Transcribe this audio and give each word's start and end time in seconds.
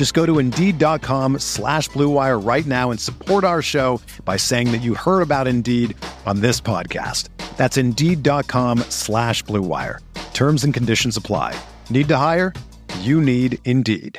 Just 0.00 0.14
go 0.14 0.24
to 0.24 0.38
Indeed.com 0.38 1.40
slash 1.40 1.90
BlueWire 1.90 2.42
right 2.42 2.64
now 2.64 2.90
and 2.90 2.98
support 2.98 3.44
our 3.44 3.60
show 3.60 4.00
by 4.24 4.38
saying 4.38 4.72
that 4.72 4.80
you 4.80 4.94
heard 4.94 5.20
about 5.20 5.46
Indeed 5.46 5.94
on 6.24 6.40
this 6.40 6.58
podcast. 6.58 7.28
That's 7.58 7.76
Indeed.com 7.76 8.78
slash 8.88 9.44
BlueWire. 9.44 9.98
Terms 10.32 10.64
and 10.64 10.72
conditions 10.72 11.18
apply. 11.18 11.54
Need 11.90 12.08
to 12.08 12.16
hire? 12.16 12.54
You 13.00 13.20
need 13.20 13.58
Indeed. 13.66 14.18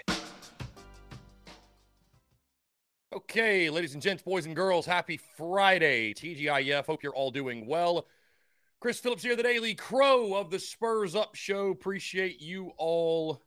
Okay, 3.11 3.71
ladies 3.71 3.95
and 3.95 4.03
gents, 4.03 4.21
boys 4.21 4.45
and 4.45 4.55
girls, 4.55 4.85
happy 4.85 5.19
Friday. 5.35 6.13
TGIF, 6.13 6.85
hope 6.85 7.01
you're 7.01 7.11
all 7.11 7.31
doing 7.31 7.65
well. 7.65 8.05
Chris 8.81 8.99
Phillips 8.99 9.23
here, 9.23 9.35
the 9.35 9.41
Daily 9.41 9.73
Crow 9.73 10.35
of 10.35 10.51
the 10.51 10.59
Spurs 10.59 11.15
Up 11.15 11.33
Show. 11.33 11.71
Appreciate 11.71 12.39
you 12.39 12.71
all 12.77 13.41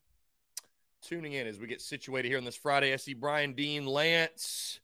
tuning 1.05 1.35
in 1.35 1.47
as 1.47 1.59
we 1.59 1.67
get 1.67 1.81
situated 1.81 2.29
here 2.29 2.39
on 2.39 2.45
this 2.45 2.57
Friday. 2.57 2.93
I 2.93 2.97
see 2.97 3.15
Brian 3.15 3.53
Dean, 3.53 3.87
Lance, 3.87 4.81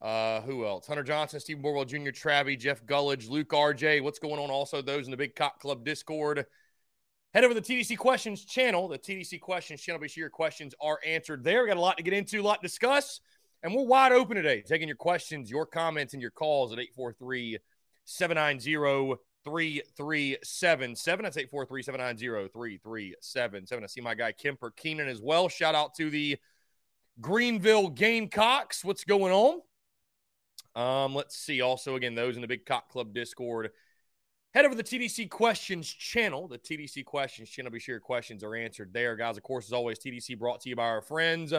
uh, 0.00 0.40
who 0.42 0.66
else? 0.66 0.86
Hunter 0.86 1.02
Johnson, 1.02 1.40
Stephen 1.40 1.62
Borwell 1.62 1.86
Jr., 1.86 2.10
Travie, 2.10 2.58
Jeff 2.58 2.84
Gullidge, 2.84 3.28
Luke 3.28 3.48
RJ. 3.48 4.02
What's 4.02 4.18
going 4.18 4.38
on? 4.38 4.50
Also, 4.50 4.82
those 4.82 5.06
in 5.06 5.10
the 5.10 5.16
Big 5.16 5.34
Cock 5.34 5.60
Club 5.60 5.84
Discord. 5.84 6.46
Head 7.34 7.44
over 7.44 7.54
to 7.54 7.60
the 7.60 7.66
TDC 7.66 7.96
Questions 7.98 8.44
channel, 8.44 8.88
the 8.88 8.98
TDC 8.98 9.40
Questions 9.40 9.80
channel. 9.80 10.00
Be 10.00 10.08
sure 10.08 10.22
your 10.22 10.30
questions 10.30 10.74
are 10.80 10.98
answered 11.04 11.44
there. 11.44 11.62
We 11.62 11.68
got 11.68 11.76
a 11.76 11.80
lot 11.80 11.96
to 11.96 12.02
get 12.02 12.14
into, 12.14 12.40
a 12.40 12.42
lot 12.42 12.62
to 12.62 12.66
discuss. 12.66 13.20
And 13.62 13.74
we're 13.74 13.84
wide 13.84 14.12
open 14.12 14.36
today, 14.36 14.62
taking 14.62 14.86
your 14.86 14.96
questions, 14.96 15.50
your 15.50 15.66
comments, 15.66 16.12
and 16.12 16.22
your 16.22 16.30
calls 16.30 16.72
at 16.72 16.78
843 16.78 17.58
790 18.04 19.18
3377. 19.48 21.22
That's 21.24 21.36
843 21.36 21.82
790 21.82 22.48
3377. 22.52 23.84
I 23.84 23.86
see 23.86 24.00
my 24.00 24.14
guy 24.14 24.32
Kemper 24.32 24.70
Keenan 24.76 25.08
as 25.08 25.20
well. 25.20 25.48
Shout 25.48 25.74
out 25.74 25.94
to 25.96 26.10
the 26.10 26.36
Greenville 27.20 27.88
Gamecocks. 27.88 28.84
What's 28.84 29.04
going 29.04 29.32
on? 29.32 29.60
Um, 30.74 31.14
let's 31.14 31.36
see. 31.36 31.60
Also, 31.60 31.96
again, 31.96 32.14
those 32.14 32.36
in 32.36 32.42
the 32.42 32.48
Big 32.48 32.66
Cock 32.66 32.88
Club 32.88 33.12
Discord. 33.12 33.70
Head 34.54 34.64
over 34.64 34.74
to 34.74 34.82
the 34.82 34.98
TDC 34.98 35.28
Questions 35.28 35.88
channel, 35.88 36.48
the 36.48 36.58
TDC 36.58 37.04
Questions 37.04 37.50
channel. 37.50 37.70
Be 37.70 37.80
sure 37.80 37.94
your 37.94 38.00
questions 38.00 38.42
are 38.42 38.54
answered 38.54 38.92
there, 38.92 39.14
guys. 39.14 39.36
Of 39.36 39.42
course, 39.42 39.66
as 39.66 39.72
always, 39.72 39.98
TDC 39.98 40.38
brought 40.38 40.60
to 40.62 40.68
you 40.68 40.76
by 40.76 40.84
our 40.84 41.02
friends 41.02 41.52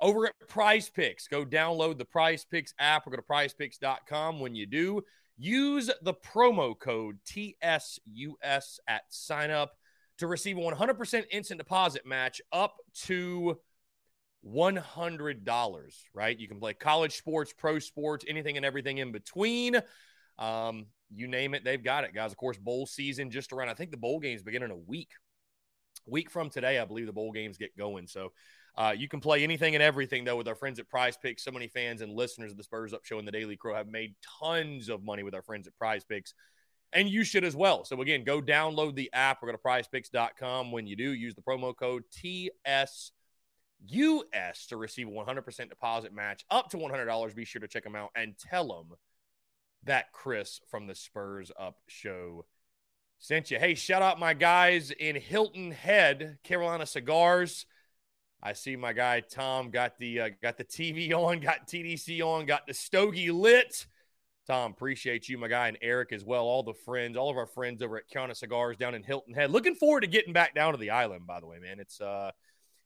over 0.00 0.26
at 0.26 0.48
Prize 0.48 0.88
Picks. 0.88 1.26
Go 1.26 1.44
download 1.44 1.98
the 1.98 2.04
Prize 2.04 2.44
Picks 2.44 2.74
app 2.78 3.06
or 3.06 3.10
go 3.10 3.16
to 3.16 3.22
prizepicks.com. 3.22 4.40
When 4.40 4.54
you 4.54 4.66
do, 4.66 5.02
use 5.36 5.90
the 6.02 6.14
promo 6.14 6.78
code 6.78 7.18
TSUS 7.26 8.78
at 8.86 9.02
sign 9.08 9.50
up 9.50 9.72
to 10.18 10.26
receive 10.26 10.56
a 10.56 10.60
100% 10.60 11.24
instant 11.30 11.58
deposit 11.58 12.06
match 12.06 12.40
up 12.52 12.76
to 12.94 13.58
$100, 14.46 15.94
right? 16.12 16.38
You 16.38 16.48
can 16.48 16.60
play 16.60 16.74
college 16.74 17.16
sports, 17.16 17.52
pro 17.52 17.78
sports, 17.78 18.24
anything 18.28 18.56
and 18.56 18.64
everything 18.64 18.98
in 18.98 19.10
between. 19.10 19.80
Um, 20.38 20.86
you 21.14 21.26
name 21.26 21.54
it, 21.54 21.64
they've 21.64 21.82
got 21.82 22.04
it, 22.04 22.14
guys. 22.14 22.32
Of 22.32 22.36
course, 22.36 22.58
bowl 22.58 22.86
season 22.86 23.30
just 23.30 23.52
around. 23.52 23.68
I 23.68 23.74
think 23.74 23.90
the 23.90 23.96
bowl 23.96 24.20
games 24.20 24.42
begin 24.42 24.62
in 24.62 24.70
a 24.70 24.76
week. 24.76 25.10
Week 26.06 26.30
from 26.30 26.50
today, 26.50 26.78
I 26.78 26.84
believe 26.84 27.06
the 27.06 27.12
bowl 27.12 27.32
games 27.32 27.56
get 27.56 27.76
going. 27.76 28.06
So 28.06 28.32
uh, 28.76 28.94
you 28.96 29.08
can 29.08 29.20
play 29.20 29.44
anything 29.44 29.74
and 29.74 29.82
everything, 29.82 30.24
though, 30.24 30.36
with 30.36 30.48
our 30.48 30.54
friends 30.56 30.80
at 30.80 30.88
Prize 30.88 31.16
Picks. 31.16 31.44
So 31.44 31.52
many 31.52 31.68
fans 31.68 32.00
and 32.00 32.12
listeners 32.12 32.50
of 32.50 32.56
the 32.56 32.64
Spurs 32.64 32.92
Up 32.92 33.04
Show 33.04 33.18
and 33.18 33.28
the 33.28 33.32
Daily 33.32 33.56
Crow 33.56 33.74
have 33.74 33.88
made 33.88 34.14
tons 34.40 34.88
of 34.88 35.04
money 35.04 35.22
with 35.22 35.34
our 35.34 35.42
friends 35.42 35.68
at 35.68 35.76
Prize 35.76 36.04
Picks. 36.04 36.34
And 36.92 37.08
you 37.08 37.24
should 37.24 37.44
as 37.44 37.54
well. 37.54 37.84
So, 37.84 38.00
again, 38.00 38.24
go 38.24 38.40
download 38.40 38.94
the 38.94 39.10
app 39.12 39.42
or 39.42 39.46
go 39.46 39.52
to 39.52 39.58
prizepicks.com. 39.58 40.72
When 40.72 40.86
you 40.86 40.96
do, 40.96 41.12
use 41.12 41.34
the 41.34 41.42
promo 41.42 41.74
code 41.76 42.02
TSUS 42.12 43.10
to 44.68 44.76
receive 44.76 45.08
a 45.08 45.10
100% 45.10 45.68
deposit 45.68 46.12
match 46.12 46.44
up 46.50 46.70
to 46.70 46.76
$100. 46.76 47.34
Be 47.34 47.44
sure 47.44 47.60
to 47.60 47.68
check 47.68 47.84
them 47.84 47.96
out 47.96 48.10
and 48.16 48.36
tell 48.38 48.68
them 48.68 48.96
that 49.84 50.12
Chris 50.12 50.60
from 50.68 50.86
the 50.86 50.94
Spurs 50.94 51.52
Up 51.58 51.76
Show 51.86 52.44
sent 53.18 53.50
you. 53.50 53.58
Hey, 53.58 53.74
shout 53.74 54.02
out 54.02 54.18
my 54.18 54.34
guys 54.34 54.90
in 54.90 55.16
Hilton 55.16 55.70
Head, 55.70 56.38
Carolina 56.42 56.86
Cigars. 56.86 57.66
I 58.44 58.52
see 58.52 58.76
my 58.76 58.92
guy 58.92 59.20
Tom 59.20 59.70
got 59.70 59.98
the 59.98 60.20
uh, 60.20 60.28
got 60.42 60.58
the 60.58 60.64
TV 60.64 61.12
on, 61.12 61.40
got 61.40 61.66
TDC 61.66 62.20
on, 62.20 62.44
got 62.44 62.66
the 62.66 62.74
stogie 62.74 63.30
lit. 63.30 63.86
Tom, 64.46 64.72
appreciate 64.72 65.26
you, 65.30 65.38
my 65.38 65.48
guy, 65.48 65.68
and 65.68 65.78
Eric 65.80 66.12
as 66.12 66.22
well. 66.22 66.44
All 66.44 66.62
the 66.62 66.74
friends, 66.74 67.16
all 67.16 67.30
of 67.30 67.38
our 67.38 67.46
friends 67.46 67.80
over 67.80 67.96
at 67.96 68.06
Carolina 68.10 68.34
Cigars 68.34 68.76
down 68.76 68.94
in 68.94 69.02
Hilton 69.02 69.32
Head. 69.32 69.50
Looking 69.50 69.74
forward 69.74 70.02
to 70.02 70.06
getting 70.06 70.34
back 70.34 70.54
down 70.54 70.72
to 70.72 70.78
the 70.78 70.90
island. 70.90 71.26
By 71.26 71.40
the 71.40 71.46
way, 71.46 71.58
man, 71.58 71.80
it's 71.80 72.02
uh, 72.02 72.30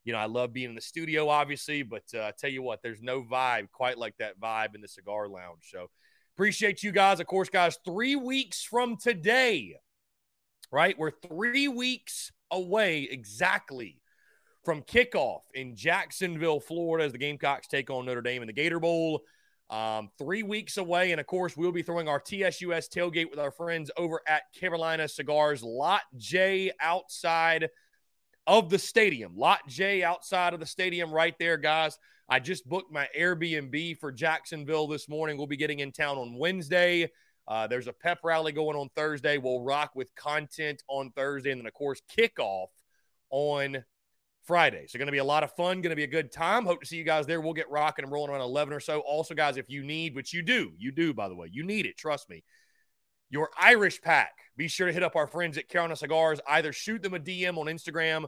you 0.04 0.12
know, 0.12 0.20
I 0.20 0.26
love 0.26 0.52
being 0.52 0.68
in 0.68 0.76
the 0.76 0.80
studio, 0.80 1.28
obviously, 1.28 1.82
but 1.82 2.04
uh, 2.14 2.20
I 2.20 2.32
tell 2.38 2.50
you 2.50 2.62
what, 2.62 2.80
there's 2.80 3.02
no 3.02 3.22
vibe 3.22 3.72
quite 3.72 3.98
like 3.98 4.16
that 4.18 4.38
vibe 4.40 4.76
in 4.76 4.80
the 4.80 4.86
cigar 4.86 5.28
lounge. 5.28 5.68
So 5.72 5.90
appreciate 6.36 6.84
you 6.84 6.92
guys. 6.92 7.18
Of 7.18 7.26
course, 7.26 7.48
guys, 7.48 7.76
three 7.84 8.14
weeks 8.14 8.62
from 8.62 8.96
today, 8.96 9.74
right? 10.70 10.96
We're 10.96 11.10
three 11.10 11.66
weeks 11.66 12.30
away 12.52 13.08
exactly 13.10 14.00
from 14.68 14.82
kickoff 14.82 15.40
in 15.54 15.74
Jacksonville, 15.74 16.60
Florida, 16.60 17.06
as 17.06 17.12
the 17.12 17.18
Gamecocks 17.18 17.66
take 17.68 17.88
on 17.88 18.04
Notre 18.04 18.20
Dame 18.20 18.42
in 18.42 18.46
the 18.46 18.52
Gator 18.52 18.78
Bowl. 18.78 19.22
Um, 19.70 20.10
three 20.18 20.42
weeks 20.42 20.76
away. 20.76 21.10
And 21.10 21.18
of 21.18 21.26
course, 21.26 21.56
we'll 21.56 21.72
be 21.72 21.80
throwing 21.80 22.06
our 22.06 22.20
TSUS 22.20 22.90
tailgate 22.90 23.30
with 23.30 23.38
our 23.38 23.50
friends 23.50 23.90
over 23.96 24.20
at 24.28 24.42
Carolina 24.54 25.08
Cigars, 25.08 25.62
Lot 25.62 26.02
J 26.18 26.70
outside 26.82 27.70
of 28.46 28.68
the 28.68 28.78
stadium. 28.78 29.34
Lot 29.38 29.60
J 29.68 30.04
outside 30.04 30.52
of 30.52 30.60
the 30.60 30.66
stadium, 30.66 31.10
right 31.10 31.34
there, 31.38 31.56
guys. 31.56 31.98
I 32.28 32.38
just 32.38 32.68
booked 32.68 32.92
my 32.92 33.08
Airbnb 33.18 33.96
for 33.96 34.12
Jacksonville 34.12 34.86
this 34.86 35.08
morning. 35.08 35.38
We'll 35.38 35.46
be 35.46 35.56
getting 35.56 35.78
in 35.78 35.92
town 35.92 36.18
on 36.18 36.36
Wednesday. 36.36 37.10
Uh, 37.46 37.66
there's 37.68 37.86
a 37.86 37.94
pep 37.94 38.18
rally 38.22 38.52
going 38.52 38.76
on 38.76 38.90
Thursday. 38.94 39.38
We'll 39.38 39.62
rock 39.62 39.92
with 39.94 40.14
content 40.14 40.82
on 40.88 41.10
Thursday. 41.12 41.52
And 41.52 41.58
then, 41.58 41.66
of 41.66 41.72
course, 41.72 42.02
kickoff 42.14 42.66
on 43.30 43.82
Friday. 44.48 44.86
So, 44.88 44.98
going 44.98 45.06
to 45.06 45.12
be 45.12 45.18
a 45.18 45.24
lot 45.24 45.44
of 45.44 45.52
fun, 45.52 45.82
going 45.82 45.90
to 45.90 45.96
be 45.96 46.04
a 46.04 46.08
good 46.08 46.32
time. 46.32 46.64
Hope 46.64 46.80
to 46.80 46.86
see 46.86 46.96
you 46.96 47.04
guys 47.04 47.26
there. 47.26 47.38
We'll 47.38 47.52
get 47.52 47.70
rocking 47.70 48.02
and 48.02 48.10
rolling 48.10 48.30
around 48.32 48.40
11 48.40 48.72
or 48.72 48.80
so. 48.80 49.00
Also, 49.00 49.34
guys, 49.34 49.58
if 49.58 49.68
you 49.68 49.84
need, 49.84 50.14
which 50.14 50.32
you 50.32 50.40
do, 50.40 50.72
you 50.78 50.90
do, 50.90 51.12
by 51.12 51.28
the 51.28 51.36
way, 51.36 51.50
you 51.52 51.62
need 51.62 51.84
it, 51.84 51.98
trust 51.98 52.30
me, 52.30 52.42
your 53.28 53.50
Irish 53.60 54.00
pack, 54.00 54.32
be 54.56 54.66
sure 54.66 54.86
to 54.86 54.92
hit 54.92 55.02
up 55.02 55.16
our 55.16 55.26
friends 55.26 55.58
at 55.58 55.68
Carolina 55.68 55.96
Cigars. 55.96 56.40
Either 56.48 56.72
shoot 56.72 57.02
them 57.02 57.12
a 57.12 57.18
DM 57.18 57.58
on 57.58 57.66
Instagram, 57.66 58.24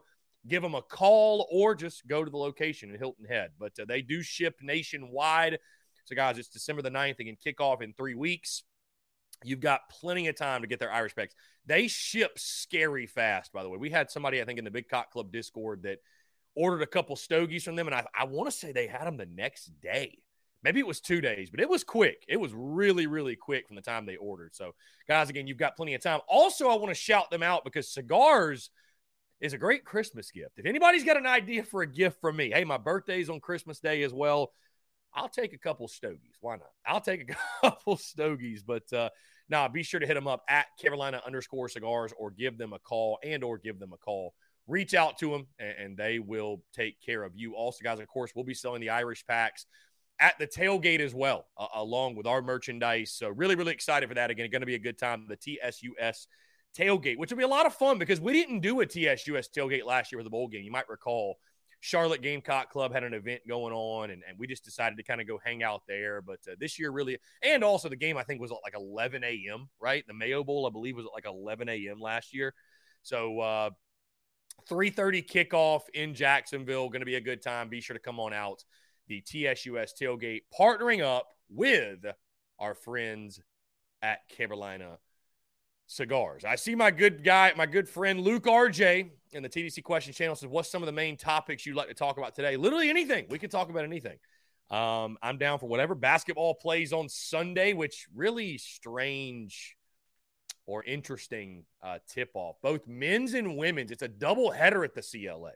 give 0.47 0.62
them 0.62 0.75
a 0.75 0.83
call, 0.83 1.49
or 1.50 1.75
just 1.75 2.06
go 2.06 2.23
to 2.23 2.31
the 2.31 2.37
location 2.37 2.91
in 2.91 2.99
Hilton 2.99 3.25
Head. 3.25 3.53
But 3.59 3.73
uh, 3.81 3.87
they 3.89 4.03
do 4.03 4.23
ship 4.23 4.56
nationwide. 4.61 5.59
So, 6.05 6.15
guys, 6.15 6.37
it's 6.37 6.49
December 6.49 6.83
the 6.83 6.91
9th. 6.91 7.17
They 7.17 7.25
can 7.25 7.37
kick 7.43 7.62
off 7.62 7.81
in 7.81 7.95
three 7.95 8.15
weeks. 8.15 8.62
You've 9.45 9.61
got 9.61 9.89
plenty 9.89 10.29
of 10.29 10.37
time 10.37 10.61
to 10.63 10.67
get 10.67 10.79
their 10.79 10.93
Irish 10.93 11.15
packs. 11.15 11.35
They 11.67 11.89
ship 11.89 12.39
scary 12.39 13.07
fast, 13.07 13.53
by 13.53 13.63
the 13.63 13.69
way. 13.69 13.79
We 13.79 13.91
had 13.91 14.11
somebody, 14.11 14.41
I 14.41 14.45
think, 14.45 14.59
in 14.59 14.65
the 14.65 14.71
Big 14.71 14.89
Cock 14.89 15.11
Club 15.11 15.33
Discord 15.33 15.83
that 15.85 15.99
ordered 16.55 16.83
a 16.83 16.87
couple 16.87 17.17
stogies 17.17 17.65
from 17.65 17.77
them, 17.77 17.87
and 17.87 17.95
I, 17.95 18.05
I 18.15 18.25
want 18.25 18.51
to 18.51 18.57
say 18.57 18.73
they 18.73 18.87
had 18.87 19.07
them 19.07 19.17
the 19.17 19.27
next 19.27 19.71
day. 19.81 20.19
Maybe 20.63 20.81
it 20.81 20.87
was 20.87 21.01
two 21.01 21.23
days, 21.23 21.49
but 21.51 21.61
it 21.61 21.69
was 21.71 21.85
quick. 21.85 22.25
It 22.29 22.39
was 22.39 22.53
really, 22.55 23.07
really 23.07 23.35
quick 23.35 23.67
from 23.67 23.77
the 23.77 23.83
time 23.83 24.05
they 24.05 24.17
ordered. 24.17 24.55
So, 24.55 24.75
guys, 25.09 25.31
again, 25.31 25.47
you've 25.47 25.57
got 25.57 25.77
plenty 25.77 25.95
of 25.95 26.03
time. 26.03 26.21
Also, 26.29 26.69
I 26.69 26.75
want 26.75 26.89
to 26.89 26.95
shout 26.95 27.31
them 27.31 27.43
out 27.43 27.65
because 27.65 27.89
cigars 27.89 28.71
is 29.41 29.55
a 29.55 29.59
great 29.59 29.85
Christmas 29.87 30.31
gift. 30.31 30.59
If 30.59 30.67
anybody's 30.67 31.05
got 31.05 31.17
an 31.17 31.27
idea 31.27 31.63
for 31.63 31.81
a 31.81 31.87
gift 31.87 32.21
from 32.21 32.37
me, 32.37 32.51
hey, 32.51 32.65
my 32.65 32.77
birthday's 32.77 33.31
on 33.31 33.41
Christmas 33.41 33.81
Day 33.81 34.03
as 34.03 34.13
well. 34.13 34.53
I'll 35.15 35.29
take 35.29 35.53
a 35.53 35.59
couple 35.59 35.89
stogies. 35.89 36.37
Why 36.41 36.57
not? 36.57 36.71
I'll 36.87 37.01
take 37.01 37.31
a 37.31 37.37
couple 37.62 37.97
stogies. 37.97 38.62
But 38.62 38.93
uh, 38.93 39.11
Now, 39.49 39.67
be 39.69 39.83
sure 39.83 40.01
to 40.01 40.07
hit 40.07 40.15
them 40.15 40.29
up 40.29 40.43
at 40.49 40.67
Carolina 40.81 41.21
underscore 41.27 41.69
cigars 41.69 42.12
or 42.17 42.31
give 42.31 42.57
them 42.59 42.73
a 42.73 42.79
call 42.79 43.19
and 43.25 43.43
or 43.43 43.59
give 43.59 43.79
them 43.79 43.93
a 43.93 43.97
call. 43.97 44.35
Reach 44.67 44.95
out 44.95 45.19
to 45.19 45.31
them 45.31 45.47
and, 45.59 45.75
and 45.79 45.97
they 45.97 46.19
will 46.19 46.62
take 46.75 47.01
care 47.05 47.25
of 47.25 47.33
you. 47.35 47.55
Also, 47.55 47.83
guys, 47.83 47.99
of 47.99 48.07
course, 48.07 48.33
we'll 48.35 48.45
be 48.45 48.55
selling 48.55 48.81
the 48.81 48.91
Irish 48.91 49.27
packs 49.27 49.67
at 50.21 50.39
the 50.39 50.47
tailgate 50.47 51.01
as 51.01 51.15
well, 51.15 51.47
uh, 51.57 51.67
along 51.75 52.15
with 52.15 52.27
our 52.27 52.43
merchandise. 52.43 53.12
So, 53.12 53.29
really, 53.29 53.57
really 53.57 53.73
excited 53.73 54.09
for 54.09 54.15
that. 54.15 54.31
Again, 54.31 54.45
it's 54.45 54.53
going 54.53 54.62
to 54.62 54.67
be 54.67 54.77
a 54.77 54.79
good 54.79 54.99
time. 54.99 55.27
The 55.29 55.37
TSUS 55.37 56.27
tailgate, 56.79 57.19
which 57.19 57.31
will 57.31 57.39
be 57.39 57.45
a 57.45 57.49
lot 57.49 57.67
of 57.67 57.75
fun 57.75 57.99
because 57.99 58.21
we 58.21 58.33
didn't 58.33 58.61
do 58.61 58.81
a 58.81 58.87
TSUS 58.87 59.49
tailgate 59.57 59.85
last 59.85 60.12
year 60.12 60.19
with 60.19 60.27
the 60.27 60.31
bowl 60.31 60.47
game. 60.47 60.62
You 60.62 60.71
might 60.71 60.89
recall 60.89 61.39
Charlotte 61.81 62.23
Gamecock 62.23 62.71
Club 62.71 62.93
had 62.93 63.05
an 63.05 63.15
event 63.15 63.41
going 63.49 63.73
on, 63.73 64.11
and, 64.11 64.23
and 64.29 64.38
we 64.38 64.47
just 64.47 64.65
decided 64.65 64.97
to 64.97 65.03
kind 65.03 65.21
of 65.21 65.27
go 65.27 65.41
hang 65.43 65.62
out 65.62 65.82
there. 65.88 66.21
But 66.21 66.38
uh, 66.50 66.55
this 66.61 66.79
year, 66.79 66.91
really, 66.91 67.19
and 67.43 67.65
also 67.65 67.88
the 67.88 67.97
game 67.97 68.19
I 68.19 68.23
think 68.23 68.41
was 68.41 68.50
like 68.50 68.75
11 68.75 69.25
a.m. 69.25 69.69
Right, 69.81 70.05
the 70.06 70.15
Mayo 70.15 70.44
Bowl 70.44 70.67
I 70.67 70.71
believe 70.71 70.97
was 70.97 71.06
at 71.06 71.12
like 71.15 71.27
11 71.27 71.69
a.m. 71.69 72.00
last 72.00 72.35
year. 72.35 72.55
So 73.03 73.41
uh, 73.41 73.71
3:30 74.69 75.27
kickoff 75.27 75.81
in 75.94 76.15
Jacksonville, 76.15 76.88
going 76.91 77.00
to 77.00 77.06
be 77.06 77.17
a 77.17 77.21
good 77.21 77.43
time. 77.43 77.69
Be 77.69 77.81
sure 77.81 77.94
to 77.94 78.03
come 78.03 78.21
on 78.21 78.35
out. 78.35 78.62
The 79.09 79.23
TSUS 79.23 79.93
tailgate, 80.00 80.43
partnering 80.56 81.03
up 81.03 81.26
with 81.49 82.05
our 82.59 82.75
friends 82.75 83.41
at 84.03 84.21
Carolina 84.29 84.99
cigars. 85.91 86.45
I 86.45 86.55
see 86.55 86.77
my 86.77 86.93
good 86.93 87.25
guy, 87.25 87.53
my 87.57 87.67
good 87.67 87.89
friend 87.89 88.21
Luke 88.21 88.45
RJ 88.45 89.11
in 89.33 89.43
the 89.43 89.49
TDC 89.49 89.83
question 89.83 90.13
channel 90.13 90.37
says, 90.37 90.49
What's 90.49 90.71
some 90.71 90.83
of 90.83 90.87
the 90.87 90.93
main 90.93 91.17
topics 91.17 91.67
you'd 91.67 91.75
like 91.75 91.89
to 91.89 91.95
talk 91.95 92.17
about 92.17 92.35
today? 92.35 92.57
Literally 92.57 92.89
anything. 92.89 93.27
We 93.29 93.41
can 93.41 93.51
talk 93.51 93.71
about 93.71 93.85
anything. 93.85 94.17
Um, 94.71 95.19
I'm 95.21 95.37
down 95.37 95.59
for 95.59 95.69
whatever. 95.69 95.97
Basketball 95.97 96.55
plays 96.55 96.93
on 96.93 97.09
Sunday, 97.09 97.73
which 97.73 98.07
really 98.15 98.57
strange 98.57 99.77
or 100.65 100.85
interesting 100.85 101.65
uh, 101.83 101.99
tip 102.09 102.31
off. 102.35 102.57
Both 102.63 102.87
men's 102.87 103.35
and 103.35 103.57
women's. 103.57 103.91
It's 103.91 104.03
a 104.03 104.09
double 104.09 104.53
header 104.53 104.85
at 104.85 104.95
the 104.95 105.03
CLA. 105.03 105.53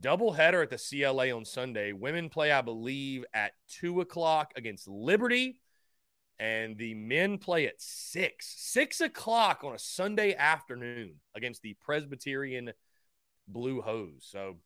Double 0.00 0.32
header 0.32 0.62
at 0.62 0.70
the 0.70 0.78
CLA 0.78 1.36
on 1.36 1.44
Sunday. 1.44 1.92
Women 1.92 2.30
play, 2.30 2.50
I 2.50 2.62
believe, 2.62 3.26
at 3.34 3.52
two 3.68 4.00
o'clock 4.00 4.54
against 4.56 4.88
Liberty 4.88 5.60
and 6.38 6.76
the 6.76 6.94
men 6.94 7.38
play 7.38 7.66
at 7.66 7.80
six, 7.80 8.54
six 8.56 9.00
o'clock 9.00 9.62
on 9.62 9.74
a 9.74 9.78
Sunday 9.78 10.34
afternoon 10.34 11.14
against 11.34 11.62
the 11.62 11.76
Presbyterian 11.80 12.72
Blue 13.46 13.80
Hose. 13.80 14.26
So, 14.28 14.56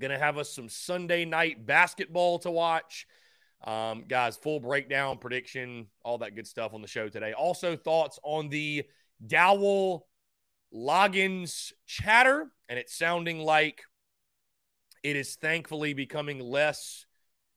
gonna 0.00 0.18
have 0.18 0.38
us 0.38 0.50
some 0.50 0.68
Sunday 0.68 1.24
night 1.24 1.66
basketball 1.66 2.38
to 2.40 2.50
watch. 2.50 3.06
Um, 3.64 4.04
guys, 4.06 4.36
full 4.36 4.60
breakdown, 4.60 5.18
prediction, 5.18 5.86
all 6.04 6.18
that 6.18 6.34
good 6.34 6.46
stuff 6.46 6.74
on 6.74 6.82
the 6.82 6.88
show 6.88 7.08
today. 7.08 7.32
Also, 7.32 7.76
thoughts 7.76 8.18
on 8.22 8.48
the 8.48 8.84
Dowell 9.26 10.06
Loggains 10.74 11.72
chatter, 11.86 12.50
and 12.68 12.78
it's 12.78 12.96
sounding 12.96 13.38
like 13.38 13.82
it 15.02 15.16
is 15.16 15.36
thankfully 15.36 15.94
becoming 15.94 16.40
less 16.40 17.06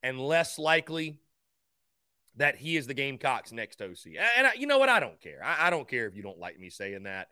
and 0.04 0.20
less 0.20 0.60
likely 0.60 1.20
that 2.38 2.56
he 2.56 2.78
is 2.78 2.88
the 2.88 2.94
Gamecocks' 2.94 3.52
next 3.52 3.82
OC. 3.82 4.14
And 4.38 4.48
I, 4.48 4.54
you 4.54 4.68
know 4.68 4.78
what? 4.78 4.90
I 4.90 5.00
don't 5.00 5.20
care. 5.20 5.42
I, 5.44 5.68
I, 5.68 5.70
don't 5.70 5.88
care 5.88 6.08
if 6.08 6.16
you 6.16 6.24
don't 6.24 6.40
like 6.40 6.60
me 6.60 6.70
saying 6.70 7.04
that. 7.04 7.28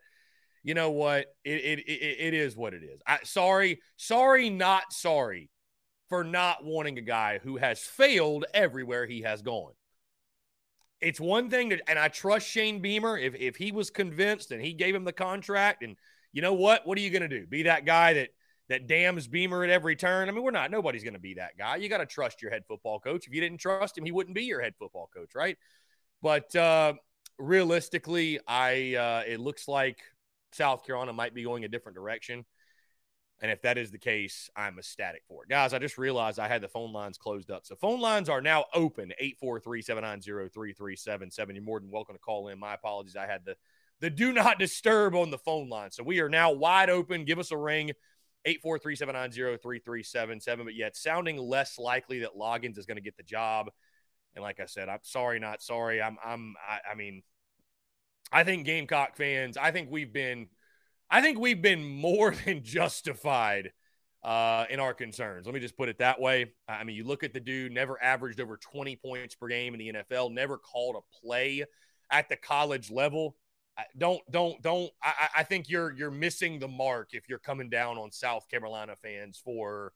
You 0.62 0.74
know 0.74 0.90
what? 0.90 1.26
It 1.44 1.64
it 1.64 1.78
it, 1.80 2.16
it 2.20 2.34
is 2.34 2.56
what 2.56 2.74
it 2.74 2.82
is. 2.82 3.00
I, 3.06 3.18
sorry, 3.22 3.80
sorry, 3.96 4.50
not 4.50 4.92
sorry 4.92 5.50
for 6.08 6.24
not 6.24 6.64
wanting 6.64 6.98
a 6.98 7.02
guy 7.02 7.38
who 7.42 7.56
has 7.56 7.80
failed 7.80 8.44
everywhere 8.52 9.06
he 9.06 9.22
has 9.22 9.42
gone. 9.42 9.72
It's 11.00 11.20
one 11.20 11.50
thing 11.50 11.68
that, 11.68 11.82
and 11.88 11.98
I 11.98 12.08
trust 12.08 12.48
Shane 12.48 12.80
Beamer. 12.80 13.16
If 13.16 13.34
if 13.36 13.56
he 13.56 13.70
was 13.70 13.90
convinced 13.90 14.50
and 14.50 14.60
he 14.60 14.72
gave 14.72 14.94
him 14.94 15.04
the 15.04 15.12
contract, 15.12 15.84
and 15.84 15.96
you 16.32 16.42
know 16.42 16.54
what? 16.54 16.86
What 16.86 16.98
are 16.98 17.02
you 17.02 17.10
going 17.10 17.22
to 17.22 17.28
do? 17.28 17.46
Be 17.46 17.64
that 17.64 17.84
guy 17.84 18.14
that 18.14 18.30
that 18.68 18.86
damns 18.86 19.28
Beamer 19.28 19.64
at 19.64 19.70
every 19.70 19.96
turn. 19.96 20.28
I 20.28 20.32
mean, 20.32 20.42
we're 20.42 20.50
not, 20.50 20.70
nobody's 20.70 21.04
going 21.04 21.14
to 21.14 21.20
be 21.20 21.34
that 21.34 21.56
guy. 21.56 21.76
You 21.76 21.88
got 21.88 21.98
to 21.98 22.06
trust 22.06 22.42
your 22.42 22.50
head 22.50 22.64
football 22.66 22.98
coach. 22.98 23.26
If 23.26 23.34
you 23.34 23.40
didn't 23.40 23.58
trust 23.58 23.96
him, 23.96 24.04
he 24.04 24.12
wouldn't 24.12 24.34
be 24.34 24.44
your 24.44 24.60
head 24.60 24.74
football 24.78 25.08
coach, 25.14 25.34
right? 25.34 25.56
But 26.22 26.54
uh, 26.56 26.94
realistically, 27.38 28.40
I 28.46 28.94
uh, 28.94 29.22
it 29.26 29.40
looks 29.40 29.68
like 29.68 29.98
South 30.52 30.84
Carolina 30.84 31.12
might 31.12 31.34
be 31.34 31.44
going 31.44 31.64
a 31.64 31.68
different 31.68 31.96
direction. 31.96 32.44
And 33.42 33.50
if 33.50 33.60
that 33.62 33.76
is 33.76 33.90
the 33.90 33.98
case, 33.98 34.48
I'm 34.56 34.78
ecstatic 34.78 35.22
for 35.28 35.44
it. 35.44 35.50
Guys, 35.50 35.74
I 35.74 35.78
just 35.78 35.98
realized 35.98 36.38
I 36.38 36.48
had 36.48 36.62
the 36.62 36.68
phone 36.68 36.92
lines 36.92 37.18
closed 37.18 37.50
up. 37.50 37.66
So 37.66 37.76
phone 37.76 38.00
lines 38.00 38.30
are 38.30 38.40
now 38.40 38.64
open 38.72 39.12
843 39.18 39.82
790 39.82 40.48
3377. 40.48 41.54
You're 41.54 41.64
more 41.64 41.78
than 41.78 41.90
welcome 41.90 42.14
to 42.14 42.18
call 42.18 42.48
in. 42.48 42.58
My 42.58 42.74
apologies. 42.74 43.14
I 43.14 43.26
had 43.26 43.44
the, 43.44 43.56
the 44.00 44.08
do 44.08 44.32
not 44.32 44.58
disturb 44.58 45.14
on 45.14 45.30
the 45.30 45.36
phone 45.36 45.68
line. 45.68 45.90
So 45.90 46.02
we 46.02 46.20
are 46.20 46.30
now 46.30 46.52
wide 46.52 46.88
open. 46.88 47.26
Give 47.26 47.38
us 47.38 47.50
a 47.50 47.58
ring. 47.58 47.92
843-790-3377. 48.46 50.64
But 50.64 50.74
yet 50.74 50.96
sounding 50.96 51.38
less 51.38 51.78
likely 51.78 52.20
that 52.20 52.36
Loggains 52.36 52.78
is 52.78 52.86
going 52.86 52.96
to 52.96 53.02
get 53.02 53.16
the 53.16 53.22
job. 53.22 53.70
And 54.34 54.42
like 54.42 54.60
I 54.60 54.66
said, 54.66 54.88
I'm 54.88 55.00
sorry, 55.02 55.40
not 55.40 55.62
sorry. 55.62 56.02
I'm 56.02 56.18
I'm 56.24 56.54
I, 56.68 56.92
I 56.92 56.94
mean, 56.94 57.22
I 58.30 58.44
think 58.44 58.66
Gamecock 58.66 59.16
fans, 59.16 59.56
I 59.56 59.70
think 59.70 59.90
we've 59.90 60.12
been 60.12 60.48
I 61.10 61.22
think 61.22 61.38
we've 61.38 61.62
been 61.62 61.84
more 61.84 62.34
than 62.44 62.62
justified 62.62 63.72
uh, 64.22 64.66
in 64.68 64.80
our 64.80 64.92
concerns. 64.92 65.46
Let 65.46 65.54
me 65.54 65.60
just 65.60 65.76
put 65.76 65.88
it 65.88 65.98
that 65.98 66.20
way. 66.20 66.52
I 66.68 66.84
mean, 66.84 66.96
you 66.96 67.04
look 67.04 67.22
at 67.22 67.32
the 67.32 67.40
dude, 67.40 67.72
never 67.72 68.02
averaged 68.02 68.40
over 68.40 68.56
20 68.56 68.96
points 68.96 69.34
per 69.34 69.48
game 69.48 69.74
in 69.74 69.78
the 69.78 69.92
NFL, 69.92 70.32
never 70.32 70.58
called 70.58 70.96
a 70.96 71.24
play 71.24 71.64
at 72.10 72.28
the 72.28 72.36
college 72.36 72.90
level 72.90 73.36
don't 73.98 74.20
don't 74.30 74.60
don't 74.62 74.90
I, 75.02 75.28
I 75.38 75.42
think 75.42 75.68
you're 75.68 75.92
you're 75.92 76.10
missing 76.10 76.58
the 76.58 76.68
mark 76.68 77.10
if 77.12 77.28
you're 77.28 77.38
coming 77.38 77.68
down 77.68 77.98
on 77.98 78.10
South 78.10 78.48
Carolina 78.48 78.94
fans 79.02 79.40
for 79.44 79.92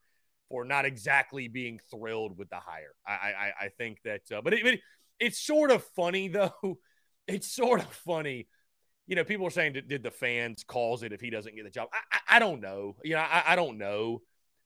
for 0.49 0.65
not 0.65 0.85
exactly 0.85 1.49
being 1.49 1.81
thrilled 1.91 2.37
with 2.37 2.50
the 2.50 2.56
hire. 2.56 2.94
I 3.06 3.12
I, 3.12 3.53
I 3.65 3.69
think 3.69 3.99
that 4.05 4.23
uh, 4.32 4.43
but 4.43 4.53
it, 4.53 4.67
it, 4.67 4.81
it's 5.19 5.41
sort 5.41 5.71
of 5.71 5.82
funny 5.97 6.29
though. 6.29 6.79
It's 7.27 7.50
sort 7.50 7.81
of 7.81 7.93
funny. 7.93 8.49
You 9.06 9.17
know, 9.17 9.25
people 9.25 9.47
are 9.47 9.50
saying 9.50 9.73
did, 9.73 9.88
did 9.88 10.03
the 10.03 10.11
fans 10.11 10.65
cause 10.65 11.03
it 11.03 11.12
if 11.12 11.21
he 11.21 11.31
doesn't 11.31 11.55
get 11.56 11.65
the 11.65 11.71
job? 11.71 11.88
I, 11.93 11.99
I, 12.12 12.37
I 12.37 12.38
don't 12.38 12.61
know. 12.61 12.97
You 13.03 13.15
know, 13.15 13.21
I, 13.21 13.43
I 13.49 13.56
don't 13.56 13.79
know. 13.79 14.23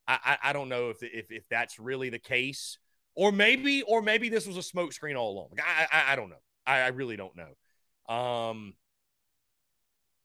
I, 0.06 0.36
I 0.42 0.52
don't 0.52 0.68
know 0.68 0.90
if, 0.90 1.02
if 1.02 1.32
if 1.32 1.48
that's 1.48 1.78
really 1.78 2.10
the 2.10 2.18
case, 2.18 2.76
or 3.14 3.32
maybe 3.32 3.82
or 3.82 4.02
maybe 4.02 4.28
this 4.28 4.46
was 4.46 4.56
a 4.56 4.60
smokescreen 4.60 5.16
all 5.16 5.32
along. 5.32 5.50
I, 5.64 5.86
I 5.90 6.12
I 6.12 6.16
don't 6.16 6.28
know. 6.28 6.42
I, 6.66 6.80
I 6.80 6.88
really 6.88 7.16
don't 7.16 7.34
know. 7.36 8.14
Um, 8.14 8.74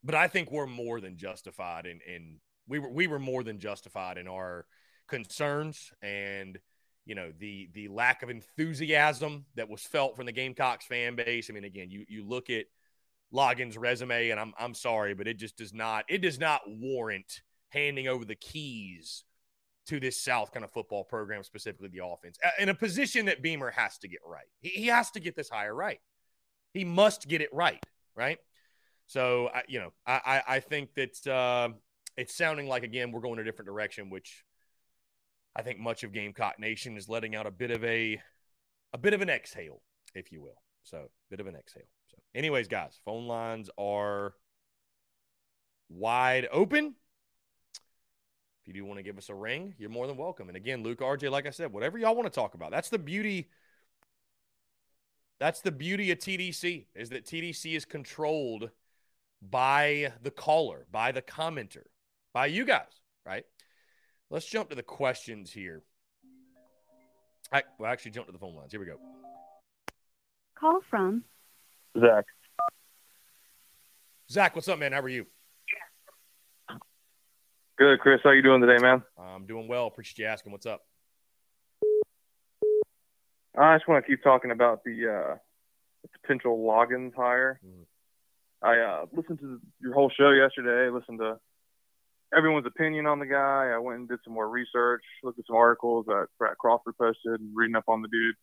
but 0.03 0.15
I 0.15 0.27
think 0.27 0.51
we're 0.51 0.68
more 0.68 1.01
than 1.01 1.18
justified 1.18 1.85
in, 1.85 1.99
in 2.07 2.39
we 2.68 2.79
were 2.79 2.89
we 2.89 3.07
were 3.07 3.19
more 3.19 3.44
than 3.44 3.59
justified 3.59 4.18
in 4.18 4.27
our 4.27 4.65
concerns 5.07 5.91
and 6.01 6.59
you 7.06 7.15
know 7.15 7.31
the 7.39 7.69
the 7.73 7.87
lack 7.87 8.21
of 8.21 8.29
enthusiasm 8.29 9.45
that 9.56 9.69
was 9.69 9.81
felt 9.81 10.15
from 10.15 10.27
the 10.27 10.31
Gamecocks 10.31 10.85
fan 10.85 11.15
base. 11.15 11.49
I 11.49 11.53
mean, 11.53 11.63
again, 11.63 11.89
you 11.89 12.06
you 12.07 12.23
look 12.23 12.49
at 12.49 12.65
Loggains' 13.33 13.79
resume, 13.79 14.29
and 14.29 14.39
I'm 14.39 14.53
I'm 14.59 14.75
sorry, 14.75 15.15
but 15.15 15.27
it 15.27 15.37
just 15.37 15.57
does 15.57 15.73
not 15.73 16.06
it 16.07 16.19
does 16.19 16.39
not 16.39 16.61
warrant 16.68 17.41
handing 17.69 18.07
over 18.07 18.25
the 18.25 18.35
keys 18.35 19.23
to 19.87 19.99
this 19.99 20.21
South 20.21 20.51
kind 20.51 20.63
of 20.63 20.71
football 20.71 21.03
program, 21.03 21.44
specifically 21.44 21.89
the 21.89 22.06
offense, 22.06 22.37
in 22.59 22.69
a 22.69 22.75
position 22.75 23.25
that 23.25 23.41
Beamer 23.41 23.71
has 23.71 23.97
to 23.97 24.07
get 24.07 24.19
right. 24.23 24.45
He, 24.61 24.69
he 24.69 24.87
has 24.87 25.09
to 25.11 25.19
get 25.19 25.35
this 25.35 25.49
hire 25.49 25.73
right. 25.73 25.99
He 26.73 26.85
must 26.85 27.27
get 27.27 27.41
it 27.41 27.49
right, 27.51 27.83
right? 28.15 28.37
So, 29.09 29.49
I, 29.51 29.63
you 29.68 29.80
know, 29.80 29.92
I, 30.06 30.44
I, 30.47 30.59
think 30.59 30.94
that 30.94 31.25
uh, 31.25 31.69
it's 32.16 32.35
sounding 32.35 32.68
like, 32.68 32.83
again, 32.83 33.11
we're 33.11 33.21
going 33.21 33.39
a 33.39 33.44
different 33.44 33.66
direction, 33.66 34.11
which 34.11 34.45
I 35.56 35.63
think 35.63 35.80
much 35.80 36.04
of 36.04 36.13
Gamecock 36.13 36.59
Nation 36.59 36.95
is 36.95 37.09
letting 37.09 37.35
out 37.35 37.47
a 37.47 37.51
bit 37.51 37.71
of 37.71 37.83
a, 37.83 38.21
a 38.94 38.99
bit 38.99 39.16
of 39.16 39.23
an 39.23 39.30
exhale, 39.30 39.81
if 40.13 40.31
you 40.31 40.44
will. 40.44 40.61
So, 40.83 41.09
bit 41.31 41.39
of 41.39 41.47
an 41.47 41.56
exhale. 41.56 41.87
So, 42.11 42.18
anyways, 42.35 42.68
guys, 42.68 42.99
phone 43.04 43.25
lines 43.25 43.71
are 43.80 44.35
wide 45.89 46.47
open. 46.51 46.94
If 48.61 48.68
you 48.68 48.73
do 48.73 48.85
want 48.85 48.99
to 48.99 49.04
give 49.04 49.18
us 49.18 49.30
a 49.30 49.35
ring, 49.35 49.73
you're 49.80 49.89
more 49.89 50.06
than 50.06 50.18
welcome. 50.18 50.49
And 50.49 50.56
again, 50.56 50.83
Luke, 50.83 50.99
RJ, 50.99 51.31
like 51.31 51.47
I 51.47 51.49
said, 51.49 51.73
whatever 51.73 51.97
y'all 51.97 52.16
want 52.16 52.31
to 52.31 52.39
talk 52.39 52.54
about. 52.54 52.69
That's 52.69 52.89
the 52.89 52.99
beauty. 52.99 53.49
That's 55.39 55.61
the 55.61 55.71
beauty 55.71 56.11
of 56.11 56.19
TDC 56.19 56.85
is 56.94 57.09
that 57.09 57.25
TDC 57.25 57.75
is 57.75 57.85
controlled 57.85 58.69
by 59.41 60.13
the 60.21 60.31
caller, 60.31 60.85
by 60.91 61.11
the 61.11 61.21
commenter, 61.21 61.83
by 62.33 62.47
you 62.47 62.65
guys, 62.65 63.01
right? 63.25 63.45
Let's 64.29 64.45
jump 64.45 64.69
to 64.69 64.75
the 64.75 64.83
questions 64.83 65.51
here. 65.51 65.83
I, 67.51 67.63
we'll 67.79 67.89
actually 67.89 68.11
jump 68.11 68.27
to 68.27 68.31
the 68.31 68.37
phone 68.37 68.55
lines. 68.55 68.71
Here 68.71 68.79
we 68.79 68.85
go. 68.85 68.97
Call 70.55 70.81
from 70.89 71.23
Zach. 71.99 72.25
Zach, 74.29 74.55
what's 74.55 74.67
up, 74.67 74.77
man? 74.77 74.91
How 74.91 74.99
are 74.99 75.09
you? 75.09 75.25
Good, 77.77 77.99
Chris. 78.01 78.19
How 78.23 78.31
you 78.31 78.43
doing 78.43 78.61
today, 78.61 78.79
man? 78.79 79.01
I'm 79.17 79.45
doing 79.45 79.67
well. 79.67 79.87
Appreciate 79.87 80.19
you 80.19 80.25
asking. 80.25 80.51
What's 80.51 80.65
up? 80.65 80.81
I 83.57 83.75
just 83.77 83.87
want 83.87 84.05
to 84.05 84.09
keep 84.09 84.21
talking 84.21 84.51
about 84.51 84.83
the 84.83 85.07
uh, 85.07 85.35
potential 86.21 86.59
Loggains 86.59 87.15
hire. 87.15 87.59
Mhm. 87.65 87.85
I 88.61 88.80
uh, 88.80 89.06
listened 89.13 89.39
to 89.39 89.59
your 89.81 89.94
whole 89.94 90.09
show 90.09 90.31
yesterday. 90.31 90.89
Listened 90.89 91.19
to 91.19 91.39
everyone's 92.35 92.66
opinion 92.66 93.06
on 93.06 93.19
the 93.19 93.25
guy. 93.25 93.71
I 93.73 93.78
went 93.78 93.99
and 93.99 94.09
did 94.09 94.19
some 94.23 94.33
more 94.33 94.49
research, 94.49 95.04
looked 95.23 95.39
at 95.39 95.47
some 95.47 95.56
articles 95.56 96.06
that 96.07 96.28
Brad 96.37 96.57
Crawford 96.57 96.97
posted, 96.97 97.39
and 97.39 97.56
reading 97.56 97.75
up 97.75 97.85
on 97.87 98.01
the 98.01 98.09
dude. 98.09 98.35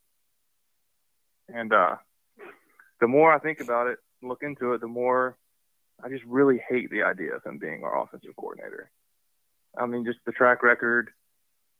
And 1.48 1.72
uh, 1.72 1.96
the 3.00 3.08
more 3.08 3.32
I 3.32 3.38
think 3.38 3.60
about 3.60 3.88
it, 3.88 3.98
look 4.22 4.42
into 4.42 4.72
it, 4.72 4.80
the 4.80 4.88
more 4.88 5.36
I 6.02 6.08
just 6.08 6.24
really 6.24 6.60
hate 6.68 6.90
the 6.90 7.02
idea 7.02 7.34
of 7.34 7.44
him 7.44 7.58
being 7.58 7.84
our 7.84 8.02
offensive 8.02 8.34
coordinator. 8.36 8.90
I 9.78 9.86
mean, 9.86 10.04
just 10.04 10.18
the 10.24 10.32
track 10.32 10.62
record. 10.62 11.10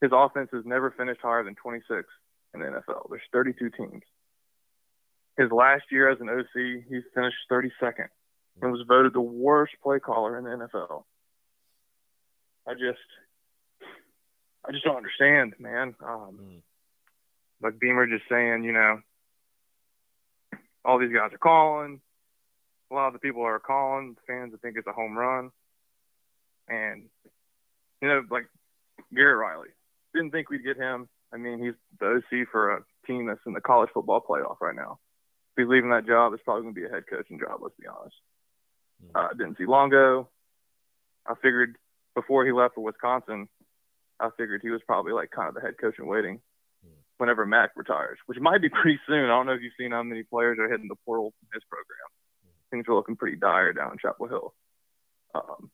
His 0.03 0.11
offense 0.13 0.51
has 0.53 0.65
never 0.67 0.91
finished 0.91 1.21
higher 1.23 1.43
than 1.43 1.55
26 1.55 2.07
in 2.53 2.61
the 2.61 2.67
NFL. 2.67 3.09
There's 3.09 3.23
32 3.33 3.71
teams. 3.71 4.03
His 5.39 5.51
last 5.51 5.85
year 5.91 6.11
as 6.11 6.21
an 6.21 6.29
OC, 6.29 6.85
he 6.89 7.01
finished 7.15 7.37
32nd 7.51 8.09
and 8.63 8.73
was 8.73 8.85
voted 8.87 9.13
the 9.13 9.21
worst 9.21 9.75
play 9.83 9.99
caller 9.99 10.39
in 10.39 10.45
the 10.45 10.51
NFL. 10.51 11.05
I 12.67 12.73
just, 12.75 12.99
I 14.67 14.73
just 14.73 14.85
don't 14.85 14.97
understand, 14.97 15.55
man. 15.59 15.95
Um, 16.05 16.39
Mm. 16.43 16.63
like 17.63 17.79
Beamer 17.79 18.07
just 18.07 18.29
saying, 18.29 18.65
you 18.65 18.73
know, 18.73 19.01
all 20.85 20.99
these 20.99 21.13
guys 21.13 21.33
are 21.33 21.39
calling. 21.39 22.01
A 22.91 22.95
lot 22.95 23.09
of 23.09 23.13
the 23.15 23.19
people 23.19 23.43
are 23.43 23.59
calling. 23.59 24.17
Fans 24.27 24.53
that 24.53 24.63
think 24.63 24.77
it's 24.77 24.87
a 24.87 24.93
home 24.93 25.17
run, 25.19 25.51
and 26.69 27.09
you 28.01 28.09
know, 28.09 28.23
like 28.31 28.47
Garrett 29.15 29.39
Riley, 29.39 29.69
didn't 30.15 30.31
think 30.31 30.51
we'd 30.51 30.65
get 30.65 30.77
him. 30.77 31.09
I 31.33 31.37
mean, 31.39 31.59
he's 31.63 31.75
the 31.99 32.23
OC 32.23 32.47
for 32.53 32.77
a 32.77 32.85
team 33.07 33.27
that's 33.27 33.41
in 33.47 33.53
the 33.55 33.61
college 33.61 33.91
football 33.93 34.21
playoff 34.21 34.61
right 34.61 34.77
now. 34.77 34.99
If 35.57 35.63
he's 35.63 35.69
leaving 35.69 35.91
that 35.91 36.07
job, 36.07 36.33
it's 36.33 36.43
probably 36.45 36.63
going 36.63 36.75
to 36.75 36.81
be 36.81 36.87
a 36.87 36.91
head 36.91 37.05
coaching 37.11 37.41
job. 37.41 37.59
Let's 37.61 37.75
be 37.81 37.87
honest. 37.89 38.15
Uh, 39.15 39.29
didn't 39.37 39.59
see 39.59 39.67
Longo. 39.67 40.29
I 41.27 41.35
figured 41.35 41.77
before 42.15 42.45
he 42.45 42.53
left 42.53 42.75
for 42.75 42.85
Wisconsin, 42.85 43.49
I 44.21 44.31
figured 44.37 44.61
he 44.63 44.71
was 44.71 44.81
probably 44.87 45.13
like 45.13 45.31
kind 45.31 45.49
of 45.49 45.55
the 45.55 45.61
head 45.61 45.75
coach 45.81 45.99
in 45.99 46.07
waiting 46.07 46.41
whenever 47.19 47.47
Mac 47.47 47.71
retires, 47.77 48.19
which 48.27 48.39
might 48.41 48.61
be 48.61 48.69
pretty 48.83 48.99
soon. 49.07 49.25
I 49.25 49.29
don't 49.29 49.47
know 49.47 49.53
if 49.53 49.63
you've 49.63 49.73
seen 49.79 49.93
how 49.93 50.03
many 50.03 50.23
players 50.23 50.59
are 50.59 50.71
hitting 50.71 50.89
the 50.89 50.97
portal 51.05 51.33
in 51.43 51.49
his 51.55 51.65
program. 51.69 52.09
Things 52.71 52.85
are 52.89 52.95
looking 52.95 53.17
pretty 53.17 53.37
dire 53.37 53.73
down 53.73 53.93
in 53.93 53.99
Chapel 53.99 54.29
Hill. 54.29 54.55
Um, 55.35 55.71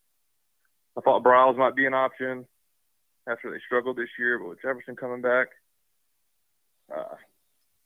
I 0.96 1.00
thought 1.00 1.24
Briles 1.24 1.56
might 1.56 1.74
be 1.74 1.86
an 1.86 1.94
option 1.94 2.46
after 3.26 3.50
they 3.50 3.58
struggled 3.64 3.96
this 3.96 4.10
year, 4.18 4.38
but 4.38 4.48
with 4.48 4.62
Jefferson 4.62 4.96
coming 4.96 5.22
back, 5.22 5.48
uh, 6.94 7.14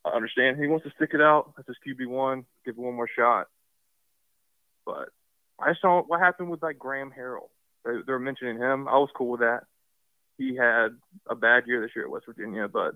I 0.04 0.10
understand 0.10 0.58
he 0.58 0.66
wants 0.66 0.84
to 0.84 0.92
stick 0.96 1.10
it 1.12 1.20
out. 1.20 1.52
That's 1.56 1.68
his 1.68 1.76
QB 1.86 2.08
one, 2.08 2.44
give 2.64 2.74
it 2.76 2.80
one 2.80 2.94
more 2.94 3.08
shot. 3.16 3.46
But 4.84 5.10
I 5.58 5.72
don't. 5.82 6.08
What 6.08 6.20
happened 6.20 6.50
with 6.50 6.62
like 6.62 6.78
Graham 6.78 7.12
Harrell? 7.16 7.48
They, 7.84 7.92
they're 8.06 8.18
mentioning 8.18 8.58
him. 8.58 8.88
I 8.88 8.98
was 8.98 9.08
cool 9.16 9.32
with 9.32 9.40
that. 9.40 9.62
He 10.38 10.54
had 10.54 10.88
a 11.28 11.34
bad 11.34 11.64
year 11.66 11.80
this 11.80 11.90
year 11.96 12.04
at 12.04 12.10
West 12.10 12.26
Virginia, 12.26 12.68
but 12.68 12.94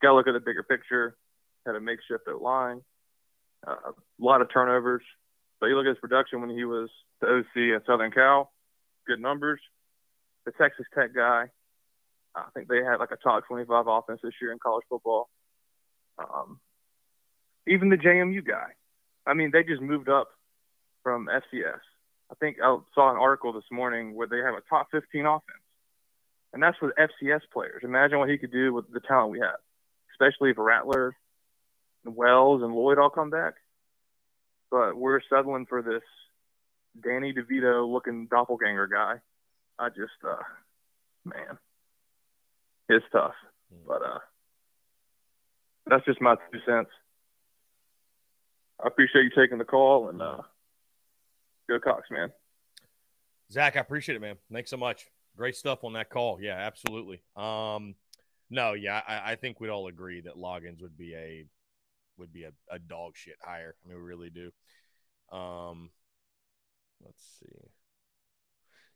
got 0.00 0.10
to 0.10 0.14
look 0.14 0.26
at 0.26 0.32
the 0.32 0.40
bigger 0.40 0.62
picture. 0.62 1.16
Had 1.64 1.76
a 1.76 1.80
makeshift 1.80 2.26
at 2.26 2.42
line, 2.42 2.80
uh, 3.64 3.76
a 3.92 3.94
lot 4.18 4.40
of 4.40 4.52
turnovers. 4.52 5.02
But 5.60 5.66
you 5.66 5.76
look 5.76 5.86
at 5.86 5.90
his 5.90 5.98
production 5.98 6.40
when 6.40 6.50
he 6.50 6.64
was 6.64 6.90
the 7.20 7.28
OC 7.28 7.76
at 7.76 7.86
Southern 7.86 8.10
Cal, 8.10 8.50
good 9.06 9.20
numbers. 9.20 9.60
The 10.44 10.50
Texas 10.50 10.86
Tech 10.92 11.14
guy, 11.14 11.50
I 12.34 12.44
think 12.52 12.66
they 12.66 12.78
had 12.78 12.96
like 12.96 13.12
a 13.12 13.16
top 13.16 13.46
25 13.46 13.86
offense 13.86 14.18
this 14.24 14.32
year 14.42 14.50
in 14.50 14.58
college 14.58 14.84
football. 14.88 15.28
Um, 16.18 16.58
even 17.68 17.90
the 17.90 17.96
JMU 17.96 18.44
guy, 18.44 18.72
I 19.24 19.34
mean, 19.34 19.50
they 19.52 19.62
just 19.62 19.80
moved 19.80 20.08
up 20.08 20.30
from 21.04 21.28
FCS. 21.28 21.78
I 22.32 22.34
think 22.36 22.56
I 22.64 22.78
saw 22.94 23.10
an 23.10 23.18
article 23.18 23.52
this 23.52 23.70
morning 23.70 24.14
where 24.14 24.26
they 24.26 24.38
have 24.38 24.54
a 24.54 24.62
top 24.70 24.88
15 24.90 25.26
offense, 25.26 25.44
and 26.54 26.62
that's 26.62 26.80
with 26.80 26.92
FCS 26.96 27.42
players. 27.52 27.82
Imagine 27.84 28.18
what 28.18 28.30
he 28.30 28.38
could 28.38 28.50
do 28.50 28.72
with 28.72 28.90
the 28.90 29.00
talent 29.00 29.32
we 29.32 29.40
have, 29.40 29.56
especially 30.14 30.50
if 30.50 30.56
Rattler, 30.56 31.14
and 32.06 32.16
Wells, 32.16 32.62
and 32.62 32.74
Lloyd 32.74 32.98
all 32.98 33.10
come 33.10 33.28
back. 33.28 33.54
But 34.70 34.96
we're 34.96 35.20
settling 35.28 35.66
for 35.66 35.82
this 35.82 36.02
Danny 37.04 37.34
DeVito 37.34 37.86
looking 37.86 38.28
doppelganger 38.30 38.86
guy. 38.86 39.16
I 39.78 39.90
just, 39.90 40.12
uh, 40.26 40.42
man, 41.26 41.58
it's 42.88 43.04
tough. 43.12 43.34
But 43.86 44.02
uh, 44.02 44.18
that's 45.86 46.06
just 46.06 46.20
my 46.22 46.36
two 46.50 46.60
cents. 46.64 46.90
I 48.82 48.86
appreciate 48.86 49.24
you 49.24 49.30
taking 49.36 49.58
the 49.58 49.64
call 49.64 50.08
and 50.08 50.22
uh, 50.22 50.38
go 51.68 51.78
Cox, 51.78 52.10
man. 52.10 52.30
Zach, 53.50 53.76
I 53.76 53.80
appreciate 53.80 54.16
it, 54.16 54.20
man. 54.20 54.36
Thanks 54.52 54.70
so 54.70 54.76
much. 54.76 55.06
Great 55.36 55.56
stuff 55.56 55.84
on 55.84 55.94
that 55.94 56.10
call. 56.10 56.40
Yeah, 56.40 56.56
absolutely. 56.56 57.22
Um, 57.36 57.94
no, 58.50 58.72
yeah, 58.72 59.00
I, 59.06 59.32
I 59.32 59.36
think 59.36 59.60
we'd 59.60 59.70
all 59.70 59.88
agree 59.88 60.20
that 60.22 60.36
Loggains 60.36 60.82
would 60.82 60.96
be 60.96 61.14
a 61.14 61.44
would 62.18 62.32
be 62.32 62.44
a, 62.44 62.52
a 62.70 62.78
dog 62.78 63.16
shit 63.16 63.36
hire. 63.40 63.74
I 63.84 63.88
mean, 63.88 63.98
we 63.98 64.04
really 64.04 64.30
do. 64.30 64.50
Um, 65.36 65.90
let's 67.04 67.22
see. 67.40 67.70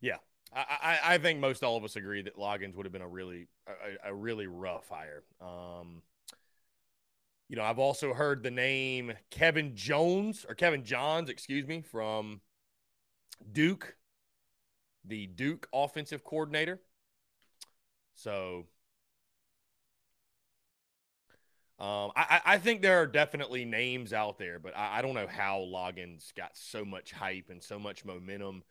Yeah, 0.00 0.18
I, 0.54 0.98
I, 1.04 1.14
I 1.14 1.18
think 1.18 1.40
most 1.40 1.64
all 1.64 1.76
of 1.76 1.84
us 1.84 1.96
agree 1.96 2.22
that 2.22 2.36
Loggains 2.36 2.74
would 2.74 2.86
have 2.86 2.92
been 2.92 3.02
a 3.02 3.08
really 3.08 3.48
a, 3.66 4.10
a 4.10 4.14
really 4.14 4.46
rough 4.46 4.88
hire. 4.88 5.24
Um, 5.40 6.02
you 7.48 7.56
know, 7.56 7.62
I've 7.62 7.78
also 7.78 8.12
heard 8.12 8.42
the 8.42 8.50
name 8.50 9.12
Kevin 9.30 9.74
Jones 9.76 10.44
or 10.48 10.54
Kevin 10.54 10.84
Johns, 10.84 11.30
excuse 11.30 11.66
me, 11.66 11.82
from 11.82 12.40
Duke, 13.52 13.96
the 15.04 15.26
Duke 15.26 15.68
offensive 15.72 16.24
coordinator. 16.24 16.80
So 18.14 18.66
um, 21.78 22.10
I, 22.16 22.40
I 22.46 22.58
think 22.58 22.80
there 22.80 23.02
are 23.02 23.06
definitely 23.06 23.66
names 23.66 24.14
out 24.14 24.38
there, 24.38 24.58
but 24.58 24.74
I, 24.74 24.98
I 24.98 25.02
don't 25.02 25.14
know 25.14 25.26
how 25.26 25.58
Loggains 25.58 26.34
got 26.34 26.56
so 26.56 26.86
much 26.86 27.12
hype 27.12 27.50
and 27.50 27.62
so 27.62 27.78
much 27.78 28.04
momentum. 28.04 28.62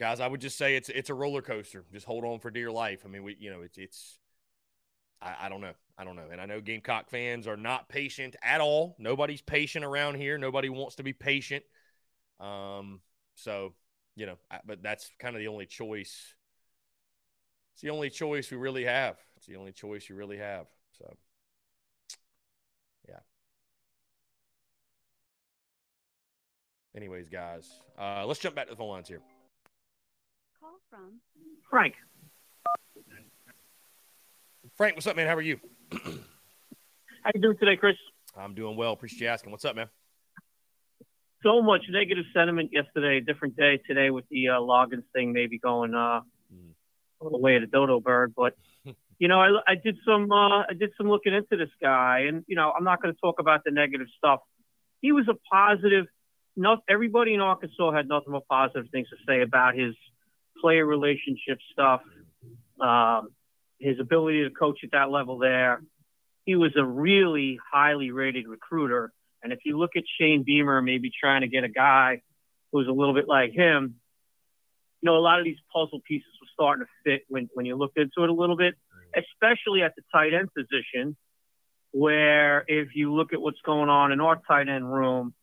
Guys, 0.00 0.18
I 0.18 0.26
would 0.26 0.40
just 0.40 0.58
say 0.58 0.74
it's 0.74 0.88
it's 0.88 1.10
a 1.10 1.14
roller 1.14 1.42
coaster. 1.42 1.84
Just 1.92 2.04
hold 2.04 2.24
on 2.24 2.40
for 2.40 2.50
dear 2.50 2.72
life. 2.72 3.02
I 3.04 3.08
mean, 3.08 3.22
we 3.22 3.36
you 3.38 3.50
know 3.50 3.62
it's 3.62 3.78
it's 3.78 4.18
I, 5.20 5.36
I 5.42 5.48
don't 5.48 5.60
know. 5.60 5.74
I 5.96 6.02
don't 6.02 6.16
know. 6.16 6.26
And 6.32 6.40
I 6.40 6.46
know 6.46 6.60
Gamecock 6.60 7.10
fans 7.10 7.46
are 7.46 7.56
not 7.56 7.88
patient 7.88 8.34
at 8.42 8.60
all. 8.60 8.96
Nobody's 8.98 9.42
patient 9.42 9.84
around 9.84 10.16
here. 10.16 10.36
Nobody 10.36 10.68
wants 10.68 10.96
to 10.96 11.04
be 11.04 11.12
patient. 11.12 11.62
Um, 12.40 13.00
so 13.36 13.74
you 14.16 14.26
know, 14.26 14.36
I, 14.50 14.60
but 14.64 14.82
that's 14.82 15.10
kind 15.18 15.34
of 15.34 15.40
the 15.40 15.48
only 15.48 15.66
choice. 15.66 16.34
It's 17.74 17.82
the 17.82 17.90
only 17.90 18.10
choice 18.10 18.50
we 18.50 18.56
really 18.56 18.84
have. 18.84 19.16
It's 19.36 19.46
the 19.46 19.56
only 19.56 19.72
choice 19.72 20.08
you 20.08 20.16
really 20.16 20.38
have. 20.38 20.66
So, 20.98 21.16
yeah. 23.08 23.20
Anyways, 26.94 27.28
guys, 27.28 27.68
uh, 27.98 28.26
let's 28.26 28.40
jump 28.40 28.54
back 28.54 28.66
to 28.66 28.72
the 28.72 28.76
phone 28.76 28.90
lines 28.90 29.08
here. 29.08 29.22
Call 30.60 30.78
from 30.90 31.20
Frank, 31.70 31.94
Frank, 34.76 34.96
what's 34.96 35.06
up, 35.06 35.16
man? 35.16 35.28
How 35.28 35.36
are 35.36 35.42
you? 35.42 35.58
how 35.92 37.30
you 37.34 37.40
doing 37.40 37.56
today, 37.58 37.76
Chris? 37.76 37.96
I'm 38.36 38.54
doing 38.54 38.76
well. 38.76 38.92
Appreciate 38.92 39.20
you 39.20 39.28
asking. 39.28 39.52
What's 39.52 39.64
up, 39.64 39.76
man? 39.76 39.88
So 41.42 41.60
much 41.62 41.82
negative 41.88 42.24
sentiment 42.34 42.70
yesterday. 42.72 43.20
Different 43.20 43.56
day 43.56 43.78
today 43.86 44.10
with 44.10 44.24
the 44.30 44.48
uh, 44.50 44.60
Loggains 44.60 45.04
thing, 45.12 45.32
maybe 45.32 45.58
going 45.58 45.94
uh, 45.94 46.20
Mm. 46.52 46.74
little 47.20 47.40
way 47.40 47.56
of 47.56 47.62
the 47.62 47.66
dodo 47.66 47.98
bird. 48.00 48.34
But 48.36 48.54
you 49.18 49.28
know, 49.28 49.40
I, 49.40 49.48
I 49.66 49.74
did 49.74 49.96
some 50.06 50.30
uh, 50.30 50.60
I 50.62 50.74
did 50.78 50.90
some 50.98 51.08
looking 51.08 51.32
into 51.32 51.56
this 51.56 51.70
guy, 51.80 52.24
and 52.28 52.44
you 52.46 52.56
know, 52.56 52.72
I'm 52.76 52.84
not 52.84 53.00
going 53.02 53.14
to 53.14 53.20
talk 53.20 53.40
about 53.40 53.62
the 53.64 53.70
negative 53.70 54.08
stuff. 54.18 54.40
He 55.00 55.12
was 55.12 55.26
a 55.28 55.34
positive. 55.50 56.06
Not 56.54 56.80
everybody 56.88 57.32
in 57.32 57.40
Arkansas 57.40 57.92
had 57.92 58.06
nothing 58.08 58.32
but 58.32 58.46
positive 58.46 58.90
things 58.92 59.08
to 59.08 59.16
say 59.26 59.40
about 59.40 59.74
his 59.74 59.94
player 60.60 60.84
relationship 60.84 61.58
stuff, 61.72 62.02
um, 62.78 63.28
his 63.78 63.98
ability 63.98 64.44
to 64.44 64.50
coach 64.50 64.80
at 64.84 64.90
that 64.92 65.10
level 65.10 65.38
there. 65.38 65.82
He 66.44 66.56
was 66.56 66.72
a 66.76 66.84
really 66.84 67.58
highly 67.72 68.10
rated 68.10 68.46
recruiter. 68.46 69.12
And 69.42 69.52
if 69.52 69.60
you 69.64 69.78
look 69.78 69.92
at 69.96 70.04
Shane 70.20 70.44
Beamer, 70.44 70.80
maybe 70.82 71.10
trying 71.18 71.40
to 71.42 71.48
get 71.48 71.64
a 71.64 71.68
guy 71.68 72.22
who's 72.70 72.88
a 72.88 72.92
little 72.92 73.14
bit 73.14 73.26
like 73.28 73.52
him, 73.52 73.96
you 75.00 75.06
know, 75.06 75.16
a 75.16 75.20
lot 75.20 75.38
of 75.40 75.44
these 75.44 75.58
puzzle 75.72 76.00
pieces 76.06 76.28
were 76.40 76.46
starting 76.52 76.86
to 76.86 76.90
fit 77.04 77.22
when, 77.28 77.48
when 77.54 77.66
you 77.66 77.74
looked 77.76 77.98
into 77.98 78.22
it 78.22 78.30
a 78.30 78.32
little 78.32 78.56
bit, 78.56 78.74
especially 79.16 79.82
at 79.82 79.94
the 79.96 80.02
tight 80.12 80.32
end 80.32 80.48
position, 80.54 81.16
where 81.90 82.64
if 82.68 82.94
you 82.94 83.12
look 83.12 83.32
at 83.32 83.40
what's 83.40 83.60
going 83.64 83.88
on 83.88 84.12
in 84.12 84.20
our 84.20 84.40
tight 84.48 84.68
end 84.68 84.90
room, 84.90 85.34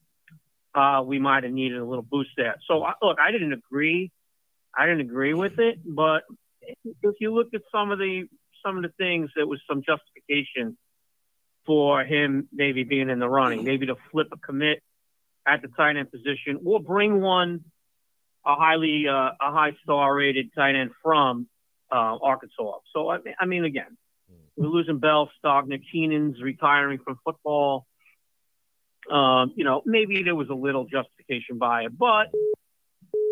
uh, 0.74 1.04
we 1.06 1.20
might 1.20 1.44
have 1.44 1.52
needed 1.52 1.78
a 1.78 1.86
little 1.86 2.04
boost 2.04 2.30
there. 2.38 2.56
So, 2.68 2.84
I- 2.84 2.94
look, 3.02 3.18
I 3.20 3.32
didn't 3.32 3.54
agree. 3.54 4.12
I 4.76 4.86
didn't 4.86 5.02
agree 5.02 5.34
with 5.34 5.60
it, 5.60 5.80
but 5.84 6.24
if 6.62 7.16
you 7.20 7.34
look 7.34 7.48
at 7.54 7.62
some 7.72 7.92
of 7.92 8.00
the 8.00 8.30
some 8.66 8.78
of 8.78 8.84
the 8.84 8.90
things, 8.98 9.32
there 9.36 9.48
was 9.48 9.62
some 9.68 9.82
justification 9.82 10.78
for 11.70 12.04
him 12.04 12.48
maybe 12.52 12.84
being 12.84 13.12
in 13.12 13.20
the 13.20 13.30
running, 13.30 13.64
maybe 13.64 13.86
to 13.86 13.96
flip 14.12 14.30
a 14.32 14.38
commit 14.38 14.82
at 15.46 15.62
the 15.62 15.68
tight 15.68 15.98
end 15.98 16.10
position, 16.12 16.60
or 16.66 16.80
bring 16.80 17.22
one 17.22 17.64
a 18.44 18.56
highly 18.56 19.08
uh, 19.08 19.14
a 19.40 19.52
high 19.52 19.74
star 19.84 20.16
rated 20.16 20.52
tight 20.56 20.74
end 20.76 20.90
from 21.04 21.48
uh, 21.92 22.18
Arkansas. 22.24 22.80
So 22.92 23.12
I 23.12 23.20
mean, 23.20 23.36
I 23.40 23.46
mean, 23.46 23.66
again, 23.66 23.96
we're 24.56 24.70
losing 24.70 24.98
Bell, 24.98 25.30
Stogner, 25.46 25.80
Keenan's 25.92 26.42
retiring 26.42 26.98
from 27.06 27.20
football. 27.24 27.86
Um, 29.12 29.54
you 29.56 29.64
know, 29.64 29.84
maybe 29.86 30.24
there 30.24 30.34
was 30.36 30.50
a 30.50 30.56
little 30.56 30.86
justification 30.86 31.60
by 31.60 31.84
it, 31.84 31.96
but 31.96 32.30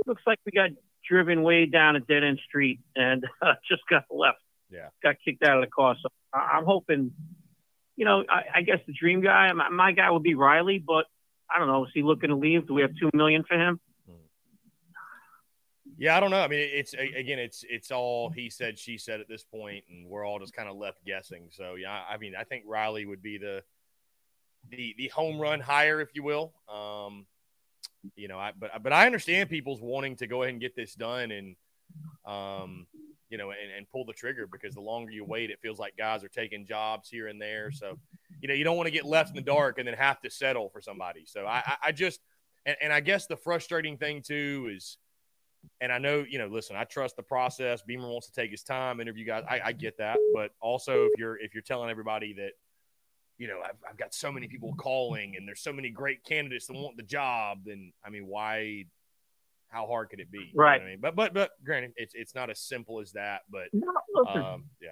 looks 0.05 0.21
like 0.27 0.37
we 0.45 0.51
got 0.51 0.69
driven 1.09 1.41
way 1.41 1.65
down 1.65 1.95
a 1.95 2.01
dead 2.01 2.23
end 2.23 2.39
street 2.47 2.81
and 2.95 3.25
uh, 3.41 3.53
just 3.67 3.81
got 3.89 4.03
left. 4.11 4.37
Yeah. 4.69 4.89
Got 5.01 5.15
kicked 5.25 5.41
out 5.43 5.57
of 5.57 5.63
the 5.63 5.71
car. 5.71 5.95
So 6.01 6.09
I- 6.31 6.57
I'm 6.57 6.65
hoping, 6.65 7.11
you 7.97 8.05
know, 8.05 8.23
I, 8.29 8.59
I 8.59 8.61
guess 8.61 8.79
the 8.87 8.93
dream 8.93 9.21
guy, 9.21 9.51
my, 9.51 9.69
my 9.69 9.91
guy 9.91 10.09
would 10.09 10.23
be 10.23 10.35
Riley, 10.35 10.81
but 10.85 11.05
I 11.53 11.59
don't 11.59 11.67
know. 11.67 11.85
Is 11.85 11.91
he 11.93 12.03
looking 12.03 12.29
to 12.29 12.35
leave? 12.35 12.67
Do 12.67 12.75
we 12.75 12.81
have 12.83 12.91
two 12.97 13.09
million 13.13 13.43
for 13.43 13.55
him? 13.55 13.79
Yeah, 15.99 16.15
I 16.15 16.19
don't 16.19 16.29
know. 16.29 16.41
I 16.41 16.47
mean, 16.47 16.59
it's 16.59 16.93
again, 16.93 17.39
it's 17.39 17.65
it's 17.67 17.89
all 17.89 18.29
he 18.29 18.51
said, 18.51 18.77
she 18.77 18.99
said 18.99 19.19
at 19.19 19.27
this 19.27 19.43
point, 19.43 19.83
and 19.89 20.07
we're 20.07 20.23
all 20.23 20.37
just 20.37 20.53
kind 20.53 20.69
of 20.69 20.75
left 20.75 21.03
guessing. 21.03 21.47
So 21.49 21.73
yeah, 21.73 22.03
I 22.07 22.17
mean, 22.17 22.35
I 22.39 22.43
think 22.43 22.65
Riley 22.67 23.07
would 23.07 23.23
be 23.23 23.39
the 23.39 23.63
the 24.69 24.93
the 24.99 25.07
home 25.07 25.39
run 25.39 25.59
hire, 25.59 25.99
if 25.99 26.09
you 26.13 26.21
will. 26.21 26.53
Um, 26.71 27.25
you 28.15 28.27
know, 28.27 28.37
I 28.37 28.51
but 28.55 28.83
but 28.83 28.93
I 28.93 29.07
understand 29.07 29.49
people's 29.49 29.81
wanting 29.81 30.17
to 30.17 30.27
go 30.27 30.43
ahead 30.43 30.53
and 30.53 30.61
get 30.61 30.75
this 30.75 30.93
done 30.93 31.31
and 31.31 31.55
um, 32.27 32.85
you 33.29 33.37
know, 33.37 33.51
and, 33.51 33.71
and 33.75 33.89
pull 33.89 34.05
the 34.05 34.13
trigger 34.13 34.47
because 34.47 34.73
the 34.73 34.81
longer 34.81 35.11
you 35.11 35.25
wait, 35.25 35.49
it 35.49 35.59
feels 35.61 35.79
like 35.79 35.97
guys 35.97 36.23
are 36.23 36.29
taking 36.29 36.65
jobs 36.65 37.09
here 37.09 37.27
and 37.27 37.41
there. 37.41 37.71
So, 37.71 37.99
you 38.41 38.47
know, 38.47 38.53
you 38.53 38.63
don't 38.63 38.77
want 38.77 38.87
to 38.87 38.91
get 38.91 39.05
left 39.05 39.29
in 39.29 39.35
the 39.35 39.41
dark 39.41 39.79
and 39.79 39.87
then 39.87 39.95
have 39.95 40.21
to 40.21 40.29
settle 40.29 40.69
for 40.69 40.81
somebody. 40.81 41.25
So 41.25 41.45
I 41.45 41.77
I, 41.83 41.91
just 41.91 42.21
and, 42.65 42.77
and 42.81 42.93
I 42.93 42.99
guess 42.99 43.27
the 43.27 43.37
frustrating 43.37 43.97
thing 43.97 44.21
too 44.21 44.71
is 44.73 44.97
and 45.81 45.91
I 45.91 45.97
know, 45.97 46.25
you 46.27 46.39
know, 46.39 46.47
listen, 46.47 46.75
I 46.75 46.85
trust 46.85 47.15
the 47.17 47.23
process. 47.23 47.81
Beamer 47.81 48.07
wants 48.07 48.27
to 48.27 48.33
take 48.33 48.51
his 48.51 48.63
time, 48.63 48.99
interview 48.99 49.25
guys. 49.25 49.43
I, 49.49 49.59
I 49.65 49.71
get 49.73 49.97
that, 49.97 50.17
but 50.33 50.51
also 50.61 51.05
if 51.05 51.19
you're 51.19 51.37
if 51.39 51.53
you're 51.53 51.63
telling 51.63 51.89
everybody 51.89 52.33
that, 52.33 52.51
you 53.37 53.47
know, 53.47 53.59
I've, 53.63 53.77
I've 53.89 53.97
got 53.97 54.13
so 54.13 54.31
many 54.31 54.47
people 54.47 54.73
calling 54.75 55.35
and 55.35 55.47
there's 55.47 55.61
so 55.61 55.73
many 55.73 55.89
great 55.89 56.23
candidates 56.23 56.67
that 56.67 56.73
want 56.73 56.97
the 56.97 57.03
job, 57.03 57.59
then 57.65 57.91
I 58.05 58.09
mean, 58.09 58.27
why? 58.27 58.85
How 59.69 59.85
hard 59.85 60.09
could 60.09 60.19
it 60.19 60.31
be? 60.31 60.39
You 60.39 60.45
know 60.55 60.63
Right. 60.63 60.81
I 60.81 60.85
mean, 60.85 60.99
but 61.01 61.15
but 61.15 61.33
but 61.33 61.51
granted, 61.63 61.93
it's 61.97 62.15
it's 62.15 62.33
not 62.33 62.49
as 62.49 62.59
simple 62.59 62.99
as 62.99 63.11
that. 63.13 63.41
But 63.49 63.67
No, 63.73 63.87
um, 64.27 64.65
yeah, 64.81 64.91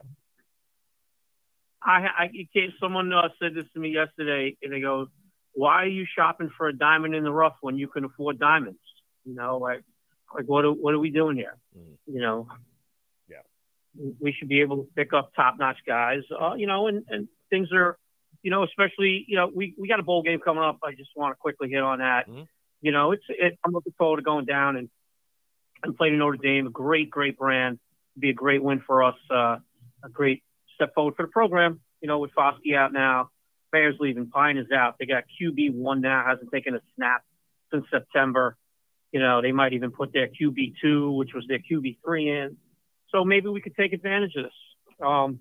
I, 1.81 2.07
I 2.17 2.29
came, 2.53 2.73
someone 2.79 3.13
uh, 3.13 3.29
said 3.39 3.53
this 3.53 3.65
to 3.73 3.79
me 3.79 3.89
yesterday, 3.89 4.57
and 4.61 4.73
they 4.73 4.81
go, 4.81 5.07
"Why 5.53 5.83
are 5.83 5.87
you 5.87 6.05
shopping 6.15 6.49
for 6.57 6.67
a 6.67 6.73
diamond 6.77 7.15
in 7.15 7.23
the 7.23 7.31
rough 7.31 7.55
when 7.61 7.77
you 7.77 7.87
can 7.87 8.03
afford 8.03 8.39
diamonds?" 8.39 8.79
You 9.23 9.35
know, 9.35 9.57
like, 9.57 9.83
like 10.35 10.45
what 10.45 10.65
are, 10.65 10.71
what 10.71 10.93
are 10.93 10.99
we 10.99 11.09
doing 11.09 11.37
here? 11.37 11.57
Mhm. 11.77 11.97
You 12.07 12.21
know, 12.21 12.47
Yeah. 13.29 13.41
we 14.19 14.33
should 14.33 14.49
be 14.49 14.61
able 14.61 14.77
to 14.83 14.89
pick 14.95 15.13
up 15.13 15.33
top 15.35 15.57
notch 15.59 15.77
guys. 15.85 16.23
Uh, 16.31 16.55
you 16.55 16.67
know, 16.67 16.87
and 16.87 17.05
and 17.07 17.27
things 17.49 17.71
are, 17.71 17.97
you 18.41 18.51
know, 18.51 18.63
especially 18.63 19.23
you 19.27 19.35
know, 19.37 19.49
we 19.53 19.73
we 19.77 19.87
got 19.87 19.99
a 19.99 20.03
bowl 20.03 20.21
game 20.23 20.39
coming 20.39 20.63
up. 20.63 20.79
I 20.83 20.91
just 20.93 21.11
want 21.15 21.31
to 21.31 21.35
quickly 21.37 21.69
hit 21.69 21.81
on 21.83 21.99
that. 21.99 22.27
Mhm. 22.27 22.47
You 22.85 22.91
know, 22.91 23.13
it's 23.13 23.23
it, 23.29 23.57
I'm 23.65 23.71
looking 23.71 23.95
forward 23.97 24.17
to 24.17 24.21
going 24.21 24.45
down 24.45 24.75
and 24.75 24.89
and 25.81 25.97
playing 25.97 26.19
Notre 26.19 26.37
Dame. 26.37 26.67
A 26.67 26.69
great, 26.69 27.09
great 27.09 27.35
brand. 27.35 27.79
Be 28.17 28.29
a 28.29 28.33
great 28.33 28.61
win 28.61 28.79
for 28.85 29.01
us. 29.01 29.15
Uh, 29.27 29.57
a 30.03 30.09
great 30.13 30.43
step 30.75 30.93
forward 30.93 31.15
for 31.15 31.23
the 31.23 31.31
program. 31.31 31.79
You 32.01 32.07
know, 32.07 32.19
with 32.19 32.29
Foskey 32.37 32.77
out 32.77 32.93
now, 32.93 33.31
Bears 33.71 33.95
leaving, 33.99 34.29
Pyne 34.29 34.57
is 34.57 34.67
out. 34.71 34.97
They 34.99 35.07
got 35.07 35.23
QB 35.41 35.73
one 35.73 36.01
now, 36.01 36.23
hasn't 36.27 36.51
taken 36.51 36.75
a 36.75 36.79
snap 36.95 37.23
since 37.73 37.85
September. 37.89 38.55
You 39.11 39.19
know, 39.19 39.41
they 39.41 39.51
might 39.51 39.73
even 39.73 39.89
put 39.89 40.13
their 40.13 40.27
QB 40.27 40.75
two, 40.79 41.09
which 41.13 41.33
was 41.33 41.43
their 41.47 41.57
QB 41.57 41.97
three 42.05 42.29
in. 42.29 42.55
So 43.09 43.25
maybe 43.25 43.49
we 43.49 43.61
could 43.61 43.75
take 43.75 43.93
advantage 43.93 44.35
of 44.35 44.43
this. 44.43 45.03
Um, 45.03 45.39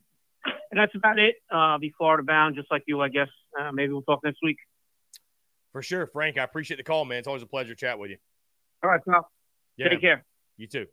and 0.71 0.81
that's 0.81 0.95
about 0.95 1.19
it. 1.19 1.35
Uh, 1.53 1.77
be 1.77 1.93
Florida 1.99 2.23
bound, 2.23 2.57
just 2.57 2.71
like 2.71 2.85
you, 2.87 3.03
I 3.03 3.11
guess. 3.11 3.29
Uh, 3.61 3.71
maybe 3.71 3.93
we'll 3.93 4.01
talk 4.01 4.25
next 4.25 4.39
week. 4.43 4.57
For 5.75 5.83
sure, 5.83 6.07
Frank. 6.07 6.39
I 6.39 6.45
appreciate 6.45 6.77
the 6.77 6.85
call, 6.85 7.05
man. 7.05 7.19
It's 7.19 7.27
always 7.27 7.43
a 7.43 7.47
pleasure 7.47 7.75
to 7.75 7.77
chat 7.79 7.99
with 7.99 8.13
you. 8.13 8.19
All 8.85 8.91
right, 8.91 9.01
pal. 9.07 9.29
Yeah, 9.77 9.89
Take 9.89 10.03
care. 10.03 10.25
You 10.57 10.69
too. 10.69 10.87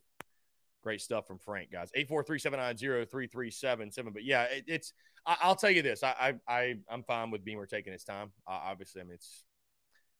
Great 0.83 1.01
stuff 1.01 1.27
from 1.27 1.37
Frank, 1.37 1.71
guys. 1.71 1.91
843-790-3377. 1.95 4.11
But 4.11 4.23
yeah, 4.23 4.45
it, 4.45 4.63
it's 4.65 4.91
I, 5.23 5.37
I'll 5.43 5.55
tell 5.55 5.69
you 5.69 5.83
this. 5.83 6.01
I, 6.01 6.33
I 6.47 6.51
I 6.51 6.77
I'm 6.89 7.03
fine 7.03 7.29
with 7.29 7.45
Beamer 7.45 7.67
taking 7.67 7.93
his 7.93 8.03
time. 8.03 8.31
Uh, 8.47 8.57
obviously, 8.63 9.01
I 9.01 9.03
mean 9.03 9.13
it's 9.13 9.43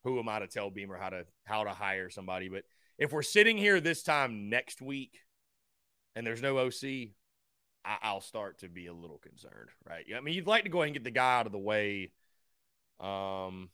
who 0.04 0.20
am 0.20 0.30
I 0.30 0.38
to 0.38 0.48
tell 0.48 0.70
Beamer 0.70 0.96
how 0.96 1.10
to 1.10 1.26
how 1.44 1.64
to 1.64 1.72
hire 1.72 2.12
somebody? 2.12 2.48
But 2.48 2.62
if 3.00 3.12
we're 3.12 3.24
sitting 3.24 3.58
here 3.58 3.80
this 3.80 4.04
time 4.04 4.48
next 4.48 4.80
week 4.80 5.18
and 6.16 6.28
there's 6.28 6.44
no 6.44 6.60
OC, 6.60 6.84
I, 7.84 7.98
I'll 8.04 8.22
start 8.22 8.60
to 8.60 8.70
be 8.70 8.86
a 8.86 8.94
little 8.94 9.18
concerned, 9.18 9.70
right? 9.90 10.06
I 10.16 10.22
mean, 10.22 10.36
you'd 10.36 10.46
like 10.46 10.66
to 10.66 10.70
go 10.70 10.84
ahead 10.84 10.90
and 10.90 10.94
get 10.94 11.04
the 11.04 11.10
guy 11.10 11.40
out 11.40 11.48
of 11.48 11.52
the 11.52 11.58
way. 11.58 12.12
Um, 13.00 13.72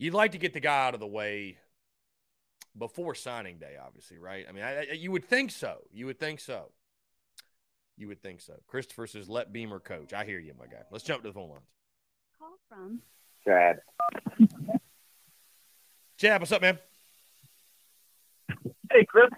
you'd 0.00 0.14
like 0.14 0.32
to 0.32 0.38
get 0.38 0.54
the 0.54 0.60
guy 0.60 0.86
out 0.86 0.94
of 0.94 1.00
the 1.00 1.06
way 1.06 1.58
before 2.76 3.14
signing 3.14 3.58
day, 3.58 3.76
obviously, 3.80 4.18
right? 4.18 4.46
I 4.48 4.52
mean, 4.52 4.64
I, 4.64 4.78
I, 4.78 4.92
you 4.94 5.12
would 5.12 5.24
think 5.24 5.50
so. 5.50 5.78
You 5.92 6.06
would 6.06 6.18
think 6.18 6.40
so. 6.40 6.72
You 7.96 8.08
would 8.08 8.22
think 8.22 8.40
so. 8.40 8.54
Christopher 8.66 9.06
says, 9.06 9.28
"Let 9.28 9.52
Beamer 9.52 9.78
coach." 9.78 10.14
I 10.14 10.24
hear 10.24 10.38
you, 10.38 10.54
my 10.58 10.64
guy. 10.64 10.82
Let's 10.90 11.04
jump 11.04 11.22
to 11.22 11.28
the 11.28 11.34
phone 11.34 11.50
lines. 11.50 11.62
Call 12.38 12.56
from 12.68 13.00
Chad. 13.44 13.80
Chad, 16.16 16.40
what's 16.40 16.52
up, 16.52 16.62
man? 16.62 16.78
Hey, 18.90 19.04
Chris. 19.06 19.28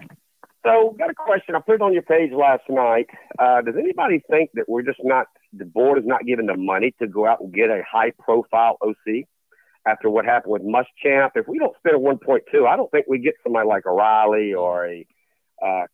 So, 0.65 0.95
got 0.97 1.11
a 1.11 1.15
question. 1.15 1.57
I 1.57 1.61
put 1.61 1.75
it 1.75 1.83
on 1.83 1.93
your 1.93 2.03
page 2.03 2.31
last 2.33 2.63
night. 2.69 3.09
Uh, 3.37 3.63
does 3.63 3.75
anybody 3.77 4.23
think 4.31 4.51
that 4.55 4.69
we're 4.69 4.83
just 4.83 5.01
not, 5.03 5.27
the 5.53 5.65
board 5.65 5.99
is 5.99 6.05
not 6.07 6.25
giving 6.25 6.47
the 6.47 6.57
money 6.57 6.95
to 7.01 7.09
go 7.09 7.27
out 7.27 7.41
and 7.41 7.53
get 7.53 7.69
a 7.69 7.83
high 7.91 8.13
profile 8.17 8.79
OC 8.81 9.27
after 9.87 10.09
what 10.09 10.25
happened 10.25 10.53
with 10.53 10.63
Muschamp? 10.63 11.31
If 11.35 11.49
we 11.49 11.59
don't 11.59 11.77
spend 11.79 11.97
a 11.97 11.99
1.2, 11.99 12.67
I 12.67 12.77
don't 12.77 12.91
think 12.91 13.07
we 13.09 13.19
get 13.19 13.35
somebody 13.43 13.69
like 13.69 13.85
a 13.87 13.91
Riley 13.91 14.55
or 14.55 14.87
a 14.87 15.07
uh, 15.63 15.87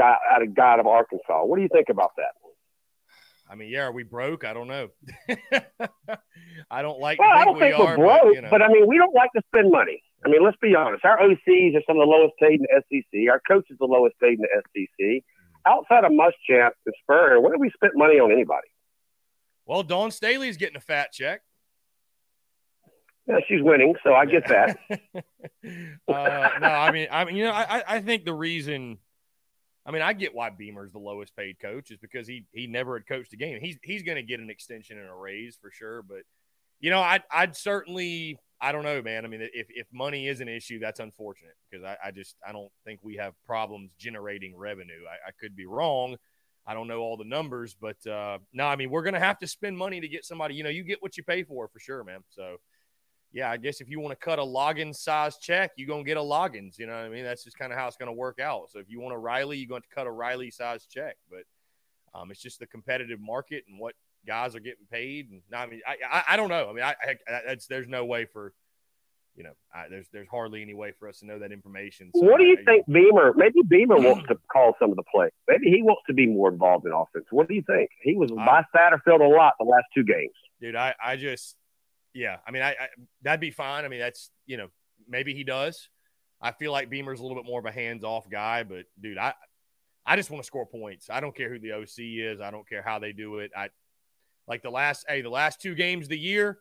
out 0.00 0.42
of 0.42 0.54
God 0.54 0.80
of 0.80 0.86
Arkansas. 0.86 1.44
What 1.44 1.56
do 1.56 1.62
you 1.62 1.68
think 1.72 1.88
about 1.88 2.12
that? 2.16 2.32
I 3.50 3.56
mean, 3.56 3.68
yeah, 3.68 3.86
are 3.86 3.92
we 3.92 4.04
broke? 4.04 4.44
I 4.44 4.52
don't 4.52 4.68
know. 4.68 4.90
I 6.70 6.82
don't 6.82 7.00
like. 7.00 7.18
Well, 7.18 7.32
I 7.32 7.44
don't 7.44 7.54
we 7.54 7.60
think 7.60 7.78
we're 7.78 7.84
are, 7.84 7.96
broke, 7.96 8.22
but, 8.22 8.34
you 8.34 8.42
know. 8.42 8.48
but 8.48 8.62
I 8.62 8.68
mean, 8.68 8.86
we 8.86 8.96
don't 8.96 9.14
like 9.14 9.30
to 9.34 9.42
spend 9.52 9.72
money. 9.72 10.02
I 10.24 10.28
mean, 10.28 10.44
let's 10.44 10.56
be 10.62 10.76
honest. 10.76 11.04
Our 11.04 11.18
OCs 11.18 11.74
are 11.74 11.82
some 11.84 11.96
of 11.96 12.06
the 12.06 12.10
lowest 12.10 12.34
paid 12.38 12.60
in 12.60 12.66
the 12.70 12.82
SEC. 12.88 13.28
Our 13.28 13.40
coaches 13.48 13.76
are 13.80 13.88
the 13.88 13.92
lowest 13.92 14.14
paid 14.20 14.38
in 14.38 14.42
the 14.42 14.62
SEC. 14.70 15.24
Outside 15.66 16.04
of 16.04 16.12
Muschamp 16.12 16.70
and 16.86 16.94
Spurrier, 17.02 17.40
when 17.40 17.52
have 17.52 17.60
we 17.60 17.70
spent 17.74 17.94
money 17.96 18.20
on 18.20 18.30
anybody? 18.30 18.68
well, 19.66 19.82
Dawn 19.82 20.10
Staley's 20.10 20.56
getting 20.56 20.76
a 20.76 20.80
fat 20.80 21.12
check. 21.12 21.42
Yeah, 23.26 23.38
she's 23.46 23.62
winning, 23.62 23.94
so 24.02 24.14
I 24.14 24.26
get 24.26 24.48
that. 24.48 24.78
uh, 26.08 26.48
no, 26.60 26.66
I 26.66 26.90
mean, 26.90 27.08
I 27.10 27.24
mean, 27.24 27.36
you 27.36 27.44
know, 27.44 27.52
I, 27.52 27.78
I- 27.78 27.84
I 27.96 28.00
think 28.00 28.24
the 28.24 28.34
reason, 28.34 28.98
I 29.86 29.92
mean, 29.92 30.02
I 30.02 30.12
get 30.14 30.34
why 30.34 30.50
Beamer's 30.50 30.92
the 30.92 30.98
lowest 30.98 31.36
paid 31.36 31.58
coach 31.60 31.90
is 31.90 31.98
because 31.98 32.26
he 32.26 32.44
he 32.52 32.66
never 32.66 32.96
had 32.96 33.06
coached 33.06 33.32
a 33.32 33.36
game. 33.36 33.60
He's 33.60 33.78
he's 33.82 34.02
going 34.02 34.16
to 34.16 34.22
get 34.22 34.40
an 34.40 34.50
extension 34.50 34.98
and 34.98 35.08
a 35.08 35.14
raise 35.14 35.56
for 35.60 35.70
sure. 35.70 36.02
But 36.02 36.22
you 36.80 36.90
know, 36.90 37.00
I'd 37.00 37.22
I'd 37.30 37.56
certainly, 37.56 38.38
I 38.60 38.72
don't 38.72 38.84
know, 38.84 39.00
man. 39.02 39.24
I 39.24 39.28
mean, 39.28 39.42
if 39.42 39.66
if 39.70 39.86
money 39.92 40.26
is 40.28 40.40
an 40.40 40.48
issue, 40.48 40.78
that's 40.80 41.00
unfortunate 41.00 41.54
because 41.70 41.84
I, 41.84 41.96
I 42.08 42.10
just 42.10 42.36
I 42.46 42.52
don't 42.52 42.70
think 42.84 43.00
we 43.02 43.16
have 43.16 43.34
problems 43.46 43.90
generating 43.98 44.56
revenue. 44.56 45.02
I, 45.08 45.28
I 45.28 45.32
could 45.40 45.54
be 45.54 45.66
wrong. 45.66 46.16
I 46.66 46.74
don't 46.74 46.88
know 46.88 47.00
all 47.00 47.16
the 47.16 47.24
numbers, 47.24 47.74
but 47.80 48.04
uh, 48.06 48.38
no, 48.52 48.66
I 48.66 48.76
mean, 48.76 48.90
we're 48.90 49.02
going 49.02 49.14
to 49.14 49.20
have 49.20 49.38
to 49.40 49.46
spend 49.46 49.76
money 49.78 50.00
to 50.00 50.08
get 50.08 50.24
somebody. 50.24 50.54
You 50.54 50.62
know, 50.64 50.70
you 50.70 50.84
get 50.84 51.02
what 51.02 51.16
you 51.16 51.22
pay 51.24 51.42
for, 51.42 51.68
for 51.68 51.78
sure, 51.80 52.04
man. 52.04 52.20
So 52.28 52.56
yeah, 53.32 53.50
I 53.50 53.56
guess 53.56 53.80
if 53.80 53.88
you 53.88 54.00
want 54.00 54.18
to 54.18 54.24
cut 54.24 54.38
a 54.38 54.42
Loggains 54.42 54.96
size 54.96 55.36
check, 55.38 55.70
you're 55.76 55.86
going 55.86 56.04
to 56.04 56.08
get 56.08 56.16
a 56.16 56.20
Loggains. 56.20 56.78
You 56.78 56.86
know 56.86 56.94
what 56.94 57.04
I 57.04 57.08
mean? 57.08 57.24
That's 57.24 57.44
just 57.44 57.56
kind 57.56 57.72
of 57.72 57.78
how 57.78 57.86
it's 57.86 57.96
going 57.96 58.08
to 58.08 58.12
work 58.12 58.40
out. 58.40 58.70
So 58.70 58.80
if 58.80 58.86
you 58.88 59.00
want 59.00 59.14
a 59.14 59.18
Riley, 59.18 59.58
you're 59.58 59.68
going 59.68 59.82
to 59.82 59.94
cut 59.94 60.06
a 60.06 60.10
Riley 60.10 60.50
size 60.50 60.86
check. 60.86 61.16
But 61.30 61.44
um, 62.12 62.30
it's 62.32 62.40
just 62.40 62.58
the 62.58 62.66
competitive 62.66 63.20
market 63.20 63.64
and 63.68 63.78
what 63.78 63.94
guys 64.26 64.56
are 64.56 64.60
getting 64.60 64.86
paid. 64.90 65.30
And 65.30 65.42
I 65.54 65.66
mean, 65.66 65.80
I, 65.86 65.96
I, 66.10 66.22
I 66.30 66.36
don't 66.36 66.48
know. 66.48 66.68
I 66.68 66.72
mean, 66.72 66.82
I, 66.84 66.94
I, 67.02 67.16
that's, 67.46 67.66
there's 67.68 67.88
no 67.88 68.04
way 68.04 68.24
for, 68.24 68.52
you 69.36 69.44
know, 69.44 69.52
I, 69.72 69.84
there's, 69.88 70.08
there's 70.12 70.26
hardly 70.28 70.60
any 70.60 70.74
way 70.74 70.92
for 70.98 71.08
us 71.08 71.20
to 71.20 71.26
know 71.26 71.38
that 71.38 71.52
information. 71.52 72.10
So 72.16 72.22
what 72.22 72.38
do 72.38 72.44
you 72.44 72.58
I- 72.60 72.64
think 72.64 72.86
Beamer? 72.88 73.32
Maybe 73.36 73.60
Beamer 73.66 73.96
wants 74.00 74.26
to 74.28 74.36
call 74.52 74.74
some 74.80 74.90
of 74.90 74.96
the 74.96 75.04
plays. 75.04 75.30
Maybe 75.46 75.70
he 75.70 75.82
wants 75.82 76.02
to 76.08 76.14
be 76.14 76.26
more 76.26 76.50
involved 76.50 76.84
in 76.84 76.92
offense. 76.92 77.26
What 77.30 77.46
do 77.46 77.54
you 77.54 77.62
think? 77.62 77.90
He 78.02 78.16
was 78.16 78.32
I- 78.36 78.44
by 78.44 78.64
Satterfield 78.76 79.20
a 79.20 79.28
lot 79.28 79.54
the 79.60 79.66
last 79.66 79.84
two 79.94 80.02
games. 80.02 80.34
dude 80.60 80.74
I, 80.74 80.96
I 81.02 81.14
just 81.14 81.54
yeah 82.14 82.36
i 82.46 82.50
mean 82.50 82.62
I, 82.62 82.70
I 82.70 82.88
that'd 83.22 83.40
be 83.40 83.50
fine 83.50 83.84
i 83.84 83.88
mean 83.88 84.00
that's 84.00 84.30
you 84.46 84.56
know 84.56 84.68
maybe 85.08 85.34
he 85.34 85.44
does 85.44 85.88
i 86.40 86.52
feel 86.52 86.72
like 86.72 86.90
beamer's 86.90 87.20
a 87.20 87.22
little 87.22 87.36
bit 87.36 87.46
more 87.46 87.60
of 87.60 87.66
a 87.66 87.72
hands-off 87.72 88.28
guy 88.28 88.62
but 88.62 88.86
dude 89.00 89.18
i 89.18 89.34
i 90.06 90.16
just 90.16 90.30
want 90.30 90.42
to 90.42 90.46
score 90.46 90.66
points 90.66 91.08
i 91.10 91.20
don't 91.20 91.36
care 91.36 91.48
who 91.48 91.58
the 91.58 91.72
oc 91.72 91.98
is 91.98 92.40
i 92.40 92.50
don't 92.50 92.68
care 92.68 92.82
how 92.82 92.98
they 92.98 93.12
do 93.12 93.38
it 93.38 93.50
i 93.56 93.68
Like 94.48 94.62
the 94.62 94.70
last, 94.70 95.04
hey, 95.08 95.22
the 95.22 95.30
last 95.30 95.60
two 95.60 95.76
games 95.76 96.06
of 96.06 96.10
the 96.10 96.18
year, 96.18 96.58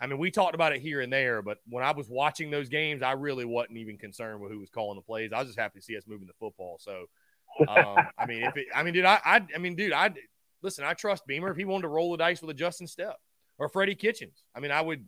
I 0.00 0.06
mean, 0.06 0.18
we 0.18 0.30
talked 0.30 0.54
about 0.54 0.72
it 0.72 0.80
here 0.80 1.00
and 1.00 1.12
there, 1.12 1.42
but 1.42 1.58
when 1.68 1.82
I 1.82 1.90
was 1.90 2.08
watching 2.08 2.50
those 2.50 2.68
games, 2.68 3.02
I 3.02 3.12
really 3.12 3.44
wasn't 3.44 3.78
even 3.78 3.98
concerned 3.98 4.40
with 4.40 4.52
who 4.52 4.60
was 4.60 4.70
calling 4.70 4.96
the 4.96 5.02
plays. 5.02 5.32
I 5.32 5.38
was 5.38 5.48
just 5.48 5.58
happy 5.58 5.80
to 5.80 5.84
see 5.84 5.96
us 5.96 6.04
moving 6.06 6.28
the 6.28 6.34
football. 6.38 6.78
So, 6.78 7.06
um, 7.66 7.96
I 8.18 8.26
mean, 8.26 8.44
if 8.44 8.56
it, 8.56 8.66
I 8.72 8.84
mean, 8.84 8.94
dude, 8.94 9.04
I, 9.04 9.18
I, 9.24 9.40
I 9.54 9.58
mean, 9.58 9.74
dude, 9.74 9.92
I 9.92 10.12
listen. 10.62 10.84
I 10.84 10.94
trust 10.94 11.26
Beamer 11.26 11.50
if 11.50 11.56
he 11.56 11.64
wanted 11.64 11.82
to 11.82 11.88
roll 11.88 12.12
the 12.12 12.18
dice 12.18 12.40
with 12.40 12.50
a 12.50 12.54
Justin 12.54 12.86
Stepp 12.86 13.14
or 13.58 13.68
Freddie 13.68 13.94
Kitchens. 13.94 14.42
I 14.54 14.60
mean, 14.60 14.70
I 14.70 14.80
would, 14.80 15.04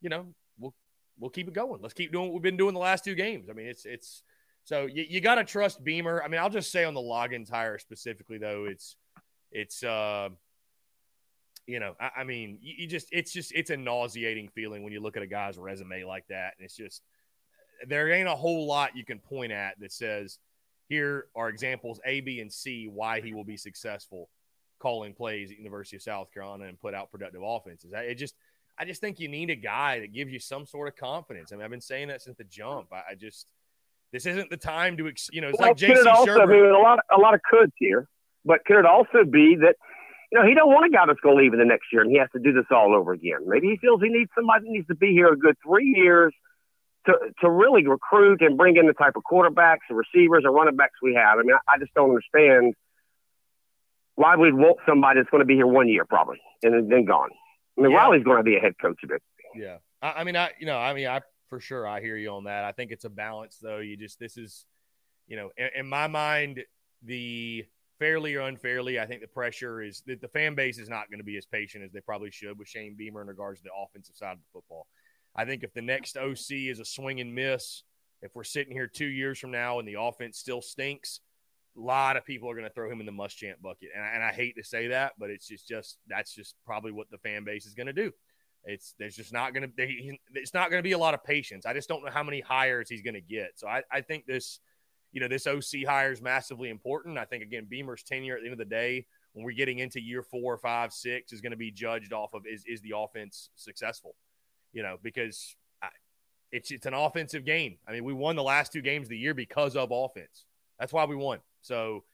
you 0.00 0.08
know, 0.08 0.26
we'll 0.58 0.74
we'll 1.18 1.30
keep 1.30 1.48
it 1.48 1.54
going. 1.54 1.80
Let's 1.82 1.94
keep 1.94 2.12
doing 2.12 2.26
what 2.26 2.34
we've 2.34 2.42
been 2.42 2.56
doing 2.56 2.74
the 2.74 2.80
last 2.80 3.04
two 3.04 3.14
games. 3.14 3.48
I 3.48 3.52
mean, 3.52 3.66
it's 3.66 3.84
it's 3.84 4.22
so 4.64 4.86
you, 4.86 5.04
you 5.08 5.20
got 5.20 5.36
to 5.36 5.44
trust 5.44 5.82
Beamer. 5.82 6.22
I 6.22 6.28
mean, 6.28 6.40
I'll 6.40 6.50
just 6.50 6.70
say 6.70 6.84
on 6.84 6.94
the 6.94 7.00
Loggains 7.00 7.50
hire 7.50 7.78
specifically 7.78 8.38
though, 8.38 8.66
it's 8.66 8.96
it's 9.50 9.82
uh 9.82 10.28
you 11.66 11.80
know, 11.80 11.94
I, 12.00 12.10
I 12.18 12.24
mean, 12.24 12.58
you, 12.62 12.74
you, 12.78 12.86
just 12.86 13.08
it's 13.12 13.30
just 13.30 13.52
it's 13.54 13.70
a 13.70 13.76
nauseating 13.76 14.48
feeling 14.48 14.82
when 14.82 14.92
you 14.92 15.00
look 15.00 15.18
at 15.18 15.22
a 15.22 15.26
guy's 15.26 15.58
resume 15.58 16.02
like 16.04 16.26
that, 16.28 16.54
and 16.56 16.64
it's 16.64 16.74
just 16.74 17.02
there 17.86 18.10
ain't 18.10 18.28
a 18.28 18.34
whole 18.34 18.66
lot 18.66 18.96
you 18.96 19.04
can 19.04 19.18
point 19.18 19.52
at 19.52 19.78
that 19.78 19.92
says 19.92 20.38
here 20.88 21.26
are 21.36 21.48
examples 21.48 22.00
A, 22.04 22.20
B, 22.20 22.40
and 22.40 22.52
C 22.52 22.88
why 22.92 23.20
he 23.20 23.34
will 23.34 23.44
be 23.44 23.56
successful 23.56 24.30
calling 24.78 25.14
plays 25.14 25.50
at 25.50 25.58
University 25.58 25.96
of 25.96 26.02
South 26.02 26.32
Carolina 26.32 26.64
and 26.64 26.80
put 26.80 26.94
out 26.94 27.10
productive 27.10 27.42
offenses. 27.44 27.92
It 27.94 28.14
just 28.14 28.34
I 28.78 28.84
just 28.84 29.00
think 29.00 29.18
you 29.18 29.28
need 29.28 29.50
a 29.50 29.56
guy 29.56 30.00
that 30.00 30.12
gives 30.12 30.32
you 30.32 30.38
some 30.38 30.66
sort 30.66 30.88
of 30.88 30.96
confidence. 30.96 31.52
I 31.52 31.56
mean, 31.56 31.64
I've 31.64 31.70
been 31.70 31.80
saying 31.80 32.08
that 32.08 32.22
since 32.22 32.36
the 32.36 32.44
jump. 32.44 32.92
I, 32.92 33.12
I 33.12 33.14
just 33.14 33.52
this 34.12 34.24
isn't 34.24 34.50
the 34.50 34.56
time 34.56 34.96
to 34.98 35.08
ex- 35.08 35.30
you 35.32 35.40
know. 35.40 35.48
It's 35.48 35.58
well, 35.58 35.68
like 35.68 35.76
JC 35.76 36.06
also, 36.06 36.26
Shurburtt. 36.26 36.74
I 36.74 36.78
a 36.78 36.82
lot 36.82 36.98
a 37.16 37.20
lot 37.20 37.34
of 37.34 37.40
could 37.42 37.72
here, 37.76 38.08
but 38.44 38.64
could 38.64 38.78
it 38.78 38.86
also 38.86 39.24
be 39.24 39.56
that 39.60 39.76
you 40.30 40.38
know, 40.38 40.46
he 40.46 40.54
don't 40.54 40.68
want 40.68 40.84
a 40.84 40.90
guy 40.90 41.06
that's 41.06 41.20
going 41.20 41.36
to 41.36 41.42
leave 41.42 41.54
in 41.54 41.58
the 41.58 41.64
next 41.64 41.86
year 41.92 42.02
and 42.02 42.10
he 42.10 42.18
has 42.18 42.28
to 42.32 42.38
do 42.38 42.52
this 42.52 42.66
all 42.70 42.94
over 42.94 43.12
again. 43.12 43.46
Maybe 43.46 43.68
he 43.68 43.76
feels 43.78 44.00
he 44.02 44.10
needs 44.10 44.30
somebody 44.34 44.64
that 44.64 44.70
needs 44.70 44.86
to 44.88 44.94
be 44.94 45.12
here 45.12 45.32
a 45.32 45.38
good 45.38 45.56
three 45.64 45.88
years 45.96 46.34
to, 47.06 47.14
to 47.40 47.50
really 47.50 47.86
recruit 47.86 48.42
and 48.42 48.56
bring 48.56 48.76
in 48.76 48.86
the 48.86 48.92
type 48.92 49.14
of 49.16 49.22
quarterbacks 49.22 49.88
and 49.88 49.96
receivers 49.96 50.44
and 50.44 50.54
running 50.54 50.76
backs 50.76 51.00
we 51.02 51.14
have. 51.14 51.38
I 51.38 51.42
mean, 51.42 51.54
I, 51.54 51.74
I 51.74 51.78
just 51.78 51.94
don't 51.94 52.10
understand 52.10 52.74
why 54.18 54.34
we'd 54.34 54.54
want 54.54 54.78
somebody 54.86 55.20
that's 55.20 55.30
going 55.30 55.42
to 55.42 55.46
be 55.46 55.54
here 55.54 55.66
one 55.66 55.88
year 55.88 56.04
probably 56.04 56.40
and 56.64 56.90
then 56.90 57.04
gone. 57.04 57.30
I 57.78 57.82
mean, 57.82 57.92
yeah. 57.92 57.98
Riley's 57.98 58.24
going 58.24 58.38
to 58.38 58.42
be 58.42 58.56
a 58.56 58.60
head 58.60 58.74
coach 58.82 58.98
of 59.04 59.10
it. 59.12 59.22
Yeah. 59.54 59.76
I, 60.02 60.12
I 60.12 60.24
mean, 60.24 60.36
I, 60.36 60.50
you 60.58 60.66
know, 60.66 60.76
I 60.76 60.92
mean, 60.92 61.06
I, 61.06 61.20
for 61.48 61.60
sure, 61.60 61.86
I 61.86 62.00
hear 62.00 62.16
you 62.16 62.30
on 62.30 62.44
that. 62.44 62.64
I 62.64 62.72
think 62.72 62.90
it's 62.90 63.04
a 63.04 63.10
balance 63.10 63.58
though. 63.62 63.78
You 63.78 63.96
just, 63.96 64.18
this 64.18 64.36
is, 64.36 64.66
you 65.28 65.36
know, 65.36 65.50
in, 65.56 65.68
in 65.76 65.86
my 65.86 66.08
mind, 66.08 66.64
the, 67.04 67.64
fairly 68.00 68.34
or 68.34 68.42
unfairly, 68.42 68.98
I 68.98 69.06
think 69.06 69.20
the 69.20 69.28
pressure 69.28 69.82
is 69.82 70.02
that 70.06 70.20
the 70.20 70.28
fan 70.28 70.54
base 70.54 70.78
is 70.78 70.88
not 70.88 71.10
going 71.10 71.18
to 71.18 71.24
be 71.24 71.36
as 71.36 71.46
patient 71.46 71.84
as 71.84 71.92
they 71.92 72.00
probably 72.00 72.30
should 72.30 72.58
with 72.58 72.68
Shane 72.68 72.96
Beamer 72.96 73.22
in 73.22 73.28
regards 73.28 73.60
to 73.60 73.64
the 73.64 73.70
offensive 73.76 74.16
side 74.16 74.32
of 74.32 74.38
the 74.38 74.52
football. 74.52 74.86
I 75.34 75.44
think 75.44 75.62
if 75.62 75.72
the 75.74 75.82
next 75.82 76.16
OC 76.16 76.50
is 76.50 76.80
a 76.80 76.84
swing 76.84 77.20
and 77.20 77.34
miss, 77.34 77.82
if 78.22 78.34
we're 78.34 78.44
sitting 78.44 78.72
here 78.72 78.86
two 78.86 79.06
years 79.06 79.38
from 79.38 79.50
now 79.50 79.78
and 79.78 79.86
the 79.86 80.00
offense 80.00 80.38
still 80.38 80.62
stinks, 80.62 81.20
a 81.76 81.80
lot 81.80 82.16
of 82.16 82.24
people 82.24 82.50
are 82.50 82.54
going 82.54 82.66
to 82.66 82.72
throw 82.72 82.90
him 82.90 83.00
in 83.00 83.06
the 83.06 83.12
muschamp 83.12 83.60
bucket. 83.62 83.90
And 83.94 84.04
I, 84.04 84.08
and 84.08 84.22
I 84.22 84.32
hate 84.32 84.56
to 84.56 84.64
say 84.64 84.88
that, 84.88 85.12
but 85.18 85.30
it's 85.30 85.46
just, 85.46 85.68
just 85.68 85.98
that's 86.08 86.34
just 86.34 86.54
probably 86.64 86.92
what 86.92 87.10
the 87.10 87.18
fan 87.18 87.44
base 87.44 87.66
is 87.66 87.74
going 87.74 87.86
to 87.86 87.92
do. 87.92 88.12
It's 88.64 88.94
there's 88.98 89.14
just 89.14 89.32
not 89.32 89.54
going 89.54 89.70
to 89.70 90.16
it's 90.34 90.52
not 90.52 90.70
going 90.70 90.80
to 90.80 90.84
be 90.86 90.92
a 90.92 90.98
lot 90.98 91.14
of 91.14 91.22
patience. 91.22 91.64
I 91.64 91.72
just 91.72 91.88
don't 91.88 92.04
know 92.04 92.10
how 92.10 92.24
many 92.24 92.40
hires 92.40 92.88
he's 92.88 93.02
going 93.02 93.14
to 93.14 93.20
get. 93.20 93.52
So 93.54 93.68
I, 93.68 93.82
I 93.90 94.00
think 94.00 94.26
this 94.26 94.60
you 95.12 95.20
know, 95.20 95.28
this 95.28 95.46
OC 95.46 95.86
hire 95.86 96.12
is 96.12 96.20
massively 96.20 96.68
important. 96.68 97.18
I 97.18 97.24
think, 97.24 97.42
again, 97.42 97.66
Beamer's 97.68 98.02
tenure 98.02 98.36
at 98.36 98.42
the 98.42 98.46
end 98.46 98.52
of 98.52 98.58
the 98.58 98.64
day, 98.64 99.06
when 99.32 99.44
we're 99.44 99.52
getting 99.52 99.78
into 99.78 100.00
year 100.00 100.22
four, 100.22 100.56
five, 100.58 100.92
six, 100.92 101.32
is 101.32 101.40
going 101.40 101.52
to 101.52 101.56
be 101.56 101.70
judged 101.70 102.12
off 102.12 102.34
of 102.34 102.42
is, 102.46 102.64
is 102.66 102.80
the 102.82 102.92
offense 102.96 103.50
successful? 103.56 104.14
You 104.72 104.82
know, 104.82 104.96
because 105.02 105.56
I, 105.82 105.88
it's, 106.52 106.70
it's 106.70 106.86
an 106.86 106.94
offensive 106.94 107.44
game. 107.44 107.78
I 107.86 107.92
mean, 107.92 108.04
we 108.04 108.12
won 108.12 108.36
the 108.36 108.42
last 108.42 108.72
two 108.72 108.82
games 108.82 109.06
of 109.06 109.10
the 109.10 109.18
year 109.18 109.34
because 109.34 109.76
of 109.76 109.90
offense. 109.92 110.44
That's 110.78 110.92
why 110.92 111.04
we 111.06 111.16
won. 111.16 111.38
So 111.62 112.04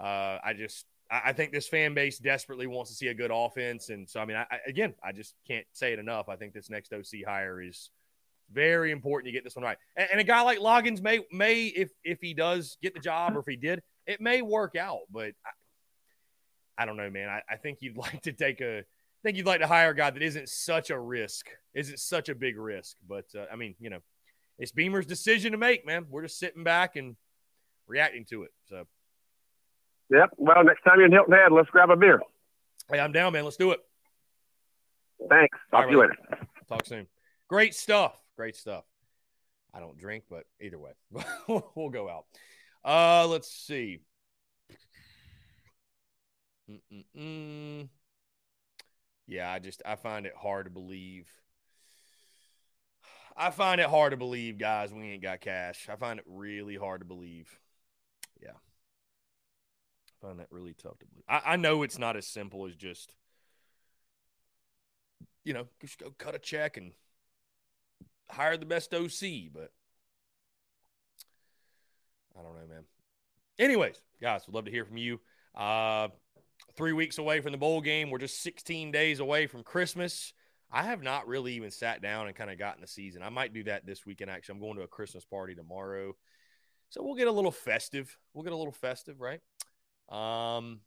uh, 0.00 0.38
I 0.44 0.54
just, 0.56 0.86
I, 1.10 1.32
think 1.32 1.52
this 1.52 1.68
fan 1.68 1.94
base 1.94 2.18
desperately 2.18 2.66
wants 2.66 2.90
to 2.90 2.96
see 2.96 3.08
a 3.08 3.14
good 3.14 3.30
offense. 3.32 3.90
And 3.90 4.08
so, 4.08 4.20
I 4.20 4.24
mean, 4.24 4.36
I, 4.36 4.46
again, 4.66 4.94
I 5.04 5.12
just 5.12 5.34
can't 5.46 5.66
say 5.72 5.92
it 5.92 5.98
enough. 5.98 6.28
I 6.28 6.36
think 6.36 6.54
this 6.54 6.70
next 6.70 6.92
OC 6.92 7.24
hire 7.26 7.62
is– 7.62 7.90
very 8.52 8.90
important 8.90 9.26
to 9.26 9.32
get 9.32 9.44
this 9.44 9.56
one 9.56 9.64
right. 9.64 9.78
And, 9.96 10.08
and, 10.12 10.20
a 10.20 10.24
guy 10.24 10.42
like 10.42 10.58
Loggains 10.58 11.02
may 11.02 11.20
may 11.32 11.64
if 11.66 11.90
if 12.02 12.20
he 12.20 12.34
does 12.34 12.76
get 12.82 12.94
the 12.94 13.00
job 13.00 13.36
or 13.36 13.40
if 13.40 13.46
he 13.46 13.56
did, 13.56 13.82
it 14.06 14.20
may 14.20 14.42
work 14.42 14.76
out. 14.76 15.00
But 15.10 15.32
I, 15.44 16.82
I 16.82 16.86
don't 16.86 16.96
know, 16.96 17.10
man. 17.10 17.28
I, 17.28 17.42
I 17.48 17.56
think 17.56 17.78
you'd 17.80 17.96
like 17.96 18.22
to 18.22 18.32
take 18.32 18.60
a 18.60 18.78
I 18.78 19.22
think 19.22 19.36
you'd 19.36 19.46
like 19.46 19.60
to 19.60 19.66
hire 19.66 19.90
a 19.90 19.96
guy 19.96 20.10
that 20.10 20.22
isn't 20.22 20.48
such 20.48 20.90
a 20.90 20.98
risk, 20.98 21.48
isn't 21.74 21.98
such 21.98 22.28
a 22.28 22.34
big 22.34 22.58
risk. 22.58 22.96
But 23.06 23.26
uh, 23.36 23.46
I 23.52 23.56
mean, 23.56 23.74
you 23.80 23.90
know, 23.90 24.00
it's 24.58 24.72
Beamer's 24.72 25.06
decision 25.06 25.52
to 25.52 25.58
make, 25.58 25.86
man. 25.86 26.06
We're 26.10 26.22
just 26.22 26.38
sitting 26.38 26.64
back 26.64 26.96
and 26.96 27.16
reacting 27.86 28.24
to 28.26 28.44
it. 28.44 28.50
So. 28.68 28.86
Yep. 30.10 30.30
Well, 30.36 30.64
next 30.64 30.82
time 30.82 30.96
you're 30.96 31.06
in 31.06 31.12
Hilton 31.12 31.34
Head, 31.34 31.52
let's 31.52 31.70
grab 31.70 31.90
a 31.90 31.96
beer. 31.96 32.20
Hey, 32.90 33.00
I'm 33.00 33.12
down, 33.12 33.32
man. 33.32 33.44
Let's 33.44 33.56
do 33.56 33.70
it. 33.70 33.80
Thanks. 35.28 35.58
Talk 35.70 35.80
right, 35.80 35.86
to 35.86 35.92
you 35.92 36.00
later. 36.00 36.16
Talk 36.68 36.86
soon. 36.86 37.06
Great 37.48 37.74
stuff. 37.74 38.20
Great 38.36 38.56
stuff. 38.56 38.84
I 39.72 39.80
don't 39.80 39.96
drink, 39.96 40.24
but 40.30 40.44
either 40.60 40.78
way, 40.78 40.92
we'll 41.48 41.90
go 41.90 42.08
out. 42.08 42.26
Uh, 42.84 43.26
let's 43.26 43.50
see. 43.50 44.00
Mm-mm-mm. 46.70 47.88
Yeah, 49.26 49.50
I 49.50 49.58
just 49.58 49.82
I 49.84 49.96
find 49.96 50.26
it 50.26 50.34
hard 50.36 50.66
to 50.66 50.70
believe. 50.70 51.28
I 53.36 53.50
find 53.50 53.80
it 53.80 53.88
hard 53.88 54.12
to 54.12 54.16
believe, 54.16 54.58
guys. 54.58 54.92
We 54.92 55.02
ain't 55.04 55.22
got 55.22 55.40
cash. 55.40 55.88
I 55.90 55.96
find 55.96 56.18
it 56.18 56.24
really 56.28 56.76
hard 56.76 57.00
to 57.00 57.06
believe. 57.06 57.58
Yeah, 58.44 58.50
I 58.50 60.26
find 60.26 60.38
that 60.40 60.48
really 60.50 60.74
tough 60.74 60.98
to 60.98 61.06
believe. 61.06 61.24
I, 61.28 61.52
I 61.52 61.56
know 61.56 61.82
it's 61.82 61.98
not 61.98 62.16
as 62.16 62.26
simple 62.26 62.66
as 62.66 62.76
just, 62.76 63.14
you 65.44 65.54
know, 65.54 65.66
just 65.80 65.98
go 65.98 66.12
cut 66.18 66.34
a 66.34 66.38
check 66.38 66.76
and 66.76 66.92
hire 68.30 68.56
the 68.56 68.66
best 68.66 68.94
OC, 68.94 69.52
but 69.52 69.72
I 72.38 72.42
don't 72.42 72.54
know, 72.54 72.66
man. 72.68 72.84
Anyways, 73.58 74.00
guys, 74.20 74.46
would 74.46 74.54
love 74.54 74.64
to 74.64 74.70
hear 74.70 74.84
from 74.84 74.96
you. 74.96 75.20
Uh, 75.54 76.08
three 76.76 76.92
weeks 76.92 77.18
away 77.18 77.40
from 77.40 77.52
the 77.52 77.58
bowl 77.58 77.80
game. 77.80 78.10
We're 78.10 78.18
just 78.18 78.42
16 78.42 78.90
days 78.90 79.20
away 79.20 79.46
from 79.46 79.62
Christmas. 79.62 80.32
I 80.72 80.82
have 80.82 81.02
not 81.02 81.28
really 81.28 81.54
even 81.54 81.70
sat 81.70 82.02
down 82.02 82.26
and 82.26 82.34
kind 82.34 82.50
of 82.50 82.58
gotten 82.58 82.80
the 82.80 82.88
season. 82.88 83.22
I 83.22 83.28
might 83.28 83.54
do 83.54 83.62
that 83.64 83.86
this 83.86 84.04
weekend. 84.04 84.30
Actually, 84.30 84.56
I'm 84.56 84.60
going 84.60 84.76
to 84.76 84.82
a 84.82 84.88
Christmas 84.88 85.24
party 85.24 85.54
tomorrow, 85.54 86.16
so 86.94 87.02
we'll 87.02 87.16
get 87.16 87.26
a 87.26 87.32
little 87.32 87.50
festive. 87.50 88.16
We'll 88.32 88.44
get 88.44 88.52
a 88.52 88.56
little 88.56 88.72
festive, 88.72 89.20
right? 89.20 89.40
Um, 90.08 90.78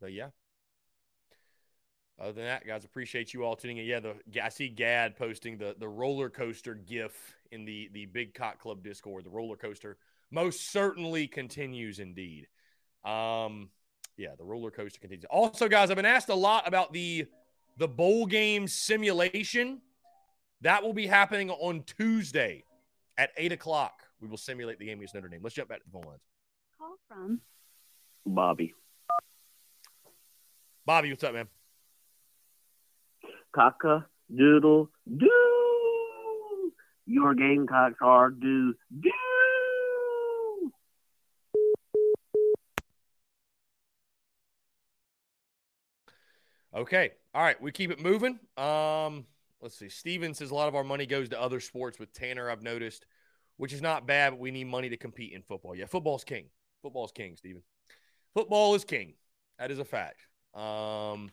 but 0.00 0.10
yeah, 0.10 0.28
other 2.18 2.32
than 2.32 2.44
that, 2.44 2.66
guys, 2.66 2.86
appreciate 2.86 3.34
you 3.34 3.44
all 3.44 3.56
tuning 3.56 3.76
in. 3.76 3.84
Yeah, 3.84 4.00
the 4.00 4.14
I 4.42 4.48
see 4.48 4.70
Gad 4.70 5.16
posting 5.16 5.58
the 5.58 5.76
the 5.78 5.88
roller 5.88 6.30
coaster 6.30 6.74
GIF 6.74 7.12
in 7.52 7.66
the 7.66 7.90
the 7.92 8.06
Big 8.06 8.32
Cock 8.32 8.58
Club 8.58 8.82
Discord. 8.82 9.24
The 9.24 9.30
roller 9.30 9.56
coaster 9.56 9.98
most 10.30 10.72
certainly 10.72 11.26
continues, 11.26 11.98
indeed. 11.98 12.46
Um, 13.04 13.68
yeah, 14.16 14.34
the 14.38 14.44
roller 14.44 14.70
coaster 14.70 14.98
continues. 14.98 15.26
Also, 15.28 15.68
guys, 15.68 15.90
I've 15.90 15.96
been 15.96 16.06
asked 16.06 16.30
a 16.30 16.34
lot 16.34 16.66
about 16.66 16.94
the 16.94 17.26
the 17.76 17.88
bowl 17.88 18.24
game 18.24 18.66
simulation. 18.66 19.82
That 20.62 20.82
will 20.82 20.94
be 20.94 21.06
happening 21.06 21.50
on 21.50 21.82
Tuesday 21.82 22.64
at 23.18 23.30
eight 23.36 23.52
o'clock. 23.52 24.04
We 24.20 24.28
will 24.28 24.36
simulate 24.36 24.78
the 24.78 24.86
game 24.86 24.98
against 24.98 25.14
Notre 25.14 25.28
Dame. 25.28 25.40
Let's 25.42 25.54
jump 25.54 25.68
back 25.68 25.78
to 25.78 25.84
the 25.86 25.92
phone 25.92 26.02
lines. 26.06 26.20
Call 26.78 26.96
from 27.08 27.40
Bobby. 28.26 28.74
Bobby, 30.84 31.10
what's 31.10 31.24
up, 31.24 31.32
man? 31.32 31.48
Cocker 33.52 34.06
doodle 34.34 34.90
doo. 35.16 36.72
Your 37.06 37.34
Gamecocks 37.34 37.98
are 38.00 38.30
do 38.30 38.74
do. 39.00 39.10
Okay. 46.74 47.10
All 47.34 47.42
right. 47.42 47.60
We 47.60 47.72
keep 47.72 47.90
it 47.90 48.00
moving. 48.00 48.38
Um, 48.56 49.26
let's 49.60 49.76
see. 49.76 49.88
Steven 49.88 50.34
says 50.34 50.50
a 50.50 50.54
lot 50.54 50.68
of 50.68 50.74
our 50.74 50.84
money 50.84 51.04
goes 51.04 51.28
to 51.30 51.40
other 51.40 51.58
sports 51.58 51.98
with 51.98 52.12
Tanner, 52.12 52.48
I've 52.48 52.62
noticed, 52.62 53.06
which 53.60 53.74
is 53.74 53.82
not 53.82 54.06
bad, 54.06 54.30
but 54.30 54.40
we 54.40 54.50
need 54.50 54.64
money 54.64 54.88
to 54.88 54.96
compete 54.96 55.34
in 55.34 55.42
football. 55.42 55.74
Yeah, 55.74 55.84
football's 55.84 56.24
king. 56.24 56.46
Football's 56.80 57.12
king, 57.12 57.36
Steven. 57.36 57.62
Football 58.34 58.74
is 58.74 58.84
king. 58.84 59.14
That 59.58 59.70
is 59.70 59.78
a 59.78 59.84
fact. 59.84 60.22
Um, 60.54 61.30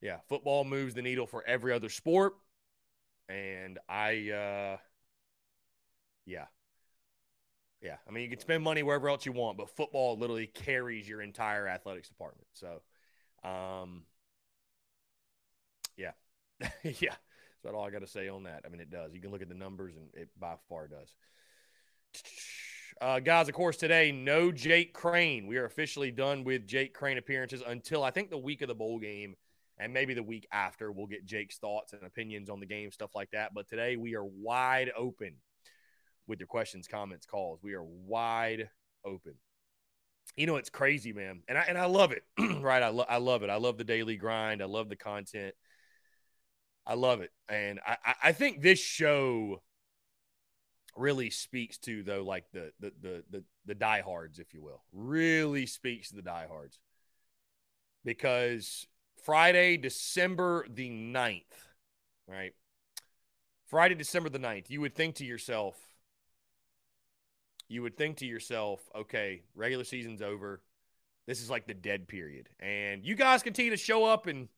yeah, 0.00 0.18
football 0.28 0.64
moves 0.64 0.94
the 0.94 1.02
needle 1.02 1.26
for 1.26 1.42
every 1.46 1.72
other 1.72 1.88
sport. 1.88 2.34
And 3.28 3.78
I, 3.88 4.30
uh, 4.30 4.78
yeah. 6.26 6.46
Yeah. 7.82 7.96
I 8.08 8.10
mean, 8.10 8.24
you 8.24 8.30
can 8.30 8.40
spend 8.40 8.62
money 8.64 8.82
wherever 8.82 9.08
else 9.08 9.26
you 9.26 9.32
want, 9.32 9.58
but 9.58 9.68
football 9.70 10.16
literally 10.18 10.46
carries 10.46 11.08
your 11.08 11.20
entire 11.22 11.68
athletics 11.68 12.08
department. 12.08 12.46
So 12.54 12.80
Um, 13.48 14.04
yeah, 15.96 16.12
yeah. 16.82 17.14
That's 17.66 17.74
all 17.74 17.84
I 17.84 17.90
got 17.90 18.02
to 18.02 18.06
say 18.06 18.28
on 18.28 18.44
that. 18.44 18.62
I 18.64 18.68
mean, 18.68 18.80
it 18.80 18.90
does. 18.90 19.12
You 19.12 19.20
can 19.20 19.32
look 19.32 19.42
at 19.42 19.48
the 19.48 19.54
numbers, 19.54 19.94
and 19.96 20.06
it 20.14 20.28
by 20.38 20.54
far 20.68 20.86
does. 20.86 21.12
Uh, 23.00 23.18
guys, 23.18 23.48
of 23.48 23.54
course, 23.54 23.76
today, 23.76 24.12
no 24.12 24.52
Jake 24.52 24.94
Crane. 24.94 25.48
We 25.48 25.56
are 25.56 25.64
officially 25.64 26.12
done 26.12 26.44
with 26.44 26.64
Jake 26.64 26.94
Crane 26.94 27.18
appearances 27.18 27.64
until 27.66 28.04
I 28.04 28.12
think 28.12 28.30
the 28.30 28.38
week 28.38 28.62
of 28.62 28.68
the 28.68 28.74
bowl 28.74 29.00
game 29.00 29.34
and 29.78 29.92
maybe 29.92 30.14
the 30.14 30.22
week 30.22 30.46
after. 30.52 30.92
We'll 30.92 31.08
get 31.08 31.26
Jake's 31.26 31.58
thoughts 31.58 31.92
and 31.92 32.04
opinions 32.04 32.48
on 32.48 32.60
the 32.60 32.66
game, 32.66 32.92
stuff 32.92 33.16
like 33.16 33.32
that. 33.32 33.52
But 33.52 33.68
today, 33.68 33.96
we 33.96 34.14
are 34.14 34.24
wide 34.24 34.92
open 34.96 35.34
with 36.28 36.38
your 36.38 36.46
questions, 36.46 36.86
comments, 36.86 37.26
calls. 37.26 37.58
We 37.64 37.74
are 37.74 37.82
wide 37.82 38.70
open. 39.04 39.34
You 40.36 40.46
know, 40.46 40.56
it's 40.56 40.70
crazy, 40.70 41.12
man. 41.12 41.42
And 41.48 41.58
I, 41.58 41.62
and 41.62 41.76
I 41.76 41.86
love 41.86 42.12
it, 42.12 42.22
right? 42.62 42.82
I, 42.82 42.88
lo- 42.90 43.06
I 43.08 43.16
love 43.16 43.42
it. 43.42 43.50
I 43.50 43.56
love 43.56 43.76
the 43.76 43.84
daily 43.84 44.16
grind. 44.16 44.62
I 44.62 44.66
love 44.66 44.88
the 44.88 44.96
content. 44.96 45.54
I 46.86 46.94
love 46.94 47.20
it. 47.20 47.32
And 47.48 47.80
I, 47.86 47.96
I 48.24 48.32
think 48.32 48.62
this 48.62 48.78
show 48.78 49.62
really 50.96 51.28
speaks 51.28 51.76
to 51.76 52.02
though 52.02 52.22
like 52.22 52.44
the 52.52 52.72
the 52.80 52.92
the 53.00 53.24
the, 53.30 53.44
the 53.66 53.74
diehards, 53.74 54.38
if 54.38 54.54
you 54.54 54.62
will, 54.62 54.82
really 54.92 55.66
speaks 55.66 56.10
to 56.10 56.16
the 56.16 56.22
diehards 56.22 56.78
because 58.04 58.86
Friday, 59.24 59.76
December 59.76 60.64
the 60.70 60.88
9th, 60.88 61.42
right? 62.28 62.54
Friday, 63.66 63.96
December 63.96 64.28
the 64.30 64.38
9th, 64.38 64.70
you 64.70 64.80
would 64.80 64.94
think 64.94 65.16
to 65.16 65.24
yourself, 65.24 65.76
you 67.68 67.82
would 67.82 67.96
think 67.96 68.18
to 68.18 68.26
yourself, 68.26 68.80
okay, 68.94 69.42
regular 69.56 69.82
season's 69.82 70.22
over. 70.22 70.62
This 71.26 71.42
is 71.42 71.50
like 71.50 71.66
the 71.66 71.74
dead 71.74 72.06
period. 72.06 72.48
And 72.60 73.04
you 73.04 73.16
guys 73.16 73.42
continue 73.42 73.72
to 73.72 73.76
show 73.76 74.04
up 74.04 74.28
and 74.28 74.48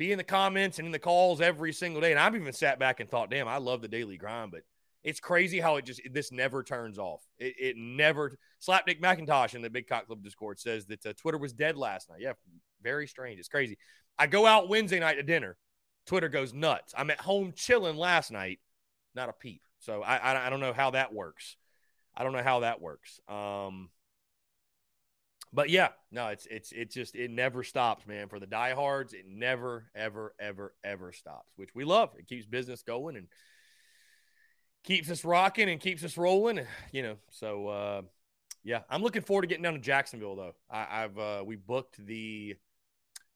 be 0.00 0.12
in 0.12 0.18
the 0.18 0.24
comments 0.24 0.78
and 0.78 0.86
in 0.86 0.92
the 0.92 0.98
calls 0.98 1.42
every 1.42 1.74
single 1.74 2.00
day. 2.00 2.10
And 2.10 2.18
I've 2.18 2.34
even 2.34 2.54
sat 2.54 2.78
back 2.78 3.00
and 3.00 3.08
thought, 3.08 3.30
damn, 3.30 3.46
I 3.46 3.58
love 3.58 3.82
the 3.82 3.88
daily 3.88 4.16
grind, 4.16 4.50
but 4.50 4.62
it's 5.04 5.20
crazy 5.20 5.60
how 5.60 5.76
it 5.76 5.84
just 5.84 6.00
this 6.10 6.32
never 6.32 6.62
turns 6.62 6.98
off. 6.98 7.20
It, 7.38 7.54
it 7.58 7.76
never. 7.76 8.32
Slapdick 8.66 9.02
McIntosh 9.02 9.54
in 9.54 9.60
the 9.60 9.68
Big 9.68 9.86
Cock 9.86 10.06
Club 10.06 10.22
Discord 10.22 10.58
says 10.58 10.86
that 10.86 11.04
uh, 11.04 11.12
Twitter 11.18 11.36
was 11.36 11.52
dead 11.52 11.76
last 11.76 12.08
night. 12.08 12.20
Yeah, 12.20 12.32
very 12.82 13.06
strange. 13.06 13.38
It's 13.38 13.48
crazy. 13.48 13.76
I 14.18 14.26
go 14.26 14.46
out 14.46 14.70
Wednesday 14.70 15.00
night 15.00 15.16
to 15.16 15.22
dinner. 15.22 15.58
Twitter 16.06 16.30
goes 16.30 16.54
nuts. 16.54 16.94
I'm 16.96 17.10
at 17.10 17.20
home 17.20 17.52
chilling 17.54 17.96
last 17.96 18.32
night. 18.32 18.58
Not 19.14 19.28
a 19.28 19.34
peep. 19.34 19.60
So 19.80 20.02
I, 20.02 20.16
I, 20.16 20.46
I 20.46 20.50
don't 20.50 20.60
know 20.60 20.72
how 20.72 20.92
that 20.92 21.12
works. 21.12 21.56
I 22.16 22.24
don't 22.24 22.32
know 22.32 22.42
how 22.42 22.60
that 22.60 22.80
works. 22.80 23.20
Um, 23.28 23.90
but 25.52 25.68
yeah, 25.68 25.88
no, 26.12 26.28
it's 26.28 26.46
it's 26.46 26.72
it 26.72 26.90
just 26.90 27.16
it 27.16 27.30
never 27.30 27.64
stops, 27.64 28.06
man. 28.06 28.28
For 28.28 28.38
the 28.38 28.46
diehards, 28.46 29.12
it 29.12 29.24
never, 29.28 29.90
ever, 29.94 30.34
ever, 30.38 30.74
ever 30.84 31.12
stops, 31.12 31.50
which 31.56 31.74
we 31.74 31.84
love. 31.84 32.10
It 32.18 32.28
keeps 32.28 32.46
business 32.46 32.82
going 32.82 33.16
and 33.16 33.26
keeps 34.84 35.10
us 35.10 35.24
rocking 35.24 35.68
and 35.68 35.80
keeps 35.80 36.04
us 36.04 36.16
rolling. 36.16 36.60
You 36.92 37.02
know, 37.02 37.16
so 37.30 37.68
uh, 37.68 38.02
yeah, 38.62 38.82
I'm 38.88 39.02
looking 39.02 39.22
forward 39.22 39.42
to 39.42 39.48
getting 39.48 39.64
down 39.64 39.74
to 39.74 39.80
Jacksonville 39.80 40.36
though. 40.36 40.54
I, 40.70 40.84
have 41.00 41.18
uh, 41.18 41.42
we 41.44 41.56
booked 41.56 42.04
the 42.04 42.54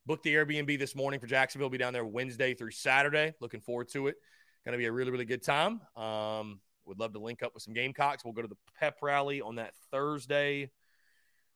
booked 0.07 0.23
the 0.23 0.35
Airbnb 0.35 0.79
this 0.79 0.95
morning 0.95 1.19
for 1.19 1.27
Jacksonville. 1.27 1.69
Be 1.69 1.79
down 1.79 1.93
there 1.93 2.05
Wednesday 2.05 2.55
through 2.55 2.73
Saturday. 2.73 3.35
Looking 3.41 3.61
forward 3.61 3.89
to 3.89 4.07
it. 4.07 4.17
Going 4.65 4.73
to 4.73 4.79
be 4.79 4.87
a 4.87 4.93
really 4.93 5.11
really 5.11 5.25
good 5.25 5.43
time. 5.43 5.81
Um, 5.97 6.61
would 6.87 7.01
love 7.01 7.15
to 7.15 7.19
link 7.19 7.43
up 7.43 7.55
with 7.55 7.63
some 7.63 7.75
Gamecocks. 7.75 8.25
We'll 8.25 8.35
go 8.35 8.43
to 8.43 8.49
the 8.49 8.57
pep 8.79 8.99
rally 9.03 9.41
on 9.41 9.57
that 9.57 9.73
Thursday. 9.91 10.71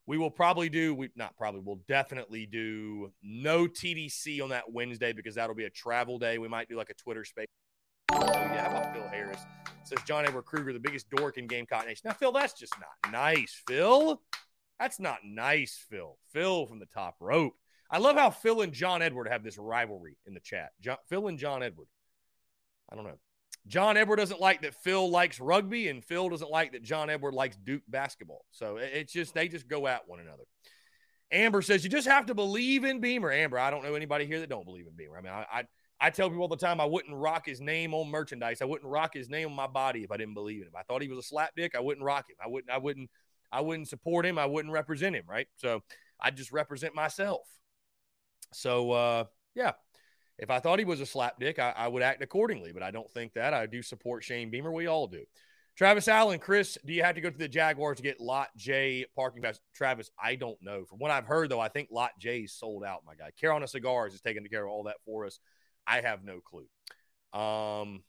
We 0.09 0.17
will 0.17 0.31
probably 0.31 0.71
do, 0.71 0.95
we 0.95 1.11
not 1.17 1.37
probably, 1.37 1.61
we'll 1.61 1.83
definitely 1.87 2.47
do 2.47 3.13
no 3.23 3.67
TDC 3.69 4.43
on 4.43 4.49
that 4.49 4.73
Wednesday 4.73 5.13
because 5.13 5.35
that'll 5.35 5.55
be 5.55 5.67
a 5.67 5.71
travel 5.71 6.19
day. 6.19 6.39
We 6.39 6.49
might 6.49 6.67
do 6.67 6.79
like 6.79 6.89
a 6.89 6.95
Twitter 6.95 7.27
space. 7.27 7.45
Yeah, 8.11 8.71
how 8.71 8.79
about 8.79 8.95
Phil 8.95 9.07
Harris? 9.07 9.41
Says 9.85 9.99
John 10.07 10.25
Edward 10.25 10.47
Kruger, 10.47 10.73
the 10.73 10.81
biggest 10.81 11.11
dork 11.11 11.37
in 11.37 11.47
Gamecock 11.47 11.85
Nation. 11.87 12.01
Now, 12.07 12.15
Phil, 12.15 12.33
that's 12.33 12.55
just 12.55 12.73
not 12.81 13.13
nice, 13.13 13.63
Phil. 13.69 14.23
That's 14.81 14.99
not 14.99 15.19
nice, 15.25 15.79
Phil. 15.91 16.17
Phil 16.33 16.65
from 16.65 16.79
the 16.79 16.87
top 16.87 17.17
rope. 17.21 17.53
I 17.91 17.99
love 17.99 18.17
how 18.17 18.31
Phil 18.31 18.63
and 18.63 18.73
John 18.73 19.03
Edward 19.03 19.29
have 19.29 19.45
this 19.45 19.59
rivalry 19.59 20.17
in 20.27 20.33
the 20.33 20.41
chat. 20.41 20.71
John, 20.81 20.97
Phil 21.11 21.29
and 21.29 21.39
John 21.39 21.63
Edward. 21.63 21.89
I 22.91 22.97
don't 22.97 23.05
know. 23.05 23.19
John 23.69 23.97
Edward 23.97 24.17
doesn't 24.17 24.41
like 24.41 24.63
that 24.63 24.75
Phil 24.75 25.11
likes 25.11 25.39
rugby, 25.39 25.89
and 25.89 26.05
Phil 26.05 26.29
doesn't 26.29 26.51
like 26.51 26.73
that 26.73 26.83
John 26.83 27.11
Edward 27.11 27.35
likes 27.35 27.57
Duke 27.57 27.83
basketball. 27.87 28.45
So 28.51 28.79
it's 28.79 29.13
just 29.13 29.35
they 29.35 29.49
just 29.49 29.69
go 29.69 29.87
at 29.87 30.09
one 30.09 30.21
another. 30.21 30.45
Amber 31.31 31.61
says 31.61 31.85
you 31.85 31.91
just 31.91 32.09
have 32.09 32.27
to 32.27 32.35
believe 32.35 32.85
in 32.85 33.01
Beamer. 33.01 33.31
Amber, 33.31 33.59
I 33.59 33.71
don't 33.71 33.85
know 33.85 33.95
anybody 33.95 34.25
here 34.25 34.41
that 34.41 34.49
don't 34.49 34.65
believe 34.65 34.87
in 34.87 34.95
Beamer. 34.97 35.19
I 35.19 35.21
mean, 35.21 35.33
I, 35.33 35.47
I 35.53 35.65
I 36.01 36.11
tell 36.11 36.29
people 36.29 36.43
all 36.43 36.49
the 36.49 36.57
time 36.57 36.81
I 36.81 36.85
wouldn't 36.85 37.15
rock 37.15 37.45
his 37.45 37.61
name 37.61 37.93
on 37.93 38.09
merchandise. 38.09 38.63
I 38.63 38.67
wouldn't 38.67 38.91
rock 38.91 39.13
his 39.13 39.29
name 39.29 39.49
on 39.49 39.55
my 39.55 39.67
body 39.67 40.05
if 40.05 40.11
I 40.11 40.17
didn't 40.17 40.35
believe 40.35 40.63
in 40.63 40.69
him. 40.69 40.75
I 40.77 40.83
thought 40.85 41.03
he 41.03 41.09
was 41.09 41.19
a 41.19 41.23
slap 41.23 41.51
dick. 41.57 41.75
I 41.77 41.81
wouldn't 41.81 42.05
rock 42.05 42.31
him. 42.31 42.37
I 42.43 42.49
wouldn't. 42.49 42.71
I 42.71 42.79
wouldn't. 42.79 43.11
I 43.51 43.61
wouldn't 43.61 43.89
support 43.89 44.25
him. 44.25 44.39
I 44.39 44.47
wouldn't 44.47 44.73
represent 44.73 45.17
him. 45.17 45.25
Right. 45.29 45.49
So 45.57 45.83
I 46.21 46.31
just 46.31 46.53
represent 46.53 46.95
myself. 46.95 47.47
So 48.53 48.93
uh, 48.93 49.25
yeah, 49.55 49.73
if 50.39 50.51
I 50.51 50.61
thought 50.61 50.79
he 50.79 50.85
was 50.85 51.01
a 51.01 51.05
slapdick, 51.05 51.59
I, 51.59 51.73
I 51.77 51.89
would 51.89 52.03
act 52.03 52.23
accordingly, 52.23 52.73
but 52.73 52.83
I 52.83 52.91
don't 52.91 53.11
think 53.11 53.35
that. 53.35 53.55
I 53.55 53.67
do 53.67 53.83
support 53.83 54.25
Shane 54.25 54.51
Beamer. 54.51 54.73
We 54.73 54.87
all 54.87 55.07
do. 55.07 55.25
Travis 55.77 56.09
Allen, 56.09 56.41
Chris, 56.41 56.77
do 56.85 56.93
you 56.93 57.05
have 57.05 57.15
to 57.15 57.21
go 57.21 57.31
to 57.31 57.39
the 57.39 57.47
Jaguars 57.47 57.99
to 57.99 58.03
get 58.03 58.21
Lot 58.21 58.49
J 58.57 59.07
parking 59.15 59.43
pass? 59.43 59.61
Travis, 59.75 60.11
I 60.21 60.35
don't 60.35 60.61
know. 60.61 60.85
From 60.85 60.99
what 60.99 61.13
I've 61.13 61.27
heard, 61.27 61.51
though, 61.51 61.61
I 61.61 61.69
think 61.69 61.91
Lot 61.93 62.13
J 62.19 62.41
is 62.41 62.53
sold 62.53 62.83
out, 62.83 63.05
my 63.07 63.15
guy. 63.15 63.31
Carolina 63.41 63.69
Cigars 63.69 64.13
is 64.13 64.21
taking 64.21 64.45
care 64.47 64.65
of 64.65 64.71
all 64.71 64.85
that 64.85 64.97
for 65.05 65.25
us. 65.25 65.39
I 65.87 66.01
have 66.01 66.25
no 66.25 66.41
clue. 66.41 66.67
Um, 67.41 68.03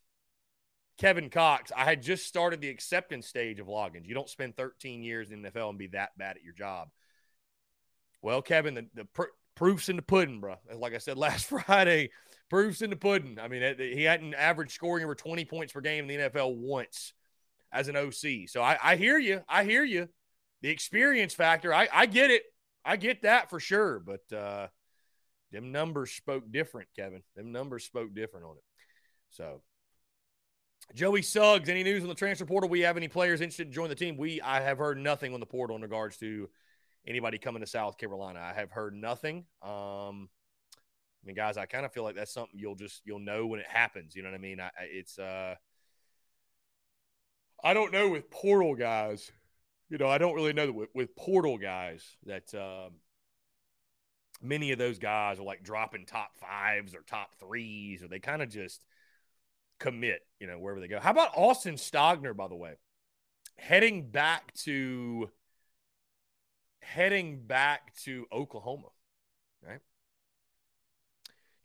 Kevin 0.97 1.29
Cox, 1.29 1.71
I 1.75 1.85
had 1.85 2.01
just 2.01 2.25
started 2.25 2.59
the 2.59 2.69
acceptance 2.69 3.27
stage 3.27 3.59
of 3.59 3.67
Loggains. 3.67 4.07
You 4.07 4.15
don't 4.15 4.29
spend 4.29 4.57
13 4.57 5.03
years 5.03 5.31
in 5.31 5.41
the 5.41 5.49
NFL 5.49 5.69
and 5.69 5.77
be 5.77 5.87
that 5.87 6.17
bad 6.17 6.37
at 6.37 6.43
your 6.43 6.53
job. 6.53 6.89
Well, 8.21 8.41
Kevin, 8.41 8.73
the, 8.73 8.87
the 8.95 9.07
proofs 9.59 9.89
in 9.89 9.97
the 9.97 10.01
pudding, 10.01 10.39
bro. 10.39 10.55
Like 10.73 10.95
I 10.95 10.99
said 10.99 11.17
last 11.27 11.47
Friday, 11.47 12.11
proofs 12.49 12.81
in 12.81 12.89
the 12.89 12.95
pudding. 12.95 13.37
I 13.39 13.49
mean, 13.49 13.75
he 13.77 14.03
hadn't 14.03 14.33
averaged 14.33 14.71
scoring 14.71 15.03
over 15.03 15.13
20 15.13 15.43
points 15.45 15.73
per 15.73 15.81
game 15.81 16.09
in 16.09 16.21
the 16.21 16.29
NFL 16.29 16.55
once 16.55 17.13
as 17.71 17.89
an 17.89 17.97
OC. 17.97 18.47
So 18.47 18.61
I, 18.61 18.77
I 18.81 18.95
hear 18.95 19.19
you. 19.19 19.41
I 19.49 19.65
hear 19.65 19.83
you. 19.83 20.07
The 20.61 20.69
experience 20.69 21.33
factor, 21.33 21.73
I, 21.73 21.89
I 21.93 22.05
get 22.05 22.31
it. 22.31 22.43
I 22.85 22.95
get 22.95 23.23
that 23.23 23.49
for 23.49 23.59
sure. 23.59 23.99
But 23.99 24.35
uh, 24.35 24.67
them 25.51 25.73
numbers 25.73 26.11
spoke 26.11 26.49
different, 26.49 26.87
Kevin. 26.95 27.21
Them 27.35 27.51
numbers 27.51 27.83
spoke 27.83 28.13
different 28.15 28.45
on 28.45 28.55
it. 28.55 28.63
So 29.31 29.61
Joey 30.95 31.21
Suggs, 31.21 31.67
any 31.67 31.83
news 31.83 32.03
on 32.03 32.09
the 32.09 32.15
transfer 32.15 32.45
portal? 32.45 32.69
We 32.69 32.81
have 32.81 32.95
any 32.95 33.09
players 33.09 33.41
interested 33.41 33.65
to 33.65 33.75
join 33.75 33.89
the 33.89 33.95
team? 33.95 34.15
We 34.15 34.39
I 34.39 34.61
have 34.61 34.77
heard 34.77 34.97
nothing 34.97 35.33
on 35.33 35.41
the 35.41 35.45
portal 35.45 35.75
in 35.75 35.81
regards 35.81 36.15
to 36.17 36.49
anybody 37.07 37.37
coming 37.37 37.61
to 37.61 37.67
South 37.67 37.97
Carolina. 37.97 38.39
I 38.39 38.53
have 38.53 38.71
heard 38.71 38.93
nothing. 38.93 39.45
Um, 39.61 40.29
I 41.23 41.25
mean, 41.25 41.35
guys, 41.35 41.57
I 41.57 41.65
kind 41.65 41.85
of 41.85 41.91
feel 41.91 42.03
like 42.03 42.15
that's 42.15 42.33
something 42.33 42.57
you'll 42.57 42.75
just 42.75 43.01
you'll 43.05 43.19
know 43.19 43.45
when 43.45 43.59
it 43.59 43.67
happens. 43.67 44.15
You 44.15 44.23
know 44.23 44.29
what 44.29 44.35
I 44.35 44.41
mean? 44.41 44.59
I, 44.59 44.69
it's 44.79 45.19
uh, 45.19 45.55
I 47.63 47.73
don't 47.73 47.91
know 47.91 48.09
with 48.09 48.29
portal 48.29 48.75
guys. 48.75 49.31
You 49.89 49.97
know, 49.97 50.07
I 50.07 50.17
don't 50.17 50.35
really 50.35 50.53
know 50.53 50.71
with, 50.71 50.89
with 50.93 51.15
portal 51.15 51.57
guys 51.57 52.05
that 52.25 52.53
um, 52.53 52.93
many 54.41 54.71
of 54.71 54.77
those 54.77 54.99
guys 54.99 55.39
are 55.39 55.43
like 55.43 55.63
dropping 55.63 56.05
top 56.05 56.37
fives 56.39 56.95
or 56.95 57.01
top 57.01 57.35
threes, 57.39 58.01
or 58.01 58.07
they 58.07 58.19
kind 58.19 58.41
of 58.41 58.49
just 58.49 58.85
commit. 59.79 60.21
You 60.39 60.47
know, 60.47 60.57
wherever 60.59 60.79
they 60.79 60.87
go. 60.87 60.99
How 60.99 61.11
about 61.11 61.35
Austin 61.35 61.75
Stogner, 61.75 62.35
by 62.35 62.47
the 62.47 62.55
way, 62.55 62.75
heading 63.57 64.09
back 64.09 64.53
to 64.63 65.29
heading 66.81 67.41
back 67.45 67.93
to 68.03 68.25
Oklahoma, 68.31 68.87
right? 69.65 69.79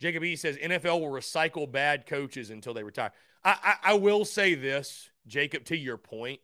Jacob 0.00 0.24
E 0.24 0.36
says 0.36 0.56
NFL 0.56 1.00
will 1.00 1.10
recycle 1.10 1.70
bad 1.70 2.06
coaches 2.06 2.50
until 2.50 2.74
they 2.74 2.82
retire. 2.82 3.12
I, 3.44 3.56
I, 3.62 3.90
I 3.90 3.94
will 3.94 4.24
say 4.24 4.54
this, 4.54 5.10
Jacob, 5.26 5.64
to 5.66 5.76
your 5.76 5.96
point, 5.96 6.40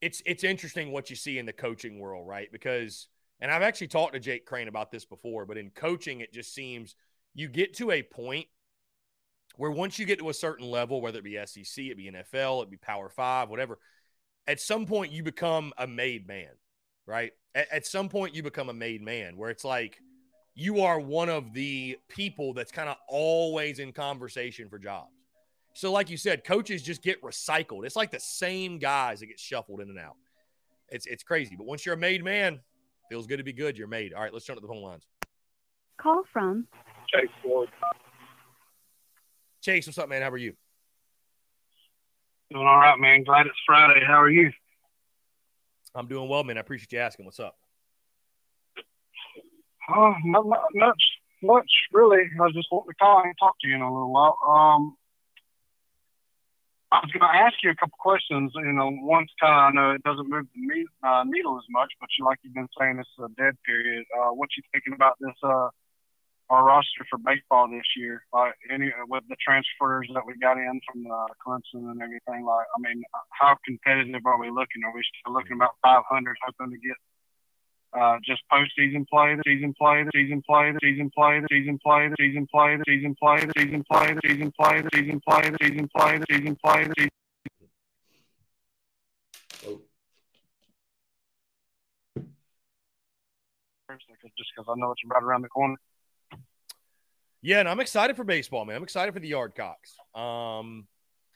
it's 0.00 0.22
it's 0.26 0.44
interesting 0.44 0.92
what 0.92 1.10
you 1.10 1.16
see 1.16 1.38
in 1.38 1.46
the 1.46 1.52
coaching 1.52 1.98
world, 1.98 2.26
right? 2.28 2.50
Because 2.52 3.08
and 3.40 3.50
I've 3.50 3.62
actually 3.62 3.88
talked 3.88 4.14
to 4.14 4.20
Jake 4.20 4.46
Crane 4.46 4.68
about 4.68 4.90
this 4.90 5.04
before, 5.04 5.46
but 5.46 5.56
in 5.56 5.70
coaching, 5.70 6.20
it 6.20 6.32
just 6.32 6.54
seems 6.54 6.94
you 7.34 7.48
get 7.48 7.74
to 7.74 7.90
a 7.90 8.02
point 8.02 8.46
where 9.56 9.70
once 9.70 9.98
you 9.98 10.06
get 10.06 10.18
to 10.20 10.28
a 10.28 10.34
certain 10.34 10.68
level, 10.68 11.00
whether 11.00 11.18
it 11.18 11.24
be 11.24 11.38
SEC, 11.44 11.84
it 11.84 11.96
be 11.96 12.10
NFL, 12.10 12.62
it 12.62 12.70
be 12.70 12.76
Power 12.76 13.08
Five, 13.08 13.48
whatever, 13.48 13.78
at 14.46 14.60
some 14.60 14.86
point 14.86 15.12
you 15.12 15.22
become 15.22 15.72
a 15.78 15.86
made 15.86 16.28
man 16.28 16.50
right? 17.08 17.32
At, 17.58 17.72
at 17.72 17.86
some 17.86 18.08
point, 18.08 18.36
you 18.36 18.42
become 18.44 18.68
a 18.68 18.72
made 18.72 19.02
man 19.02 19.36
where 19.36 19.50
it's 19.50 19.64
like 19.64 20.00
you 20.54 20.82
are 20.82 21.00
one 21.00 21.28
of 21.28 21.52
the 21.52 21.98
people 22.08 22.54
that's 22.54 22.70
kind 22.70 22.88
of 22.88 22.96
always 23.08 23.80
in 23.80 23.92
conversation 23.92 24.68
for 24.68 24.78
jobs. 24.78 25.10
So, 25.74 25.90
like 25.90 26.08
you 26.08 26.16
said, 26.16 26.44
coaches 26.44 26.82
just 26.82 27.02
get 27.02 27.20
recycled. 27.20 27.84
It's 27.84 27.96
like 27.96 28.12
the 28.12 28.20
same 28.20 28.78
guys 28.78 29.20
that 29.20 29.26
get 29.26 29.40
shuffled 29.40 29.80
in 29.80 29.88
and 29.88 29.98
out. 29.98 30.14
It's 30.88 31.06
it's 31.06 31.24
crazy. 31.24 31.56
But 31.56 31.66
once 31.66 31.84
you're 31.84 31.96
a 31.96 31.98
made 31.98 32.24
man, 32.24 32.60
feels 33.10 33.26
good 33.26 33.38
to 33.38 33.44
be 33.44 33.52
good. 33.52 33.76
You're 33.76 33.88
made. 33.88 34.14
All 34.14 34.22
right, 34.22 34.32
let's 34.32 34.46
turn 34.46 34.56
to 34.56 34.62
the 34.62 34.68
phone 34.68 34.82
lines. 34.82 35.02
Call 36.00 36.22
from 36.32 36.68
Chase 37.12 37.28
Ford. 37.42 37.68
Chase, 39.62 39.86
what's 39.88 39.98
up, 39.98 40.08
man? 40.08 40.22
How 40.22 40.30
are 40.30 40.36
you? 40.36 40.54
Doing 42.52 42.66
all 42.66 42.78
right, 42.78 42.98
man. 42.98 43.24
Glad 43.24 43.46
it's 43.46 43.56
Friday. 43.66 44.00
How 44.06 44.22
are 44.22 44.30
you? 44.30 44.52
I'm 45.94 46.06
doing 46.06 46.28
well, 46.28 46.44
man. 46.44 46.56
I 46.56 46.60
appreciate 46.60 46.92
you 46.92 46.98
asking. 46.98 47.24
What's 47.26 47.40
up? 47.40 47.56
Uh, 49.88 50.12
not, 50.24 50.46
not 50.46 50.62
much, 50.74 51.02
much 51.42 51.70
really. 51.92 52.22
I 52.38 52.42
was 52.42 52.54
just 52.54 52.68
wanting 52.70 52.90
to 52.90 52.94
call 52.94 53.22
and 53.24 53.34
talk 53.38 53.54
to 53.60 53.68
you 53.68 53.74
in 53.74 53.80
a 53.80 53.92
little 53.92 54.12
while. 54.12 54.36
Um, 54.48 54.96
I 56.90 57.00
was 57.00 57.12
going 57.12 57.20
to 57.20 57.38
ask 57.38 57.54
you 57.62 57.70
a 57.70 57.74
couple 57.74 57.96
questions. 57.98 58.52
You 58.54 58.72
know, 58.72 58.90
one's 58.90 59.32
kind 59.40 59.52
of 59.52 59.60
I 59.60 59.70
know 59.72 59.90
it 59.92 60.02
doesn't 60.04 60.28
move 60.28 60.46
the 60.54 60.86
uh, 61.06 61.24
needle 61.24 61.56
as 61.58 61.64
much, 61.70 61.92
but 62.00 62.08
you 62.18 62.24
like 62.24 62.38
you've 62.42 62.54
been 62.54 62.68
saying, 62.78 62.98
is 62.98 63.06
a 63.18 63.28
dead 63.36 63.56
period. 63.64 64.04
Uh, 64.16 64.30
what 64.32 64.48
you 64.56 64.62
thinking 64.72 64.94
about 64.94 65.16
this? 65.20 65.36
Uh, 65.42 65.68
our 66.50 66.64
roster 66.64 67.04
for 67.10 67.18
baseball 67.18 67.68
this 67.68 67.84
year, 67.96 68.24
like 68.32 68.54
any 68.70 68.90
with 69.08 69.24
the 69.28 69.36
transfers 69.36 70.08
that 70.14 70.24
we 70.26 70.34
got 70.40 70.56
in 70.56 70.80
from 70.90 71.06
uh, 71.06 71.26
Clemson 71.44 71.90
and 71.90 72.00
everything. 72.00 72.44
Like, 72.44 72.66
I 72.74 72.78
mean, 72.80 73.02
how 73.30 73.56
competitive 73.64 74.22
are 74.24 74.40
we 74.40 74.48
looking? 74.48 74.82
Are 74.84 74.94
we 74.94 75.02
still 75.20 75.34
looking 75.34 75.56
about 75.56 75.76
500, 75.82 76.36
hoping 76.42 76.72
to 76.72 76.78
get 76.78 76.96
uh, 77.92 78.16
just 78.24 78.42
postseason 78.52 79.06
play, 79.08 79.34
the 79.34 79.42
season 79.46 79.74
play, 79.78 80.04
the 80.04 80.10
season 80.14 80.42
play, 80.46 80.72
the 80.72 80.80
season 80.82 81.10
play, 81.16 81.40
the 81.40 81.48
season 81.50 81.78
play, 81.84 82.08
the 82.08 82.16
season 82.20 82.46
play, 82.52 82.76
the 82.76 82.84
season 82.88 83.16
play, 83.20 83.44
the 83.44 83.52
season 83.56 83.84
play, 83.90 84.12
the 84.12 84.20
season 84.24 84.52
play, 84.58 84.82
the 84.82 84.90
season 84.94 85.20
play, 85.28 85.50
the 85.50 85.58
season 85.62 85.88
play, 85.96 86.18
the 86.18 86.26
season 86.30 86.56
play, 86.64 86.84
the 86.84 86.94
season. 86.98 87.10
Just 94.36 94.50
because 94.54 94.68
I 94.68 94.78
know 94.78 94.92
it's 94.92 95.00
right 95.06 95.22
around 95.22 95.42
the 95.42 95.48
corner. 95.48 95.76
Yeah, 97.40 97.60
and 97.60 97.68
I'm 97.68 97.80
excited 97.80 98.16
for 98.16 98.24
baseball, 98.24 98.64
man. 98.64 98.76
I'm 98.76 98.82
excited 98.82 99.14
for 99.14 99.20
the 99.20 99.30
Yardcocks. 99.30 100.18
Um, 100.18 100.86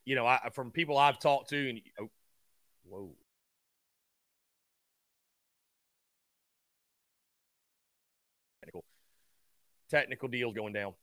you 0.04 0.16
know, 0.16 0.26
I 0.26 0.50
from 0.52 0.70
people 0.70 0.98
I've 0.98 1.20
talked 1.20 1.50
to, 1.50 1.70
and 1.70 1.80
oh, 2.00 2.10
whoa. 2.84 3.14
Technical, 8.60 8.84
technical 9.90 10.28
deals 10.28 10.54
going 10.54 10.72
down. 10.72 10.94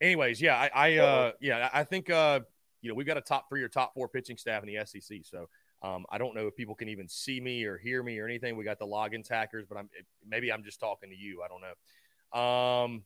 Anyways, 0.00 0.40
yeah, 0.40 0.56
I, 0.56 0.70
I 0.74 0.96
uh, 0.98 1.32
yeah, 1.40 1.68
I 1.72 1.84
think 1.84 2.08
uh, 2.08 2.40
you 2.80 2.88
know, 2.88 2.94
we've 2.94 3.06
got 3.06 3.16
a 3.18 3.22
top 3.22 3.48
three 3.48 3.62
or 3.62 3.68
top 3.68 3.94
four 3.94 4.08
pitching 4.08 4.36
staff 4.38 4.62
in 4.62 4.74
the 4.74 4.86
SEC. 4.86 5.20
So 5.24 5.48
um, 5.82 6.06
I 6.10 6.16
don't 6.18 6.34
know 6.34 6.46
if 6.46 6.56
people 6.56 6.74
can 6.74 6.88
even 6.88 7.08
see 7.08 7.40
me 7.40 7.64
or 7.64 7.76
hear 7.76 8.02
me 8.02 8.18
or 8.18 8.26
anything. 8.26 8.56
We 8.56 8.64
got 8.64 8.78
the 8.78 8.86
login 8.86 9.22
tackers, 9.22 9.66
but 9.68 9.76
I'm 9.76 9.90
maybe 10.26 10.50
I'm 10.50 10.64
just 10.64 10.80
talking 10.80 11.10
to 11.10 11.16
you. 11.16 11.42
I 11.42 11.48
don't 11.48 11.60
know. 11.60 12.40
Um, 12.40 13.02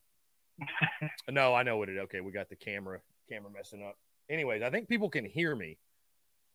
no, 1.31 1.55
I 1.55 1.63
know 1.63 1.77
what 1.77 1.89
it. 1.89 1.99
Okay, 1.99 2.21
we 2.21 2.33
got 2.33 2.49
the 2.49 2.57
camera 2.57 3.01
camera 3.29 3.51
messing 3.51 3.83
up. 3.83 3.97
Anyways, 4.29 4.63
I 4.63 4.71
think 4.71 4.89
people 4.89 5.11
can 5.11 5.25
hear 5.25 5.55
me. 5.55 5.79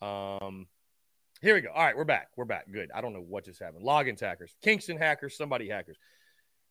Um, 0.02 0.68
here 1.42 1.56
we 1.56 1.62
go. 1.62 1.70
All 1.74 1.84
right, 1.84 1.96
we're 1.96 2.06
back. 2.06 2.30
We're 2.36 2.46
back. 2.46 2.72
Good. 2.72 2.90
I 2.94 3.02
don't 3.02 3.14
know 3.14 3.24
what 3.28 3.46
just 3.46 3.62
happened. 3.62 3.86
Login 3.86 4.20
hackers, 4.20 4.56
Kingston 4.62 4.98
hackers, 4.98 5.38
somebody 5.38 5.70
hackers. 5.70 5.98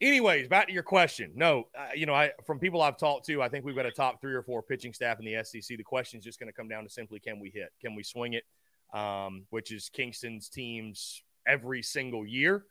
Anyways, 0.00 0.48
back 0.48 0.66
to 0.66 0.72
your 0.72 0.82
question. 0.82 1.32
No, 1.34 1.68
uh, 1.78 1.88
you 1.94 2.06
know, 2.06 2.14
I 2.14 2.32
from 2.46 2.58
people 2.58 2.82
I've 2.82 2.98
talked 2.98 3.26
to, 3.26 3.42
I 3.42 3.48
think 3.48 3.64
we've 3.64 3.76
got 3.76 3.86
a 3.86 3.92
top 3.92 4.20
three 4.20 4.34
or 4.34 4.42
four 4.42 4.62
pitching 4.62 4.92
staff 4.92 5.18
in 5.20 5.24
the 5.24 5.44
SEC. 5.44 5.76
The 5.76 5.84
question 5.84 6.18
is 6.18 6.24
just 6.24 6.40
going 6.40 6.48
to 6.48 6.52
come 6.52 6.68
down 6.68 6.84
to 6.84 6.90
simply 6.90 7.20
can 7.20 7.38
we 7.38 7.50
hit, 7.50 7.70
can 7.80 7.94
we 7.94 8.02
swing 8.02 8.32
it, 8.32 8.44
um, 8.92 9.46
which 9.50 9.70
is 9.70 9.88
Kingston's 9.90 10.48
teams 10.48 11.22
every 11.46 11.82
single 11.82 12.26
year. 12.26 12.64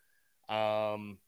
Um, 0.48 1.18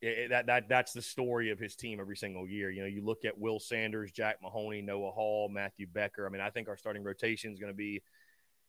it, 0.00 0.30
that 0.30 0.46
that 0.46 0.68
that's 0.68 0.92
the 0.92 1.02
story 1.02 1.50
of 1.50 1.58
his 1.58 1.76
team 1.76 2.00
every 2.00 2.16
single 2.16 2.46
year. 2.46 2.70
You 2.70 2.82
know, 2.82 2.88
you 2.88 3.04
look 3.04 3.24
at 3.24 3.38
Will 3.38 3.60
Sanders, 3.60 4.12
Jack 4.12 4.36
Mahoney, 4.42 4.82
Noah 4.82 5.10
Hall, 5.10 5.48
Matthew 5.48 5.86
Becker. 5.86 6.26
I 6.26 6.30
mean, 6.30 6.40
I 6.40 6.50
think 6.50 6.68
our 6.68 6.76
starting 6.76 7.02
rotation 7.02 7.52
is 7.52 7.58
going 7.58 7.72
to 7.72 7.76
be 7.76 8.02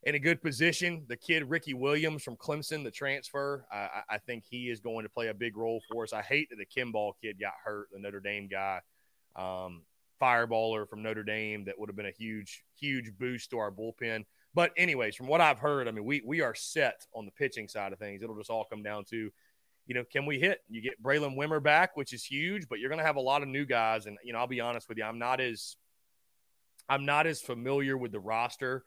in 0.04 0.16
a 0.16 0.20
good 0.20 0.42
position. 0.42 1.06
The 1.08 1.18
kid 1.18 1.50
Ricky 1.50 1.74
Williams 1.74 2.24
from 2.24 2.36
Clemson, 2.36 2.84
the 2.84 2.92
transfer, 2.92 3.66
I, 3.72 4.02
I 4.10 4.18
think 4.20 4.44
he 4.50 4.70
is 4.70 4.80
going 4.80 5.04
to 5.04 5.10
play 5.10 5.28
a 5.28 5.34
big 5.34 5.58
role 5.58 5.82
for 5.92 6.04
us. 6.04 6.14
I 6.14 6.22
hate 6.22 6.50
that 6.50 6.58
the 6.58 6.66
Kimball 6.66 7.18
kid 7.22 7.40
got 7.40 7.54
hurt, 7.64 7.90
the 7.92 8.00
Notre 8.00 8.20
Dame 8.20 8.48
guy, 8.48 8.82
um, 9.36 9.84
fireballer 10.22 10.88
from 10.88 11.04
Notre 11.04 11.24
Dame, 11.24 11.66
that 11.66 11.78
would 11.78 11.90
have 11.90 11.96
been 11.96 12.06
a 12.06 12.12
huge, 12.12 12.64
huge 12.80 13.12
boost 13.18 13.50
to 13.52 13.58
our 13.58 13.72
bullpen. 13.72 14.26
But 14.54 14.72
anyways, 14.78 15.16
from 15.16 15.28
what 15.28 15.42
I've 15.42 15.60
heard, 15.60 15.88
I 15.88 15.92
mean, 15.92 16.06
we 16.06 16.22
we 16.26 16.42
are 16.42 16.56
set 16.56 17.06
on 17.14 17.26
the 17.26 17.32
pitching 17.32 17.68
side 17.68 17.94
of 17.94 18.00
things. 18.00 18.24
It'll 18.24 18.38
just 18.38 18.50
all 18.50 18.66
come 18.66 18.82
down 18.82 19.04
to, 19.12 19.32
you 19.88 19.96
know, 19.96 20.04
can 20.04 20.26
we 20.26 20.38
hit? 20.38 20.60
You 20.70 20.82
get 20.82 21.02
Braylen 21.02 21.36
Wimmer 21.36 21.64
back, 21.64 21.96
which 21.96 22.14
is 22.14 22.24
huge, 22.24 22.68
but 22.68 22.80
you're 22.80 22.90
going 22.90 23.00
to 23.00 23.06
have 23.06 23.16
a 23.16 23.22
lot 23.22 23.42
of 23.42 23.48
new 23.48 23.66
guys. 23.66 24.06
And 24.06 24.18
you 24.24 24.34
know, 24.34 24.40
I'll 24.40 24.48
be 24.48 24.60
honest 24.60 24.90
with 24.90 24.98
you, 24.98 25.06
I'm 25.06 25.18
not 25.18 25.40
as 25.40 25.78
I'm 26.90 27.06
not 27.06 27.26
as 27.26 27.42
familiar 27.42 27.98
with 27.98 28.12
the 28.12 28.20
roster 28.20 28.84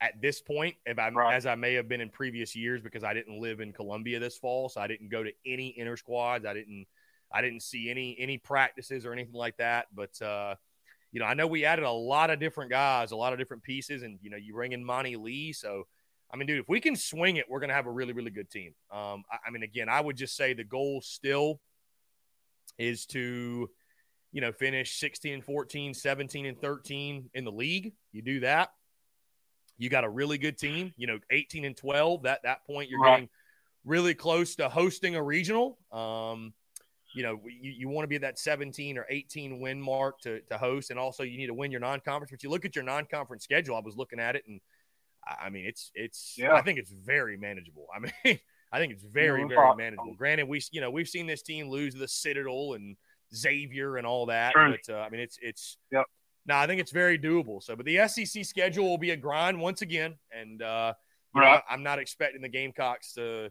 at 0.00 0.20
this 0.20 0.40
point 0.40 0.76
right. 1.16 1.34
as 1.34 1.46
I 1.46 1.54
may 1.54 1.74
have 1.74 1.88
been 1.88 2.00
in 2.00 2.08
previous 2.08 2.54
years 2.54 2.80
because 2.80 3.04
I 3.04 3.14
didn't 3.14 3.40
live 3.40 3.60
in 3.60 3.72
Columbia 3.72 4.20
this 4.20 4.36
fall, 4.36 4.68
so 4.68 4.80
I 4.80 4.86
didn't 4.86 5.08
go 5.08 5.22
to 5.22 5.30
any 5.44 5.68
inner 5.68 5.96
squads. 5.96 6.46
I 6.46 6.54
didn't 6.54 6.86
I 7.32 7.42
didn't 7.42 7.62
see 7.62 7.90
any 7.90 8.16
any 8.18 8.38
practices 8.38 9.04
or 9.04 9.12
anything 9.12 9.34
like 9.34 9.56
that. 9.56 9.86
But 9.92 10.20
uh, 10.22 10.54
you 11.10 11.20
know, 11.20 11.26
I 11.26 11.34
know 11.34 11.48
we 11.48 11.64
added 11.64 11.84
a 11.84 11.90
lot 11.90 12.30
of 12.30 12.38
different 12.38 12.70
guys, 12.70 13.10
a 13.10 13.16
lot 13.16 13.32
of 13.32 13.40
different 13.40 13.64
pieces, 13.64 14.04
and 14.04 14.18
you 14.22 14.30
know, 14.30 14.36
you 14.36 14.54
bring 14.54 14.72
in 14.72 14.84
Monte 14.84 15.16
Lee, 15.16 15.52
so. 15.52 15.86
I 16.34 16.36
mean, 16.36 16.48
dude, 16.48 16.58
if 16.58 16.68
we 16.68 16.80
can 16.80 16.96
swing 16.96 17.36
it, 17.36 17.46
we're 17.48 17.60
going 17.60 17.68
to 17.68 17.76
have 17.76 17.86
a 17.86 17.92
really, 17.92 18.12
really 18.12 18.32
good 18.32 18.50
team. 18.50 18.74
Um, 18.90 19.22
I, 19.30 19.38
I 19.46 19.50
mean, 19.52 19.62
again, 19.62 19.88
I 19.88 20.00
would 20.00 20.16
just 20.16 20.36
say 20.36 20.52
the 20.52 20.64
goal 20.64 21.00
still 21.00 21.60
is 22.76 23.06
to, 23.06 23.70
you 24.32 24.40
know, 24.40 24.50
finish 24.50 24.98
16 24.98 25.32
and 25.32 25.44
14, 25.44 25.94
17 25.94 26.46
and 26.46 26.60
13 26.60 27.30
in 27.34 27.44
the 27.44 27.52
league. 27.52 27.92
You 28.10 28.20
do 28.20 28.40
that, 28.40 28.70
you 29.78 29.88
got 29.88 30.02
a 30.02 30.08
really 30.08 30.36
good 30.36 30.58
team, 30.58 30.92
you 30.96 31.06
know, 31.06 31.20
18 31.30 31.64
and 31.64 31.76
12. 31.76 32.24
That 32.24 32.42
that 32.42 32.66
point 32.66 32.90
you're 32.90 33.04
getting 33.04 33.28
really 33.84 34.14
close 34.14 34.56
to 34.56 34.68
hosting 34.68 35.14
a 35.14 35.22
regional. 35.22 35.78
Um, 35.92 36.52
you 37.14 37.22
know, 37.22 37.40
you, 37.44 37.70
you 37.70 37.88
want 37.88 38.02
to 38.02 38.08
be 38.08 38.16
at 38.16 38.22
that 38.22 38.40
17 38.40 38.98
or 38.98 39.06
18 39.08 39.60
win 39.60 39.80
mark 39.80 40.18
to, 40.22 40.40
to 40.50 40.58
host. 40.58 40.90
And 40.90 40.98
also 40.98 41.22
you 41.22 41.38
need 41.38 41.46
to 41.46 41.54
win 41.54 41.70
your 41.70 41.80
non-conference, 41.80 42.32
but 42.32 42.42
you 42.42 42.50
look 42.50 42.64
at 42.64 42.74
your 42.74 42.84
non-conference 42.84 43.44
schedule. 43.44 43.76
I 43.76 43.80
was 43.80 43.96
looking 43.96 44.18
at 44.18 44.34
it 44.34 44.42
and 44.48 44.60
I 45.26 45.50
mean, 45.50 45.66
it's, 45.66 45.90
it's, 45.94 46.34
yeah. 46.36 46.54
I 46.54 46.62
think 46.62 46.78
it's 46.78 46.90
very 46.90 47.36
manageable. 47.36 47.86
I 47.94 48.00
mean, 48.00 48.38
I 48.72 48.78
think 48.78 48.92
it's 48.92 49.04
very, 49.04 49.42
yeah, 49.42 49.48
very 49.48 49.76
manageable. 49.76 50.14
Granted, 50.16 50.48
we, 50.48 50.62
you 50.72 50.80
know, 50.80 50.90
we've 50.90 51.08
seen 51.08 51.26
this 51.26 51.42
team 51.42 51.68
lose 51.68 51.94
the 51.94 52.08
Citadel 52.08 52.74
and 52.74 52.96
Xavier 53.34 53.96
and 53.96 54.06
all 54.06 54.26
that, 54.26 54.54
but 54.54 54.92
uh, 54.92 54.98
I 54.98 55.10
mean, 55.10 55.20
it's, 55.20 55.38
it's, 55.40 55.76
yep. 55.92 56.06
No, 56.46 56.56
I 56.56 56.66
think 56.66 56.80
it's 56.80 56.92
very 56.92 57.18
doable. 57.18 57.62
So, 57.62 57.74
but 57.74 57.86
the 57.86 58.06
SEC 58.06 58.44
schedule 58.44 58.84
will 58.84 58.98
be 58.98 59.12
a 59.12 59.16
grind 59.16 59.58
once 59.58 59.82
again, 59.82 60.16
and 60.30 60.60
uh, 60.60 60.92
right. 61.34 61.54
know, 61.54 61.60
I'm 61.70 61.82
not 61.82 61.98
expecting 61.98 62.42
the 62.42 62.48
Gamecocks 62.48 63.14
to 63.14 63.50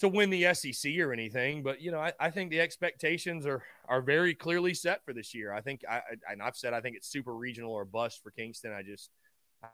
to 0.00 0.08
win 0.08 0.28
the 0.28 0.52
SEC 0.54 0.98
or 0.98 1.12
anything, 1.12 1.62
but 1.62 1.80
you 1.80 1.92
know, 1.92 2.00
I, 2.00 2.12
I, 2.18 2.30
think 2.30 2.50
the 2.50 2.60
expectations 2.60 3.46
are 3.46 3.62
are 3.88 4.02
very 4.02 4.34
clearly 4.34 4.74
set 4.74 5.04
for 5.04 5.12
this 5.12 5.34
year. 5.34 5.52
I 5.52 5.60
think 5.60 5.82
I 5.88 6.00
and 6.30 6.42
I've 6.42 6.56
said 6.56 6.72
I 6.72 6.80
think 6.80 6.96
it's 6.96 7.08
super 7.08 7.34
regional 7.34 7.72
or 7.72 7.84
bust 7.84 8.22
for 8.22 8.30
Kingston. 8.30 8.72
I 8.72 8.82
just 8.82 9.10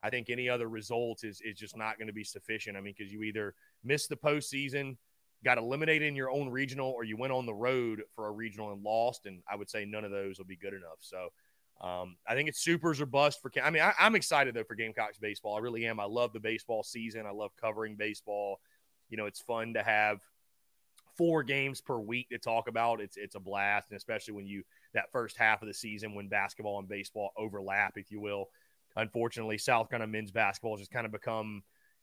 I 0.02 0.10
think 0.10 0.30
any 0.30 0.48
other 0.48 0.68
result 0.68 1.24
is 1.24 1.40
is 1.40 1.56
just 1.56 1.76
not 1.76 1.98
going 1.98 2.08
to 2.08 2.12
be 2.12 2.24
sufficient. 2.24 2.76
I 2.76 2.80
mean, 2.80 2.94
because 2.96 3.12
you 3.12 3.22
either 3.22 3.54
miss 3.84 4.06
the 4.06 4.16
postseason, 4.16 4.96
got 5.44 5.58
eliminated 5.58 6.08
in 6.08 6.16
your 6.16 6.30
own 6.30 6.48
regional, 6.48 6.90
or 6.90 7.04
you 7.04 7.16
went 7.16 7.32
on 7.32 7.46
the 7.46 7.54
road 7.54 8.02
for 8.14 8.28
a 8.28 8.30
regional 8.30 8.72
and 8.72 8.82
lost, 8.82 9.26
and 9.26 9.42
I 9.50 9.56
would 9.56 9.70
say 9.70 9.84
none 9.84 10.04
of 10.04 10.10
those 10.10 10.38
will 10.38 10.46
be 10.46 10.56
good 10.56 10.74
enough. 10.74 10.98
So 11.00 11.28
um, 11.80 12.16
I 12.26 12.34
think 12.34 12.48
it's 12.48 12.60
supers 12.60 13.00
or 13.00 13.06
bust 13.06 13.40
for. 13.40 13.50
I 13.62 13.70
mean, 13.70 13.82
I, 13.82 13.94
am 13.98 14.14
excited 14.14 14.54
though 14.54 14.64
for 14.64 14.74
Gamecocks 14.74 15.18
baseball. 15.18 15.56
I 15.56 15.60
really 15.60 15.86
am. 15.86 15.98
I 15.98 16.04
love 16.04 16.32
the 16.32 16.40
baseball 16.40 16.82
season. 16.82 17.26
I 17.26 17.30
love 17.30 17.52
covering 17.60 17.96
baseball. 17.96 18.60
You 19.08 19.16
know, 19.16 19.26
it's 19.26 19.40
fun 19.40 19.74
to 19.74 19.82
have 19.82 20.20
four 21.16 21.42
games 21.42 21.80
per 21.80 21.98
week 21.98 22.28
to 22.30 22.38
talk 22.38 22.68
about. 22.68 23.00
It's 23.00 23.16
it's 23.16 23.34
a 23.34 23.40
blast, 23.40 23.90
and 23.90 23.96
especially 23.96 24.34
when 24.34 24.46
you 24.46 24.62
that 24.92 25.10
first 25.10 25.38
half 25.38 25.62
of 25.62 25.68
the 25.68 25.74
season 25.74 26.14
when 26.14 26.28
basketball 26.28 26.78
and 26.78 26.88
baseball 26.88 27.30
overlap, 27.36 27.96
if 27.96 28.10
you 28.10 28.20
will. 28.20 28.48
Unfortunately, 28.96 29.58
South 29.58 29.90
Carolina 29.90 30.10
men's 30.10 30.30
basketball 30.30 30.72
has 30.72 30.80
just 30.80 30.90
kind 30.90 31.06
of 31.06 31.12
become. 31.12 31.62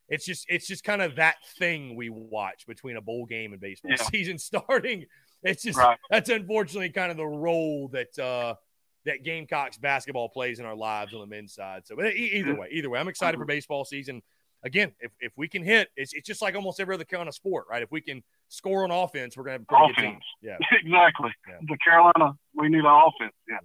It's 0.10 0.26
just 0.26 0.46
it's 0.48 0.68
just 0.68 0.84
kind 0.84 1.02
of 1.02 1.18
that 1.18 1.36
thing 1.58 1.96
we 1.96 2.10
watch 2.10 2.66
between 2.66 2.96
a 2.96 3.02
bowl 3.02 3.26
game 3.26 3.52
and 3.52 3.62
baseball 3.62 3.92
yeah. 3.92 4.04
season 4.04 4.38
starting. 4.38 5.06
It's 5.44 5.64
just 5.64 5.78
right. 5.78 5.98
that's 6.10 6.30
unfortunately 6.30 6.90
kind 6.90 7.12
of 7.12 7.18
the 7.18 7.26
role 7.26 7.90
that. 7.90 8.18
uh 8.20 8.56
that 9.08 9.24
Gamecocks 9.24 9.78
basketball 9.78 10.30
plays 10.30 10.60
in 10.60 10.66
our 10.66 10.76
lives 10.76 11.14
on 11.14 11.22
the 11.22 11.28
men's 11.28 11.54
side. 11.54 11.88
So, 11.88 11.96
but 11.96 12.14
either 12.14 12.56
way, 12.56 12.68
either 12.72 12.90
way, 12.90 13.00
I'm 13.00 13.08
excited 13.08 13.38
for 13.38 13.46
baseball 13.46 13.84
season. 13.86 14.22
Again, 14.64 14.92
if, 15.00 15.12
if 15.20 15.32
we 15.38 15.48
can 15.48 15.64
hit, 15.64 15.90
it's, 15.96 16.14
it's 16.14 16.28
just 16.28 16.42
like 16.42 16.56
almost 16.56 16.80
every 16.80 16.96
other 16.96 17.06
kind 17.06 17.28
of 17.28 17.34
sport, 17.34 17.66
right? 17.70 17.82
If 17.82 17.92
we 17.92 18.02
can 18.02 18.22
score 18.50 18.84
on 18.84 18.92
offense, 18.92 19.38
we're 19.38 19.46
going 19.46 19.60
to 19.60 19.74
have 19.74 19.86
a 19.86 19.94
pretty 19.94 20.08
offense. 20.08 20.24
good 20.42 20.50
team. 20.50 20.58
Yeah, 20.60 20.78
exactly. 20.84 21.32
Yeah. 21.48 21.58
The 21.62 21.78
Carolina, 21.84 22.38
we 22.54 22.70
need 22.70 22.80
an 22.80 22.86
offense. 22.86 23.34
Yeah. 23.50 23.60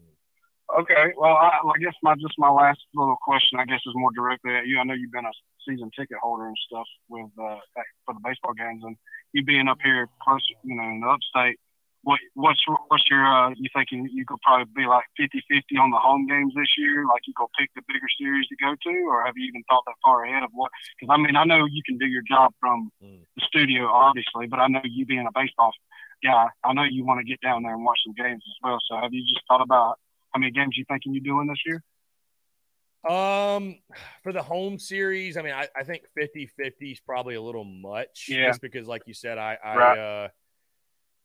Okay. 0.81 1.13
Well, 1.17 1.37
I, 1.37 1.61
I, 1.63 1.79
guess 1.81 1.95
my 2.03 2.15
just 2.15 2.35
my 2.39 2.51
last 2.51 2.81
little 2.95 3.19
question, 3.23 3.59
I 3.59 3.65
guess, 3.67 3.81
is 3.87 3.93
more 3.95 4.11
directly 4.15 4.55
at 4.55 4.67
you. 4.67 4.79
I 4.79 4.85
know 4.85 4.95
you've 4.95 5.13
been 5.13 5.27
a 5.27 5.37
season 5.69 5.91
ticket 5.97 6.17
holder 6.23 6.47
and 6.47 6.57
stuff 6.67 6.87
with 7.09 7.31
uh, 7.39 7.59
for 8.07 8.15
the 8.15 8.21
baseball 8.25 8.55
games, 8.55 8.83
and 8.85 8.97
you 9.33 9.45
being 9.45 9.69
up 9.69 9.79
here 9.83 10.09
close, 10.23 10.41
you 10.65 10.75
know, 10.75 10.85
in 10.85 11.01
the 11.01 11.09
upstate 11.09 11.59
what 12.03 12.19
what's 12.35 12.61
what's 12.89 13.05
your 13.11 13.25
uh, 13.25 13.51
you 13.57 13.69
thinking 13.75 14.09
you 14.13 14.25
could 14.27 14.41
probably 14.43 14.67
be 14.75 14.87
like 14.87 15.05
50-50 15.19 15.79
on 15.81 15.91
the 15.91 15.99
home 15.99 16.27
games 16.27 16.53
this 16.55 16.75
year? 16.77 17.07
Like 17.07 17.23
you 17.27 17.33
go 17.37 17.49
pick 17.59 17.71
the 17.75 17.83
bigger 17.87 18.11
series 18.19 18.47
to 18.49 18.57
go 18.57 18.75
to, 18.75 18.95
or 19.07 19.25
have 19.25 19.35
you 19.37 19.47
even 19.47 19.63
thought 19.69 19.83
that 19.87 19.95
far 20.03 20.25
ahead 20.25 20.43
of 20.43 20.51
what? 20.53 20.71
Because 20.99 21.15
I 21.15 21.17
mean, 21.17 21.37
I 21.37 21.45
know 21.45 21.65
you 21.65 21.83
can 21.87 21.99
do 21.99 22.07
your 22.07 22.23
job 22.29 22.53
from 22.61 22.91
Mm. 23.03 23.25
the 23.37 23.43
studio, 23.47 23.87
obviously, 23.87 24.47
but 24.47 24.59
I 24.61 24.67
know 24.69 24.81
you 24.85 25.07
being 25.07 25.27
a 25.27 25.33
baseball 25.33 25.73
guy, 26.23 26.49
I 26.65 26.73
know 26.73 26.85
you 26.85 27.05
want 27.05 27.19
to 27.19 27.25
get 27.25 27.41
down 27.41 27.63
there 27.63 27.75
and 27.75 27.85
watch 27.85 27.99
some 28.05 28.15
games 28.15 28.43
as 28.47 28.57
well. 28.63 28.79
So 28.89 28.97
have 28.97 29.13
you 29.13 29.23
just 29.23 29.43
thought 29.49 29.61
about 29.61 29.99
how 30.33 30.41
many 30.41 30.51
games 30.53 30.77
you 30.77 30.85
thinking 30.89 31.13
you're 31.15 31.23
doing 31.23 31.47
this 31.47 31.59
year? 31.67 31.83
Um, 33.09 33.79
for 34.23 34.33
the 34.33 34.43
home 34.43 34.79
series, 34.79 35.37
I 35.37 35.43
mean, 35.43 35.53
I, 35.53 35.67
I 35.77 35.83
think 35.85 36.03
50 36.15 36.47
50 36.57 36.93
is 36.93 37.01
probably 37.01 37.35
a 37.35 37.43
little 37.43 37.65
much. 37.65 38.27
Yeah. 38.29 38.47
Just 38.49 38.61
because, 38.61 38.87
like 38.87 39.03
you 39.07 39.15
said, 39.15 39.39
I, 39.39 39.59
I, 39.63 39.77
Right. 39.77 39.99
uh, 39.99 40.29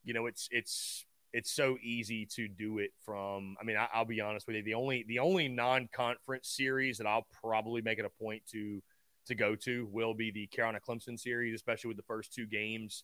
you 0.03 0.13
know, 0.13 0.25
it's, 0.25 0.47
it's, 0.51 1.05
it's 1.33 1.51
so 1.51 1.77
easy 1.83 2.25
to 2.35 2.47
do 2.47 2.79
it 2.79 2.91
from. 3.05 3.55
I 3.61 3.63
mean, 3.63 3.77
I, 3.77 3.87
I'll 3.93 4.05
be 4.05 4.21
honest 4.21 4.47
with 4.47 4.55
you. 4.55 4.63
The 4.63 4.73
only, 4.73 5.05
the 5.07 5.19
only 5.19 5.47
non 5.47 5.87
conference 5.93 6.49
series 6.49 6.97
that 6.97 7.05
I'll 7.07 7.27
probably 7.41 7.81
make 7.81 7.99
it 7.99 8.05
a 8.05 8.23
point 8.23 8.41
to, 8.53 8.81
to 9.27 9.35
go 9.35 9.55
to 9.55 9.87
will 9.91 10.13
be 10.15 10.31
the 10.31 10.47
Carolina 10.47 10.79
Clemson 10.85 11.19
series, 11.19 11.53
especially 11.53 11.89
with 11.89 11.97
the 11.97 12.03
first 12.03 12.33
two 12.33 12.47
games 12.47 13.03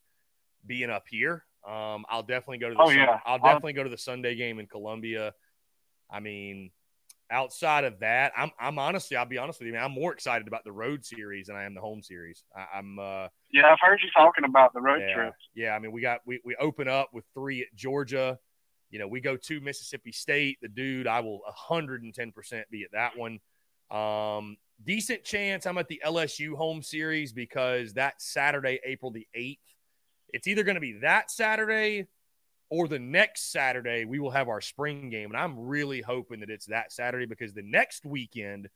being 0.65 0.89
up 0.89 1.03
here. 1.09 1.45
Um, 1.67 2.05
I'll 2.09 2.23
definitely 2.23 2.57
go 2.57 2.69
to 2.69 2.75
the, 2.75 2.81
Oh, 2.81 2.87
Sun- 2.87 2.95
yeah. 2.97 3.19
I'll 3.25 3.33
I'll- 3.33 3.39
definitely 3.39 3.73
go 3.73 3.83
to 3.83 3.89
the 3.89 3.97
Sunday 3.97 4.33
game 4.35 4.59
in 4.59 4.65
Columbia. 4.65 5.33
I 6.09 6.19
mean, 6.19 6.71
outside 7.31 7.83
of 7.83 7.99
that, 7.99 8.31
I'm 8.37 8.51
I'm 8.59 8.79
honestly, 8.79 9.17
I'll 9.17 9.25
be 9.25 9.37
honest 9.37 9.59
with 9.59 9.67
you, 9.67 9.73
man, 9.73 9.83
I'm 9.83 9.91
more 9.91 10.13
excited 10.13 10.47
about 10.47 10.63
the 10.63 10.71
road 10.71 11.03
series 11.03 11.47
than 11.47 11.55
I 11.55 11.63
am 11.63 11.73
the 11.73 11.81
home 11.81 12.01
series. 12.01 12.43
I, 12.55 12.77
I'm 12.77 12.99
uh 12.99 13.27
Yeah, 13.51 13.71
I've 13.71 13.79
heard 13.81 13.99
you 14.03 14.09
talking 14.15 14.45
about 14.45 14.73
the 14.73 14.81
road 14.81 15.01
yeah, 15.01 15.15
trips. 15.15 15.37
yeah. 15.55 15.75
I 15.75 15.79
mean, 15.79 15.91
we 15.91 16.01
got 16.01 16.21
we 16.25 16.39
we 16.45 16.55
open 16.57 16.87
up 16.87 17.09
with 17.13 17.25
three 17.33 17.61
at 17.61 17.73
Georgia. 17.75 18.39
You 18.89 18.99
know, 18.99 19.07
we 19.07 19.21
go 19.21 19.35
to 19.35 19.59
Mississippi 19.59 20.11
State. 20.11 20.59
The 20.61 20.67
dude, 20.67 21.07
I 21.07 21.19
will 21.21 21.39
110 21.39 22.31
percent 22.31 22.69
be 22.69 22.83
at 22.83 22.91
that 22.91 23.17
one. 23.17 23.39
Um, 23.89 24.57
decent 24.83 25.23
chance 25.23 25.65
I'm 25.65 25.77
at 25.77 25.87
the 25.87 26.01
LSU 26.05 26.55
home 26.55 26.81
series 26.81 27.33
because 27.33 27.93
that 27.93 28.21
Saturday, 28.21 28.79
April 28.85 29.11
the 29.11 29.27
8th, 29.37 29.59
it's 30.29 30.47
either 30.47 30.63
going 30.63 30.75
to 30.75 30.81
be 30.81 30.99
that 31.01 31.29
Saturday 31.29 32.07
or 32.73 32.87
the 32.87 32.97
next 32.97 33.51
Saturday. 33.51 34.03
We 34.03 34.17
will 34.17 34.31
have 34.31 34.49
our 34.49 34.59
spring 34.59 35.11
game, 35.11 35.29
and 35.29 35.37
I'm 35.37 35.59
really 35.59 36.01
hoping 36.01 36.39
that 36.39 36.49
it's 36.49 36.65
that 36.65 36.91
Saturday 36.91 37.27
because 37.27 37.53
the 37.53 37.61
next 37.61 38.03
weekend 38.03 38.67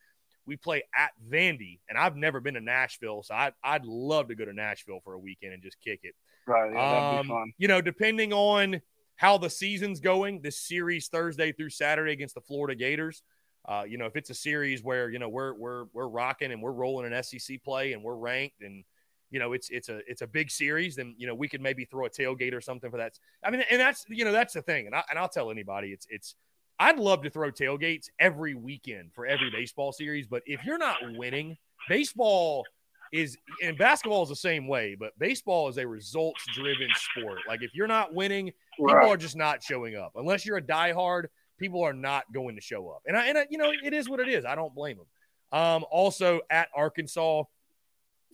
we 0.45 0.55
play 0.55 0.83
at 0.95 1.13
Vandy, 1.27 1.79
and 1.89 1.97
I've 1.97 2.15
never 2.15 2.39
been 2.39 2.53
to 2.53 2.61
Nashville, 2.61 3.23
so 3.23 3.33
I'd, 3.33 3.53
I'd 3.63 3.85
love 3.85 4.27
to 4.27 4.35
go 4.35 4.45
to 4.45 4.53
Nashville 4.53 4.99
for 5.03 5.15
a 5.15 5.19
weekend 5.19 5.53
and 5.53 5.63
just 5.63 5.81
kick 5.81 6.01
it. 6.03 6.13
Right. 6.45 6.71
Yeah, 6.71 6.91
that'd 6.91 7.19
Um, 7.19 7.21
be 7.23 7.27
fun. 7.27 7.53
You 7.57 7.67
know, 7.67 7.81
depending 7.81 8.33
on 8.33 8.81
how 9.15 9.39
the 9.39 9.49
season's 9.49 9.99
going, 9.99 10.41
this 10.41 10.59
series 10.59 11.07
Thursday 11.07 11.51
through 11.51 11.71
Saturday 11.71 12.11
against 12.11 12.35
the 12.35 12.41
Florida 12.41 12.75
Gators. 12.75 13.23
Uh, 13.67 13.83
you 13.89 13.97
know, 13.97 14.05
if 14.05 14.15
it's 14.15 14.29
a 14.29 14.35
series 14.35 14.83
where 14.83 15.09
you 15.09 15.17
know 15.17 15.27
we're 15.27 15.53
we're 15.55 15.85
we're 15.91 16.07
rocking 16.07 16.51
and 16.51 16.61
we're 16.61 16.71
rolling 16.71 17.11
an 17.11 17.23
SEC 17.23 17.63
play 17.63 17.93
and 17.93 18.03
we're 18.03 18.15
ranked 18.15 18.61
and 18.61 18.83
you 19.31 19.39
know 19.39 19.53
it's 19.53 19.69
it's 19.69 19.89
a 19.89 19.99
it's 20.07 20.21
a 20.21 20.27
big 20.27 20.49
series, 20.49 20.95
then 20.95 21.15
you 21.17 21.27
know 21.27 21.35
we 21.35 21.47
could 21.47 21.61
maybe 21.61 21.85
throw 21.85 22.05
a 22.05 22.09
tailgate 22.09 22.53
or 22.53 22.61
something 22.61 22.89
for 22.91 22.97
that. 22.97 23.13
I 23.43 23.51
mean, 23.51 23.63
and 23.69 23.79
that's 23.79 24.05
you 24.09 24.25
know 24.25 24.31
that's 24.31 24.53
the 24.53 24.61
thing, 24.61 24.85
and 24.87 24.95
I 24.95 25.03
and 25.09 25.19
I'll 25.19 25.29
tell 25.29 25.51
anybody 25.51 25.89
it's 25.89 26.07
it's 26.09 26.35
I'd 26.79 26.99
love 26.99 27.23
to 27.23 27.29
throw 27.29 27.51
tailgates 27.51 28.05
every 28.19 28.53
weekend 28.53 29.11
for 29.13 29.25
every 29.25 29.49
baseball 29.49 29.91
series, 29.91 30.27
but 30.27 30.43
if 30.45 30.63
you're 30.63 30.77
not 30.77 30.97
winning, 31.15 31.57
baseball 31.89 32.65
is 33.13 33.37
and 33.63 33.77
basketball 33.77 34.23
is 34.23 34.29
the 34.29 34.35
same 34.35 34.67
way, 34.67 34.95
but 34.99 35.17
baseball 35.17 35.69
is 35.69 35.77
a 35.77 35.87
results 35.87 36.43
driven 36.53 36.89
sport. 36.95 37.39
Like 37.47 37.63
if 37.63 37.73
you're 37.73 37.87
not 37.87 38.13
winning, 38.13 38.47
people 38.77 38.93
Right. 38.93 39.07
are 39.09 39.17
just 39.17 39.35
not 39.35 39.63
showing 39.63 39.95
up. 39.95 40.11
Unless 40.15 40.45
you're 40.45 40.57
a 40.57 40.61
diehard, 40.61 41.25
people 41.57 41.81
are 41.83 41.93
not 41.93 42.31
going 42.33 42.55
to 42.55 42.61
show 42.61 42.89
up. 42.89 43.01
And 43.07 43.17
I 43.17 43.27
and 43.27 43.37
I, 43.37 43.47
you 43.49 43.57
know, 43.57 43.71
it 43.83 43.93
is 43.93 44.09
what 44.09 44.19
it 44.19 44.27
is. 44.27 44.45
I 44.45 44.55
don't 44.55 44.75
blame 44.75 44.97
them. 44.97 45.07
Um, 45.51 45.85
also 45.89 46.41
at 46.49 46.67
Arkansas, 46.75 47.43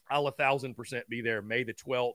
I'll 0.09 0.27
a 0.27 0.31
thousand 0.31 0.75
percent 0.75 1.07
be 1.09 1.21
there 1.21 1.41
May 1.41 1.63
the 1.63 1.73
12th 1.73 2.13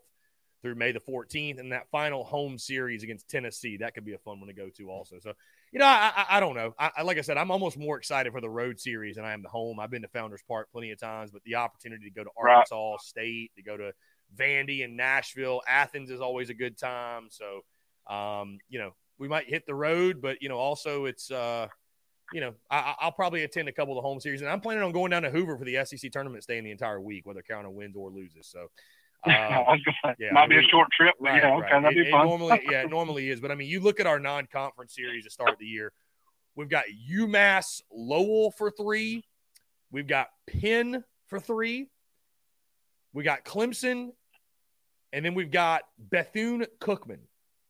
through 0.62 0.74
May 0.74 0.92
the 0.92 1.00
14th, 1.00 1.60
and 1.60 1.72
that 1.72 1.88
final 1.90 2.24
home 2.24 2.58
series 2.58 3.02
against 3.04 3.28
Tennessee. 3.28 3.76
That 3.76 3.94
could 3.94 4.04
be 4.04 4.14
a 4.14 4.18
fun 4.18 4.40
one 4.40 4.48
to 4.48 4.54
go 4.54 4.68
to 4.70 4.90
also. 4.90 5.18
So, 5.20 5.32
you 5.70 5.78
know, 5.78 5.86
I, 5.86 6.12
I, 6.16 6.36
I 6.36 6.40
don't 6.40 6.56
know. 6.56 6.74
I, 6.78 7.02
like 7.02 7.16
I 7.16 7.20
said, 7.20 7.36
I'm 7.38 7.50
almost 7.50 7.78
more 7.78 7.96
excited 7.96 8.32
for 8.32 8.40
the 8.40 8.50
road 8.50 8.80
series 8.80 9.16
than 9.16 9.24
I 9.24 9.32
am 9.32 9.42
the 9.42 9.48
home. 9.48 9.78
I've 9.78 9.90
been 9.90 10.02
to 10.02 10.08
Founders 10.08 10.42
Park 10.48 10.68
plenty 10.72 10.90
of 10.90 10.98
times, 10.98 11.30
but 11.30 11.42
the 11.44 11.54
opportunity 11.54 12.04
to 12.06 12.10
go 12.10 12.24
to 12.24 12.30
Right. 12.42 12.54
Arkansas 12.54 12.96
State, 13.02 13.52
to 13.56 13.62
go 13.62 13.76
to 13.76 13.92
Vandy 14.36 14.84
and 14.84 14.96
Nashville, 14.96 15.62
Athens 15.68 16.10
is 16.10 16.20
always 16.20 16.50
a 16.50 16.54
good 16.54 16.76
time. 16.76 17.28
So, 17.30 17.60
um, 18.12 18.58
you 18.68 18.80
know, 18.80 18.94
we 19.18 19.28
might 19.28 19.48
hit 19.48 19.64
the 19.64 19.74
road, 19.74 20.20
but 20.20 20.42
you 20.42 20.48
know, 20.48 20.58
also 20.58 21.04
it's, 21.04 21.30
uh, 21.30 21.68
you 22.32 22.40
know, 22.40 22.54
I, 22.70 22.76
I- 22.78 22.94
I'll 23.00 23.12
probably 23.12 23.44
attend 23.44 23.68
a 23.68 23.72
couple 23.72 23.96
of 23.96 24.02
the 24.02 24.06
home 24.08 24.20
series, 24.20 24.40
and 24.42 24.50
I'm 24.50 24.60
planning 24.60 24.82
on 24.82 24.92
going 24.92 25.10
down 25.10 25.22
to 25.22 25.30
Hoover 25.30 25.56
for 25.56 25.64
the 25.64 25.84
SEC 25.84 26.10
tournament, 26.12 26.42
staying 26.44 26.64
the 26.64 26.70
entire 26.70 27.00
week, 27.00 27.26
whether 27.26 27.42
Carolina 27.42 27.70
wins 27.70 27.96
or 27.96 28.10
loses. 28.10 28.46
So, 28.46 28.70
I 29.24 29.30
uh, 29.30 29.64
was 29.68 29.80
gonna 29.84 29.96
say, 30.04 30.26
yeah, 30.26 30.32
might 30.32 30.48
be 30.48 30.58
a 30.58 30.62
short 30.62 30.88
trip, 30.92 31.14
but 31.20 31.30
Right, 31.30 31.42
yeah, 31.42 31.54
okay, 31.56 31.72
right. 31.72 31.82
that'd 31.82 31.98
It- 31.98 32.02
be 32.04 32.08
it 32.08 32.12
fun. 32.12 32.26
normally, 32.26 32.60
yeah, 32.70 32.82
it 32.82 32.90
normally 32.90 33.30
is. 33.30 33.40
But 33.40 33.50
I 33.50 33.54
mean, 33.54 33.68
you 33.68 33.80
look 33.80 33.98
at 34.00 34.06
our 34.06 34.20
non-conference 34.20 34.94
series 34.94 35.24
to 35.24 35.30
start 35.30 35.58
the 35.58 35.66
year. 35.66 35.92
We've 36.54 36.68
got 36.68 36.84
UMass 37.10 37.82
Lowell 37.92 38.50
for 38.50 38.70
three. 38.70 39.24
We've 39.90 40.06
got 40.06 40.28
Penn 40.46 41.04
for 41.28 41.38
three. 41.40 41.88
We 43.12 43.22
got 43.24 43.44
Clemson, 43.44 44.10
and 45.12 45.24
then 45.24 45.34
we've 45.34 45.50
got 45.50 45.82
Bethune 45.98 46.66
Cookman 46.80 47.20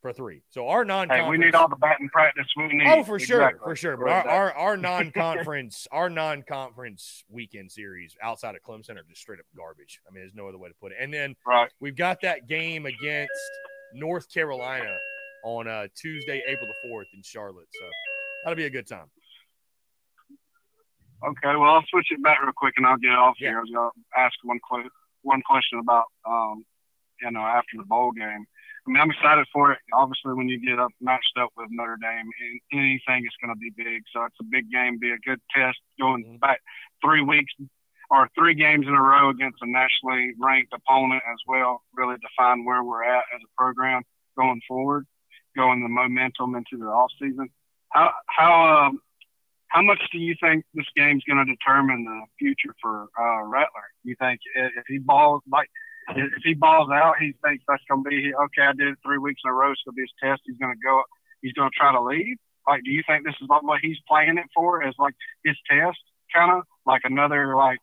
for 0.01 0.13
three. 0.13 0.41
So 0.49 0.67
our 0.69 0.85
non-conference. 0.85 1.25
hey, 1.25 1.29
we 1.29 1.37
need 1.37 1.55
all 1.55 1.67
the 1.67 1.75
batting 1.75 2.09
practice 2.09 2.45
we 2.55 2.67
need. 2.67 2.87
Oh, 2.87 3.03
for 3.03 3.19
sure, 3.19 3.41
Exactly. 3.41 3.59
for 3.63 3.75
sure. 3.75 3.97
But 3.97 4.05
Right 4.05 4.25
our, 4.25 4.51
our, 4.51 4.53
our 4.53 4.77
non-conference, 4.77 5.87
our 5.91 6.09
non-conference 6.09 7.23
weekend 7.29 7.71
series 7.71 8.15
outside 8.21 8.55
of 8.55 8.61
Clemson 8.61 8.91
are 8.97 9.03
just 9.07 9.21
straight 9.21 9.39
up 9.39 9.45
garbage. 9.57 9.99
I 10.07 10.13
mean, 10.13 10.23
there's 10.23 10.35
no 10.35 10.47
other 10.47 10.57
way 10.57 10.69
to 10.69 10.75
put 10.75 10.91
it. 10.93 10.97
And 11.01 11.13
then 11.13 11.35
right. 11.45 11.69
we've 11.79 11.95
got 11.97 12.21
that 12.21 12.47
game 12.47 12.85
against 12.85 13.31
North 13.93 14.31
Carolina 14.33 14.95
on 15.43 15.67
uh, 15.67 15.87
Tuesday, 15.95 16.41
April 16.47 16.67
the 16.67 16.89
fourth 16.89 17.07
in 17.13 17.21
Charlotte. 17.23 17.67
So 17.79 17.85
that'll 18.43 18.55
be 18.57 18.65
a 18.65 18.69
good 18.69 18.87
time. 18.87 19.09
Okay, 21.25 21.55
well, 21.57 21.71
I'll 21.71 21.83
switch 21.89 22.07
it 22.11 22.23
back 22.23 22.41
real 22.41 22.53
quick, 22.55 22.75
and 22.77 22.85
I'll 22.85 22.97
get 22.97 23.09
off 23.11 23.35
Yeah. 23.39 23.49
here. 23.49 23.57
I 23.57 23.61
was 23.61 23.69
to 23.71 23.89
ask 24.17 24.33
one 24.43 24.59
que- 24.71 24.89
one 25.23 25.41
question 25.41 25.79
about, 25.79 26.05
um, 26.25 26.65
you 27.21 27.29
know, 27.31 27.41
after 27.41 27.75
the 27.75 27.83
bowl 27.83 28.11
game. 28.13 28.45
I 28.89 28.91
mean, 28.91 29.01
I'm 29.01 29.11
excited 29.11 29.45
for 29.53 29.71
it. 29.71 29.77
Obviously, 29.93 30.33
when 30.33 30.49
you 30.49 30.59
get 30.59 30.79
up 30.79 30.91
matched 30.99 31.37
up 31.39 31.51
with 31.55 31.67
Notre 31.69 31.97
Dame, 32.01 32.27
anything 32.73 33.23
is 33.23 33.35
going 33.39 33.53
to 33.53 33.59
be 33.59 33.69
big. 33.69 34.01
So 34.11 34.23
it's 34.23 34.35
a 34.41 34.43
big 34.43 34.71
game, 34.71 34.97
be 34.97 35.11
a 35.11 35.17
good 35.19 35.39
test 35.55 35.77
going 35.99 36.23
Mhm. 36.25 36.39
back 36.39 36.59
three 37.03 37.21
weeks 37.21 37.53
or 38.09 38.27
three 38.33 38.55
games 38.55 38.87
in 38.87 38.95
a 38.95 39.01
row 39.01 39.29
against 39.29 39.61
a 39.61 39.67
nationally 39.69 40.33
ranked 40.39 40.73
opponent 40.73 41.21
as 41.31 41.37
well. 41.45 41.83
Really 41.93 42.17
define 42.17 42.65
where 42.65 42.83
we're 42.83 43.03
at 43.03 43.25
as 43.35 43.41
a 43.43 43.55
program 43.55 44.01
going 44.35 44.61
forward, 44.67 45.05
going 45.55 45.83
the 45.83 45.89
momentum 45.89 46.55
into 46.55 46.77
the 46.77 46.87
off 46.87 47.11
season. 47.19 47.49
How 47.89 48.11
how 48.25 48.85
um, 48.87 49.01
how 49.67 49.83
much 49.83 50.01
do 50.11 50.17
you 50.17 50.33
think 50.41 50.65
this 50.73 50.87
game's 50.95 51.23
going 51.25 51.45
to 51.45 51.51
determine 51.53 52.05
the 52.05 52.23
future 52.39 52.73
for 52.81 53.07
uh, 53.19 53.43
Rattler? 53.43 53.91
You 54.03 54.15
think 54.15 54.41
if 54.55 54.71
if 54.77 54.85
he 54.87 54.97
balls 54.97 55.43
like 55.47 55.69
if 56.15 56.43
he 56.43 56.53
balls 56.53 56.89
out, 56.91 57.15
he 57.19 57.33
thinks 57.43 57.63
that's 57.67 57.83
going 57.89 58.03
to 58.03 58.09
be 58.09 58.33
okay. 58.33 58.63
I 58.63 58.73
did 58.73 58.87
it 58.87 58.97
three 59.03 59.17
weeks 59.17 59.41
in 59.43 59.51
a 59.51 59.53
row. 59.53 59.71
It's 59.71 59.81
going 59.83 59.93
to 59.93 59.95
be 59.95 60.01
his 60.03 60.13
test. 60.21 60.41
He's 60.45 60.57
going 60.57 60.73
to 60.73 60.79
go. 60.83 61.03
He's 61.41 61.53
going 61.53 61.69
to 61.69 61.75
try 61.75 61.91
to 61.91 62.01
leave. 62.01 62.37
Like, 62.67 62.83
do 62.83 62.91
you 62.91 63.03
think 63.07 63.25
this 63.25 63.35
is 63.41 63.47
what 63.47 63.79
he's 63.81 63.97
playing 64.07 64.37
it 64.37 64.45
for? 64.53 64.83
As 64.83 64.93
like 64.99 65.15
his 65.43 65.55
test, 65.69 65.99
kind 66.33 66.51
of 66.51 66.63
like 66.85 67.01
another 67.03 67.55
like 67.55 67.79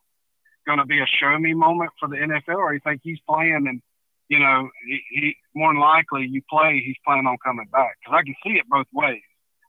going 0.67 0.79
to 0.79 0.85
be 0.85 1.01
a 1.01 1.07
show 1.07 1.39
me 1.39 1.55
moment 1.55 1.91
for 1.99 2.09
the 2.09 2.17
NFL, 2.17 2.57
or 2.59 2.75
you 2.75 2.81
think 2.85 3.01
he's 3.03 3.21
playing 3.29 3.67
and 3.69 3.81
you 4.29 4.39
know 4.39 4.69
he, 4.87 5.01
he 5.11 5.37
more 5.55 5.73
than 5.73 5.81
likely 5.81 6.27
you 6.27 6.43
play, 6.51 6.83
he's 6.85 6.97
planning 7.05 7.27
on 7.27 7.39
coming 7.45 7.67
back 7.73 7.97
because 8.01 8.19
I 8.19 8.23
can 8.25 8.35
see 8.45 8.59
it 8.59 8.69
both 8.69 8.87
ways. 8.93 9.23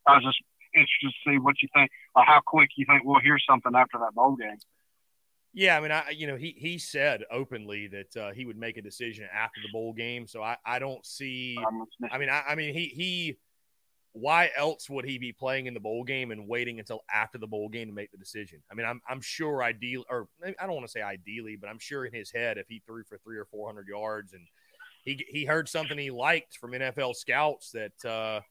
I 0.06 0.16
was 0.16 0.24
just 0.24 0.42
interested 0.74 1.10
to 1.10 1.32
see 1.32 1.38
what 1.38 1.62
you 1.62 1.70
think, 1.74 1.92
or 2.16 2.24
how 2.24 2.42
quick 2.46 2.70
you 2.76 2.86
think 2.88 3.04
we'll 3.04 3.22
hear 3.22 3.38
something 3.40 3.74
after 3.76 3.98
that 4.00 4.14
bowl 4.14 4.36
game. 4.36 4.58
Yeah, 5.58 5.76
I 5.76 5.80
mean, 5.80 5.92
I 5.92 6.12
you 6.12 6.28
know 6.28 6.36
he 6.36 6.54
he 6.56 6.78
said 6.78 7.24
openly 7.32 7.88
that 7.88 8.16
uh, 8.16 8.32
he 8.32 8.46
would 8.46 8.60
make 8.60 8.78
a 8.78 8.82
decision 8.84 9.28
after 9.34 9.60
the 9.60 9.70
bowl 9.74 9.92
game. 9.92 10.28
So 10.28 10.44
I 10.44 10.56
I 10.64 10.78
don't 10.78 11.04
see. 11.04 11.58
I 12.12 12.20
mean, 12.20 12.30
I, 12.30 12.44
I 12.50 12.54
mean, 12.56 12.76
he 12.76 12.86
he. 12.86 13.40
Why 14.12 14.52
else 14.56 14.88
would 14.88 15.06
he 15.06 15.18
be 15.18 15.32
playing 15.32 15.66
in 15.66 15.74
the 15.74 15.80
bowl 15.80 16.04
game 16.04 16.30
and 16.30 16.48
waiting 16.48 16.80
until 16.80 17.02
after 17.12 17.40
the 17.40 17.48
bowl 17.48 17.70
game 17.70 17.88
to 17.88 17.94
make 17.94 18.12
the 18.12 18.20
decision? 18.20 18.60
I 18.72 18.76
mean, 18.76 18.86
I'm 18.86 19.02
I'm 19.10 19.20
sure 19.20 19.64
ideal, 19.64 20.06
or 20.12 20.28
I 20.46 20.68
don't 20.68 20.76
want 20.76 20.86
to 20.86 20.92
say 20.92 21.02
ideally, 21.02 21.56
but 21.56 21.72
I'm 21.72 21.80
sure 21.80 22.06
in 22.06 22.14
his 22.14 22.30
head, 22.30 22.60
if 22.60 22.68
he 22.68 22.84
threw 22.86 23.04
for 23.04 23.18
three 23.18 23.38
or 23.38 23.46
four 23.46 23.68
hundred 23.68 23.88
yards 23.88 24.34
and 24.34 24.46
he 25.06 25.26
he 25.28 25.44
heard 25.44 25.68
something 25.68 25.98
he 25.98 26.12
liked 26.12 26.58
from 26.58 26.74
NFL 26.74 27.16
scouts 27.16 27.72
that 27.72 28.06
uh, 28.06 28.42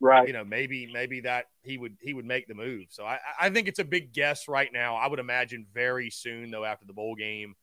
right. 0.00 0.26
you 0.26 0.32
know 0.32 0.44
maybe 0.44 0.90
maybe 0.92 1.20
that 1.20 1.46
he 1.62 1.78
would 1.78 1.96
he 2.00 2.12
would 2.14 2.24
make 2.24 2.48
the 2.48 2.54
move. 2.54 2.86
So 2.90 3.04
I 3.04 3.18
I 3.40 3.50
think 3.50 3.68
it's 3.68 3.78
a 3.78 3.84
big 3.84 4.12
guess 4.12 4.48
right 4.48 4.70
now. 4.72 4.96
I 4.96 5.08
would 5.08 5.18
imagine 5.18 5.66
very 5.72 6.10
soon 6.10 6.50
though 6.50 6.64
after 6.64 6.86
the 6.86 6.92
bowl 6.92 7.14
game 7.14 7.54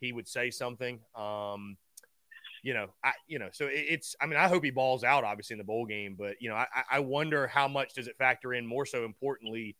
he 0.00 0.12
would 0.12 0.28
say 0.28 0.50
something. 0.50 1.00
Um, 1.14 1.76
you 2.62 2.74
know, 2.74 2.88
I 3.04 3.12
you 3.26 3.38
know, 3.38 3.48
so 3.52 3.66
it, 3.66 3.84
it's. 3.88 4.16
I 4.20 4.26
mean, 4.26 4.38
I 4.38 4.48
hope 4.48 4.64
he 4.64 4.70
balls 4.70 5.04
out 5.04 5.24
obviously 5.24 5.54
in 5.54 5.58
the 5.58 5.64
bowl 5.64 5.86
game, 5.86 6.16
but 6.18 6.36
you 6.40 6.48
know, 6.48 6.56
I, 6.56 6.66
I 6.90 7.00
wonder 7.00 7.46
how 7.46 7.68
much 7.68 7.94
does 7.94 8.08
it 8.08 8.16
factor 8.18 8.52
in 8.52 8.66
more 8.66 8.86
so 8.86 9.04
importantly 9.04 9.76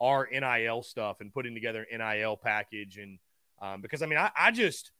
our 0.00 0.28
NIL 0.30 0.82
stuff 0.82 1.20
and 1.20 1.32
putting 1.32 1.54
together 1.54 1.86
an 1.90 1.98
NIL 1.98 2.36
package 2.36 2.98
and 2.98 3.18
um, 3.62 3.80
because 3.80 4.02
I 4.02 4.06
mean, 4.06 4.18
I, 4.18 4.30
I 4.38 4.50
just 4.50 4.90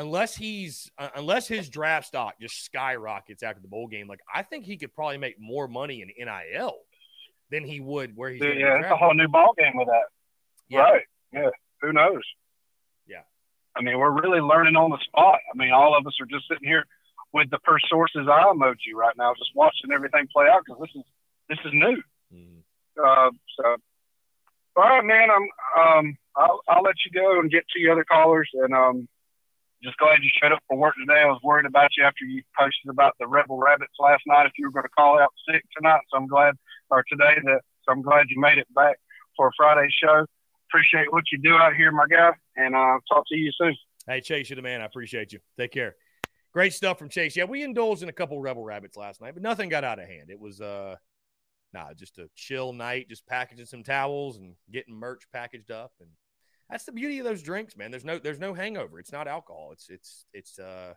unless 0.00 0.34
he's 0.34 0.90
uh, 0.98 1.10
unless 1.14 1.46
his 1.46 1.68
draft 1.68 2.06
stock 2.06 2.34
just 2.40 2.64
skyrockets 2.64 3.42
after 3.42 3.60
the 3.60 3.68
bowl 3.68 3.86
game, 3.86 4.08
like 4.08 4.20
I 4.32 4.42
think 4.42 4.64
he 4.64 4.76
could 4.76 4.94
probably 4.94 5.18
make 5.18 5.38
more 5.38 5.68
money 5.68 6.02
in 6.02 6.08
NIL 6.18 6.76
than 7.50 7.64
he 7.64 7.80
would 7.80 8.16
where 8.16 8.30
he's. 8.30 8.42
Yeah, 8.42 8.52
yeah 8.52 8.78
it's 8.78 8.90
a 8.90 8.96
whole 8.96 9.14
new 9.14 9.28
ball 9.28 9.52
game 9.58 9.72
with 9.74 9.88
that. 9.88 10.04
Yeah. 10.68 10.80
Right. 10.80 11.02
Yeah. 11.32 11.50
Who 11.82 11.92
knows? 11.92 12.22
Yeah. 13.06 13.22
I 13.76 13.82
mean, 13.82 13.98
we're 13.98 14.10
really 14.10 14.40
learning 14.40 14.76
on 14.76 14.90
the 14.90 14.98
spot. 15.04 15.38
I 15.52 15.56
mean, 15.56 15.72
all 15.72 15.96
of 15.96 16.06
us 16.06 16.14
are 16.20 16.26
just 16.26 16.48
sitting 16.48 16.66
here 16.66 16.84
with 17.32 17.50
the 17.50 17.58
per 17.58 17.78
sources 17.88 18.26
eye 18.28 18.52
emoji 18.52 18.94
right 18.94 19.16
now, 19.16 19.34
just 19.34 19.50
watching 19.54 19.92
everything 19.92 20.26
play 20.32 20.46
out 20.48 20.62
because 20.64 20.80
this 20.80 20.90
is 20.96 21.04
this 21.48 21.58
is 21.64 21.72
new. 21.74 22.02
Mhm. 22.34 22.62
Uh, 22.98 23.30
so, 23.58 23.76
all 24.76 24.88
right, 24.88 25.04
man. 25.04 25.28
I'm 25.30 25.48
um, 25.80 26.16
I'll, 26.36 26.60
I'll 26.68 26.82
let 26.82 26.96
you 27.04 27.10
go 27.12 27.40
and 27.40 27.50
get 27.50 27.64
to 27.68 27.80
your 27.80 27.92
other 27.92 28.04
callers, 28.04 28.48
and 28.54 28.74
um, 28.74 29.08
just 29.82 29.96
glad 29.98 30.22
you 30.22 30.30
showed 30.40 30.52
up 30.52 30.62
for 30.68 30.76
work 30.76 30.94
today. 30.96 31.22
I 31.22 31.26
was 31.26 31.40
worried 31.42 31.66
about 31.66 31.90
you 31.96 32.04
after 32.04 32.24
you 32.24 32.42
posted 32.58 32.90
about 32.90 33.14
the 33.18 33.26
Rebel 33.26 33.58
Rabbits 33.58 33.94
last 33.98 34.22
night. 34.26 34.46
If 34.46 34.52
you 34.58 34.66
were 34.66 34.72
going 34.72 34.84
to 34.84 34.90
call 34.90 35.18
out 35.18 35.30
sick 35.48 35.64
tonight, 35.76 36.00
so 36.10 36.18
I'm 36.18 36.26
glad, 36.26 36.54
or 36.90 37.04
today 37.08 37.36
that. 37.44 37.60
So 37.84 37.92
I'm 37.92 38.02
glad 38.02 38.26
you 38.28 38.38
made 38.40 38.58
it 38.58 38.66
back 38.74 38.98
for 39.36 39.48
a 39.48 39.50
Friday 39.56 39.88
show. 39.90 40.26
Appreciate 40.68 41.12
what 41.12 41.24
you 41.32 41.38
do 41.38 41.56
out 41.56 41.74
here, 41.74 41.90
my 41.90 42.06
guy, 42.08 42.32
and 42.56 42.76
uh, 42.76 42.98
talk 43.08 43.24
to 43.28 43.36
you 43.36 43.50
soon. 43.56 43.74
Hey, 44.06 44.20
Chase, 44.20 44.50
you're 44.50 44.56
the 44.56 44.62
man. 44.62 44.82
I 44.82 44.84
appreciate 44.84 45.32
you. 45.32 45.40
Take 45.58 45.72
care. 45.72 45.96
Great 46.52 46.74
stuff 46.74 46.98
from 46.98 47.08
Chase. 47.08 47.36
Yeah, 47.36 47.44
we 47.44 47.62
indulged 47.62 48.02
in 48.02 48.08
a 48.08 48.12
couple 48.12 48.40
Rebel 48.40 48.64
Rabbits 48.64 48.96
last 48.96 49.20
night, 49.20 49.34
but 49.34 49.42
nothing 49.42 49.68
got 49.68 49.84
out 49.84 49.98
of 49.98 50.06
hand. 50.06 50.30
It 50.30 50.38
was 50.38 50.60
uh 50.60 50.96
nah, 51.72 51.92
just 51.94 52.18
a 52.18 52.28
chill 52.34 52.72
night, 52.72 53.08
just 53.08 53.26
packaging 53.26 53.66
some 53.66 53.82
towels 53.82 54.36
and 54.36 54.54
getting 54.70 54.94
merch 54.94 55.24
packaged 55.32 55.70
up. 55.70 55.92
And 56.00 56.10
that's 56.70 56.84
the 56.84 56.92
beauty 56.92 57.18
of 57.18 57.24
those 57.24 57.42
drinks, 57.42 57.76
man. 57.76 57.90
There's 57.90 58.04
no 58.04 58.18
there's 58.18 58.38
no 58.38 58.54
hangover. 58.54 58.98
It's 58.98 59.12
not 59.12 59.26
alcohol. 59.26 59.70
It's 59.72 59.88
it's 59.88 60.26
it's 60.32 60.58
uh 60.58 60.94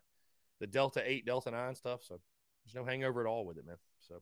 the 0.60 0.68
Delta 0.68 1.02
8, 1.04 1.26
Delta 1.26 1.52
9 1.52 1.76
stuff. 1.76 2.04
So 2.04 2.20
there's 2.64 2.76
no 2.76 2.86
hangover 2.86 3.22
at 3.22 3.28
all 3.28 3.46
with 3.46 3.58
it, 3.58 3.66
man. 3.66 3.78
So 4.08 4.22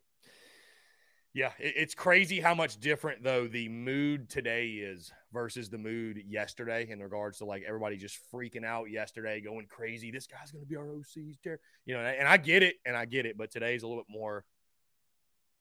yeah, 1.33 1.51
it, 1.59 1.73
it's 1.77 1.93
crazy 1.93 2.39
how 2.39 2.55
much 2.55 2.79
different 2.79 3.23
though 3.23 3.47
the 3.47 3.69
mood 3.69 4.29
today 4.29 4.69
is 4.69 5.11
versus 5.31 5.69
the 5.69 5.77
mood 5.77 6.21
yesterday 6.27 6.87
in 6.89 6.99
regards 7.01 7.39
to 7.39 7.45
like 7.45 7.63
everybody 7.67 7.97
just 7.97 8.19
freaking 8.33 8.65
out 8.65 8.89
yesterday, 8.89 9.41
going 9.41 9.67
crazy. 9.67 10.11
This 10.11 10.27
guy's 10.27 10.51
to 10.51 10.65
be 10.65 10.75
our 10.75 10.89
OC, 10.89 11.05
he's 11.15 11.37
ter-" 11.37 11.59
you 11.85 11.95
know. 11.95 12.01
And 12.01 12.27
I 12.27 12.37
get 12.37 12.63
it, 12.63 12.75
and 12.85 12.95
I 12.95 13.05
get 13.05 13.25
it, 13.25 13.37
but 13.37 13.51
today's 13.51 13.83
a 13.83 13.87
little 13.87 14.03
bit 14.03 14.13
more 14.13 14.45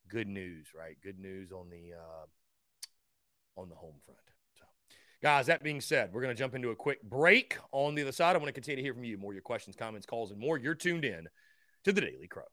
good 0.09 0.28
news, 0.28 0.68
right? 0.76 0.97
Good 1.03 1.18
news 1.18 1.53
on 1.53 1.68
the 1.70 1.95
uh, 1.97 3.61
on 3.61 3.68
the 3.68 3.76
home 3.76 3.97
front. 4.05 4.29
Guys, 5.22 5.46
that 5.46 5.62
being 5.62 5.82
said, 5.82 6.10
we're 6.12 6.22
going 6.22 6.34
to 6.34 6.38
jump 6.38 6.54
into 6.54 6.70
a 6.70 6.76
quick 6.76 7.02
break. 7.02 7.58
On 7.72 7.94
the 7.94 8.02
other 8.02 8.12
side, 8.12 8.36
I 8.36 8.38
want 8.38 8.48
to 8.48 8.52
continue 8.52 8.76
to 8.76 8.82
hear 8.82 8.94
from 8.94 9.04
you. 9.04 9.18
More 9.18 9.34
your 9.34 9.42
questions, 9.42 9.76
comments, 9.76 10.06
calls, 10.06 10.30
and 10.30 10.40
more. 10.40 10.56
You're 10.56 10.74
tuned 10.74 11.04
in 11.04 11.28
to 11.84 11.92
the 11.92 12.00
Daily 12.00 12.26
Crow. 12.26 12.44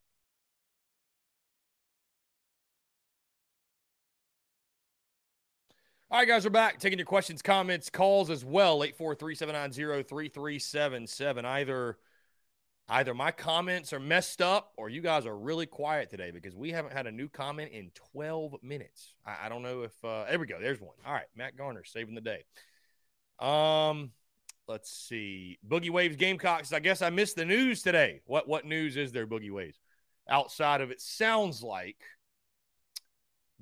All 6.09 6.19
right, 6.19 6.27
guys, 6.27 6.45
we're 6.45 6.51
back 6.51 6.79
taking 6.79 6.99
your 6.99 7.05
questions, 7.05 7.41
comments, 7.41 7.89
calls 7.89 8.29
as 8.29 8.45
well. 8.45 8.79
843-790-3377. 8.79 11.45
Either 11.45 11.97
either 12.89 13.13
my 13.13 13.31
comments 13.31 13.91
are 13.91 13.99
messed 13.99 14.41
up 14.41 14.71
or 14.77 14.89
you 14.89 15.01
guys 15.01 15.25
are 15.25 15.37
really 15.37 15.65
quiet 15.65 16.09
today 16.09 16.31
because 16.31 16.55
we 16.55 16.71
haven't 16.71 16.93
had 16.93 17.07
a 17.07 17.11
new 17.11 17.27
comment 17.27 17.71
in 17.71 17.91
12 18.13 18.55
minutes. 18.63 19.13
I, 19.25 19.45
I 19.45 19.49
don't 19.49 19.61
know 19.61 19.83
if 19.83 19.93
uh 20.03 20.25
there 20.29 20.39
we 20.39 20.47
go. 20.47 20.59
There's 20.59 20.81
one. 20.81 20.95
All 21.05 21.13
right, 21.13 21.27
Matt 21.35 21.57
Garner 21.57 21.83
saving 21.83 22.15
the 22.15 22.21
day. 22.21 22.43
Um, 23.39 24.11
let's 24.67 24.89
see. 24.89 25.59
Boogie 25.67 25.89
Waves 25.89 26.15
Gamecocks. 26.15 26.73
I 26.73 26.79
guess 26.79 27.01
I 27.01 27.09
missed 27.09 27.35
the 27.35 27.45
news 27.45 27.81
today. 27.81 28.21
What 28.25 28.47
what 28.47 28.65
news 28.65 28.97
is 28.97 29.11
there, 29.11 29.27
Boogie 29.27 29.51
Waves? 29.51 29.79
Outside 30.29 30.81
of 30.81 30.91
it 30.91 31.01
sounds 31.01 31.61
like 31.63 31.97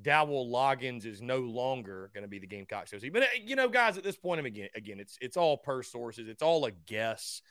Dowell 0.02 0.52
Loggains 0.52 1.06
is 1.06 1.22
no 1.22 1.40
longer 1.40 2.12
going 2.14 2.24
to 2.24 2.28
be 2.28 2.40
the 2.40 2.48
Gamecocks 2.48 2.94
OC. 2.94 3.12
But 3.14 3.24
uh, 3.24 3.28
you 3.44 3.56
know, 3.56 3.70
guys, 3.70 3.98
at 3.98 4.04
this 4.04 4.18
point, 4.18 4.46
again, 4.46 4.70
again, 4.76 5.00
it's 5.00 5.18
it's 5.22 5.38
all 5.38 5.58
per 5.58 5.84
sources. 5.84 6.28
It's 6.28 6.42
all 6.42 6.66
a 6.66 6.72
guess. 6.72 7.42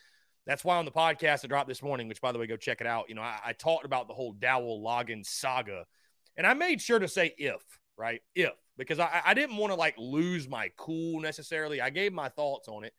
That's 0.46 0.64
why 0.64 0.76
on 0.76 0.84
the 0.84 0.90
podcast 0.90 1.44
I 1.44 1.48
dropped 1.48 1.68
this 1.68 1.82
morning, 1.82 2.08
which 2.08 2.20
by 2.20 2.32
the 2.32 2.38
way, 2.38 2.46
go 2.46 2.56
check 2.56 2.80
it 2.80 2.86
out. 2.86 3.08
You 3.08 3.14
know, 3.14 3.22
I, 3.22 3.38
I 3.46 3.52
talked 3.52 3.84
about 3.84 4.08
the 4.08 4.14
whole 4.14 4.32
Dowell 4.32 4.82
Loggains 4.82 5.26
saga, 5.26 5.84
and 6.36 6.46
I 6.46 6.54
made 6.54 6.80
sure 6.80 6.98
to 6.98 7.08
say 7.08 7.34
if, 7.38 7.62
right, 7.96 8.20
if, 8.34 8.52
because 8.76 8.98
I, 8.98 9.22
I 9.24 9.34
didn't 9.34 9.56
want 9.56 9.72
to 9.72 9.78
like 9.78 9.94
lose 9.96 10.48
my 10.48 10.70
cool 10.76 11.20
necessarily. 11.20 11.80
I 11.80 11.90
gave 11.90 12.12
my 12.12 12.28
thoughts 12.28 12.68
on 12.68 12.84
it, 12.84 12.92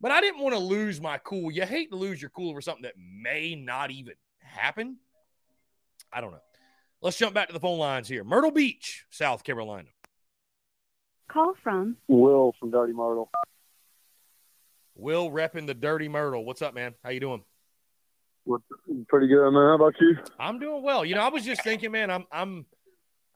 but 0.00 0.10
I 0.10 0.20
didn't 0.20 0.40
want 0.40 0.54
to 0.54 0.60
lose 0.60 1.00
my 1.00 1.18
cool. 1.18 1.50
You 1.50 1.66
hate 1.66 1.90
to 1.90 1.96
lose 1.96 2.22
your 2.22 2.30
cool 2.30 2.50
over 2.50 2.60
something 2.60 2.84
that 2.84 2.94
may 2.96 3.54
not 3.54 3.90
even 3.90 4.14
happen. 4.38 4.96
I 6.12 6.20
don't 6.20 6.32
know. 6.32 6.40
Let's 7.02 7.16
jump 7.16 7.34
back 7.34 7.48
to 7.48 7.54
the 7.54 7.60
phone 7.60 7.78
lines 7.78 8.08
here. 8.08 8.24
Myrtle 8.24 8.50
Beach, 8.50 9.04
South 9.10 9.44
Carolina. 9.44 9.88
Call 11.28 11.54
from 11.62 11.96
Will 12.08 12.54
from 12.58 12.70
Dirty 12.70 12.92
Myrtle. 12.92 13.30
Will 15.00 15.30
repping 15.30 15.66
the 15.66 15.72
Dirty 15.72 16.08
Myrtle. 16.08 16.44
What's 16.44 16.60
up, 16.60 16.74
man? 16.74 16.94
How 17.02 17.08
you 17.10 17.20
doing? 17.20 17.42
What's 18.44 18.64
pretty 19.08 19.28
good, 19.28 19.50
man. 19.50 19.62
How 19.62 19.74
about 19.76 19.94
you? 19.98 20.16
I'm 20.38 20.58
doing 20.58 20.82
well. 20.82 21.04
You 21.06 21.14
know, 21.14 21.22
I 21.22 21.28
was 21.28 21.42
just 21.44 21.64
thinking, 21.64 21.90
man, 21.90 22.10
I'm 22.10 22.26
I'm 22.30 22.66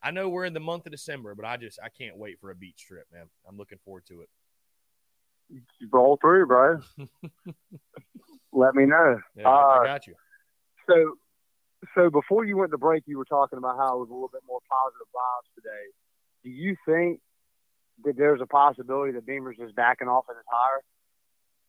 I 0.03 0.11
know 0.11 0.29
we're 0.29 0.45
in 0.45 0.53
the 0.53 0.61
month 0.61 0.85
of 0.85 0.93
December, 0.93 1.35
but 1.35 1.47
I 1.47 1.57
just 1.57 1.79
I 1.83 1.89
can't 1.89 2.19
wait 2.19 2.39
for 2.39 2.51
a 2.51 2.55
beach 2.55 2.85
trip, 2.87 3.07
man. 3.11 3.25
I'm 3.49 3.57
looking 3.57 3.79
forward 3.83 4.05
to 4.09 4.21
it. 4.21 4.29
You 5.49 5.63
roll 5.91 6.19
through, 6.21 6.47
bro. 6.47 6.81
Let 8.53 8.75
me 8.75 8.85
know. 8.85 9.19
Yeah, 9.35 9.49
I 9.49 9.81
Uh, 9.81 9.85
got 9.85 10.07
you. 10.07 10.15
so, 10.89 11.15
so 11.95 12.11
before 12.11 12.45
you 12.45 12.57
went 12.59 12.73
to 12.73 12.79
break, 12.79 13.05
you 13.07 13.17
were 13.19 13.25
talking 13.25 13.59
about 13.59 13.77
how 13.79 13.97
it 13.97 14.01
was 14.01 14.11
a 14.11 14.13
little 14.13 14.31
bit 14.33 14.43
more 14.47 14.61
positive 14.71 15.07
vibes 15.15 15.55
today. 15.55 15.85
Do 16.45 16.51
you 16.51 16.77
think 16.87 17.21
that 18.05 18.17
there's 18.17 18.41
a 18.43 18.47
possibility 18.47 19.13
that 19.13 19.25
Beamer's 19.27 19.57
just 19.59 19.75
backing 19.75 20.09
off 20.09 20.25
of 20.29 20.37
his 20.37 20.45
hire? 20.51 20.83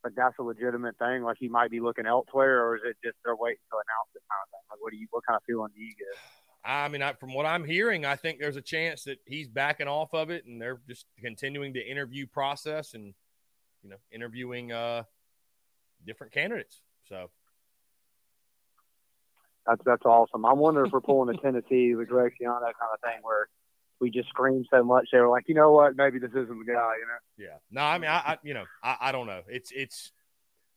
Like 0.06 0.14
that's 0.16 0.38
a 0.38 0.44
legitimate 0.44 0.98
thing. 1.00 1.24
Like 1.24 1.38
he 1.40 1.50
might 1.50 1.72
be 1.72 1.80
looking 1.80 2.06
elsewhere, 2.06 2.64
or 2.64 2.76
is 2.76 2.84
it 2.86 2.96
just 3.04 3.18
they're 3.26 3.36
waiting 3.36 3.66
to 3.72 3.76
announce 3.76 4.14
it 4.14 4.22
kind 4.30 4.40
of 4.44 4.50
thing? 4.52 4.62
Like 4.70 4.80
what 4.80 4.92
do 4.92 4.98
you? 4.98 5.08
What 5.10 5.26
kind 5.28 5.36
of 5.36 5.42
feeling 5.48 5.72
do 5.76 5.82
you 5.82 5.96
get? 5.98 6.20
I 6.64 6.88
mean, 6.90 7.02
I, 7.02 7.14
from 7.14 7.34
what 7.34 7.48
I'm 7.48 7.64
hearing, 7.64 8.06
I 8.06 8.16
think 8.16 8.40
there's 8.40 8.56
a 8.56 8.62
chance 8.62 9.04
that 9.06 9.18
he's 9.26 9.48
backing 9.48 9.88
off 9.88 10.14
of 10.14 10.30
it, 10.30 10.46
and 10.46 10.62
they're 10.62 10.80
just 10.88 11.08
continuing 11.20 11.74
the 11.74 11.82
interview 11.82 12.28
process 12.28 12.94
and 12.94 13.16
you 13.82 13.90
know 13.90 13.98
interviewing 14.12 14.72
uh 14.72 15.04
different 16.06 16.34
candidates. 16.34 16.82
So 17.10 17.32
That's 19.66 19.82
that's 19.86 20.06
awesome. 20.06 20.46
I'm 20.46 20.60
wondering 20.60 20.88
if 20.88 20.94
we're 20.94 21.02
pulling 21.02 21.36
a 21.36 21.40
Tennessee 21.40 21.96
with 21.96 22.08
Greg 22.10 22.34
Schiano 22.40 22.62
kind 22.62 22.94
of 22.94 23.02
thing 23.02 23.20
where 23.24 23.48
we 24.00 24.10
just 24.10 24.30
scream 24.30 24.66
so 24.70 24.84
much 24.84 25.08
they 25.12 25.20
were 25.20 25.30
like, 25.30 25.46
you 25.48 25.56
know 25.56 25.72
what, 25.72 25.96
maybe 25.96 26.20
this 26.20 26.32
isn't 26.32 26.48
the 26.48 26.66
guy. 26.66 26.94
You 27.00 27.06
know. 27.06 27.20
Yeah. 27.38 27.58
No, 27.72 27.82
I 27.82 27.98
mean, 27.98 28.10
I, 28.10 28.18
I 28.18 28.38
you 28.44 28.54
know, 28.54 28.66
I, 28.84 28.98
I 29.02 29.12
don't 29.12 29.28
know. 29.28 29.42
It's 29.48 29.72
it's 29.76 30.12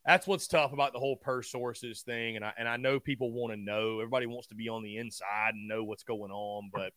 that's 0.06 0.26
what's 0.26 0.46
tough 0.46 0.72
about 0.72 0.92
the 0.92 0.98
whole 0.98 1.16
per 1.16 1.42
sources 1.42 2.02
thing, 2.02 2.36
and 2.36 2.44
I 2.44 2.52
and 2.58 2.68
I 2.68 2.76
know 2.76 3.00
people 3.00 3.32
want 3.32 3.52
to 3.52 3.60
know. 3.60 4.00
Everybody 4.00 4.26
wants 4.26 4.48
to 4.48 4.54
be 4.54 4.68
on 4.68 4.82
the 4.82 4.96
inside 4.96 5.54
and 5.54 5.68
know 5.68 5.84
what's 5.84 6.04
going 6.04 6.30
on, 6.30 6.70
but 6.72 6.92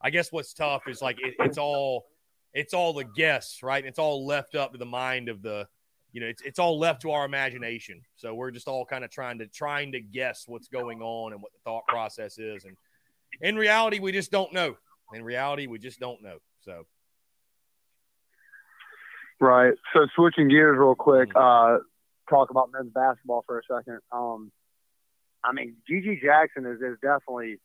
I 0.00 0.10
guess 0.10 0.30
what's 0.30 0.52
tough 0.52 0.82
is 0.86 1.00
like 1.00 1.18
it, 1.20 1.34
it's 1.38 1.58
all 1.58 2.06
it's 2.52 2.74
all 2.74 2.92
the 2.92 3.04
guess, 3.04 3.60
right? 3.62 3.84
It's 3.84 3.98
all 3.98 4.26
left 4.26 4.54
up 4.54 4.72
to 4.72 4.78
the 4.78 4.86
mind 4.86 5.28
of 5.28 5.42
the, 5.42 5.66
you 6.12 6.20
know, 6.20 6.26
it's 6.26 6.42
it's 6.42 6.58
all 6.58 6.78
left 6.78 7.02
to 7.02 7.10
our 7.12 7.24
imagination. 7.24 8.02
So 8.16 8.34
we're 8.34 8.50
just 8.50 8.68
all 8.68 8.84
kind 8.84 9.04
of 9.04 9.10
trying 9.10 9.38
to 9.38 9.46
trying 9.46 9.92
to 9.92 10.00
guess 10.00 10.44
what's 10.46 10.68
going 10.68 11.00
on 11.00 11.32
and 11.32 11.42
what 11.42 11.52
the 11.52 11.58
thought 11.64 11.86
process 11.86 12.38
is, 12.38 12.64
and 12.64 12.76
in 13.40 13.56
reality, 13.56 13.98
we 13.98 14.12
just 14.12 14.30
don't 14.30 14.52
know. 14.52 14.76
In 15.12 15.24
reality, 15.24 15.66
we 15.66 15.78
just 15.78 16.00
don't 16.00 16.22
know. 16.22 16.38
So. 16.60 16.86
Right. 19.40 19.74
So 19.94 20.06
switching 20.14 20.48
gears 20.48 20.76
real 20.78 20.94
quick, 20.94 21.30
uh, 21.34 21.78
talk 22.28 22.50
about 22.50 22.70
men's 22.72 22.92
basketball 22.92 23.44
for 23.46 23.58
a 23.58 23.62
second. 23.62 24.00
Um, 24.12 24.50
I 25.44 25.52
mean, 25.52 25.76
GG 25.90 26.20
Jackson 26.22 26.66
is, 26.66 26.80
is 26.80 26.98
definitely 27.00 27.58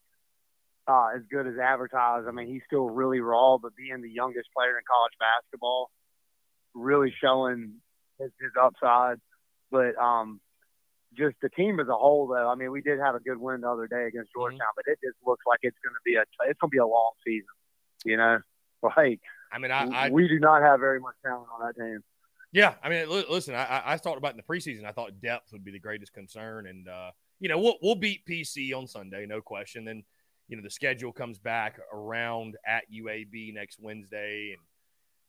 uh, 0.88 1.10
as 1.16 1.22
good 1.30 1.48
as 1.48 1.56
advertised. 1.58 2.28
I 2.28 2.32
mean, 2.32 2.48
he's 2.48 2.62
still 2.68 2.90
really 2.90 3.20
raw, 3.20 3.58
but 3.58 3.76
being 3.76 4.02
the 4.02 4.10
youngest 4.10 4.50
player 4.56 4.78
in 4.78 4.84
college 4.88 5.14
basketball, 5.20 5.90
really 6.74 7.14
showing 7.22 7.76
his, 8.20 8.32
his 8.40 8.52
upside. 8.62 9.18
But 9.72 9.98
um, 9.98 10.40
just 11.18 11.36
the 11.42 11.50
team 11.50 11.80
as 11.80 11.88
a 11.88 11.96
whole, 11.96 12.28
though. 12.28 12.50
I 12.50 12.56
mean, 12.56 12.72
we 12.72 12.82
did 12.82 13.00
have 13.00 13.16
a 13.16 13.20
good 13.20 13.38
win 13.38 13.62
the 13.62 13.70
other 13.70 13.88
day 13.88 14.06
against 14.08 14.32
Georgetown, 14.34 14.68
but 14.76 14.86
it 14.88 15.00
just 15.04 15.18
looks 15.26 15.44
like 15.48 15.60
it's 15.64 15.78
going 15.84 15.94
to 15.94 16.04
be 16.06 16.16
a 16.16 16.22
it's 16.22 16.60
going 16.60 16.70
to 16.70 16.74
be 16.74 16.78
a 16.78 16.86
long 16.86 17.12
season. 17.26 17.48
You 18.06 18.18
know, 18.18 18.40
like 18.98 19.22
I 19.52 19.60
mean, 19.60 19.72
I, 19.72 20.08
I 20.08 20.10
we 20.10 20.28
do 20.28 20.40
not 20.40 20.62
have 20.62 20.80
very 20.80 21.00
much 21.00 21.16
talent 21.24 21.48
on 21.58 21.68
that 21.68 21.82
team. 21.82 22.04
Yeah, 22.52 22.76
I 22.84 22.90
mean, 22.90 23.10
listen, 23.10 23.56
I, 23.56 23.82
I 23.84 23.98
talked 23.98 24.20
about 24.20 24.32
in 24.32 24.38
the 24.38 24.44
preseason. 24.44 24.86
I 24.86 24.92
thought 24.92 25.20
depth 25.20 25.52
would 25.54 25.66
be 25.66 25.72
the 25.72 25.80
greatest 25.80 26.14
concern, 26.14 26.68
and 26.68 26.88
uh, 26.88 27.10
you 27.40 27.50
know, 27.50 27.58
we'll 27.58 27.78
we'll 27.82 27.96
beat 27.96 28.26
PC 28.28 28.76
on 28.78 28.88
Sunday, 28.88 29.26
no 29.26 29.42
question. 29.42 29.86
Then, 29.86 30.04
you 30.48 30.56
know, 30.56 30.62
the 30.62 30.70
schedule 30.70 31.12
comes 31.12 31.40
back 31.40 31.80
around 31.92 32.56
at 32.68 32.84
UAB 32.94 33.56
next 33.56 33.80
Wednesday, 33.82 34.52
and 34.52 34.62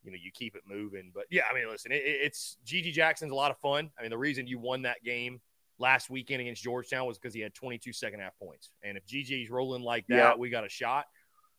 you 0.05 0.11
know, 0.11 0.19
you 0.23 0.31
keep 0.33 0.55
it 0.55 0.63
moving. 0.69 1.13
But 1.15 1.25
yeah, 1.31 1.43
I 1.51 1.55
mean, 1.55 1.67
listen, 1.67 1.93
it, 1.93 2.03
it's 2.05 2.59
GG 2.67 2.93
Jackson's 2.93 3.33
a 3.33 3.35
lot 3.35 3.51
of 3.51 3.59
fun. 3.59 3.91
I 3.99 4.03
mean, 4.03 4.11
the 4.11 4.19
reason 4.19 4.47
you 4.47 4.59
won 4.59 4.83
that 4.83 5.03
game 5.03 5.41
last 5.79 6.11
weekend 6.11 6.41
against 6.41 6.63
Georgetown 6.63 7.07
was 7.07 7.19
because 7.19 7.35
he 7.35 7.41
had 7.41 7.55
22 7.55 7.93
second 7.93 8.21
half 8.21 8.39
points, 8.39 8.71
and 8.83 8.97
if 8.97 9.07
GG's 9.07 9.51
rolling 9.51 9.83
like 9.83 10.07
that, 10.09 10.17
yeah. 10.17 10.35
we 10.37 10.51
got 10.51 10.65
a 10.65 10.69
shot. 10.69 11.07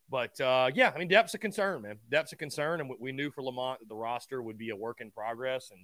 But 0.09 0.39
uh, 0.39 0.70
yeah, 0.74 0.91
I 0.93 0.99
mean, 0.99 1.07
depth's 1.07 1.34
a 1.34 1.39
concern, 1.39 1.82
man. 1.82 1.97
Depth's 2.09 2.34
a 2.34 2.36
concern, 2.36 2.80
and 2.80 2.89
we 2.99 3.11
knew 3.11 3.32
for 3.32 3.41
Lamont 3.41 3.80
that 3.80 3.89
the 3.89 3.95
roster 3.95 4.41
would 4.41 4.57
be 4.57 4.70
a 4.70 4.76
work 4.76 5.01
in 5.01 5.09
progress. 5.09 5.72
And 5.72 5.82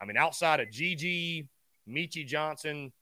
I 0.00 0.06
mean, 0.06 0.16
outside 0.16 0.60
of 0.60 0.68
GG, 0.68 1.46
Meechie 1.88 2.26
Johnson, 2.26 2.92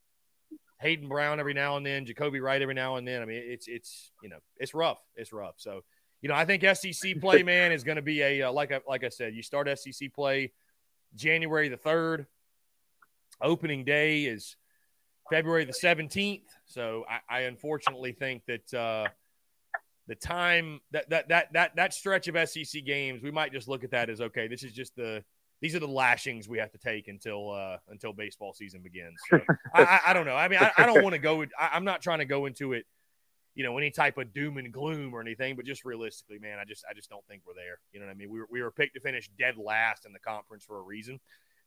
Hayden 0.81 1.09
Brown 1.09 1.39
every 1.39 1.55
now 1.55 1.77
and 1.77 1.87
then, 1.87 2.05
Jacobi 2.05 2.43
Wright 2.43 2.61
every 2.61 2.75
now 2.75 2.97
and 2.97 3.07
then. 3.07 3.23
I 3.23 3.27
mean, 3.27 3.43
it's 3.45 3.69
it's 3.69 4.11
you 4.23 4.29
know, 4.29 4.39
it's 4.57 4.75
rough. 4.75 5.01
It's 5.15 5.33
rough. 5.33 5.55
So 5.59 5.83
you 6.21 6.29
know, 6.29 6.35
I 6.35 6.45
think 6.45 6.65
SEC 6.65 7.17
play, 7.21 7.43
man, 7.43 7.71
is 7.71 7.85
going 7.85 7.97
to 7.97 8.03
be 8.03 8.21
a 8.23 8.43
uh, 8.43 8.53
like 8.53 8.73
I 8.73 8.81
like 8.89 9.05
I 9.05 9.09
said, 9.09 9.35
you 9.35 9.43
start 9.43 9.69
SEC 9.79 10.13
play 10.13 10.53
January 11.15 11.69
the 11.69 11.77
third. 11.77 12.27
Opening 13.43 13.85
day 13.85 14.25
is 14.25 14.57
February 15.31 15.65
the 15.65 15.73
seventeenth. 15.73 16.49
So 16.67 17.05
I, 17.09 17.39
I 17.39 17.41
unfortunately 17.43 18.13
think 18.13 18.43
that. 18.47 18.75
Uh, 18.75 19.09
the 20.07 20.17
time 20.17 20.81
that 20.91 21.09
that 21.11 21.29
that 21.29 21.53
that 21.53 21.77
that 21.77 21.95
stretch 21.95 22.27
of 22.27 22.49
SEC 22.49 22.85
games, 22.85 23.23
we 23.23 23.31
might 23.31 23.53
just 23.53 23.69
look 23.69 23.85
at 23.85 23.93
that 23.93 24.11
as 24.11 24.21
okay. 24.21 24.49
This 24.49 24.65
is 24.65 24.73
just 24.73 24.97
the 24.97 25.23
these 25.61 25.75
are 25.75 25.79
the 25.79 25.89
lashings 25.89 26.49
we 26.49 26.59
have 26.59 26.73
to 26.73 26.79
take 26.79 27.09
until 27.09 27.53
uh, 27.53 27.77
until 27.89 28.13
baseball 28.13 28.53
season 28.53 28.81
begins. 28.83 29.21
So, 29.31 29.41
I, 29.75 30.01
I, 30.09 30.13
don't 30.13 30.27
know. 30.27 30.35
I 30.35 30.49
mean, 30.49 30.59
I, 30.59 30.73
I 30.77 30.87
don't 30.87 31.03
want 31.03 31.15
to 31.15 31.19
go. 31.19 31.43
I, 31.43 31.71
I'm 31.73 31.85
not 31.85 32.01
trying 32.01 32.21
to 32.21 32.25
go 32.25 32.47
into 32.47 32.73
it, 32.73 32.87
you 33.55 33.63
know, 33.63 33.77
any 33.77 33.91
type 33.91 34.17
of 34.17 34.33
doom 34.33 34.57
and 34.57 34.73
gloom 34.73 35.15
or 35.15 35.21
anything. 35.21 35.57
But 35.57 35.67
just 35.67 35.85
realistically, 35.85 36.39
man, 36.39 36.59
I 36.59 36.65
just 36.65 36.85
I 36.91 36.95
just 36.95 37.11
don't 37.11 37.25
think 37.27 37.43
we're 37.47 37.55
there. 37.55 37.79
You 37.93 38.01
know 38.01 38.07
what 38.07 38.13
I 38.13 38.15
mean? 38.15 38.31
We 38.31 38.41
were, 38.41 38.49
we 38.51 38.63
were 38.63 38.71
picked 38.71 38.95
to 38.95 39.01
finish 39.01 39.31
dead 39.39 39.57
last 39.59 40.07
in 40.07 40.13
the 40.13 40.19
conference 40.19 40.65
for 40.65 40.79
a 40.79 40.83
reason. 40.83 41.21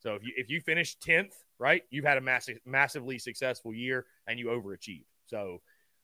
So 0.04 0.16
if 0.16 0.24
you 0.24 0.34
if 0.36 0.49
you 0.49 0.60
finish 0.60 0.95
tenth, 0.95 1.34
right, 1.58 1.82
you've 1.89 2.04
had 2.04 2.18
a 2.18 2.22
massive 2.22 2.60
massively 2.66 3.18
successful 3.18 3.74
year 3.74 4.06
and 4.28 4.38
you 4.38 4.47
overachieved. 4.47 5.06
So 5.28 5.62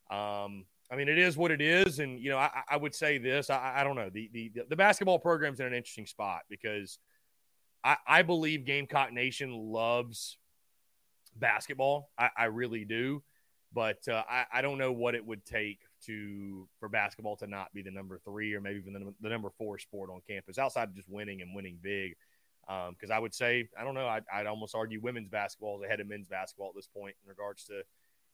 um, 0.10 0.66
I 0.92 0.96
mean, 0.96 1.10
it 1.10 1.20
is 1.20 1.38
what 1.38 1.52
it 1.52 1.62
is, 1.62 2.00
and 2.00 2.20
you 2.20 2.32
know, 2.32 2.38
I, 2.38 2.64
I 2.68 2.78
would 2.78 2.96
say 2.96 3.18
this. 3.18 3.50
I, 3.50 3.76
I 3.78 3.84
don't 3.84 3.98
know 3.98 4.10
the, 4.10 4.30
the 4.34 4.52
the 4.70 4.76
basketball 4.76 5.20
program's 5.20 5.60
in 5.60 5.68
an 5.68 5.74
interesting 5.74 6.08
spot 6.08 6.42
because 6.50 6.98
I, 7.84 7.98
I 8.08 8.22
believe 8.22 8.66
Gamecock 8.66 9.12
Nation 9.12 9.52
loves 9.52 10.38
basketball. 11.36 12.10
I, 12.18 12.30
I 12.38 12.46
really 12.46 12.86
do, 12.86 13.22
but 13.74 14.08
uh, 14.08 14.24
I, 14.30 14.46
I 14.54 14.62
don't 14.62 14.78
know 14.78 14.94
what 14.94 15.14
it 15.14 15.26
would 15.26 15.46
take 15.46 15.80
to 16.06 16.68
for 16.80 16.88
basketball 16.88 17.36
to 17.36 17.48
not 17.48 17.74
be 17.74 17.82
the 17.82 17.92
number 17.92 18.20
three 18.24 18.54
or 18.54 18.62
maybe 18.62 18.80
even 18.80 18.94
the, 18.94 19.14
the 19.22 19.30
number 19.30 19.50
four 19.58 19.78
sport 19.78 20.10
on 20.10 20.22
campus 20.28 20.58
outside 20.58 20.90
of 20.90 20.96
just 20.96 21.10
winning 21.10 21.42
and 21.42 21.54
winning 21.54 21.78
big. 21.82 22.16
Because 22.70 23.10
um, 23.10 23.16
I 23.16 23.18
would 23.18 23.34
say, 23.34 23.68
I 23.80 23.84
don't 23.84 23.96
know, 23.96 24.08
I'd, 24.08 24.24
I'd 24.32 24.46
almost 24.46 24.76
argue 24.76 25.02
women's 25.02 25.28
basketball 25.28 25.80
is 25.80 25.86
ahead 25.86 26.02
of 26.02 26.08
men's 26.08 26.28
basketball 26.28 26.70
at 26.70 26.76
this 26.76 26.88
point 26.88 27.16
in 27.24 27.28
regards 27.28 27.64
to 27.66 27.82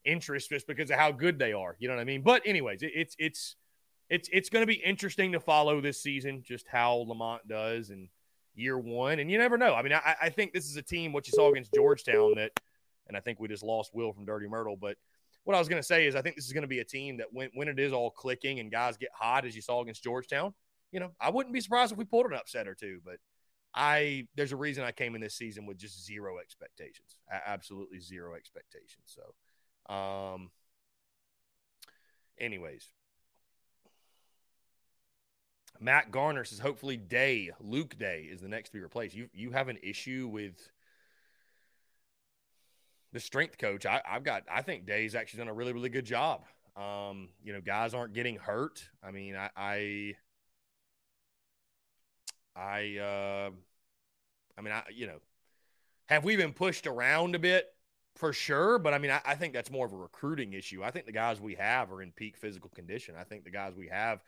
interest 0.04 0.50
just 0.50 0.66
because 0.66 0.90
of 0.90 0.98
how 0.98 1.10
good 1.10 1.38
they 1.38 1.54
are. 1.54 1.74
You 1.78 1.88
know 1.88 1.94
what 1.94 2.02
I 2.02 2.04
mean? 2.04 2.20
But 2.20 2.42
anyways, 2.44 2.82
it, 2.82 2.92
it's 2.94 3.16
it's 3.18 3.56
it's 4.10 4.28
it's 4.30 4.50
going 4.50 4.62
to 4.62 4.66
be 4.66 4.74
interesting 4.74 5.32
to 5.32 5.40
follow 5.40 5.80
this 5.80 6.02
season, 6.02 6.42
just 6.46 6.68
how 6.68 7.06
Lamont 7.08 7.48
does 7.48 7.88
in 7.88 8.10
year 8.54 8.78
one, 8.78 9.20
and 9.20 9.30
you 9.30 9.38
never 9.38 9.56
know. 9.56 9.74
I 9.74 9.82
mean, 9.82 9.94
I, 9.94 10.16
I 10.20 10.28
think 10.28 10.52
this 10.52 10.66
is 10.66 10.76
a 10.76 10.82
team 10.82 11.14
what 11.14 11.26
you 11.26 11.32
saw 11.32 11.50
against 11.50 11.72
Georgetown 11.72 12.34
that, 12.36 12.52
and 13.08 13.16
I 13.16 13.20
think 13.20 13.40
we 13.40 13.48
just 13.48 13.62
lost 13.62 13.94
Will 13.94 14.12
from 14.12 14.24
Dirty 14.24 14.48
Myrtle, 14.48 14.76
but. 14.76 14.96
What 15.44 15.54
I 15.54 15.60
was 15.60 15.68
going 15.68 15.80
to 15.80 15.86
say 15.86 16.08
is, 16.08 16.16
I 16.16 16.22
think 16.22 16.34
this 16.34 16.46
is 16.46 16.52
going 16.52 16.62
to 16.62 16.68
be 16.68 16.80
a 16.80 16.84
team 16.84 17.18
that 17.18 17.28
when, 17.30 17.50
when 17.54 17.68
it 17.68 17.78
is 17.78 17.92
all 17.92 18.10
clicking 18.10 18.58
and 18.58 18.68
guys 18.68 18.96
get 18.96 19.10
hot, 19.14 19.46
as 19.46 19.54
you 19.54 19.62
saw 19.62 19.80
against 19.80 20.02
Georgetown, 20.02 20.52
you 20.90 20.98
know, 20.98 21.12
I 21.20 21.30
wouldn't 21.30 21.54
be 21.54 21.60
surprised 21.60 21.92
if 21.92 21.98
we 21.98 22.04
pulled 22.04 22.26
an 22.26 22.32
upset 22.32 22.66
or 22.66 22.74
two. 22.74 22.98
But 23.04 23.18
I 23.76 24.26
there's 24.34 24.52
a 24.52 24.56
reason 24.56 24.84
I 24.84 24.92
came 24.92 25.14
in 25.14 25.20
this 25.20 25.34
season 25.34 25.66
with 25.66 25.76
just 25.76 26.04
zero 26.04 26.38
expectations, 26.38 27.16
absolutely 27.46 28.00
zero 28.00 28.34
expectations. 28.34 29.14
So 29.14 29.94
um, 29.94 30.50
anyways, 32.38 32.88
Matt 35.78 36.10
Garner 36.10 36.44
says 36.44 36.58
hopefully 36.58 36.96
Day, 36.96 37.50
Luke 37.60 37.98
Day 37.98 38.22
is 38.30 38.40
the 38.40 38.48
next 38.48 38.70
to 38.70 38.76
be 38.76 38.80
replaced. 38.80 39.14
You 39.14 39.28
you 39.34 39.50
have 39.50 39.68
an 39.68 39.78
issue 39.82 40.26
with 40.32 40.70
the 43.12 43.20
strength 43.20 43.58
coach. 43.58 43.84
I, 43.86 44.00
have 44.04 44.24
got 44.24 44.44
I 44.50 44.62
think 44.62 44.86
Day's 44.86 45.14
actually 45.14 45.38
done 45.38 45.48
a 45.48 45.54
really, 45.54 45.74
really 45.74 45.90
good 45.90 46.06
job. 46.06 46.42
Um, 46.76 47.28
you 47.42 47.52
know, 47.52 47.60
guys 47.60 47.94
aren't 47.94 48.14
getting 48.14 48.36
hurt. 48.36 48.88
I 49.02 49.10
mean, 49.10 49.36
I 49.36 49.50
I 49.54 50.14
I 52.56 52.96
uh 52.98 53.50
I 54.56 54.60
mean 54.62 54.72
I 54.72 54.82
you 54.92 55.06
know 55.06 55.18
have 56.06 56.24
we 56.24 56.36
been 56.36 56.52
pushed 56.52 56.86
around 56.86 57.34
a 57.34 57.38
bit? 57.38 57.66
for 58.16 58.32
sure. 58.32 58.78
But 58.78 58.94
I 58.94 58.98
mean, 58.98 59.10
I, 59.10 59.20
I, 59.24 59.34
think 59.34 59.52
that's 59.52 59.70
more 59.70 59.86
of 59.86 59.92
a 59.92 59.96
recruiting 59.96 60.54
issue. 60.54 60.82
I 60.82 60.90
think 60.90 61.06
the 61.06 61.12
guys 61.12 61.40
we 61.40 61.54
have 61.54 61.92
are 61.92 62.02
in 62.02 62.12
peak 62.12 62.36
physical 62.36 62.70
condition. 62.74 63.14
I 63.18 63.24
think 63.24 63.44
the 63.44 63.50
guys 63.50 63.74
we 63.76 63.88
have, 63.88 64.22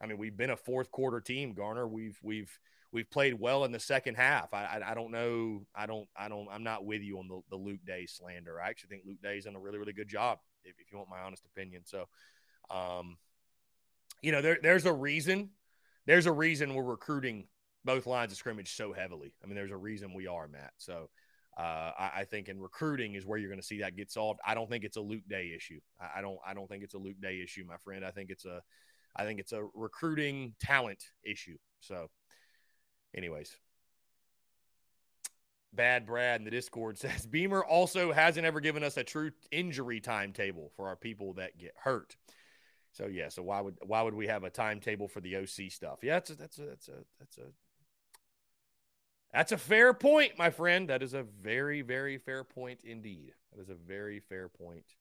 I 0.00 0.06
mean, 0.06 0.18
we've 0.18 0.36
been 0.36 0.50
a 0.50 0.56
fourth 0.56 0.90
quarter 0.90 1.20
team, 1.20 1.52
Garner. 1.52 1.86
We've 1.86 2.18
we've 2.22 2.58
we've 2.90 3.08
played 3.10 3.34
well 3.34 3.64
in 3.64 3.72
the 3.72 3.78
second 3.78 4.16
half. 4.16 4.52
I, 4.52 4.64
I, 4.64 4.90
I 4.90 4.94
don't 4.94 5.12
know. 5.12 5.66
I 5.74 5.86
don't 5.86 6.08
I 6.16 6.28
don't 6.28 6.48
I'm 6.50 6.64
not 6.64 6.84
with 6.84 7.02
you 7.02 7.18
on 7.18 7.28
the, 7.28 7.40
the 7.50 7.56
Luke 7.56 7.84
Day 7.86 8.06
slander. 8.06 8.60
I 8.60 8.68
actually 8.70 8.88
think 8.88 9.02
Luke 9.06 9.22
Day's 9.22 9.44
done 9.44 9.56
a 9.56 9.60
really 9.60 9.78
really 9.78 9.92
good 9.92 10.08
job. 10.08 10.38
If, 10.64 10.74
if 10.78 10.90
you 10.90 10.98
want 10.98 11.10
my 11.10 11.20
honest 11.20 11.44
opinion, 11.44 11.82
so 11.84 12.08
um, 12.70 13.18
you 14.22 14.32
know, 14.32 14.40
there 14.40 14.58
there's 14.62 14.86
a 14.86 14.92
reason. 14.92 15.50
There's 16.06 16.26
a 16.26 16.32
reason 16.32 16.74
we're 16.74 16.82
recruiting 16.82 17.46
both 17.84 18.06
lines 18.06 18.32
of 18.32 18.38
scrimmage 18.38 18.74
so 18.74 18.92
heavily. 18.92 19.34
I 19.42 19.46
mean, 19.46 19.56
there's 19.56 19.70
a 19.70 19.76
reason 19.76 20.14
we 20.14 20.26
are, 20.26 20.48
Matt. 20.48 20.72
So 20.78 21.10
uh, 21.58 21.90
I, 21.98 22.10
I, 22.16 22.24
think 22.24 22.48
in 22.48 22.60
recruiting 22.60 23.14
is 23.14 23.24
where 23.24 23.38
you're 23.38 23.50
going 23.50 23.60
to 23.60 23.66
see 23.66 23.80
that 23.80 23.96
get 23.96 24.10
solved. 24.10 24.40
I 24.44 24.54
don't 24.54 24.68
think 24.68 24.84
it's 24.84 24.96
a 24.96 25.00
Luke 25.00 25.22
Day 25.28 25.52
issue. 25.54 25.80
I, 26.00 26.18
I, 26.18 26.22
don't. 26.22 26.38
I 26.46 26.54
don't 26.54 26.68
think 26.68 26.82
it's 26.82 26.94
a 26.94 26.98
Luke 26.98 27.20
Day 27.20 27.40
issue, 27.42 27.64
my 27.66 27.76
friend. 27.76 28.04
I 28.04 28.10
think 28.10 28.30
it's 28.30 28.44
a, 28.44 28.60
I 29.14 29.24
think 29.24 29.38
it's 29.38 29.52
a 29.52 29.64
recruiting 29.74 30.54
talent 30.60 31.04
issue. 31.24 31.56
So, 31.80 32.08
anyways, 33.16 33.56
Bad 35.72 36.06
Brad 36.06 36.40
in 36.40 36.44
the 36.44 36.50
Discord 36.50 36.98
says 36.98 37.26
Beamer 37.26 37.64
also 37.64 38.12
hasn't 38.12 38.46
ever 38.46 38.60
given 38.60 38.82
us 38.82 38.96
a 38.96 39.04
true 39.04 39.30
injury 39.52 40.00
timetable 40.00 40.72
for 40.76 40.88
our 40.88 40.96
people 40.96 41.34
that 41.34 41.56
get 41.58 41.74
hurt. 41.76 42.16
So 42.92 43.06
yeah, 43.06 43.28
so 43.28 43.42
why 43.42 43.60
would 43.60 43.76
why 43.84 44.02
would 44.02 44.14
we 44.14 44.28
have 44.28 44.44
a 44.44 44.50
timetable 44.50 45.08
for 45.08 45.20
the 45.20 45.36
OC 45.36 45.70
stuff? 45.70 45.98
Yeah, 46.02 46.14
that's 46.14 46.30
a, 46.30 46.34
that's 46.36 46.58
a 46.58 46.62
that's 46.62 46.88
a 46.88 47.04
that's 47.18 47.38
a 47.38 47.46
that's 49.34 49.52
a 49.52 49.58
fair 49.58 49.92
point, 49.92 50.38
my 50.38 50.48
friend. 50.50 50.88
That 50.88 51.02
is 51.02 51.12
a 51.12 51.24
very, 51.24 51.82
very 51.82 52.16
fair 52.18 52.44
point 52.44 52.78
indeed. 52.84 53.32
That 53.52 53.60
is 53.60 53.68
a 53.68 53.74
very 53.74 54.20
fair 54.20 54.48
point 54.48 54.94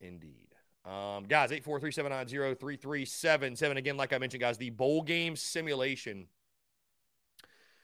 indeed. 0.00 0.48
Um, 0.86 1.24
guys, 1.24 1.50
843-790-3377. 1.50 3.76
Again, 3.76 3.98
like 3.98 4.14
I 4.14 4.18
mentioned, 4.18 4.40
guys, 4.40 4.56
the 4.56 4.70
bowl 4.70 5.02
game 5.02 5.36
simulation. 5.36 6.28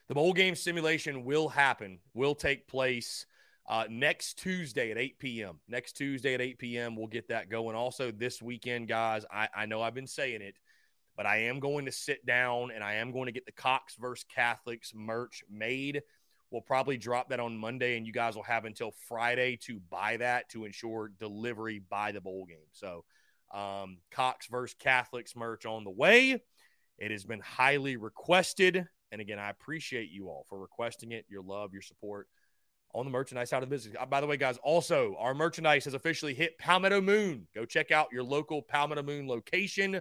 The 0.08 0.14
bowl 0.14 0.32
game 0.32 0.54
simulation 0.54 1.26
will 1.26 1.50
happen, 1.50 1.98
will 2.14 2.34
take 2.34 2.66
place 2.66 3.26
uh, 3.68 3.84
next 3.90 4.38
Tuesday 4.38 4.90
at 4.90 4.96
8 4.96 5.18
p.m. 5.18 5.58
Next 5.68 5.92
Tuesday 5.92 6.32
at 6.32 6.40
8 6.40 6.58
p.m. 6.58 6.96
We'll 6.96 7.08
get 7.08 7.28
that 7.28 7.50
going. 7.50 7.76
Also, 7.76 8.10
this 8.10 8.40
weekend, 8.40 8.88
guys, 8.88 9.26
I, 9.30 9.48
I 9.54 9.66
know 9.66 9.82
I've 9.82 9.94
been 9.94 10.06
saying 10.06 10.40
it 10.40 10.54
but 11.16 11.26
I 11.26 11.38
am 11.44 11.60
going 11.60 11.86
to 11.86 11.92
sit 11.92 12.24
down 12.24 12.70
and 12.70 12.82
I 12.82 12.94
am 12.94 13.12
going 13.12 13.26
to 13.26 13.32
get 13.32 13.46
the 13.46 13.52
Cox 13.52 13.96
versus 13.96 14.24
Catholics 14.34 14.92
merch 14.94 15.42
made. 15.50 16.02
We'll 16.50 16.62
probably 16.62 16.96
drop 16.96 17.28
that 17.30 17.38
on 17.38 17.56
Monday, 17.56 17.96
and 17.96 18.06
you 18.06 18.12
guys 18.12 18.34
will 18.34 18.42
have 18.42 18.64
until 18.64 18.92
Friday 19.08 19.56
to 19.62 19.80
buy 19.88 20.16
that 20.16 20.48
to 20.50 20.64
ensure 20.64 21.12
delivery 21.18 21.80
by 21.88 22.10
the 22.10 22.20
bowl 22.20 22.44
game. 22.44 22.58
So, 22.72 23.04
um, 23.52 23.98
Cox 24.10 24.46
versus 24.46 24.74
Catholics 24.78 25.36
merch 25.36 25.64
on 25.64 25.84
the 25.84 25.90
way. 25.90 26.42
It 26.98 27.10
has 27.10 27.24
been 27.24 27.40
highly 27.40 27.96
requested. 27.96 28.86
And 29.12 29.20
again, 29.20 29.38
I 29.38 29.50
appreciate 29.50 30.10
you 30.10 30.28
all 30.28 30.44
for 30.48 30.58
requesting 30.58 31.12
it, 31.12 31.24
your 31.28 31.42
love, 31.42 31.72
your 31.72 31.82
support 31.82 32.28
on 32.92 33.04
the 33.04 33.10
merchandise 33.10 33.50
side 33.50 33.62
of 33.62 33.68
the 33.68 33.74
business. 33.74 33.94
Uh, 33.98 34.06
by 34.06 34.20
the 34.20 34.26
way, 34.26 34.36
guys, 34.36 34.58
also 34.62 35.16
our 35.18 35.34
merchandise 35.34 35.84
has 35.84 35.94
officially 35.94 36.34
hit 36.34 36.58
Palmetto 36.58 37.00
Moon. 37.00 37.46
Go 37.54 37.64
check 37.64 37.90
out 37.90 38.08
your 38.12 38.24
local 38.24 38.62
Palmetto 38.62 39.02
Moon 39.02 39.28
location. 39.28 40.00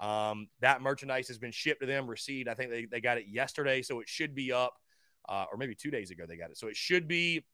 Um, 0.00 0.48
that 0.60 0.80
merchandise 0.80 1.28
has 1.28 1.38
been 1.38 1.52
shipped 1.52 1.82
to 1.82 1.86
them, 1.86 2.08
received. 2.08 2.48
I 2.48 2.54
think 2.54 2.70
they, 2.70 2.86
they 2.86 3.00
got 3.00 3.18
it 3.18 3.26
yesterday, 3.28 3.82
so 3.82 4.00
it 4.00 4.08
should 4.08 4.34
be 4.34 4.50
up, 4.50 4.72
uh, 5.28 5.44
or 5.52 5.58
maybe 5.58 5.74
two 5.74 5.90
days 5.90 6.10
ago 6.10 6.24
they 6.26 6.36
got 6.36 6.50
it. 6.50 6.56
So 6.56 6.68
it 6.68 6.76
should 6.76 7.06
be 7.06 7.44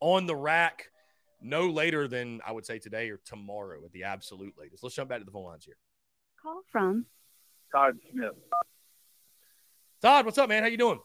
on 0.00 0.26
the 0.26 0.34
rack 0.34 0.88
no 1.42 1.68
later 1.68 2.08
than 2.08 2.40
I 2.46 2.52
would 2.52 2.64
say 2.64 2.78
today 2.78 3.10
or 3.10 3.20
tomorrow 3.26 3.84
at 3.84 3.92
the 3.92 4.04
absolute 4.04 4.54
latest. 4.58 4.82
Let's 4.82 4.94
jump 4.94 5.10
back 5.10 5.18
to 5.18 5.24
the 5.24 5.30
phone 5.30 5.44
lines 5.44 5.64
here. 5.64 5.76
Call 6.42 6.62
from 6.70 7.04
Todd 7.70 7.98
Smith. 8.10 8.32
Todd, 10.00 10.24
what's 10.24 10.38
up, 10.38 10.48
man? 10.48 10.62
How 10.62 10.68
you 10.68 10.78
doing? 10.78 11.00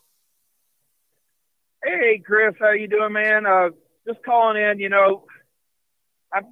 Hey, 1.84 2.22
Chris, 2.26 2.56
how 2.60 2.72
you 2.72 2.88
doing, 2.88 3.14
man? 3.14 3.46
Uh, 3.46 3.70
just 4.08 4.24
calling 4.24 4.62
in. 4.62 4.80
You 4.80 4.90
know, 4.90 5.26
I'm 6.34 6.46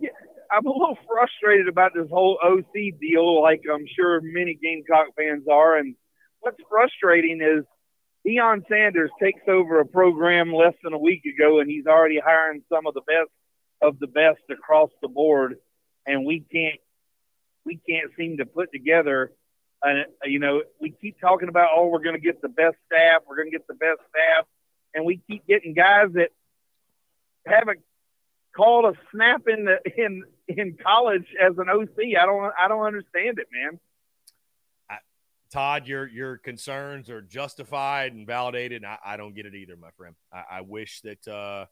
I'm 0.52 0.66
a 0.66 0.72
little 0.72 0.98
frustrated 1.08 1.68
about 1.68 1.94
this 1.94 2.10
whole 2.10 2.40
OC 2.44 3.00
deal, 3.00 3.42
like 3.42 3.64
I'm 3.72 3.86
sure 3.88 4.22
many 4.22 4.58
Gamecock 4.62 5.08
fans 5.18 5.48
are. 5.52 5.78
And 5.78 5.96
what's 6.40 6.58
frustrating 6.70 7.42
is 7.42 7.66
Deion 8.26 8.68
Sanders 8.68 9.12
takes 9.22 9.42
over 9.48 9.80
a 9.80 9.86
program 9.86 10.54
less 10.54 10.74
than 10.84 10.94
a 10.94 10.98
week 10.98 11.24
ago, 11.26 11.60
and 11.60 11.70
he's 11.70 11.86
already 11.86 12.20
hiring 12.20 12.64
some 12.70 12.88
of 12.88 12.94
the 12.94 13.02
best 13.02 13.30
of 13.82 14.00
the 14.00 14.08
best 14.08 14.42
across 14.50 14.90
the 15.02 15.08
board, 15.08 15.58
and 16.08 16.26
we 16.26 16.40
can't 16.40 16.80
we 17.66 17.80
can't 17.88 18.12
seem 18.18 18.38
to 18.38 18.46
put 18.46 18.72
together. 18.72 19.32
And 19.84 20.06
you 20.24 20.40
know, 20.40 20.64
we 20.80 20.92
keep 20.92 21.20
talking 21.20 21.50
about, 21.50 21.70
oh, 21.76 21.88
we're 21.88 22.04
going 22.04 22.16
to 22.16 22.22
get 22.22 22.42
the 22.42 22.50
best 22.50 22.78
staff, 22.88 23.22
we're 23.28 23.36
going 23.36 23.52
to 23.52 23.58
get 23.58 23.68
the 23.68 23.76
best 23.76 24.00
staff, 24.10 24.46
and 24.94 25.06
we 25.06 25.22
keep 25.30 25.46
getting 25.46 25.74
guys 25.74 26.08
that 26.14 26.30
haven't 27.46 27.80
called 28.56 28.86
a 28.86 28.94
snap 29.12 29.44
in 29.48 29.66
the 29.66 29.80
in 29.98 30.24
in 30.58 30.78
college 30.82 31.26
as 31.42 31.58
an 31.58 31.70
OC. 31.70 32.18
I 32.20 32.26
don't 32.26 32.54
I 32.60 32.68
don't 32.68 32.86
understand 32.86 33.40
it, 33.40 33.48
man. 33.52 33.80
Todd, 35.52 35.88
your 35.88 36.08
your 36.08 36.38
concerns 36.38 37.10
are 37.10 37.22
justified 37.22 38.14
and 38.14 38.28
validated. 38.28 38.84
And 38.84 38.88
I, 38.88 38.98
I 39.06 39.18
don't 39.18 39.34
get 39.36 39.46
it 39.46 39.56
either, 39.56 39.78
my 39.78 39.92
friend. 39.92 40.16
I, 40.34 40.44
I 40.58 40.62
wish 40.62 41.02
that 41.02 41.28
uh, 41.28 41.66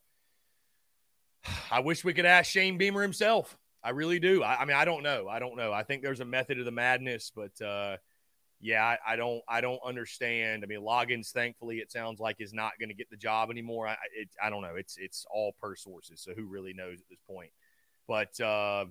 I 1.71 1.82
wish 1.82 2.03
we 2.03 2.13
could 2.13 2.26
ask 2.26 2.49
Shane 2.49 2.78
Beamer 2.78 3.01
himself. 3.01 3.57
I 3.84 3.89
really 3.89 4.19
do. 4.19 4.41
I, 4.41 4.61
I, 4.61 4.65
mean, 4.65 4.78
I 4.78 4.86
don't 4.86 5.03
know. 5.03 5.28
I 5.28 5.39
don't 5.39 5.57
know. 5.57 5.74
I 5.74 5.84
think 5.84 6.01
there's 6.01 6.21
a 6.21 6.26
method 6.26 6.57
of 6.57 6.63
the 6.63 6.71
madness, 6.71 7.34
but 7.36 7.61
uh, 7.61 7.97
yeah, 8.61 8.82
I, 8.82 8.97
I, 9.05 9.15
don't. 9.17 9.41
I 9.49 9.59
don't 9.59 9.82
understand. 9.86 10.63
I 10.63 10.67
mean, 10.67 10.80
Loggains, 10.80 11.32
thankfully, 11.32 11.80
it 11.80 11.91
sounds 11.91 12.21
like 12.21 12.38
is 12.39 12.53
not 12.53 12.71
going 12.80 12.88
to 12.88 12.95
get 12.95 13.09
the 13.09 13.17
job 13.17 13.51
anymore. 13.51 13.88
I, 13.89 13.97
it, 14.15 14.30
I 14.41 14.49
don't 14.49 14.61
know. 14.61 14.76
It's 14.78 14.95
it's 14.97 15.26
all 15.30 15.53
per 15.61 15.76
sources, 15.76 16.21
so 16.21 16.34
who 16.34 16.45
really 16.45 16.74
knows 16.74 17.01
at 17.01 17.09
this 17.09 17.19
point? 17.30 17.51
But 18.07 18.39
uh, 18.39 18.85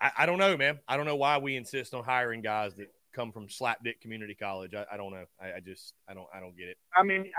I, 0.00 0.10
I 0.18 0.26
don't 0.26 0.38
know, 0.38 0.56
man. 0.56 0.80
I 0.88 0.96
don't 0.96 1.06
know 1.06 1.16
why 1.16 1.38
we 1.38 1.56
insist 1.56 1.94
on 1.94 2.04
hiring 2.04 2.42
guys 2.42 2.74
that 2.76 2.92
come 3.12 3.32
from 3.32 3.46
Slapdick 3.46 4.00
Community 4.00 4.34
College. 4.34 4.74
I, 4.74 4.84
I 4.92 4.96
don't 4.96 5.12
know. 5.12 5.24
I, 5.40 5.56
I, 5.56 5.60
just 5.60 5.94
I 6.08 6.14
don't 6.14 6.26
I 6.34 6.40
don't 6.40 6.56
get 6.56 6.68
it. 6.68 6.76
I 6.96 7.02
mean, 7.02 7.30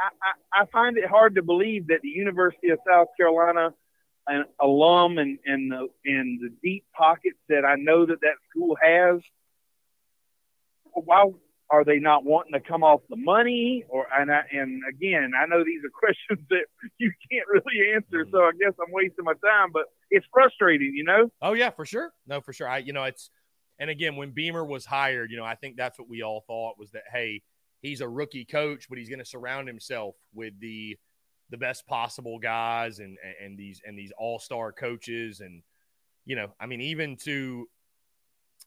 I, 0.54 0.66
find 0.66 0.98
it 0.98 1.06
hard 1.06 1.36
to 1.36 1.42
believe 1.42 1.88
that 1.88 2.02
the 2.02 2.10
University 2.10 2.70
of 2.70 2.80
South 2.88 3.08
Carolina, 3.18 3.74
an 4.28 4.46
alum 4.62 5.18
and 5.18 5.40
and 5.46 5.72
the 5.72 5.88
in 6.06 6.40
the 6.42 6.50
deep 6.64 6.86
pockets 6.96 7.40
that 7.50 7.66
I 7.66 7.76
know 7.76 8.06
that 8.06 8.22
that 8.22 8.36
school 8.50 8.78
has, 8.82 9.20
why 10.94 11.26
are 11.74 11.84
they 11.84 11.98
not 11.98 12.24
wanting 12.24 12.54
to 12.54 12.60
come 12.60 12.84
off 12.84 13.02
the 13.10 13.16
money? 13.16 13.84
Or 13.90 14.06
and 14.16 14.32
I, 14.32 14.44
and 14.52 14.84
again, 14.88 15.32
I 15.36 15.48
know 15.48 15.64
these 15.64 15.82
are 15.84 15.90
questions 16.00 16.48
that 16.52 16.66
you 17.00 17.12
can't 17.32 17.48
really 17.48 17.96
answer, 17.96 18.28
so 18.32 18.44
I 18.44 18.52
guess 18.60 18.74
I'm 18.80 18.94
wasting 18.94 19.26
my 19.26 19.34
time. 19.34 19.72
But 19.74 19.86
it's 20.12 20.26
frustrating, 20.32 20.94
you 20.96 21.04
know. 21.04 21.32
Oh 21.42 21.54
yeah, 21.54 21.72
for 21.72 21.86
sure. 21.86 22.12
No, 22.28 22.42
for 22.42 22.54
sure. 22.54 22.70
I 22.70 22.78
you 22.78 22.94
know 22.94 23.04
it's 23.06 23.32
and 23.80 23.90
again, 23.90 24.16
when 24.16 24.32
Beamer 24.32 24.64
was 24.64 24.86
hired, 24.86 25.32
you 25.32 25.38
know, 25.38 25.44
I 25.44 25.56
think 25.56 25.76
that's 25.76 25.98
what 25.98 26.08
we 26.08 26.22
all 26.22 26.44
thought 26.46 26.78
was 26.78 26.92
that, 26.92 27.04
hey, 27.12 27.42
he's 27.82 28.02
a 28.02 28.08
rookie 28.08 28.46
coach, 28.46 28.88
but 28.88 29.00
he's 29.00 29.10
going 29.10 29.20
to 29.20 29.26
surround 29.26 29.68
himself 29.68 30.16
with 30.34 30.54
the 30.60 30.96
the 31.50 31.58
best 31.58 31.86
possible 31.88 32.40
guys 32.40 33.00
and 33.00 33.18
and 33.44 33.58
these 33.58 33.82
and 33.86 33.98
these 33.98 34.12
all 34.18 34.40
star 34.40 34.72
coaches 34.72 35.40
and 35.40 35.64
you 36.26 36.36
know, 36.36 36.54
I 36.60 36.68
mean, 36.68 36.82
even 36.82 37.18
to 37.24 37.68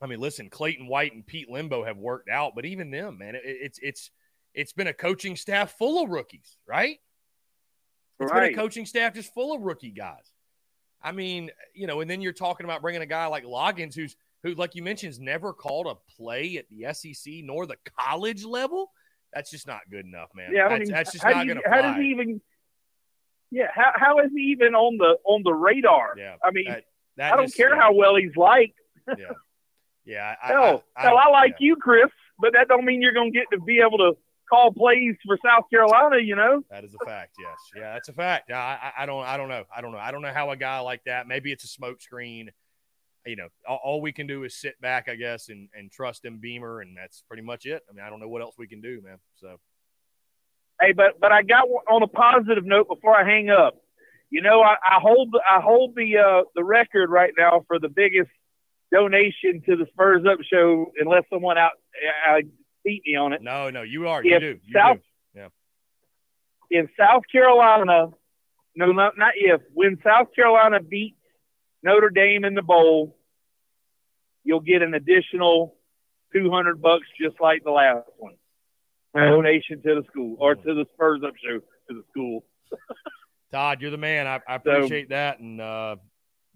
I 0.00 0.06
mean, 0.06 0.20
listen, 0.20 0.50
Clayton 0.50 0.86
White 0.86 1.14
and 1.14 1.26
Pete 1.26 1.48
Lembo 1.50 1.86
have 1.86 1.96
worked 1.96 2.28
out, 2.28 2.54
but 2.54 2.64
even 2.64 2.90
them, 2.90 3.18
man, 3.18 3.34
it, 3.34 3.42
it's 3.44 3.78
it's 3.82 4.10
it's 4.54 4.72
been 4.72 4.86
a 4.86 4.92
coaching 4.92 5.36
staff 5.36 5.76
full 5.78 6.02
of 6.02 6.10
rookies, 6.10 6.58
right? 6.66 6.98
It's 8.20 8.32
right. 8.32 8.50
been 8.50 8.58
a 8.58 8.62
coaching 8.62 8.86
staff 8.86 9.14
just 9.14 9.32
full 9.34 9.54
of 9.54 9.62
rookie 9.62 9.90
guys. 9.90 10.32
I 11.02 11.12
mean, 11.12 11.50
you 11.74 11.86
know, 11.86 12.00
and 12.00 12.10
then 12.10 12.20
you're 12.20 12.32
talking 12.32 12.64
about 12.64 12.82
bringing 12.82 13.02
a 13.02 13.06
guy 13.06 13.26
like 13.26 13.44
Loggains, 13.44 13.94
who's 13.94 14.16
who, 14.42 14.54
like 14.54 14.74
you 14.74 14.82
mentioned, 14.82 15.10
has 15.10 15.20
never 15.20 15.52
called 15.52 15.86
a 15.86 15.94
play 16.16 16.56
at 16.56 16.66
the 16.70 16.92
SEC 16.94 17.34
nor 17.42 17.66
the 17.66 17.76
college 17.98 18.44
level. 18.44 18.90
That's 19.32 19.50
just 19.50 19.66
not 19.66 19.80
good 19.90 20.06
enough, 20.06 20.30
man. 20.34 20.50
Yeah, 20.52 20.68
that's, 20.68 20.90
that's 20.90 21.12
just 21.12 21.24
not 21.24 21.46
going 21.46 21.56
to 21.56 21.62
How 21.68 21.82
does 21.82 21.96
he 21.96 22.10
even? 22.10 22.40
Yeah, 23.50 23.68
how, 23.74 23.92
how 23.94 24.18
is 24.20 24.30
he 24.34 24.42
even 24.44 24.74
on 24.74 24.96
the 24.98 25.18
on 25.24 25.42
the 25.42 25.52
radar? 25.52 26.14
Yeah, 26.16 26.36
I 26.42 26.50
mean, 26.50 26.66
that, 26.68 26.84
that 27.16 27.32
I 27.32 27.36
don't 27.36 27.54
care 27.54 27.76
how 27.76 27.92
well 27.92 28.16
he's 28.16 28.36
liked. 28.36 28.78
yeah, 29.08 29.26
yeah. 30.06 30.34
I, 30.42 30.46
hell, 30.48 30.84
I, 30.96 31.00
I, 31.00 31.02
hell, 31.02 31.18
I 31.18 31.30
like 31.30 31.56
yeah. 31.60 31.66
you, 31.66 31.76
Chris, 31.76 32.10
but 32.38 32.52
that 32.52 32.68
don't 32.68 32.84
mean 32.84 33.02
you're 33.02 33.12
going 33.12 33.32
to 33.32 33.38
get 33.38 33.46
to 33.52 33.60
be 33.60 33.80
able 33.80 33.98
to 33.98 34.12
call 34.48 34.72
plays 34.72 35.16
for 35.26 35.38
South 35.44 35.64
Carolina. 35.70 36.18
You 36.22 36.36
know, 36.36 36.62
that 36.70 36.84
is 36.84 36.94
a 37.00 37.04
fact. 37.04 37.34
Yes, 37.38 37.56
yeah, 37.76 37.92
that's 37.92 38.08
a 38.08 38.12
fact. 38.12 38.50
I, 38.50 38.92
I, 38.96 39.06
don't, 39.06 39.24
I 39.24 39.36
don't 39.36 39.48
know, 39.48 39.64
I 39.74 39.80
don't 39.80 39.92
know, 39.92 39.98
I 39.98 40.12
don't 40.12 40.22
know 40.22 40.32
how 40.32 40.50
a 40.50 40.56
guy 40.56 40.78
like 40.80 41.02
that. 41.04 41.26
Maybe 41.26 41.52
it's 41.52 41.64
a 41.64 41.80
smokescreen 41.80 42.48
you 43.26 43.36
know, 43.36 43.48
all, 43.68 43.80
all, 43.82 44.00
we 44.00 44.12
can 44.12 44.26
do 44.26 44.44
is 44.44 44.54
sit 44.54 44.80
back, 44.80 45.08
I 45.08 45.16
guess, 45.16 45.48
and, 45.48 45.68
and 45.76 45.90
trust 45.90 46.24
in 46.24 46.38
Beamer, 46.38 46.80
and 46.80 46.96
that's 46.96 47.22
pretty 47.28 47.42
much 47.42 47.66
it. 47.66 47.82
I 47.90 47.92
mean, 47.92 48.04
I 48.04 48.10
don't 48.10 48.20
know 48.20 48.28
what 48.28 48.40
else 48.40 48.54
we 48.56 48.68
can 48.68 48.80
do, 48.80 49.02
man. 49.04 49.18
So, 49.40 49.58
hey, 50.80 50.92
but 50.92 51.20
but 51.20 51.32
I 51.32 51.42
got 51.42 51.64
on 51.90 52.02
a 52.02 52.06
positive 52.06 52.64
note 52.64 52.88
before 52.88 53.16
I 53.16 53.24
hang 53.24 53.50
up. 53.50 53.76
You 54.30 54.42
know, 54.42 54.60
I, 54.62 54.76
I 54.88 55.00
hold 55.00 55.34
I 55.34 55.60
hold 55.60 55.94
the 55.96 56.18
uh, 56.18 56.42
the 56.54 56.64
record 56.64 57.10
right 57.10 57.32
now 57.36 57.64
for 57.66 57.78
the 57.78 57.88
biggest 57.88 58.30
donation 58.92 59.62
to 59.66 59.76
the 59.76 59.86
Spurs 59.92 60.24
Up 60.30 60.38
show, 60.50 60.92
unless 60.98 61.24
someone 61.30 61.58
out 61.58 61.72
uh, 62.28 62.40
beat 62.84 63.02
me 63.06 63.16
on 63.16 63.32
it. 63.32 63.42
No, 63.42 63.70
no, 63.70 63.82
you 63.82 64.08
are. 64.08 64.20
If 64.20 64.26
you 64.26 64.40
do. 64.40 64.58
You 64.64 64.72
South, 64.72 64.98
do. 65.34 65.40
Yeah. 65.40 65.48
In 66.70 66.88
South 66.98 67.22
Carolina, 67.30 68.10
no, 68.74 68.92
not, 68.92 69.18
not 69.18 69.32
if. 69.36 69.60
When 69.74 69.98
South 70.04 70.28
Carolina 70.34 70.80
beats 70.80 71.16
Notre 71.82 72.10
Dame 72.10 72.44
in 72.44 72.54
the 72.54 72.62
bowl, 72.62 73.16
you'll 74.44 74.60
get 74.60 74.82
an 74.82 74.94
additional 74.94 75.76
200 76.32 76.80
bucks 76.80 77.06
just 77.20 77.40
like 77.40 77.64
the 77.64 77.70
last 77.70 78.06
one. 78.18 78.34
Donation 79.14 79.80
to 79.80 79.94
the 79.94 80.02
school 80.10 80.36
or 80.38 80.54
to 80.54 80.74
the 80.74 80.84
Spurs 80.92 81.22
Up 81.26 81.32
show 81.42 81.58
to 81.58 81.94
the 81.94 82.02
school. 82.10 82.44
Todd, 83.50 83.80
you're 83.80 83.90
the 83.90 83.96
man. 83.96 84.26
I, 84.26 84.40
I 84.46 84.56
appreciate 84.56 85.06
so, 85.08 85.14
that. 85.14 85.38
And 85.38 85.58
uh, 85.58 85.96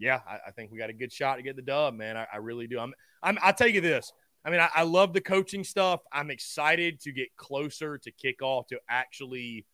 yeah, 0.01 0.21
I, 0.27 0.39
I, 0.49 0.51
think 0.51 0.73
we 0.73 0.79
got 0.79 0.91
a 0.91 0.95
good 0.95 1.13
shot 1.13 1.37
to 1.37 1.43
get 1.43 1.57
the 1.57 1.63
dub, 1.63 1.95
man. 1.95 2.17
I, 2.17 2.27
I 2.33 2.37
really 2.39 2.67
do. 2.67 2.81
I'm, 2.81 2.95
I'm, 3.23 3.39
I'll 3.43 3.53
tell 3.53 3.69
you 3.69 3.81
this. 3.81 4.13
I 4.45 4.51
mean, 4.51 4.59
I, 4.59 4.71
I, 4.75 4.83
love 4.83 5.13
the 5.13 5.21
coaching 5.21 5.63
stuff. 5.63 6.01
I'm 6.11 6.31
excited 6.31 7.01
to 7.03 7.13
get 7.13 7.29
closer 7.37 7.99
to 7.99 8.11
kickoff 8.11 8.69
to 8.69 8.81
actually 8.89 9.67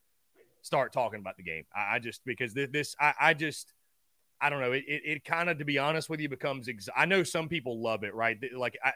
start 0.62 0.92
talking 0.92 1.20
about 1.20 1.36
the 1.36 1.44
game. 1.44 1.64
I, 1.74 2.00
just, 2.00 2.24
because 2.24 2.52
this, 2.52 2.68
this 2.72 2.96
I, 3.00 3.32
just, 3.34 3.72
I 4.40 4.50
don't 4.50 4.60
know. 4.60 4.72
It, 4.72 4.84
it, 4.88 5.02
it 5.04 5.24
kind 5.24 5.48
of, 5.48 5.58
to 5.58 5.64
be 5.64 5.78
honest 5.78 6.10
with 6.10 6.18
you, 6.18 6.28
becomes. 6.28 6.68
Ex- 6.68 6.88
I 6.94 7.06
know 7.06 7.22
some 7.22 7.48
people 7.48 7.80
love 7.80 8.02
it, 8.02 8.12
right? 8.12 8.36
Like 8.54 8.76
I, 8.84 8.90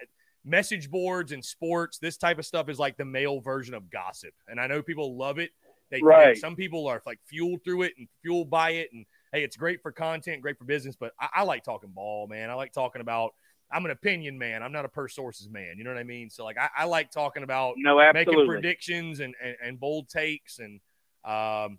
message 0.45 0.91
boards 0.91 1.31
and 1.31 1.45
sports, 1.45 1.99
this 1.99 2.17
type 2.17 2.39
of 2.41 2.47
stuff 2.47 2.69
is 2.69 2.79
like 2.79 2.97
the 2.97 3.05
male 3.05 3.41
version 3.41 3.75
of 3.75 3.89
gossip, 3.91 4.35
and 4.49 4.61
I 4.61 4.67
know 4.67 4.83
people 4.83 5.17
love 5.17 5.39
it. 5.39 5.51
They, 5.91 6.01
right. 6.03 6.37
Some 6.37 6.57
people 6.57 6.87
are 6.89 7.03
like 7.07 7.19
fueled 7.27 7.65
through 7.65 7.83
it 7.83 7.93
and 7.99 8.09
fueled 8.23 8.51
by 8.51 8.71
it, 8.71 8.91
and 8.93 9.07
hey, 9.33 9.45
it's 9.45 9.57
great 9.57 9.83
for 9.83 9.93
content, 9.93 10.43
great 10.43 10.59
for 10.59 10.65
business. 10.65 10.97
But 10.97 11.13
I, 11.21 11.29
I 11.37 11.43
like 11.43 11.65
talking 11.65 11.91
ball, 11.91 12.27
man. 12.27 12.51
I 12.51 12.55
like 12.55 12.73
talking 12.73 13.01
about. 13.01 13.33
I'm 13.73 13.85
an 13.85 13.93
opinion 13.93 14.37
man. 14.37 14.65
I'm 14.65 14.73
not 14.73 14.85
a 14.85 14.89
per 14.89 15.07
sources 15.07 15.49
man. 15.49 15.75
You 15.79 15.85
know 15.85 15.91
what 15.91 16.01
I 16.01 16.03
mean? 16.03 16.29
So 16.29 16.43
like, 16.43 16.59
I, 16.59 16.69
I 16.79 16.85
like 16.87 17.13
talking 17.13 17.45
about 17.45 17.75
no, 17.77 18.01
making 18.13 18.45
predictions 18.45 19.21
and, 19.21 19.33
and, 19.41 19.55
and 19.63 19.79
bold 19.79 20.09
takes 20.09 20.59
and 20.59 20.81
um, 21.25 21.79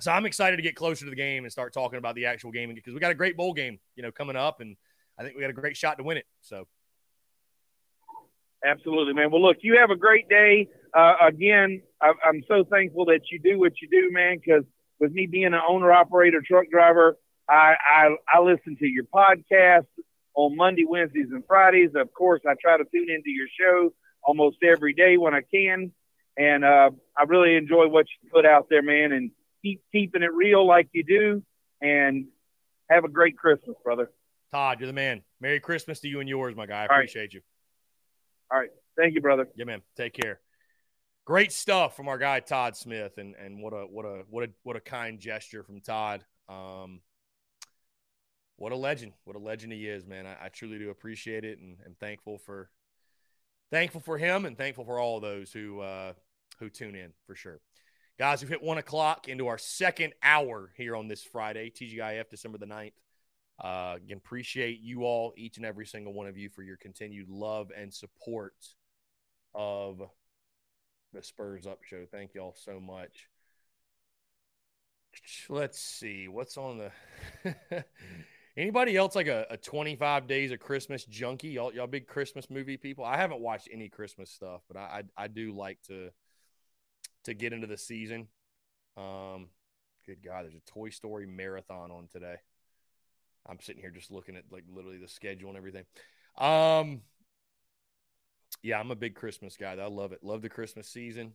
so 0.00 0.10
I'm 0.10 0.26
excited 0.26 0.56
to 0.56 0.62
get 0.62 0.74
closer 0.74 1.04
to 1.04 1.10
the 1.10 1.16
game 1.16 1.44
and 1.44 1.52
start 1.52 1.72
talking 1.72 1.98
about 1.98 2.14
the 2.14 2.26
actual 2.26 2.50
game 2.50 2.74
because 2.74 2.92
we 2.94 3.00
got 3.00 3.12
a 3.12 3.14
great 3.14 3.36
bowl 3.36 3.52
game, 3.52 3.78
you 3.94 4.02
know, 4.02 4.10
coming 4.10 4.36
up, 4.36 4.60
and 4.60 4.76
I 5.18 5.22
think 5.22 5.36
we 5.36 5.42
got 5.42 5.50
a 5.50 5.54
great 5.54 5.76
shot 5.76 5.98
to 5.98 6.04
win 6.04 6.16
it. 6.16 6.26
So, 6.40 6.66
absolutely, 8.64 9.14
man. 9.14 9.30
Well, 9.30 9.42
look, 9.42 9.58
you 9.60 9.78
have 9.78 9.90
a 9.90 9.96
great 9.96 10.28
day. 10.28 10.68
Uh, 10.92 11.14
again, 11.20 11.82
I, 12.00 12.12
I'm 12.26 12.42
so 12.48 12.64
thankful 12.64 13.04
that 13.06 13.20
you 13.30 13.38
do 13.38 13.58
what 13.58 13.72
you 13.80 13.88
do, 13.88 14.10
man. 14.12 14.38
Because 14.44 14.64
with 15.00 15.12
me 15.12 15.26
being 15.26 15.46
an 15.46 15.60
owner, 15.68 15.92
operator, 15.92 16.42
truck 16.46 16.66
driver, 16.70 17.16
I, 17.48 17.74
I 17.84 18.16
I 18.32 18.40
listen 18.40 18.76
to 18.76 18.86
your 18.86 19.04
podcast 19.04 19.86
on 20.34 20.56
Monday, 20.56 20.84
Wednesdays, 20.88 21.28
and 21.30 21.44
Fridays. 21.46 21.90
Of 21.94 22.12
course, 22.12 22.40
I 22.48 22.54
try 22.60 22.78
to 22.78 22.84
tune 22.84 23.10
into 23.10 23.30
your 23.30 23.48
show 23.58 23.92
almost 24.22 24.58
every 24.62 24.94
day 24.94 25.16
when 25.16 25.34
I 25.34 25.42
can, 25.42 25.92
and 26.36 26.64
uh, 26.64 26.90
I 27.16 27.24
really 27.24 27.56
enjoy 27.56 27.88
what 27.88 28.06
you 28.06 28.30
put 28.30 28.46
out 28.46 28.68
there, 28.70 28.82
man. 28.82 29.12
And 29.12 29.30
keep 29.62 29.82
keeping 29.92 30.22
it 30.22 30.32
real 30.32 30.66
like 30.66 30.88
you 30.92 31.04
do, 31.04 31.42
and 31.80 32.26
have 32.88 33.04
a 33.04 33.08
great 33.08 33.36
Christmas, 33.36 33.76
brother. 33.84 34.10
Todd, 34.52 34.80
you're 34.80 34.86
the 34.86 34.92
man. 34.92 35.22
Merry 35.40 35.60
Christmas 35.60 36.00
to 36.00 36.08
you 36.08 36.20
and 36.20 36.28
yours, 36.28 36.54
my 36.54 36.66
guy. 36.66 36.82
I 36.82 36.84
appreciate 36.84 37.22
right. 37.22 37.34
you. 37.34 37.40
All 38.50 38.58
right. 38.58 38.70
Thank 38.96 39.14
you, 39.14 39.20
brother. 39.22 39.48
Yeah, 39.56 39.64
man. 39.64 39.80
Take 39.96 40.12
care. 40.12 40.40
Great 41.24 41.52
stuff 41.52 41.96
from 41.96 42.08
our 42.08 42.18
guy 42.18 42.40
Todd 42.40 42.76
Smith, 42.76 43.18
and 43.18 43.36
and 43.36 43.62
what 43.62 43.72
a 43.72 43.86
what 43.86 44.04
a 44.04 44.24
what 44.28 44.44
a 44.44 44.50
what 44.64 44.76
a 44.76 44.80
kind 44.80 45.20
gesture 45.20 45.62
from 45.62 45.80
Todd. 45.80 46.24
Um, 46.48 47.00
what 48.56 48.72
a 48.72 48.76
legend! 48.76 49.12
What 49.24 49.36
a 49.36 49.38
legend 49.38 49.72
he 49.72 49.86
is, 49.86 50.04
man. 50.04 50.26
I, 50.26 50.46
I 50.46 50.48
truly 50.48 50.78
do 50.78 50.90
appreciate 50.90 51.44
it, 51.44 51.58
and, 51.60 51.78
and 51.84 51.96
thankful 51.98 52.38
for 52.38 52.70
thankful 53.70 54.00
for 54.00 54.18
him 54.18 54.44
and 54.44 54.58
thankful 54.58 54.84
for 54.84 54.98
all 54.98 55.20
those 55.20 55.52
who 55.52 55.80
uh, 55.80 56.12
who 56.58 56.68
tune 56.68 56.96
in 56.96 57.12
for 57.26 57.36
sure. 57.36 57.60
Guys, 58.18 58.42
we've 58.42 58.50
hit 58.50 58.62
one 58.62 58.78
o'clock 58.78 59.28
into 59.28 59.46
our 59.46 59.58
second 59.58 60.12
hour 60.22 60.70
here 60.76 60.94
on 60.94 61.08
this 61.08 61.22
Friday, 61.22 61.70
TGIF 61.70 62.28
December 62.30 62.58
the 62.58 62.66
9th. 62.66 62.92
Uh, 63.58 63.94
again, 63.96 64.18
appreciate 64.18 64.80
you 64.80 65.04
all, 65.04 65.32
each 65.36 65.56
and 65.56 65.64
every 65.64 65.86
single 65.86 66.12
one 66.12 66.26
of 66.26 66.36
you, 66.36 66.50
for 66.50 66.62
your 66.62 66.76
continued 66.76 67.28
love 67.30 67.70
and 67.76 67.92
support 67.92 68.54
of 69.54 70.02
the 71.12 71.22
Spurs 71.22 71.66
Up 71.66 71.84
Show. 71.84 72.06
Thank 72.10 72.34
y'all 72.34 72.54
so 72.56 72.80
much. 72.80 73.28
Let's 75.48 75.78
see 75.78 76.28
what's 76.28 76.56
on 76.56 76.78
the. 76.78 77.84
Anybody 78.56 78.96
else 78.96 79.14
like 79.14 79.28
a, 79.28 79.46
a 79.48 79.56
25 79.56 80.26
days 80.26 80.52
of 80.52 80.60
Christmas 80.60 81.04
junkie? 81.04 81.48
Y'all, 81.48 81.72
y'all 81.72 81.86
big 81.86 82.06
Christmas 82.06 82.50
movie 82.50 82.76
people? 82.76 83.04
I 83.04 83.16
haven't 83.16 83.40
watched 83.40 83.68
any 83.72 83.88
Christmas 83.88 84.30
stuff, 84.30 84.60
but 84.68 84.76
I, 84.76 85.02
I, 85.16 85.24
I 85.24 85.28
do 85.28 85.52
like 85.52 85.78
to 85.88 86.10
to 87.24 87.34
get 87.34 87.52
into 87.52 87.66
the 87.66 87.78
season. 87.78 88.28
Um, 88.96 89.48
good 90.06 90.22
God, 90.22 90.44
there's 90.44 90.54
a 90.54 90.70
Toy 90.70 90.90
Story 90.90 91.26
marathon 91.26 91.90
on 91.90 92.08
today. 92.12 92.36
I'm 93.46 93.60
sitting 93.60 93.80
here 93.80 93.90
just 93.90 94.10
looking 94.10 94.36
at 94.36 94.44
like 94.50 94.64
literally 94.72 94.98
the 94.98 95.08
schedule 95.08 95.48
and 95.48 95.56
everything. 95.56 95.84
Um, 96.36 97.02
yeah, 98.62 98.78
I'm 98.78 98.90
a 98.90 98.96
big 98.96 99.14
Christmas 99.14 99.56
guy. 99.56 99.72
I 99.72 99.86
love 99.86 100.12
it. 100.12 100.22
Love 100.22 100.42
the 100.42 100.48
Christmas 100.48 100.88
season. 100.88 101.32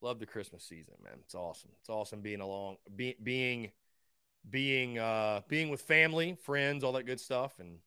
Love 0.00 0.18
the 0.18 0.26
Christmas 0.26 0.62
season, 0.62 0.94
man. 1.02 1.14
It's 1.20 1.34
awesome. 1.34 1.70
It's 1.80 1.88
awesome 1.88 2.20
being 2.20 2.40
along, 2.40 2.76
be, 2.94 3.16
being 3.22 3.72
being 4.48 4.98
uh 4.98 5.40
being 5.48 5.70
with 5.70 5.80
family, 5.80 6.36
friends, 6.42 6.84
all 6.84 6.92
that 6.92 7.06
good 7.06 7.20
stuff, 7.20 7.54
and 7.58 7.78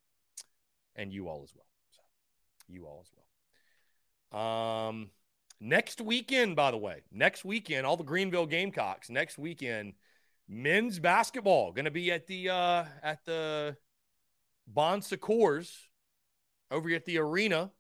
and 0.96 1.14
you 1.14 1.28
all 1.28 1.44
as 1.44 1.54
well. 1.56 1.66
So 1.92 2.02
you 2.68 2.86
all 2.86 3.04
as 3.06 3.12
well. 4.32 4.42
Um 4.42 5.12
next 5.60 6.02
weekend, 6.02 6.56
by 6.56 6.72
the 6.72 6.78
way, 6.78 7.04
next 7.12 7.46
weekend, 7.46 7.86
all 7.86 7.98
the 7.98 8.04
Greenville 8.04 8.48
Gamecocks, 8.48 9.10
next 9.12 9.38
weekend, 9.38 9.94
men's 10.50 10.98
basketball 10.98 11.72
gonna 11.72 11.92
be 11.92 12.12
at 12.12 12.26
the 12.26 12.50
uh 12.50 12.86
at 13.04 13.24
the 13.26 13.78
Bon 14.66 15.02
Secours 15.04 15.88
over 16.72 16.90
at 16.90 17.06
the 17.06 17.20
arena, 17.20 17.72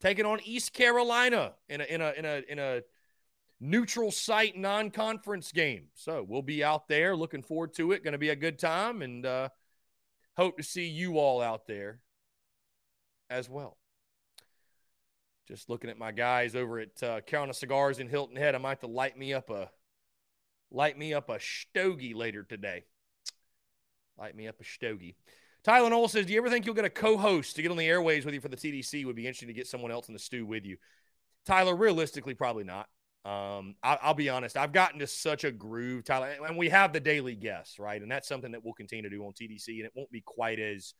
taking 0.00 0.26
on 0.26 0.40
East 0.44 0.72
Carolina 0.72 1.54
in 1.68 1.80
a 1.80 1.84
in 1.84 2.00
a 2.00 2.12
in 2.12 2.24
a 2.24 2.42
in 2.48 2.58
a 2.58 2.82
neutral 3.60 4.10
site 4.10 4.56
non 4.56 4.90
conference 4.90 5.52
game. 5.52 5.86
So 5.94 6.24
we'll 6.26 6.42
be 6.42 6.62
out 6.62 6.88
there. 6.88 7.16
Looking 7.16 7.42
forward 7.42 7.74
to 7.74 7.92
it. 7.92 8.04
Going 8.04 8.12
to 8.12 8.18
be 8.18 8.30
a 8.30 8.36
good 8.36 8.58
time 8.58 9.02
and 9.02 9.24
uh, 9.24 9.48
hope 10.36 10.58
to 10.58 10.62
see 10.62 10.86
you 10.86 11.18
all 11.18 11.40
out 11.40 11.66
there 11.66 12.00
as 13.30 13.48
well. 13.48 13.76
Just 15.48 15.70
looking 15.70 15.90
at 15.90 15.98
my 15.98 16.10
guys 16.10 16.56
over 16.56 16.80
at 16.80 17.02
uh, 17.02 17.20
Carolina 17.20 17.54
Cigars 17.54 17.98
in 18.00 18.08
Hilton 18.08 18.36
Head. 18.36 18.54
I 18.54 18.58
might 18.58 18.70
have 18.70 18.80
to 18.80 18.86
light 18.88 19.16
me 19.16 19.32
up 19.32 19.48
a 19.50 19.70
light 20.70 20.98
me 20.98 21.14
up 21.14 21.30
a 21.30 21.38
stogie 21.38 22.14
later 22.14 22.42
today. 22.42 22.84
Light 24.18 24.34
me 24.34 24.48
up 24.48 24.60
a 24.60 24.64
stogie. 24.64 25.14
Tyler 25.66 25.90
Knoll 25.90 26.06
says, 26.06 26.26
Do 26.26 26.32
you 26.32 26.38
ever 26.38 26.48
think 26.48 26.64
you'll 26.64 26.76
get 26.76 26.84
a 26.84 26.90
co 26.90 27.16
host 27.16 27.56
to 27.56 27.62
get 27.62 27.72
on 27.72 27.76
the 27.76 27.88
airways 27.88 28.24
with 28.24 28.34
you 28.34 28.40
for 28.40 28.46
the 28.46 28.56
TDC? 28.56 29.04
Would 29.04 29.16
be 29.16 29.26
interesting 29.26 29.48
to 29.48 29.52
get 29.52 29.66
someone 29.66 29.90
else 29.90 30.06
in 30.06 30.14
the 30.14 30.20
stew 30.20 30.46
with 30.46 30.64
you. 30.64 30.76
Tyler, 31.44 31.74
realistically, 31.74 32.34
probably 32.34 32.62
not. 32.62 32.86
Um, 33.24 33.74
I, 33.82 33.98
will 34.06 34.14
be 34.14 34.28
honest. 34.28 34.56
I've 34.56 34.70
gotten 34.70 35.00
to 35.00 35.08
such 35.08 35.42
a 35.42 35.50
groove, 35.50 36.04
Tyler, 36.04 36.36
and 36.46 36.56
we 36.56 36.68
have 36.68 36.92
the 36.92 37.00
daily 37.00 37.34
guests, 37.34 37.80
right? 37.80 38.00
And 38.00 38.08
that's 38.08 38.28
something 38.28 38.52
that 38.52 38.64
we'll 38.64 38.74
continue 38.74 39.02
to 39.02 39.10
do 39.10 39.24
on 39.24 39.32
TDC, 39.32 39.66
and 39.66 39.86
it 39.86 39.92
won't 39.96 40.12
be 40.12 40.20
quite 40.20 40.60
as, 40.60 40.94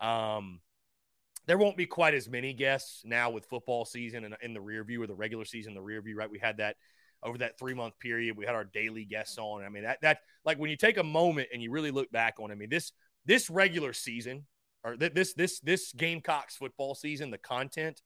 um, 0.00 0.58
there 1.46 1.56
won't 1.56 1.76
be 1.76 1.86
quite 1.86 2.14
as 2.14 2.28
many 2.28 2.52
guests 2.52 3.02
now 3.04 3.30
with 3.30 3.46
football 3.46 3.84
season 3.84 4.24
and 4.24 4.34
in 4.42 4.52
the 4.52 4.60
rear 4.60 4.82
view 4.82 5.00
or 5.00 5.06
the 5.06 5.14
regular 5.14 5.44
season, 5.44 5.74
the 5.74 5.80
rear 5.80 6.02
view, 6.02 6.16
right? 6.16 6.28
We 6.28 6.40
had 6.40 6.56
that 6.56 6.74
over 7.22 7.38
that 7.38 7.56
three 7.56 7.74
month 7.74 7.96
period. 8.00 8.36
We 8.36 8.46
had 8.46 8.56
our 8.56 8.64
daily 8.64 9.04
guests 9.04 9.38
on. 9.38 9.64
I 9.64 9.68
mean, 9.68 9.84
that 9.84 9.98
that 10.02 10.18
like 10.44 10.58
when 10.58 10.70
you 10.70 10.76
take 10.76 10.98
a 10.98 11.04
moment 11.04 11.48
and 11.52 11.62
you 11.62 11.70
really 11.70 11.90
look 11.90 12.10
back 12.10 12.34
on. 12.40 12.50
I 12.50 12.54
mean, 12.54 12.68
this 12.68 12.92
this 13.26 13.50
regular 13.50 13.92
season 13.92 14.46
or 14.84 14.96
th- 14.96 15.14
this 15.14 15.34
this 15.34 15.60
this 15.60 15.92
Gamecocks 15.92 16.56
football 16.56 16.94
season, 16.94 17.30
the 17.30 17.38
content 17.38 18.02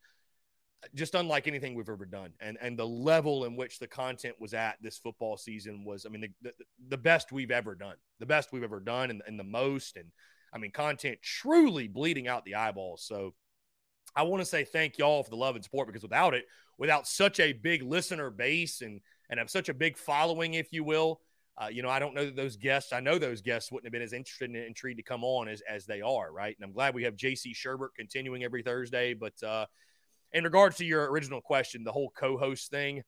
just 0.95 1.15
unlike 1.15 1.47
anything 1.47 1.75
we've 1.75 1.89
ever 1.89 2.07
done. 2.07 2.31
And 2.41 2.59
and 2.61 2.79
the 2.79 2.87
level 2.87 3.45
in 3.45 3.57
which 3.57 3.79
the 3.79 3.87
content 3.87 4.37
was 4.39 4.55
at 4.55 4.79
this 4.81 4.99
football 4.99 5.37
season 5.37 5.85
was, 5.85 6.07
I 6.07 6.09
mean, 6.09 6.23
the, 6.23 6.31
the, 6.43 6.53
the 6.89 6.99
best 6.99 7.33
we've 7.33 7.51
ever 7.51 7.75
done, 7.75 7.97
the 8.19 8.27
best 8.27 8.53
we've 8.53 8.65
ever 8.65 8.81
done, 8.81 9.11
and, 9.11 9.23
and 9.27 9.39
the 9.39 9.45
most. 9.45 9.97
And 9.97 10.11
I 10.53 10.59
mean, 10.59 10.73
content 10.73 11.19
truly 11.23 11.89
bleeding 11.89 12.29
out 12.29 12.45
the 12.45 12.57
eyeballs. 12.57 13.05
So 13.05 13.35
I 14.15 14.25
want 14.25 14.43
to 14.43 14.47
say 14.47 14.65
thank 14.65 14.99
y'all 14.99 15.23
for 15.23 15.31
the 15.31 15.37
love 15.37 15.55
and 15.55 15.65
support 15.65 15.87
because 15.87 16.03
without 16.03 16.35
it, 16.35 16.47
without 16.79 17.07
such 17.07 17.41
a 17.41 17.53
big 17.53 17.83
listener 17.83 18.31
base 18.31 18.81
and 18.81 19.01
and 19.31 19.39
have 19.39 19.51
such 19.51 19.69
a 19.69 19.75
big 19.75 19.97
following, 19.97 20.55
if 20.55 20.73
you 20.73 20.85
will. 20.85 21.21
Uh, 21.61 21.69
you 21.69 21.83
know, 21.83 21.91
I 21.91 21.99
don't 21.99 22.15
know 22.15 22.25
that 22.25 22.37
those 22.37 22.57
guests, 22.57 22.93
I 22.93 23.01
know 23.01 23.19
those 23.19 23.43
guests 23.43 23.71
wouldn't 23.71 23.87
have 23.87 23.93
been 23.93 24.03
as 24.03 24.15
interested 24.15 24.49
and 24.49 24.57
intrigued 24.57 24.99
to 24.99 25.03
come 25.03 25.23
on 25.23 25.49
as, 25.49 25.63
as 25.69 25.85
they 25.85 26.01
are, 26.01 26.33
right? 26.33 26.57
And 26.59 26.65
I'm 26.65 26.73
glad 26.73 26.95
we 26.95 27.05
have 27.05 27.15
JC 27.15 27.55
Shurburtt 27.55 27.89
continuing 27.95 28.43
every 28.43 28.63
Thursday. 28.63 29.13
But 29.13 29.41
uh, 29.43 29.67
in 30.33 30.45
regards 30.45 30.77
to 30.77 30.85
your 30.85 31.11
original 31.11 31.43
question, 31.43 31.85
the 31.85 31.93
whole 31.93 32.11
co-host 32.17 32.71
thing, 32.71 33.03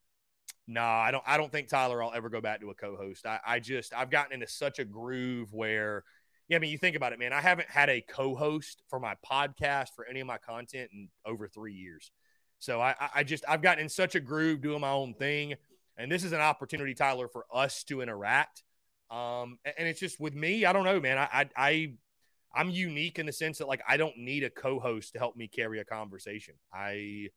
nah, 0.67 1.01
I 1.01 1.11
don't 1.11 1.25
I 1.27 1.37
don't 1.37 1.51
think 1.51 1.69
Tyler 1.69 2.03
I'll 2.03 2.13
ever 2.15 2.29
go 2.29 2.41
back 2.41 2.61
to 2.61 2.71
a 2.71 2.75
co-host. 2.75 3.27
I, 3.27 3.41
I 3.47 3.61
just 3.61 3.95
I've 3.95 4.11
gotten 4.11 4.33
into 4.33 4.49
such 4.49 4.79
a 4.79 4.85
groove 4.85 5.53
where 5.53 6.05
yeah, 6.49 6.57
I 6.57 6.61
mean 6.61 6.71
you 6.71 6.79
think 6.79 6.97
about 6.97 7.13
it, 7.15 7.19
man. 7.19 7.33
I 7.33 7.41
haven't 7.41 7.71
had 7.71 7.89
a 7.89 8.03
co-host 8.03 8.83
for 8.89 9.01
my 9.01 9.15
podcast 9.27 9.89
for 9.97 10.07
any 10.07 10.21
of 10.21 10.27
my 10.27 10.39
content 10.39 10.91
in 10.93 11.09
over 11.25 11.49
three 11.49 11.75
years. 11.75 12.11
So 12.59 12.81
I 12.81 12.95
I 13.15 13.25
just 13.25 13.45
I've 13.49 13.63
gotten 13.63 13.83
in 13.83 13.89
such 13.89 14.15
a 14.15 14.21
groove 14.21 14.61
doing 14.61 14.81
my 14.81 14.91
own 14.91 15.15
thing. 15.15 15.55
And 15.97 16.11
this 16.11 16.25
is 16.25 16.33
an 16.33 16.41
opportunity, 16.41 16.95
Tyler, 16.95 17.29
for 17.29 17.45
us 17.53 17.85
to 17.85 18.01
interact. 18.01 18.63
Um, 19.11 19.59
and 19.65 19.87
it's 19.89 20.01
just 20.01 20.19
with 20.19 20.35
me, 20.35 20.65
I 20.65 20.73
don't 20.73 20.85
know, 20.85 21.01
man. 21.01 21.19
I 21.19 21.29
I, 21.33 21.49
I 21.57 21.93
I'm 22.55 22.71
unique 22.71 23.19
in 23.19 23.27
the 23.27 23.33
sense 23.33 23.59
that 23.59 23.69
like 23.69 23.83
I 23.89 23.97
don't 23.97 24.17
need 24.19 24.45
a 24.45 24.51
co-host 24.51 25.13
to 25.13 25.19
help 25.19 25.37
me 25.37 25.49
carry 25.49 25.81
a 25.81 25.85
conversation. 25.85 26.55
I 26.73 27.29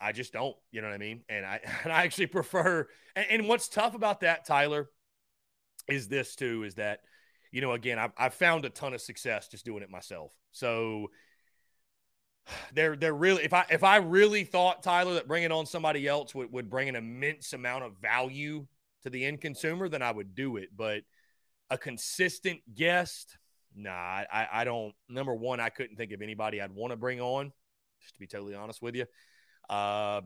I 0.00 0.12
just 0.12 0.32
don't, 0.32 0.56
you 0.70 0.82
know 0.82 0.88
what 0.88 0.94
I 0.94 0.98
mean? 0.98 1.22
And 1.28 1.44
I 1.46 1.60
and 1.84 1.92
I 1.92 2.04
actually 2.04 2.26
prefer 2.26 2.88
and, 3.16 3.26
and 3.30 3.48
what's 3.48 3.68
tough 3.68 3.94
about 3.94 4.20
that, 4.20 4.44
Tyler, 4.46 4.88
is 5.88 6.08
this 6.08 6.36
too, 6.36 6.64
is 6.64 6.74
that, 6.76 7.00
you 7.52 7.60
know, 7.60 7.72
again, 7.72 7.98
I've 7.98 8.12
I've 8.16 8.34
found 8.34 8.64
a 8.64 8.70
ton 8.70 8.94
of 8.94 9.00
success 9.00 9.48
just 9.48 9.64
doing 9.64 9.82
it 9.82 9.90
myself. 9.90 10.32
So 10.52 11.10
they're 12.74 12.96
they're 12.96 13.14
really 13.14 13.42
if 13.44 13.52
I 13.52 13.64
if 13.70 13.82
I 13.82 13.96
really 13.96 14.44
thought 14.44 14.82
Tyler 14.82 15.14
that 15.14 15.28
bringing 15.28 15.52
on 15.52 15.66
somebody 15.66 16.06
else 16.06 16.34
would, 16.34 16.52
would 16.52 16.68
bring 16.68 16.88
an 16.88 16.96
immense 16.96 17.52
amount 17.52 17.84
of 17.84 17.96
value 17.98 18.66
to 19.02 19.10
the 19.10 19.24
end 19.24 19.40
consumer, 19.40 19.88
then 19.88 20.02
I 20.02 20.10
would 20.10 20.34
do 20.34 20.56
it. 20.56 20.70
But 20.76 21.02
a 21.70 21.78
consistent 21.78 22.60
guest, 22.74 23.38
Nah, 23.74 23.90
I, 23.90 24.48
I 24.52 24.64
don't. 24.64 24.94
Number 25.08 25.34
one, 25.34 25.60
I 25.60 25.68
couldn't 25.68 25.96
think 25.96 26.12
of 26.12 26.22
anybody 26.22 26.60
I'd 26.60 26.72
want 26.72 26.92
to 26.92 26.96
bring 26.96 27.20
on, 27.20 27.52
just 28.00 28.14
to 28.14 28.20
be 28.20 28.26
totally 28.26 28.54
honest 28.54 28.80
with 28.80 28.94
you. 28.94 29.06
Uh, 29.68 30.20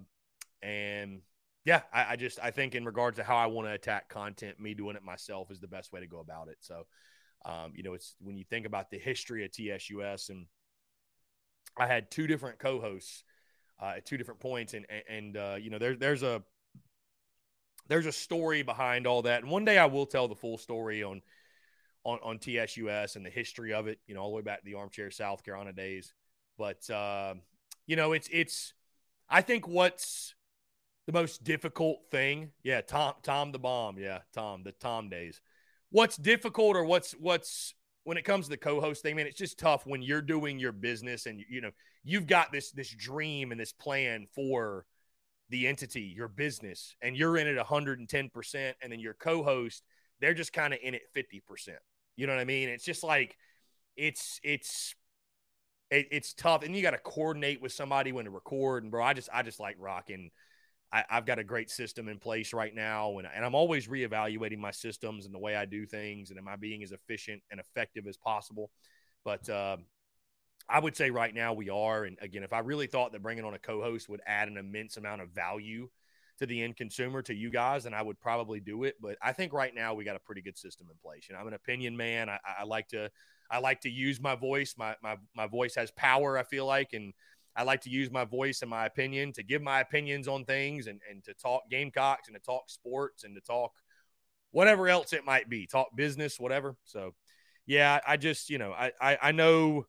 and 0.62 1.22
yeah, 1.64 1.82
I, 1.92 2.12
I, 2.12 2.16
just 2.16 2.38
I 2.42 2.50
think 2.50 2.74
in 2.74 2.84
regards 2.84 3.16
to 3.16 3.24
how 3.24 3.36
I 3.36 3.46
want 3.46 3.68
to 3.68 3.72
attack 3.72 4.08
content, 4.08 4.60
me 4.60 4.74
doing 4.74 4.96
it 4.96 5.02
myself 5.02 5.50
is 5.50 5.60
the 5.60 5.68
best 5.68 5.92
way 5.92 6.00
to 6.00 6.06
go 6.06 6.18
about 6.18 6.48
it. 6.48 6.58
So, 6.60 6.86
um, 7.46 7.72
you 7.74 7.82
know, 7.82 7.94
it's 7.94 8.16
when 8.20 8.36
you 8.36 8.44
think 8.44 8.66
about 8.66 8.90
the 8.90 8.98
history 8.98 9.44
of 9.44 9.50
TSUS, 9.50 10.28
and 10.28 10.46
I 11.76 11.86
had 11.86 12.10
two 12.10 12.26
different 12.26 12.58
co-hosts 12.58 13.24
uh, 13.80 13.94
at 13.96 14.06
two 14.06 14.16
different 14.16 14.40
points, 14.40 14.74
and 14.74 14.86
and 15.08 15.36
uh, 15.36 15.56
you 15.60 15.70
know, 15.70 15.78
there's 15.78 15.98
there's 15.98 16.22
a 16.22 16.42
there's 17.88 18.06
a 18.06 18.12
story 18.12 18.62
behind 18.62 19.06
all 19.06 19.22
that, 19.22 19.42
and 19.42 19.50
one 19.50 19.64
day 19.64 19.78
I 19.78 19.86
will 19.86 20.06
tell 20.06 20.28
the 20.28 20.34
full 20.34 20.58
story 20.58 21.02
on 21.02 21.22
on, 22.04 22.18
on 22.22 22.38
TSUS 22.38 23.16
and 23.16 23.24
the 23.24 23.30
history 23.30 23.72
of 23.72 23.86
it, 23.86 23.98
you 24.06 24.14
know, 24.14 24.22
all 24.22 24.30
the 24.30 24.36
way 24.36 24.42
back 24.42 24.60
to 24.60 24.64
the 24.64 24.74
armchair 24.74 25.10
South 25.10 25.44
Carolina 25.44 25.72
days. 25.72 26.14
But, 26.56 26.88
uh, 26.90 27.34
you 27.86 27.96
know, 27.96 28.12
it's, 28.12 28.28
it's, 28.32 28.72
I 29.28 29.42
think 29.42 29.68
what's 29.68 30.34
the 31.06 31.12
most 31.12 31.44
difficult 31.44 32.00
thing. 32.10 32.52
Yeah. 32.62 32.80
Tom, 32.80 33.14
Tom 33.22 33.52
the 33.52 33.58
bomb. 33.58 33.98
Yeah. 33.98 34.20
Tom, 34.32 34.62
the 34.62 34.72
Tom 34.72 35.08
days. 35.08 35.40
What's 35.90 36.16
difficult 36.16 36.76
or 36.76 36.84
what's, 36.84 37.12
what's, 37.12 37.74
when 38.04 38.16
it 38.16 38.24
comes 38.24 38.46
to 38.46 38.50
the 38.50 38.56
co-host 38.56 39.02
thing, 39.02 39.16
man, 39.16 39.26
it's 39.26 39.38
just 39.38 39.58
tough 39.58 39.86
when 39.86 40.02
you're 40.02 40.22
doing 40.22 40.58
your 40.58 40.72
business 40.72 41.26
and 41.26 41.42
you 41.48 41.60
know 41.60 41.70
you've 42.04 42.26
got 42.26 42.52
this 42.52 42.70
this 42.72 42.90
dream 42.90 43.52
and 43.52 43.60
this 43.60 43.72
plan 43.72 44.26
for 44.34 44.86
the 45.50 45.66
entity, 45.66 46.12
your 46.14 46.28
business, 46.28 46.94
and 47.00 47.16
you're 47.16 47.36
in 47.36 47.46
it 47.46 47.56
110 47.56 48.30
percent, 48.30 48.76
and 48.82 48.92
then 48.92 49.00
your 49.00 49.14
co-host, 49.14 49.82
they're 50.20 50.34
just 50.34 50.52
kind 50.52 50.72
of 50.74 50.80
in 50.82 50.94
it 50.94 51.02
50 51.14 51.40
percent. 51.46 51.78
You 52.16 52.26
know 52.26 52.34
what 52.34 52.40
I 52.40 52.44
mean? 52.44 52.68
It's 52.68 52.84
just 52.84 53.02
like 53.02 53.36
it's 53.96 54.40
it's 54.42 54.94
it, 55.90 56.08
it's 56.10 56.34
tough, 56.34 56.62
and 56.64 56.74
you 56.76 56.82
got 56.82 56.90
to 56.90 56.98
coordinate 56.98 57.62
with 57.62 57.72
somebody 57.72 58.12
when 58.12 58.24
to 58.24 58.30
record. 58.30 58.82
And 58.82 58.92
bro, 58.92 59.04
I 59.04 59.14
just 59.14 59.28
I 59.32 59.42
just 59.42 59.60
like 59.60 59.76
rocking. 59.78 60.30
I, 60.92 61.04
have 61.08 61.26
got 61.26 61.38
a 61.38 61.44
great 61.44 61.70
system 61.70 62.08
in 62.08 62.18
place 62.18 62.52
right 62.52 62.74
now, 62.74 63.18
and, 63.18 63.28
and 63.34 63.44
I'm 63.44 63.54
always 63.54 63.88
reevaluating 63.88 64.58
my 64.58 64.70
systems 64.70 65.26
and 65.26 65.34
the 65.34 65.38
way 65.38 65.54
I 65.54 65.64
do 65.64 65.86
things, 65.86 66.30
and 66.30 66.38
am 66.38 66.48
I 66.48 66.56
being 66.56 66.82
as 66.82 66.92
efficient 66.92 67.42
and 67.50 67.60
effective 67.60 68.06
as 68.06 68.16
possible? 68.16 68.70
But 69.24 69.48
uh, 69.48 69.76
I 70.68 70.80
would 70.80 70.96
say 70.96 71.10
right 71.10 71.34
now 71.34 71.52
we 71.52 71.70
are. 71.70 72.04
And 72.04 72.18
again, 72.20 72.42
if 72.42 72.52
I 72.52 72.60
really 72.60 72.86
thought 72.86 73.12
that 73.12 73.22
bringing 73.22 73.44
on 73.44 73.54
a 73.54 73.58
co-host 73.58 74.08
would 74.08 74.20
add 74.26 74.48
an 74.48 74.56
immense 74.56 74.96
amount 74.96 75.22
of 75.22 75.30
value 75.30 75.88
to 76.38 76.46
the 76.46 76.62
end 76.62 76.76
consumer, 76.76 77.20
to 77.22 77.34
you 77.34 77.50
guys, 77.50 77.84
then 77.84 77.94
I 77.94 78.02
would 78.02 78.20
probably 78.20 78.60
do 78.60 78.84
it. 78.84 78.94
But 79.00 79.16
I 79.20 79.32
think 79.32 79.52
right 79.52 79.74
now 79.74 79.94
we 79.94 80.04
got 80.04 80.16
a 80.16 80.20
pretty 80.20 80.42
good 80.42 80.56
system 80.56 80.86
in 80.90 80.96
place. 80.98 81.26
And 81.28 81.36
I'm 81.36 81.48
an 81.48 81.54
opinion 81.54 81.96
man. 81.96 82.28
I, 82.28 82.38
I 82.60 82.64
like 82.64 82.88
to 82.88 83.10
I 83.50 83.58
like 83.58 83.80
to 83.82 83.90
use 83.90 84.20
my 84.20 84.34
voice. 84.34 84.74
My 84.76 84.94
my 85.02 85.16
my 85.34 85.46
voice 85.46 85.74
has 85.74 85.90
power. 85.90 86.38
I 86.38 86.42
feel 86.42 86.66
like, 86.66 86.92
and 86.92 87.12
I 87.58 87.64
like 87.64 87.80
to 87.82 87.90
use 87.90 88.10
my 88.10 88.24
voice 88.24 88.62
and 88.62 88.70
my 88.70 88.86
opinion 88.86 89.32
to 89.32 89.42
give 89.42 89.60
my 89.60 89.80
opinions 89.80 90.28
on 90.28 90.44
things 90.44 90.86
and 90.86 91.00
and 91.10 91.24
to 91.24 91.34
talk 91.34 91.68
Gamecocks 91.68 92.28
and 92.28 92.36
to 92.36 92.40
talk 92.40 92.70
sports 92.70 93.24
and 93.24 93.34
to 93.34 93.40
talk 93.40 93.72
whatever 94.52 94.88
else 94.88 95.12
it 95.12 95.24
might 95.24 95.48
be, 95.48 95.66
talk 95.66 95.88
business, 95.94 96.38
whatever. 96.38 96.76
So, 96.84 97.14
yeah, 97.66 98.00
I 98.06 98.16
just 98.16 98.48
you 98.48 98.58
know 98.58 98.72
I 98.72 98.92
I, 99.00 99.18
I 99.20 99.32
know. 99.32 99.86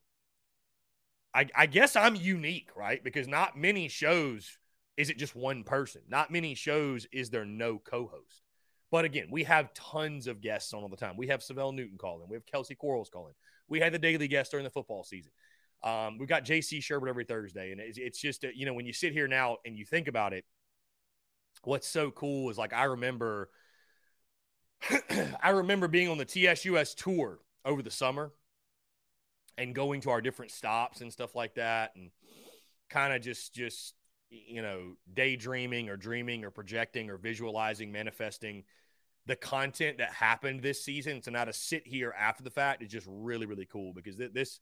I, 1.31 1.45
I 1.55 1.67
guess 1.67 1.95
I'm 1.95 2.15
unique, 2.15 2.69
right? 2.75 3.03
Because 3.03 3.27
not 3.27 3.55
many 3.55 3.87
shows 3.87 4.57
is 4.97 5.11
it 5.11 5.19
just 5.19 5.35
one 5.35 5.63
person. 5.63 6.01
Not 6.09 6.31
many 6.31 6.55
shows 6.55 7.05
is 7.11 7.29
there 7.29 7.45
no 7.45 7.77
co-host. 7.77 8.41
But 8.91 9.05
again, 9.05 9.27
we 9.29 9.43
have 9.43 9.73
tons 9.75 10.25
of 10.25 10.41
guests 10.41 10.73
on 10.73 10.81
all 10.81 10.89
the 10.89 10.97
time. 10.97 11.15
We 11.17 11.27
have 11.27 11.43
Savell 11.43 11.71
Newton 11.71 11.99
calling. 11.99 12.27
We 12.27 12.35
have 12.35 12.45
Kelcy 12.47 12.75
Quarles 12.75 13.11
calling. 13.11 13.35
We 13.67 13.79
had 13.79 13.93
the 13.93 13.99
daily 13.99 14.27
guest 14.27 14.49
during 14.49 14.63
the 14.63 14.71
football 14.71 15.03
season. 15.03 15.31
Um, 15.83 16.17
we've 16.17 16.29
got 16.29 16.45
JC 16.45 16.79
Shurburtt 16.79 17.09
every 17.09 17.23
Thursday. 17.23 17.71
And 17.71 17.79
it's, 17.79 17.97
it's 17.97 18.19
just, 18.19 18.43
you 18.43 18.65
know, 18.65 18.73
when 18.73 18.85
you 18.85 18.93
sit 18.93 19.13
here 19.13 19.27
now 19.27 19.57
and 19.65 19.77
you 19.77 19.85
think 19.85 20.07
about 20.07 20.33
it, 20.33 20.45
what's 21.63 21.87
so 21.87 22.11
cool 22.11 22.49
is 22.49 22.57
like 22.57 22.73
I 22.73 22.85
remember, 22.85 23.49
I 25.43 25.49
remember 25.49 25.87
being 25.87 26.09
on 26.09 26.17
the 26.17 26.25
TSUS 26.25 26.95
tour 26.95 27.39
over 27.65 27.81
the 27.81 27.91
summer 27.91 28.31
and 29.57 29.75
going 29.75 30.01
to 30.01 30.09
our 30.09 30.21
different 30.21 30.51
stops 30.51 31.01
and 31.01 31.11
stuff 31.11 31.35
like 31.35 31.55
that. 31.55 31.91
And 31.95 32.11
kind 32.89 33.13
of 33.13 33.21
just, 33.21 33.53
just, 33.53 33.93
you 34.29 34.61
know, 34.61 34.95
daydreaming 35.13 35.89
or 35.89 35.97
dreaming 35.97 36.43
or 36.43 36.51
projecting 36.51 37.09
or 37.09 37.17
visualizing, 37.17 37.91
manifesting 37.91 38.63
the 39.25 39.35
content 39.35 39.99
that 39.99 40.11
happened 40.11 40.61
this 40.61 40.83
season. 40.83 41.21
So 41.21 41.31
now 41.31 41.45
to 41.45 41.53
sit 41.53 41.85
here 41.85 42.13
after 42.17 42.43
the 42.43 42.49
fact 42.49 42.81
is 42.81 42.89
just 42.89 43.07
really, 43.09 43.45
really 43.45 43.67
cool 43.71 43.93
because 43.93 44.17
this 44.17 44.59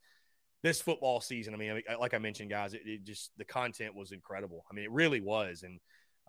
this 0.67 0.81
football 0.81 1.21
season, 1.21 1.53
I 1.53 1.57
mean, 1.57 1.81
like 1.97 2.13
I 2.13 2.17
mentioned, 2.17 2.49
guys, 2.49 2.73
it, 2.73 2.81
it 2.85 3.03
just 3.05 3.31
the 3.37 3.45
content 3.45 3.95
was 3.95 4.11
incredible. 4.11 4.65
I 4.69 4.73
mean, 4.73 4.83
it 4.83 4.91
really 4.91 5.21
was, 5.21 5.63
and 5.63 5.79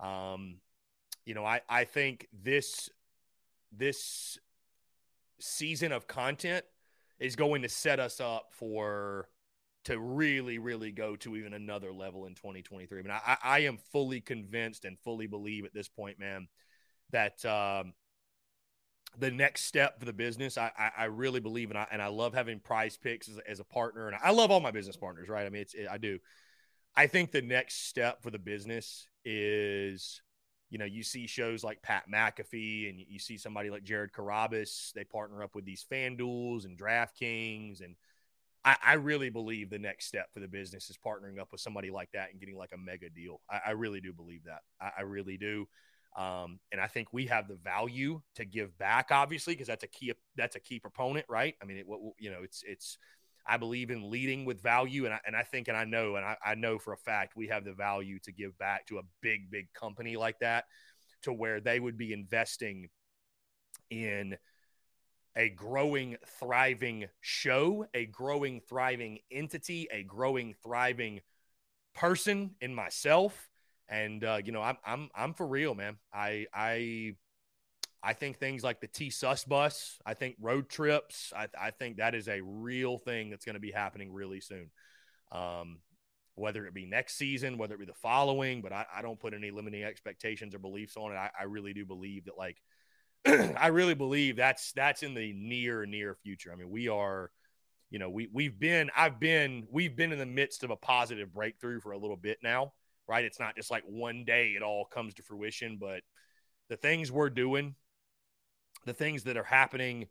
um, 0.00 0.58
you 1.26 1.34
know, 1.34 1.44
I 1.44 1.60
I 1.68 1.84
think 1.84 2.28
this 2.32 2.88
this 3.72 4.38
season 5.40 5.90
of 5.90 6.06
content 6.06 6.64
is 7.18 7.34
going 7.34 7.62
to 7.62 7.68
set 7.68 7.98
us 7.98 8.20
up 8.20 8.46
for 8.52 9.28
to 9.84 9.98
really, 9.98 10.58
really 10.58 10.92
go 10.92 11.16
to 11.16 11.36
even 11.36 11.52
another 11.52 11.92
level 11.92 12.26
in 12.26 12.34
2023. 12.34 12.98
I 12.98 13.02
mean, 13.02 13.10
I, 13.10 13.36
I 13.42 13.58
am 13.60 13.78
fully 13.90 14.20
convinced 14.20 14.84
and 14.84 14.98
fully 15.00 15.26
believe 15.26 15.64
at 15.64 15.74
this 15.74 15.88
point, 15.88 16.20
man, 16.20 16.46
that 17.10 17.44
um, 17.44 17.92
the 19.18 19.30
next 19.30 19.64
step 19.64 19.98
for 19.98 20.04
the 20.04 20.12
business. 20.12 20.56
I, 20.56 20.70
I, 20.78 20.90
I 20.98 21.04
really 21.04 21.40
believe, 21.40 21.70
and 21.70 21.78
I 21.78 21.86
and 21.90 22.00
I 22.00 22.08
love 22.08 22.34
having 22.34 22.60
Prize 22.60 22.96
Picks 22.96 23.28
as, 23.28 23.38
as 23.48 23.60
a 23.60 23.64
partner, 23.64 24.08
and 24.08 24.16
I 24.22 24.30
love 24.30 24.50
all 24.50 24.60
my 24.60 24.70
business 24.70 24.96
partners. 24.96 25.28
Right? 25.28 25.46
I 25.46 25.50
mean, 25.50 25.62
it's 25.62 25.74
it, 25.74 25.88
I 25.90 25.98
do. 25.98 26.18
I 26.96 27.06
think 27.06 27.30
the 27.30 27.42
next 27.42 27.88
step 27.88 28.22
for 28.22 28.30
the 28.30 28.38
business 28.38 29.06
is, 29.24 30.20
you 30.70 30.78
know, 30.78 30.84
you 30.84 31.02
see 31.02 31.26
shows 31.26 31.62
like 31.62 31.82
Pat 31.82 32.04
McAfee, 32.12 32.88
and 32.88 32.98
you 32.98 33.18
see 33.18 33.38
somebody 33.38 33.70
like 33.70 33.84
Jared 33.84 34.12
Carrabis. 34.12 34.92
They 34.92 35.04
partner 35.04 35.42
up 35.42 35.54
with 35.54 35.64
these 35.64 35.84
FanDuels 35.90 36.64
and 36.64 36.78
DraftKings, 36.78 37.84
and 37.84 37.94
I, 38.64 38.76
I 38.84 38.92
really 38.94 39.30
believe 39.30 39.70
the 39.70 39.78
next 39.78 40.06
step 40.06 40.32
for 40.32 40.40
the 40.40 40.48
business 40.48 40.90
is 40.90 40.98
partnering 40.98 41.38
up 41.40 41.52
with 41.52 41.60
somebody 41.60 41.90
like 41.90 42.10
that 42.12 42.30
and 42.30 42.40
getting 42.40 42.56
like 42.56 42.72
a 42.74 42.78
mega 42.78 43.08
deal. 43.08 43.40
I, 43.48 43.60
I 43.66 43.70
really 43.72 44.00
do 44.00 44.12
believe 44.12 44.44
that. 44.44 44.62
I, 44.80 44.90
I 44.98 45.02
really 45.02 45.36
do. 45.36 45.68
Um, 46.18 46.58
and 46.72 46.80
I 46.80 46.88
think 46.88 47.12
we 47.12 47.26
have 47.26 47.46
the 47.46 47.54
value 47.54 48.20
to 48.34 48.44
give 48.44 48.76
back, 48.76 49.10
obviously, 49.12 49.54
because 49.54 49.68
that's 49.68 49.84
a 49.84 49.88
key 49.88 50.12
that's 50.36 50.56
a 50.56 50.60
key 50.60 50.80
proponent, 50.80 51.24
right? 51.28 51.54
I 51.62 51.64
mean, 51.64 51.76
it, 51.78 51.86
you 52.18 52.30
know, 52.30 52.40
it's 52.42 52.64
it's 52.66 52.98
I 53.46 53.56
believe 53.56 53.90
in 53.90 54.10
leading 54.10 54.44
with 54.44 54.60
value, 54.60 55.04
and 55.04 55.14
I, 55.14 55.20
and 55.24 55.36
I 55.36 55.44
think 55.44 55.68
and 55.68 55.76
I 55.76 55.84
know 55.84 56.16
and 56.16 56.24
I, 56.24 56.36
I 56.44 56.54
know 56.56 56.80
for 56.80 56.92
a 56.92 56.96
fact 56.96 57.36
we 57.36 57.46
have 57.46 57.64
the 57.64 57.72
value 57.72 58.18
to 58.24 58.32
give 58.32 58.58
back 58.58 58.86
to 58.88 58.98
a 58.98 59.02
big 59.22 59.48
big 59.48 59.72
company 59.74 60.16
like 60.16 60.40
that, 60.40 60.64
to 61.22 61.32
where 61.32 61.60
they 61.60 61.78
would 61.78 61.96
be 61.96 62.12
investing 62.12 62.88
in 63.88 64.36
a 65.36 65.50
growing, 65.50 66.16
thriving 66.40 67.06
show, 67.20 67.86
a 67.94 68.06
growing, 68.06 68.60
thriving 68.68 69.20
entity, 69.30 69.86
a 69.92 70.02
growing, 70.02 70.52
thriving 70.64 71.20
person 71.94 72.56
in 72.60 72.74
myself 72.74 73.48
and 73.88 74.22
uh, 74.24 74.38
you 74.44 74.52
know, 74.52 74.62
I'm 74.62 74.76
I'm 74.84 75.08
I'm 75.14 75.34
for 75.34 75.46
real, 75.46 75.74
man. 75.74 75.96
I 76.12 76.46
I 76.52 77.16
I 78.02 78.12
think 78.12 78.38
things 78.38 78.62
like 78.62 78.80
the 78.80 78.86
T 78.86 79.10
Sus 79.10 79.44
bus, 79.44 79.98
I 80.04 80.14
think 80.14 80.36
road 80.40 80.68
trips, 80.68 81.32
I, 81.36 81.48
I 81.60 81.70
think 81.70 81.96
that 81.96 82.14
is 82.14 82.28
a 82.28 82.40
real 82.42 82.98
thing 82.98 83.30
that's 83.30 83.44
going 83.44 83.54
to 83.54 83.60
be 83.60 83.72
happening 83.72 84.12
really 84.12 84.40
soon. 84.40 84.70
Um, 85.32 85.78
whether 86.34 86.66
it 86.66 86.74
be 86.74 86.86
next 86.86 87.16
season, 87.16 87.58
whether 87.58 87.74
it 87.74 87.80
be 87.80 87.86
the 87.86 87.92
following, 87.94 88.62
but 88.62 88.72
I, 88.72 88.86
I 88.96 89.02
don't 89.02 89.18
put 89.18 89.34
any 89.34 89.50
limiting 89.50 89.82
expectations 89.82 90.54
or 90.54 90.60
beliefs 90.60 90.96
on 90.96 91.10
it. 91.10 91.16
I, 91.16 91.30
I 91.40 91.44
really 91.44 91.74
do 91.74 91.84
believe 91.84 92.26
that, 92.26 92.38
like, 92.38 92.62
I 93.26 93.68
really 93.68 93.94
believe 93.94 94.36
that's 94.36 94.70
that's 94.72 95.02
in 95.02 95.14
the 95.14 95.32
near 95.32 95.84
near 95.84 96.14
future. 96.22 96.52
I 96.52 96.56
mean, 96.56 96.70
we 96.70 96.86
are, 96.86 97.32
you 97.90 97.98
know, 97.98 98.10
we 98.10 98.28
we've 98.32 98.58
been, 98.60 98.90
I've 98.96 99.18
been, 99.18 99.66
we've 99.72 99.96
been 99.96 100.12
in 100.12 100.20
the 100.20 100.26
midst 100.26 100.62
of 100.62 100.70
a 100.70 100.76
positive 100.76 101.34
breakthrough 101.34 101.80
for 101.80 101.90
a 101.90 101.98
little 101.98 102.16
bit 102.16 102.38
now 102.42 102.72
right? 103.08 103.24
It's 103.24 103.40
not 103.40 103.56
just 103.56 103.70
like 103.70 103.84
one 103.86 104.24
day 104.24 104.52
it 104.56 104.62
all 104.62 104.84
comes 104.84 105.14
to 105.14 105.22
fruition, 105.22 105.78
but 105.80 106.02
the 106.68 106.76
things 106.76 107.10
we're 107.10 107.30
doing, 107.30 107.74
the 108.84 108.92
things 108.92 109.24
that 109.24 109.36
are 109.36 109.44
happening 109.44 110.08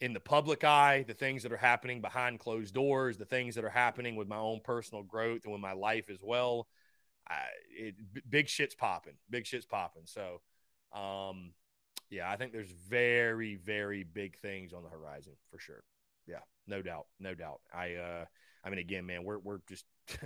in 0.00 0.12
the 0.12 0.20
public 0.20 0.62
eye, 0.62 1.04
the 1.08 1.14
things 1.14 1.42
that 1.42 1.52
are 1.52 1.56
happening 1.56 2.00
behind 2.00 2.38
closed 2.38 2.72
doors, 2.72 3.18
the 3.18 3.24
things 3.24 3.56
that 3.56 3.64
are 3.64 3.70
happening 3.70 4.14
with 4.14 4.28
my 4.28 4.36
own 4.36 4.60
personal 4.62 5.02
growth 5.02 5.42
and 5.44 5.52
with 5.52 5.60
my 5.60 5.72
life 5.72 6.08
as 6.08 6.20
well. 6.22 6.68
I, 7.28 7.40
it, 7.76 7.96
big 8.30 8.48
shit's 8.48 8.76
popping. 8.76 9.14
Big 9.28 9.44
shit's 9.44 9.66
popping. 9.66 10.04
So, 10.04 10.40
um, 10.92 11.52
yeah, 12.10 12.30
I 12.30 12.36
think 12.36 12.52
there's 12.52 12.72
very, 12.88 13.56
very 13.56 14.04
big 14.04 14.38
things 14.38 14.72
on 14.72 14.84
the 14.84 14.88
horizon 14.88 15.32
for 15.50 15.58
sure. 15.58 15.82
Yeah, 16.26 16.40
no 16.66 16.80
doubt, 16.80 17.06
no 17.18 17.34
doubt. 17.34 17.60
I, 17.74 17.94
uh, 17.94 18.24
I 18.64 18.70
mean, 18.70 18.78
again, 18.78 19.04
man, 19.06 19.24
we're 19.24 19.38
we're 19.38 19.60
just 19.68 19.84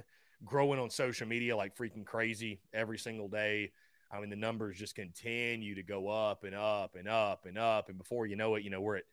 growing 0.44 0.78
on 0.78 0.90
social 0.90 1.26
media 1.26 1.56
like 1.56 1.76
freaking 1.76 2.04
crazy 2.04 2.60
every 2.72 2.98
single 2.98 3.28
day. 3.28 3.72
I 4.10 4.20
mean, 4.20 4.30
the 4.30 4.36
numbers 4.36 4.76
just 4.76 4.94
continue 4.94 5.74
to 5.74 5.82
go 5.82 6.08
up 6.08 6.44
and 6.44 6.54
up 6.54 6.96
and 6.96 7.08
up 7.08 7.46
and 7.46 7.56
up. 7.56 7.88
And 7.88 7.96
before 7.96 8.26
you 8.26 8.36
know 8.36 8.56
it, 8.56 8.64
you 8.64 8.70
know, 8.70 8.80
we're 8.80 8.96
at 8.96 9.04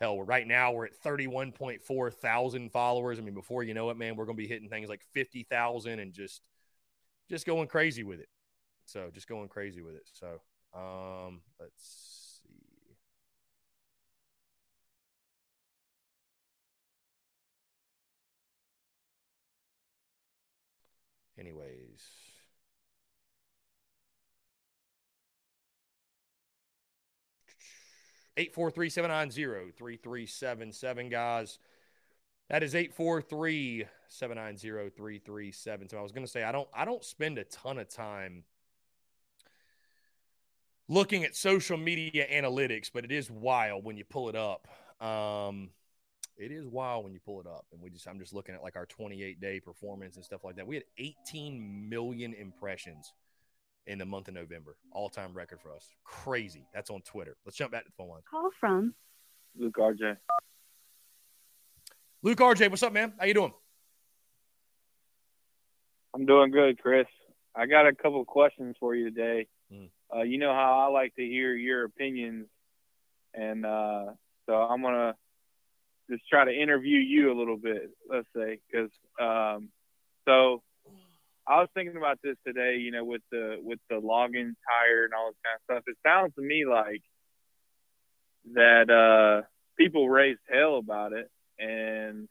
hell, 0.00 0.16
we're 0.16 0.24
right 0.24 0.46
now 0.46 0.72
we're 0.72 0.86
at 0.86 1.02
31.4 1.02 2.12
thousand 2.12 2.72
followers. 2.72 3.18
I 3.18 3.22
mean, 3.22 3.34
before 3.34 3.62
you 3.62 3.74
know 3.74 3.90
it, 3.90 3.98
man, 3.98 4.16
we're 4.16 4.24
going 4.24 4.36
to 4.36 4.42
be 4.42 4.48
hitting 4.48 4.68
things 4.68 4.88
like 4.88 5.02
50,000 5.12 5.98
and 5.98 6.12
just, 6.12 6.40
just 7.28 7.46
going 7.46 7.68
crazy 7.68 8.02
with 8.02 8.20
it. 8.20 8.28
So 8.86 9.10
just 9.12 9.28
going 9.28 9.48
crazy 9.48 9.82
with 9.82 9.94
it. 9.94 10.08
So, 10.12 10.40
um, 10.74 11.40
let's 11.60 12.23
Anyways. 21.38 22.00
Eight 28.36 28.52
four 28.52 28.70
three 28.70 28.90
seven 28.90 29.10
nine 29.10 29.30
zero 29.30 29.66
three 29.76 29.96
three 29.96 30.26
seven 30.26 30.72
seven 30.72 31.08
guys. 31.08 31.58
That 32.50 32.62
is 32.62 32.74
eight 32.74 32.92
four 32.92 33.22
three 33.22 33.86
seven 34.08 34.36
nine 34.36 34.56
zero 34.56 34.90
three 34.90 35.18
three 35.18 35.52
seven. 35.52 35.88
So 35.88 35.98
I 35.98 36.02
was 36.02 36.12
going 36.12 36.26
to 36.26 36.30
say 36.30 36.42
I 36.42 36.52
don't 36.52 36.68
I 36.74 36.84
don't 36.84 37.04
spend 37.04 37.38
a 37.38 37.44
ton 37.44 37.78
of 37.78 37.88
time 37.88 38.44
looking 40.88 41.24
at 41.24 41.34
social 41.36 41.78
media 41.78 42.26
analytics, 42.30 42.90
but 42.92 43.04
it 43.04 43.12
is 43.12 43.30
wild 43.30 43.84
when 43.84 43.96
you 43.96 44.04
pull 44.04 44.28
it 44.28 44.36
up. 44.36 44.68
Um, 45.00 45.70
it 46.36 46.50
is 46.50 46.66
wild 46.66 47.04
when 47.04 47.12
you 47.12 47.20
pull 47.24 47.40
it 47.40 47.46
up. 47.46 47.66
And 47.72 47.80
we 47.80 47.90
just, 47.90 48.06
I'm 48.06 48.18
just 48.18 48.34
looking 48.34 48.54
at 48.54 48.62
like 48.62 48.76
our 48.76 48.86
28 48.86 49.40
day 49.40 49.60
performance 49.60 50.16
and 50.16 50.24
stuff 50.24 50.44
like 50.44 50.56
that. 50.56 50.66
We 50.66 50.76
had 50.76 50.84
18 50.98 51.88
million 51.88 52.34
impressions 52.34 53.12
in 53.86 53.98
the 53.98 54.06
month 54.06 54.28
of 54.28 54.34
November, 54.34 54.76
all 54.92 55.08
time 55.08 55.34
record 55.34 55.60
for 55.60 55.72
us. 55.72 55.90
Crazy. 56.04 56.66
That's 56.72 56.90
on 56.90 57.02
Twitter. 57.02 57.36
Let's 57.44 57.56
jump 57.56 57.72
back 57.72 57.84
to 57.84 57.90
the 57.90 57.96
phone 57.96 58.08
line. 58.08 58.22
Call 58.30 58.50
from 58.58 58.94
Luke 59.56 59.76
RJ. 59.78 60.16
Luke 62.22 62.38
RJ, 62.38 62.70
what's 62.70 62.82
up, 62.82 62.92
man? 62.92 63.12
How 63.18 63.26
you 63.26 63.34
doing? 63.34 63.52
I'm 66.14 66.26
doing 66.26 66.50
good, 66.50 66.80
Chris. 66.80 67.06
I 67.54 67.66
got 67.66 67.86
a 67.86 67.94
couple 67.94 68.20
of 68.20 68.26
questions 68.26 68.76
for 68.80 68.94
you 68.94 69.10
today. 69.10 69.46
Mm. 69.72 69.90
Uh, 70.14 70.22
you 70.22 70.38
know 70.38 70.52
how 70.52 70.86
I 70.86 70.92
like 70.92 71.14
to 71.16 71.22
hear 71.22 71.54
your 71.54 71.84
opinions, 71.84 72.46
and 73.34 73.66
uh, 73.66 74.06
so 74.46 74.54
I'm 74.54 74.82
gonna 74.82 75.16
just 76.10 76.22
try 76.28 76.44
to 76.44 76.52
interview 76.52 76.98
you 76.98 77.32
a 77.32 77.38
little 77.38 77.56
bit. 77.56 77.90
Let's 78.08 78.26
say 78.36 78.58
because 78.70 78.90
um, 79.20 79.70
so 80.26 80.62
I 81.46 81.60
was 81.60 81.68
thinking 81.74 81.96
about 81.96 82.18
this 82.22 82.36
today. 82.46 82.76
You 82.76 82.90
know, 82.90 83.04
with 83.04 83.22
the 83.30 83.58
with 83.62 83.78
the 83.88 83.96
login 83.96 84.54
tire 84.68 85.04
and 85.04 85.14
all 85.14 85.30
this 85.30 85.38
kind 85.44 85.56
of 85.56 85.64
stuff. 85.64 85.84
It 85.86 85.96
sounds 86.06 86.34
to 86.36 86.42
me 86.42 86.64
like 86.68 87.02
that 88.54 88.90
uh, 88.90 89.46
people 89.78 90.08
raised 90.08 90.40
hell 90.50 90.76
about 90.78 91.12
it 91.12 91.30
and 91.58 92.28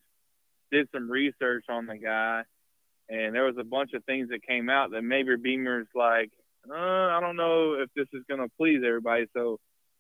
did 0.72 0.88
some 0.94 1.10
research 1.10 1.66
on 1.70 1.86
the 1.86 1.98
guy, 1.98 2.44
and 3.10 3.34
there 3.34 3.46
was 3.46 3.58
a 3.60 3.64
bunch 3.64 3.94
of 3.94 4.04
things 4.06 4.30
that 4.30 4.46
came 4.46 4.70
out 4.70 4.92
that 4.92 5.02
maybe 5.04 5.36
Beamer's 5.36 5.88
like, 5.96 6.32
uh, 6.70 6.74
I 6.74 7.20
don't 7.22 7.36
know 7.36 7.74
if 7.74 7.90
this 7.96 8.08
is 8.14 8.24
to 8.30 8.48
please 8.58 8.82
everybody, 8.86 9.26
so 9.34 9.60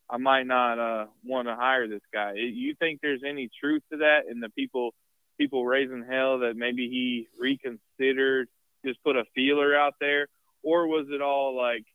I 0.09 0.17
might 0.17 0.45
not 0.45 0.79
uh, 0.79 1.05
want 1.23 1.47
to 1.47 1.55
hire 1.55 1.87
this 1.87 2.01
guy. 2.13 2.33
You 2.33 2.75
think 2.75 2.99
there's 3.01 3.23
any 3.25 3.49
truth 3.59 3.83
to 3.91 3.97
that, 3.99 4.21
and 4.29 4.41
the 4.41 4.49
people 4.49 4.93
people 5.37 5.65
raising 5.65 6.05
hell 6.07 6.39
that 6.39 6.55
maybe 6.55 6.89
he 6.89 7.27
reconsidered, 7.39 8.47
just 8.85 9.03
put 9.03 9.15
a 9.15 9.23
feeler 9.33 9.75
out 9.75 9.95
there, 9.99 10.27
or 10.61 10.87
was 10.87 11.07
it 11.09 11.21
all 11.21 11.57
like, 11.57 11.85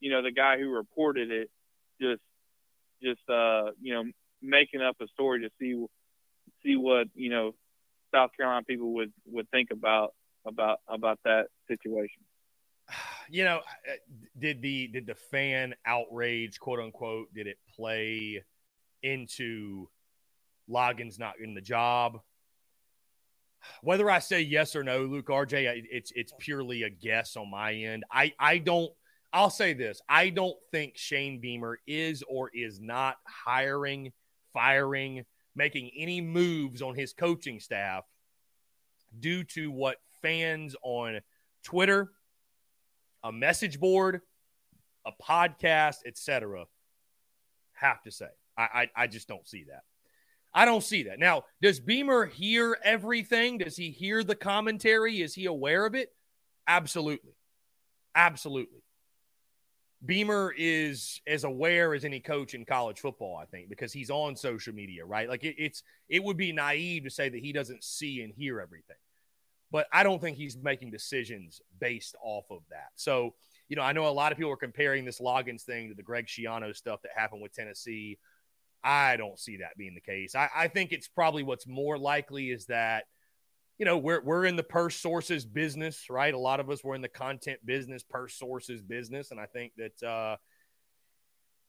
you 0.00 0.10
know, 0.10 0.22
the 0.22 0.32
guy 0.32 0.58
who 0.58 0.70
reported 0.70 1.30
it 1.30 1.50
just 2.00 2.22
just 3.02 3.28
uh, 3.28 3.70
you 3.80 3.94
know 3.94 4.04
making 4.42 4.80
up 4.80 4.96
a 5.00 5.06
story 5.08 5.40
to 5.42 5.50
see 5.58 5.84
see 6.62 6.76
what 6.76 7.08
you 7.14 7.30
know 7.30 7.54
South 8.12 8.30
Carolina 8.36 8.64
people 8.64 8.94
would 8.94 9.12
would 9.26 9.50
think 9.50 9.70
about 9.70 10.14
about 10.46 10.80
about 10.88 11.18
that 11.24 11.46
situation. 11.68 12.22
You 13.30 13.44
know, 13.44 13.60
did 14.38 14.60
the 14.60 14.88
did 14.88 15.06
the 15.06 15.14
fan 15.14 15.74
outrage, 15.86 16.58
quote 16.58 16.80
unquote, 16.80 17.32
did 17.32 17.46
it 17.46 17.58
play 17.76 18.42
into 19.02 19.88
Loggains 20.68 21.18
not 21.18 21.34
in 21.40 21.54
the 21.54 21.60
job? 21.60 22.20
Whether 23.82 24.10
I 24.10 24.18
say 24.18 24.40
yes 24.40 24.74
or 24.74 24.82
no, 24.82 25.02
Luke 25.02 25.28
RJ, 25.28 25.84
it's 25.90 26.12
it's 26.16 26.32
purely 26.38 26.82
a 26.82 26.90
guess 26.90 27.36
on 27.36 27.50
my 27.50 27.72
end. 27.72 28.04
I 28.10 28.32
I 28.38 28.58
don't. 28.58 28.90
I'll 29.32 29.50
say 29.50 29.74
this: 29.74 30.00
I 30.08 30.30
don't 30.30 30.56
think 30.72 30.96
Shane 30.96 31.40
Beamer 31.40 31.78
is 31.86 32.24
or 32.28 32.50
is 32.52 32.80
not 32.80 33.16
hiring, 33.24 34.12
firing, 34.52 35.24
making 35.54 35.90
any 35.96 36.20
moves 36.20 36.82
on 36.82 36.94
his 36.94 37.12
coaching 37.12 37.60
staff 37.60 38.04
due 39.18 39.44
to 39.44 39.70
what 39.70 39.96
fans 40.22 40.74
on 40.82 41.20
Twitter, 41.62 42.10
a 43.22 43.32
message 43.32 43.78
board, 43.78 44.20
a 45.06 45.12
podcast, 45.22 45.96
etc., 46.06 46.64
have 47.72 48.02
to 48.02 48.10
say. 48.10 48.28
I, 48.56 48.62
I, 48.62 49.02
I 49.04 49.06
just 49.06 49.28
don't 49.28 49.46
see 49.46 49.64
that. 49.68 49.82
I 50.52 50.64
don't 50.64 50.82
see 50.82 51.04
that. 51.04 51.18
Now, 51.18 51.44
does 51.62 51.80
Beamer 51.80 52.26
hear 52.26 52.76
everything? 52.82 53.58
Does 53.58 53.76
he 53.76 53.90
hear 53.90 54.24
the 54.24 54.34
commentary? 54.34 55.20
Is 55.20 55.34
he 55.34 55.46
aware 55.46 55.86
of 55.86 55.94
it? 55.94 56.12
Absolutely. 56.66 57.34
Absolutely. 58.14 58.82
Beamer 60.04 60.52
is 60.56 61.20
as 61.26 61.44
aware 61.44 61.94
as 61.94 62.04
any 62.04 62.20
coach 62.20 62.54
in 62.54 62.64
college 62.64 62.98
football, 63.00 63.36
I 63.36 63.44
think, 63.44 63.68
because 63.68 63.92
he's 63.92 64.10
on 64.10 64.34
social 64.34 64.74
media, 64.74 65.04
right? 65.04 65.28
Like 65.28 65.44
it, 65.44 65.56
it's 65.58 65.82
it 66.08 66.24
would 66.24 66.38
be 66.38 66.52
naive 66.52 67.04
to 67.04 67.10
say 67.10 67.28
that 67.28 67.40
he 67.40 67.52
doesn't 67.52 67.84
see 67.84 68.22
and 68.22 68.32
hear 68.32 68.60
everything 68.60 68.96
but 69.70 69.86
I 69.92 70.02
don't 70.02 70.20
think 70.20 70.36
he's 70.36 70.56
making 70.56 70.90
decisions 70.90 71.60
based 71.80 72.16
off 72.22 72.44
of 72.50 72.60
that. 72.70 72.90
So, 72.96 73.34
you 73.68 73.76
know, 73.76 73.82
I 73.82 73.92
know 73.92 74.08
a 74.08 74.10
lot 74.10 74.32
of 74.32 74.38
people 74.38 74.52
are 74.52 74.56
comparing 74.56 75.04
this 75.04 75.20
Loggains 75.20 75.62
thing 75.62 75.88
to 75.88 75.94
the 75.94 76.02
Greg 76.02 76.26
Schiano 76.26 76.74
stuff 76.74 77.02
that 77.02 77.12
happened 77.14 77.42
with 77.42 77.52
Tennessee. 77.52 78.18
I 78.82 79.16
don't 79.16 79.38
see 79.38 79.58
that 79.58 79.76
being 79.76 79.94
the 79.94 80.00
case. 80.00 80.34
I, 80.34 80.48
I 80.54 80.68
think 80.68 80.92
it's 80.92 81.08
probably 81.08 81.42
what's 81.42 81.66
more 81.66 81.98
likely 81.98 82.50
is 82.50 82.66
that, 82.66 83.04
you 83.78 83.84
know, 83.84 83.98
we're, 83.98 84.22
we're 84.22 84.44
in 84.44 84.56
the 84.56 84.62
per 84.62 84.90
sources 84.90 85.44
business, 85.44 86.10
right? 86.10 86.34
A 86.34 86.38
lot 86.38 86.60
of 86.60 86.68
us 86.68 86.82
were 86.82 86.94
in 86.94 87.02
the 87.02 87.08
content 87.08 87.60
business, 87.64 88.02
per 88.02 88.28
sources 88.28 88.82
business. 88.82 89.30
And 89.30 89.40
I 89.40 89.46
think 89.46 89.72
that, 89.76 90.06
uh, 90.06 90.36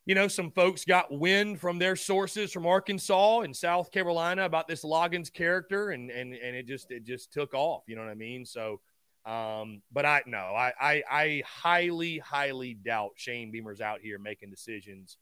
you 0.06 0.16
know, 0.16 0.28
some 0.28 0.52
folks 0.52 0.84
got 0.84 1.12
wind 1.12 1.60
from 1.60 1.78
their 1.78 1.96
sources 1.96 2.52
from 2.52 2.66
Arkansas 2.66 3.42
and 3.42 3.56
South 3.56 3.92
Carolina 3.92 4.46
about 4.46 4.68
this 4.68 4.84
Loggains 4.84 5.32
character, 5.32 5.92
and 5.92 6.10
and 6.10 6.34
and 6.34 6.56
it 6.56 6.68
just 6.68 6.92
it 6.92 7.04
just 7.04 7.32
took 7.32 7.54
off. 7.54 7.84
You 7.88 7.96
know 7.96 8.04
what 8.04 8.12
I 8.12 8.16
mean? 8.16 8.46
So, 8.46 8.82
um, 9.26 9.82
but 9.92 10.06
I 10.06 10.24
no, 10.26 10.38
I 10.38 10.74
I, 10.80 11.04
I 11.10 11.44
highly 11.46 12.18
highly 12.18 12.74
doubt 12.74 13.12
Shane 13.16 13.52
Beamer's 13.52 13.82
out 13.82 14.02
here 14.02 14.18
making 14.18 14.50
decisions 14.50 15.18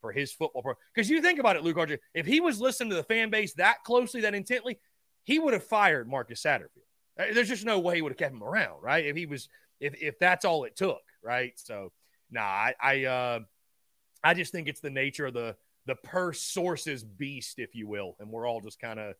for 0.00 0.12
his 0.12 0.32
football 0.32 0.62
program. 0.62 0.82
Because 0.94 1.08
you 1.08 1.22
think 1.22 1.38
about 1.38 1.56
it, 1.56 1.62
Luke 1.62 1.76
RJ, 1.76 1.98
if 2.12 2.26
he 2.26 2.40
was 2.40 2.60
listening 2.60 2.90
to 2.90 2.96
the 2.96 3.04
fan 3.04 3.30
base 3.30 3.54
that 3.54 3.84
closely, 3.84 4.20
that 4.22 4.34
intently, 4.34 4.78
he 5.22 5.38
would 5.38 5.54
have 5.54 5.64
fired 5.64 6.08
Marcus 6.08 6.42
Satterfield. 6.42 6.84
Uh, 7.18 7.32
there's 7.32 7.48
just 7.48 7.64
no 7.64 7.78
way 7.78 7.96
he 7.96 8.02
would 8.02 8.12
have 8.12 8.18
kept 8.18 8.34
him 8.34 8.42
around, 8.42 8.82
right? 8.82 9.06
If 9.06 9.16
he 9.16 9.26
was, 9.26 9.48
if 9.80 9.94
if 10.02 10.18
that's 10.18 10.44
all 10.44 10.64
it 10.64 10.74
took, 10.74 11.00
right? 11.22 11.52
So, 11.54 11.92
nah, 12.30 12.42
I, 12.42 12.74
I 12.82 13.04
uh, 13.04 13.40
I 14.24 14.34
just 14.34 14.52
think 14.52 14.68
it's 14.68 14.80
the 14.80 14.90
nature 14.90 15.26
of 15.26 15.34
the 15.34 15.56
the 15.86 15.94
per 15.94 16.32
sources 16.32 17.04
beast, 17.04 17.58
if 17.58 17.74
you 17.74 17.86
will, 17.86 18.16
and 18.18 18.30
we're 18.30 18.48
all 18.48 18.60
just 18.60 18.80
kind 18.80 18.98
of 18.98 19.14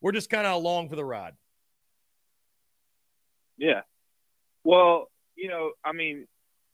we're 0.00 0.12
just 0.12 0.30
kind 0.30 0.46
of 0.46 0.54
along 0.54 0.88
for 0.88 0.96
the 0.96 1.04
ride. 1.04 1.34
Yeah. 3.58 3.82
Well, 4.64 5.10
you 5.36 5.48
know, 5.48 5.72
I 5.84 5.92
mean, 5.92 6.26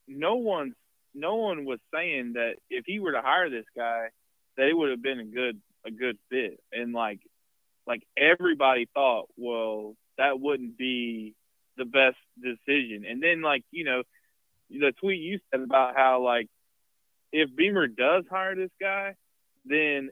no 0.06 0.36
one 0.36 0.74
no 1.14 1.36
one 1.36 1.64
was 1.64 1.80
saying 1.92 2.34
that 2.34 2.54
if 2.70 2.84
he 2.86 3.00
were 3.00 3.12
to 3.12 3.20
hire 3.20 3.50
this 3.50 3.66
guy, 3.76 4.08
that 4.56 4.68
it 4.68 4.76
would 4.76 4.90
have 4.90 5.02
been 5.02 5.20
a 5.20 5.24
good 5.24 5.60
a 5.84 5.90
good 5.90 6.18
fit. 6.30 6.60
And 6.72 6.92
like 6.92 7.20
like 7.86 8.02
everybody 8.16 8.88
thought, 8.94 9.28
well, 9.36 9.96
that 10.18 10.38
wouldn't 10.38 10.78
be 10.78 11.34
the 11.76 11.84
best 11.84 12.16
decision. 12.40 13.04
And 13.08 13.22
then 13.22 13.42
like, 13.42 13.64
you 13.70 13.84
know, 13.84 14.02
the 14.70 14.92
tweet 15.00 15.20
you 15.20 15.40
said 15.50 15.60
about 15.60 15.96
how 15.96 16.22
like 16.22 16.48
if 17.32 17.54
Beamer 17.54 17.86
does 17.86 18.24
hire 18.30 18.54
this 18.54 18.70
guy, 18.80 19.14
then 19.64 20.10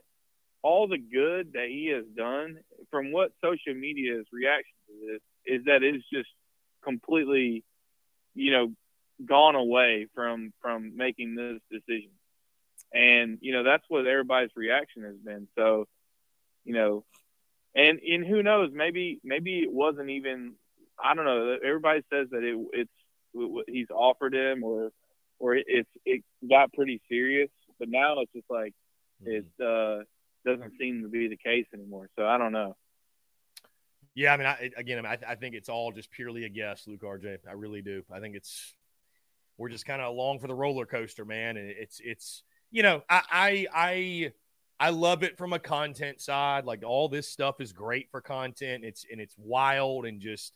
all 0.63 0.87
the 0.87 0.97
good 0.97 1.53
that 1.53 1.67
he 1.67 1.87
has 1.87 2.05
done 2.15 2.59
from 2.89 3.11
what 3.11 3.31
social 3.43 3.73
media's 3.73 4.25
reaction 4.31 4.73
to 4.87 5.13
this 5.13 5.21
is 5.45 5.65
that 5.65 5.83
it's 5.83 6.03
just 6.11 6.29
completely, 6.83 7.63
you 8.35 8.51
know, 8.51 8.73
gone 9.25 9.55
away 9.55 10.07
from 10.13 10.51
from 10.61 10.95
making 10.95 11.35
this 11.35 11.59
decision. 11.71 12.11
And, 12.93 13.37
you 13.41 13.53
know, 13.53 13.63
that's 13.63 13.85
what 13.87 14.05
everybody's 14.05 14.55
reaction 14.55 15.03
has 15.03 15.15
been. 15.15 15.47
So, 15.57 15.87
you 16.65 16.73
know, 16.73 17.05
and 17.75 17.99
and 17.99 18.25
who 18.25 18.43
knows, 18.43 18.71
maybe 18.73 19.19
maybe 19.23 19.59
it 19.59 19.71
wasn't 19.71 20.09
even 20.09 20.53
I 21.03 21.15
don't 21.15 21.25
know, 21.25 21.57
everybody 21.63 22.01
says 22.11 22.27
that 22.31 22.43
it 22.43 22.57
it's 22.73 23.65
he's 23.67 23.89
offered 23.89 24.33
him 24.33 24.63
or 24.63 24.91
or 25.41 25.55
it, 25.55 25.65
it's 25.67 25.89
it 26.05 26.23
got 26.47 26.71
pretty 26.71 27.01
serious. 27.09 27.49
But 27.79 27.89
now 27.89 28.19
it's 28.19 28.31
just 28.31 28.49
like 28.49 28.73
mm-hmm. 29.23 29.31
it 29.31 29.45
uh, 29.65 30.03
doesn't 30.45 30.73
seem 30.79 31.01
to 31.01 31.09
be 31.09 31.27
the 31.27 31.37
case 31.37 31.65
anymore. 31.73 32.09
So 32.17 32.25
I 32.25 32.37
don't 32.37 32.53
know. 32.53 32.75
Yeah, 34.13 34.33
I 34.33 34.37
mean, 34.37 34.45
I, 34.45 34.69
again, 34.75 34.99
I, 34.99 35.01
mean, 35.01 35.19
I, 35.25 35.31
I, 35.31 35.35
think 35.35 35.55
it's 35.55 35.69
all 35.69 35.93
just 35.93 36.11
purely 36.11 36.43
a 36.43 36.49
guess, 36.49 36.85
Luke 36.85 37.01
RJ. 37.01 37.37
I 37.47 37.53
really 37.53 37.81
do. 37.81 38.03
I 38.11 38.19
think 38.19 38.35
it's 38.35 38.75
we're 39.57 39.69
just 39.69 39.85
kind 39.85 40.01
of 40.01 40.09
along 40.09 40.39
for 40.39 40.47
the 40.47 40.53
roller 40.53 40.85
coaster, 40.85 41.25
man. 41.25 41.57
And 41.57 41.69
it's 41.69 41.99
it's 42.03 42.43
you 42.71 42.83
know, 42.83 43.01
I 43.09 43.21
I 43.31 43.67
I 43.73 44.31
I 44.79 44.89
love 44.89 45.23
it 45.23 45.37
from 45.37 45.53
a 45.53 45.59
content 45.59 46.21
side. 46.21 46.65
Like 46.65 46.83
all 46.85 47.07
this 47.07 47.27
stuff 47.27 47.61
is 47.61 47.71
great 47.71 48.09
for 48.11 48.21
content. 48.21 48.83
It's 48.83 49.05
and 49.09 49.21
it's 49.21 49.35
wild 49.37 50.05
and 50.05 50.19
just 50.19 50.53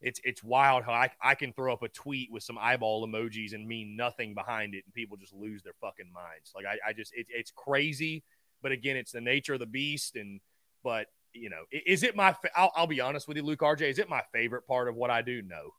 it's 0.00 0.20
it's 0.24 0.42
wild 0.42 0.84
how 0.84 0.92
I, 0.92 1.10
I 1.22 1.34
can 1.34 1.52
throw 1.52 1.72
up 1.72 1.82
a 1.82 1.88
tweet 1.88 2.30
with 2.32 2.42
some 2.42 2.58
eyeball 2.58 3.06
emojis 3.06 3.52
and 3.52 3.66
mean 3.66 3.96
nothing 3.96 4.34
behind 4.34 4.74
it 4.74 4.84
and 4.84 4.94
people 4.94 5.16
just 5.16 5.34
lose 5.34 5.62
their 5.62 5.74
fucking 5.80 6.10
minds. 6.12 6.52
Like 6.54 6.66
i, 6.66 6.90
I 6.90 6.92
just 6.92 7.12
it, 7.14 7.26
it's 7.28 7.50
crazy 7.50 8.24
but 8.62 8.72
again 8.72 8.96
it's 8.96 9.12
the 9.12 9.20
nature 9.20 9.54
of 9.54 9.60
the 9.60 9.66
beast 9.66 10.16
and 10.16 10.40
but 10.82 11.06
you 11.32 11.50
know 11.50 11.62
is 11.70 12.02
it 12.02 12.16
my 12.16 12.34
I'll, 12.56 12.72
I'll 12.74 12.86
be 12.86 13.00
honest 13.00 13.28
with 13.28 13.36
you 13.36 13.42
luke 13.42 13.60
rj 13.60 13.82
is 13.82 13.98
it 13.98 14.08
my 14.08 14.22
favorite 14.32 14.66
part 14.66 14.88
of 14.88 14.96
what 14.96 15.10
i 15.10 15.22
do? 15.22 15.42
No. 15.42 15.70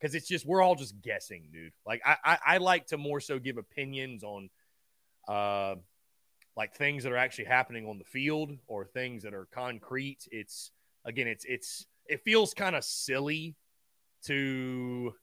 Because 0.00 0.14
it's 0.16 0.26
just 0.26 0.44
we're 0.44 0.62
all 0.62 0.74
just 0.74 1.00
guessing 1.00 1.48
dude. 1.52 1.72
Like 1.86 2.02
I, 2.04 2.16
I 2.24 2.38
i 2.46 2.56
like 2.58 2.86
to 2.88 2.98
more 2.98 3.20
so 3.20 3.38
give 3.38 3.56
opinions 3.56 4.24
on 4.24 4.50
uh 5.28 5.76
like 6.56 6.74
things 6.74 7.04
that 7.04 7.12
are 7.12 7.16
actually 7.16 7.46
happening 7.46 7.86
on 7.86 7.98
the 7.98 8.04
field 8.04 8.52
or 8.66 8.84
things 8.84 9.22
that 9.22 9.34
are 9.34 9.46
concrete. 9.52 10.26
It's 10.30 10.70
again 11.04 11.28
it's 11.28 11.44
it's 11.44 11.86
it 12.06 12.22
feels 12.24 12.54
kind 12.54 12.76
of 12.76 12.84
silly 12.84 13.56
to 14.24 15.14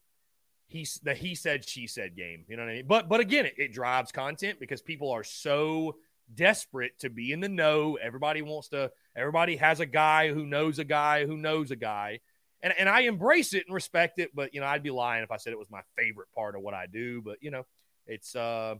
he 0.67 0.87
the 1.03 1.13
he 1.13 1.35
said 1.35 1.67
she 1.67 1.87
said 1.87 2.15
game. 2.15 2.45
You 2.47 2.57
know 2.57 2.63
what 2.63 2.71
I 2.71 2.75
mean? 2.75 2.87
But 2.87 3.09
but 3.09 3.19
again, 3.19 3.45
it, 3.45 3.55
it 3.57 3.73
drives 3.73 4.11
content 4.11 4.59
because 4.59 4.81
people 4.81 5.11
are 5.11 5.23
so 5.23 5.95
desperate 6.35 6.99
to 6.99 7.09
be 7.09 7.31
in 7.31 7.39
the 7.39 7.49
know. 7.49 7.97
Everybody 8.01 8.41
wants 8.41 8.69
to. 8.69 8.91
Everybody 9.15 9.55
has 9.57 9.79
a 9.79 9.85
guy 9.85 10.33
who 10.33 10.45
knows 10.45 10.79
a 10.79 10.83
guy 10.83 11.25
who 11.25 11.37
knows 11.37 11.71
a 11.71 11.75
guy, 11.75 12.19
and 12.61 12.73
and 12.77 12.87
I 12.87 13.01
embrace 13.01 13.53
it 13.53 13.63
and 13.67 13.73
respect 13.73 14.19
it. 14.19 14.31
But 14.35 14.53
you 14.53 14.61
know, 14.61 14.67
I'd 14.67 14.83
be 14.83 14.91
lying 14.91 15.23
if 15.23 15.31
I 15.31 15.37
said 15.37 15.53
it 15.53 15.59
was 15.59 15.71
my 15.71 15.81
favorite 15.97 16.27
part 16.35 16.55
of 16.55 16.61
what 16.61 16.73
I 16.73 16.85
do. 16.85 17.21
But 17.21 17.37
you 17.41 17.51
know, 17.51 17.65
it's 18.05 18.35
uh, 18.35 18.75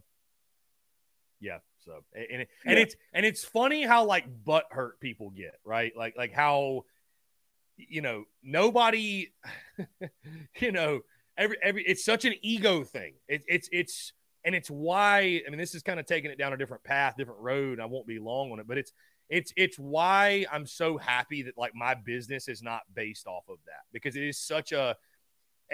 Yeah. 1.40 1.60
So 1.86 2.04
and 2.14 2.42
it, 2.42 2.50
and 2.66 2.78
it's 2.78 2.96
and 3.14 3.26
it's 3.26 3.44
funny 3.44 3.84
how 3.84 4.06
like 4.06 4.26
butt 4.46 4.66
hurt 4.70 5.00
people 5.00 5.30
get, 5.32 5.56
right? 5.64 5.92
Like 5.96 6.16
like 6.18 6.34
how 6.34 6.84
you 7.88 8.02
know 8.02 8.26
nobody, 8.44 9.32
you 10.60 10.72
know 10.72 11.02
every 11.38 11.58
every 11.64 11.84
it's 11.84 12.04
such 12.04 12.26
an 12.26 12.34
ego 12.42 12.84
thing. 12.84 13.14
It, 13.28 13.44
it's 13.48 13.70
it's 13.72 14.14
and 14.46 14.54
it's 14.54 14.70
why 14.70 15.42
I 15.46 15.50
mean 15.50 15.60
this 15.60 15.76
is 15.76 15.84
kind 15.84 16.00
of 16.00 16.06
taking 16.06 16.32
it 16.32 16.38
down 16.38 16.54
a 16.54 16.58
different 16.58 16.84
path, 16.84 17.16
different 17.18 17.40
road. 17.40 17.80
I 17.80 17.86
won't 17.86 18.08
be 18.08 18.20
long 18.20 18.52
on 18.52 18.60
it, 18.60 18.68
but 18.68 18.78
it's 18.78 18.92
it's 19.30 19.54
it's 19.56 19.78
why 19.78 20.46
I'm 20.52 20.66
so 20.66 20.98
happy 20.98 21.44
that 21.44 21.58
like 21.58 21.74
my 21.76 21.94
business 21.94 22.48
is 22.48 22.62
not 22.62 22.82
based 22.94 23.28
off 23.28 23.44
of 23.48 23.58
that 23.66 23.84
because 23.94 24.16
it 24.16 24.24
is 24.24 24.40
such 24.40 24.72
a 24.72 24.96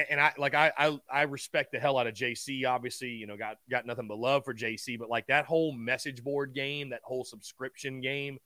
and 0.10 0.20
I 0.20 0.34
like 0.38 0.54
I, 0.54 0.72
I 0.78 1.00
I 1.12 1.22
respect 1.24 1.72
the 1.72 1.80
hell 1.80 1.98
out 1.98 2.08
of 2.08 2.14
JC. 2.14 2.68
Obviously, 2.68 3.10
you 3.10 3.28
know, 3.28 3.38
got 3.38 3.58
got 3.70 3.86
nothing 3.86 4.08
but 4.08 4.18
love 4.18 4.44
for 4.44 4.54
JC, 4.54 5.00
but 5.00 5.10
like 5.10 5.28
that 5.28 5.46
whole 5.46 5.72
message 5.72 6.24
board 6.24 6.54
game, 6.54 6.90
that 6.90 7.02
whole 7.04 7.24
subscription 7.24 8.02
game, 8.02 8.38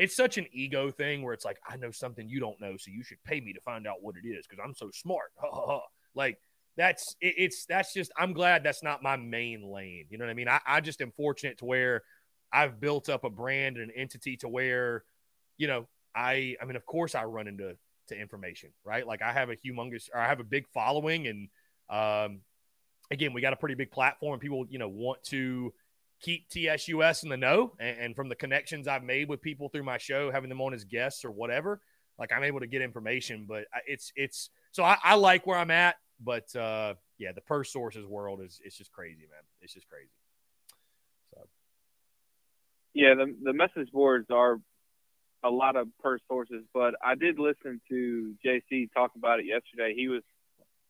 it's 0.00 0.16
such 0.16 0.38
an 0.38 0.46
ego 0.50 0.90
thing 0.90 1.22
where 1.22 1.34
it's 1.34 1.44
like 1.44 1.58
I 1.68 1.76
know 1.76 1.90
something 1.90 2.26
you 2.28 2.40
don't 2.40 2.58
know, 2.60 2.76
so 2.78 2.90
you 2.90 3.02
should 3.02 3.22
pay 3.22 3.40
me 3.40 3.52
to 3.52 3.60
find 3.60 3.86
out 3.86 3.96
what 4.00 4.14
it 4.16 4.26
is 4.26 4.46
because 4.46 4.62
I'm 4.64 4.74
so 4.74 4.90
smart. 4.94 5.30
like 6.14 6.38
that's 6.76 7.14
it, 7.20 7.34
it's 7.36 7.66
that's 7.66 7.92
just 7.92 8.10
I'm 8.16 8.32
glad 8.32 8.64
that's 8.64 8.82
not 8.82 9.02
my 9.02 9.16
main 9.16 9.62
lane. 9.62 10.06
You 10.08 10.16
know 10.16 10.24
what 10.24 10.30
I 10.30 10.34
mean? 10.34 10.48
I, 10.48 10.60
I 10.66 10.80
just 10.80 11.02
am 11.02 11.12
fortunate 11.16 11.58
to 11.58 11.66
where 11.66 12.02
I've 12.50 12.80
built 12.80 13.10
up 13.10 13.24
a 13.24 13.30
brand 13.30 13.76
and 13.76 13.90
an 13.90 13.96
entity 13.96 14.38
to 14.38 14.48
where, 14.48 15.04
you 15.58 15.66
know, 15.66 15.86
I 16.14 16.56
I 16.60 16.64
mean, 16.64 16.76
of 16.76 16.86
course 16.86 17.14
I 17.14 17.24
run 17.24 17.46
into 17.46 17.76
to 18.08 18.18
information, 18.18 18.70
right? 18.84 19.06
Like 19.06 19.20
I 19.20 19.32
have 19.32 19.50
a 19.50 19.56
humongous 19.56 20.08
or 20.14 20.20
I 20.20 20.28
have 20.28 20.40
a 20.40 20.44
big 20.44 20.66
following 20.72 21.26
and 21.26 21.48
um 21.90 22.40
again, 23.10 23.34
we 23.34 23.42
got 23.42 23.52
a 23.52 23.56
pretty 23.56 23.74
big 23.74 23.90
platform. 23.90 24.40
People, 24.40 24.64
you 24.70 24.78
know, 24.78 24.88
want 24.88 25.22
to 25.24 25.74
keep 26.20 26.48
TSUS 26.48 27.22
in 27.22 27.28
the 27.28 27.36
know. 27.36 27.72
And, 27.78 27.98
and, 27.98 28.16
from 28.16 28.28
the 28.28 28.34
connections 28.34 28.86
I've 28.86 29.02
made 29.02 29.28
with 29.28 29.40
people 29.40 29.68
through 29.68 29.84
my 29.84 29.98
show, 29.98 30.30
having 30.30 30.48
them 30.48 30.60
on 30.60 30.74
as 30.74 30.84
guests 30.84 31.24
or 31.24 31.30
whatever, 31.30 31.80
like 32.18 32.32
I'm 32.32 32.44
able 32.44 32.60
to 32.60 32.66
get 32.66 32.82
information. 32.82 33.46
But 33.48 33.64
it's 33.86 34.12
it's 34.16 34.50
so 34.72 34.84
I, 34.84 34.98
I 35.02 35.14
like 35.14 35.46
where 35.46 35.58
I'm 35.58 35.70
at. 35.70 35.96
But 36.22 36.54
uh, 36.54 36.94
yeah, 37.18 37.32
the 37.32 37.40
per 37.40 37.64
sources 37.64 38.06
world 38.06 38.40
is 38.42 38.60
it's 38.64 38.76
just 38.76 38.92
crazy, 38.92 39.22
man. 39.22 39.42
It's 39.62 39.74
just 39.74 39.88
crazy. 39.88 40.10
So 41.34 41.48
yeah, 42.94 43.14
the 43.14 43.34
the 43.42 43.52
message 43.52 43.90
boards 43.92 44.26
are 44.30 44.58
a 45.42 45.50
lot 45.50 45.76
of 45.76 45.88
per 46.02 46.18
sources, 46.28 46.64
but 46.74 46.94
I 47.02 47.14
did 47.14 47.38
listen 47.38 47.80
to 47.88 48.34
JC 48.44 48.90
talk 48.94 49.12
about 49.16 49.40
it 49.40 49.46
yesterday. 49.46 49.94
He 49.96 50.08
was 50.08 50.22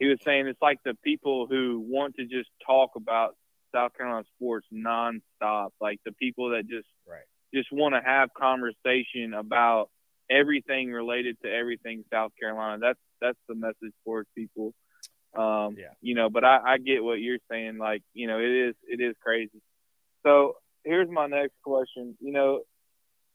he 0.00 0.06
was 0.06 0.18
saying 0.24 0.48
it's 0.48 0.60
like 0.60 0.80
the 0.84 0.94
people 1.04 1.46
who 1.46 1.84
want 1.86 2.16
to 2.16 2.24
just 2.24 2.48
talk 2.66 2.92
about 2.96 3.36
South 3.74 3.96
Carolina 3.96 4.24
sports 4.36 4.66
nonstop, 4.72 5.70
like 5.80 6.00
the 6.04 6.12
people 6.12 6.50
that 6.50 6.68
just 6.68 6.88
right. 7.08 7.22
just 7.54 7.72
want 7.72 7.94
to 7.94 8.00
have 8.04 8.30
conversation 8.34 9.34
about 9.34 9.90
everything 10.30 10.92
related 10.92 11.36
to 11.42 11.50
everything 11.50 12.04
South 12.12 12.32
Carolina. 12.40 12.78
That's 12.80 12.98
that's 13.20 13.38
the 13.48 13.54
message 13.54 13.94
for 14.04 14.24
people. 14.36 14.72
Um, 15.36 15.76
yeah. 15.78 15.92
You 16.00 16.14
know, 16.14 16.28
but 16.30 16.44
I, 16.44 16.58
I 16.64 16.78
get 16.78 17.04
what 17.04 17.20
you're 17.20 17.38
saying. 17.50 17.78
Like, 17.78 18.02
you 18.14 18.26
know, 18.26 18.38
it 18.38 18.50
is 18.50 18.74
it 18.86 19.00
is 19.00 19.14
crazy. 19.22 19.62
So 20.24 20.56
here's 20.84 21.08
my 21.08 21.26
next 21.26 21.54
question. 21.64 22.16
You 22.20 22.32
know, 22.32 22.60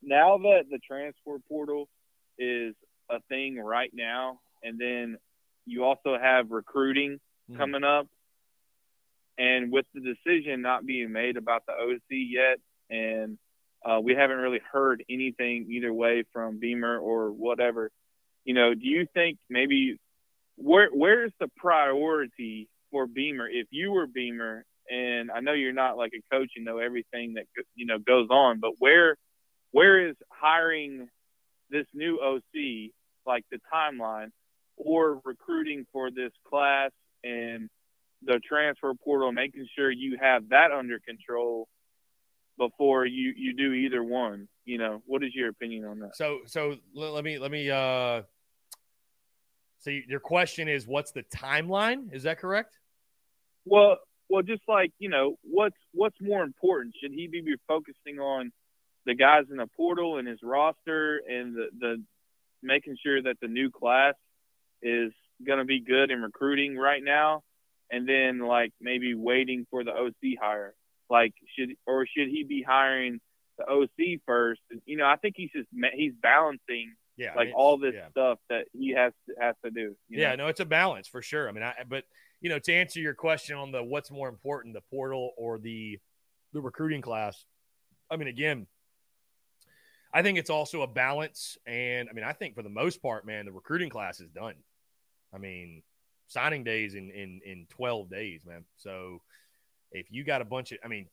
now 0.02 0.38
that 0.38 0.64
the 0.70 0.80
transfer 0.80 1.38
portal 1.48 1.88
is 2.38 2.76
a 3.10 3.20
thing 3.30 3.58
right 3.58 3.92
now, 3.94 4.40
and 4.64 4.80
then 4.80 5.18
you 5.66 5.84
also 5.84 6.18
have 6.22 6.52
recruiting 6.52 7.20
mm. 7.50 7.58
coming 7.58 7.84
up, 7.84 8.08
and 9.38 9.72
with 9.72 9.86
the 9.94 10.02
decision 10.02 10.62
not 10.62 10.86
being 10.86 11.12
made 11.12 11.38
about 11.38 11.64
the 11.66 11.74
OC 11.74 12.02
yet, 12.10 12.58
and 12.90 13.38
uh, 13.86 14.00
we 14.02 14.16
haven't 14.16 14.38
really 14.38 14.62
heard 14.72 15.04
anything 15.10 15.68
either 15.70 15.94
way 15.94 16.24
from 16.34 16.60
Beamer 16.60 16.98
or 16.98 17.32
whatever. 17.32 17.92
You 18.44 18.54
know, 18.54 18.74
do 18.74 18.86
you 18.86 19.08
think 19.14 19.38
maybe 19.50 20.00
where 20.56 20.90
where's 20.92 21.32
the 21.40 21.50
priority 21.58 22.68
for 22.92 23.08
Beamer 23.08 23.48
if 23.48 23.68
you 23.72 23.92
were 23.92 24.08
Beamer? 24.08 24.66
And 24.90 25.32
I 25.32 25.40
know 25.40 25.54
you're 25.54 25.74
not 25.74 25.98
like 25.98 26.12
a 26.14 26.36
coach, 26.36 26.52
you 26.56 26.64
know 26.64 26.78
everything 26.78 27.34
that 27.36 27.46
you 27.76 27.86
know 27.86 27.98
goes 28.00 28.30
on, 28.30 28.60
but 28.60 28.72
where 28.80 29.18
where 29.72 30.08
is 30.08 30.16
hiring 30.30 31.10
this 31.70 31.86
new 31.94 32.20
OC 32.20 32.92
like 33.26 33.44
the 33.52 33.60
timeline 33.74 34.30
or 34.78 35.20
recruiting 35.26 35.86
for 35.92 36.12
this 36.12 36.32
class 36.48 36.92
and 37.24 37.70
the 38.24 38.40
transfer 38.48 38.94
portal, 38.94 39.32
making 39.32 39.68
sure 39.76 39.92
you 39.92 40.18
have 40.22 40.50
that 40.50 40.72
under 40.72 41.00
control 41.00 41.68
before 42.58 43.06
you 43.06 43.34
you 43.36 43.54
do 43.56 43.74
either 43.74 44.04
one. 44.04 44.48
You 44.66 44.78
know, 44.78 45.02
what 45.06 45.24
is 45.24 45.34
your 45.34 45.50
opinion 45.50 45.86
on 45.86 46.00
that? 46.00 46.16
So 46.16 46.40
so 46.46 46.76
let 46.94 47.24
me 47.24 47.38
let 47.38 47.52
me 47.52 47.70
uh 47.70 48.24
so 49.80 49.92
your 49.92 50.20
question 50.20 50.68
is 50.68 50.88
what's 50.88 51.12
the 51.12 51.24
timeline? 51.24 52.14
Is 52.14 52.24
that 52.24 52.40
correct? 52.40 52.80
Well, 53.66 53.98
well 54.30 54.42
just 54.42 54.64
like, 54.68 54.92
you 54.98 55.10
know, 55.10 55.38
what's 55.44 55.76
what's 55.94 56.20
more 56.22 56.44
important? 56.44 56.96
Should 57.02 57.12
he 57.12 57.28
be 57.28 57.44
focusing 57.68 58.20
on 58.20 58.52
the 59.06 59.14
guys 59.14 59.44
in 59.52 59.58
the 59.58 59.68
portal 59.76 60.18
and 60.18 60.28
his 60.28 60.40
roster 60.42 61.22
and 61.30 61.56
the 61.56 61.68
the 61.80 62.04
making 62.64 62.98
sure 63.04 63.22
that 63.22 63.36
the 63.42 63.48
new 63.48 63.70
class 63.70 64.16
is 64.82 65.12
going 65.46 65.60
to 65.60 65.66
be 65.66 65.80
good 65.80 66.10
in 66.10 66.22
recruiting 66.22 66.78
right 66.78 67.04
now 67.04 67.44
and 67.92 68.08
then 68.08 68.40
like 68.40 68.72
maybe 68.82 69.14
waiting 69.14 69.66
for 69.70 69.84
the 69.84 69.92
OC 69.92 70.38
hire 70.42 70.74
like 71.10 71.34
should 71.58 71.76
or 71.86 72.06
should 72.06 72.30
he 72.30 72.44
be 72.44 72.64
hiring 72.64 73.20
the 73.58 73.66
OC 73.66 74.22
first? 74.26 74.62
You 74.86 74.98
know, 74.98 75.06
I 75.06 75.16
think 75.18 75.36
he's 75.38 75.52
just 75.56 75.68
he's 75.94 76.14
balancing 76.22 76.94
yeah, 77.18 77.34
like 77.36 77.50
all 77.56 77.78
this 77.78 77.94
yeah. 77.96 78.10
stuff 78.10 78.40
that 78.50 78.66
he 78.74 78.92
has 78.92 79.14
to, 79.28 79.36
has 79.40 79.56
to 79.64 79.72
do. 79.72 79.96
yeah, 80.10 80.32
know? 80.32 80.46
no, 80.46 80.48
it's 80.48 80.60
a 80.60 80.66
balance 80.66 81.08
for 81.08 81.22
sure. 81.22 81.48
I 81.48 81.52
mean, 81.52 81.64
I 81.64 81.74
but 81.88 82.04
you 82.42 82.50
know, 82.50 82.60
to 82.60 82.74
answer 82.74 83.00
your 83.00 83.14
question 83.14 83.56
on 83.58 83.72
the 83.72 83.84
what's 83.84 84.12
more 84.12 84.28
important, 84.28 84.74
the 84.74 84.82
portal 84.82 85.32
or 85.38 85.58
the 85.58 86.00
the 86.54 86.62
recruiting 86.62 87.02
class. 87.02 87.46
I 88.10 88.18
mean, 88.18 88.28
again, 88.28 88.68
I 90.14 90.22
think 90.22 90.38
it's 90.38 90.50
also 90.50 90.82
a 90.82 90.88
balance, 90.88 91.58
and 91.66 92.10
I 92.10 92.14
mean, 92.14 92.26
I 92.26 92.34
think 92.34 92.56
for 92.56 92.62
the 92.64 92.70
most 92.70 93.02
part, 93.02 93.26
man, 93.26 93.46
the 93.46 93.52
recruiting 93.52 93.90
class 93.90 94.20
is 94.20 94.30
done. 94.30 94.56
I 95.34 95.38
mean, 95.38 95.82
signing 96.28 96.64
days 96.64 96.96
in 96.96 97.10
in 97.12 97.42
in 97.46 97.68
twelve 97.70 98.10
days, 98.10 98.46
man. 98.46 98.66
So 98.78 99.22
if 99.92 100.08
you 100.12 100.24
got 100.24 100.42
a 100.42 100.46
bunch 100.46 100.72
of, 100.72 100.80
I 100.84 100.88
mean, 100.88 101.08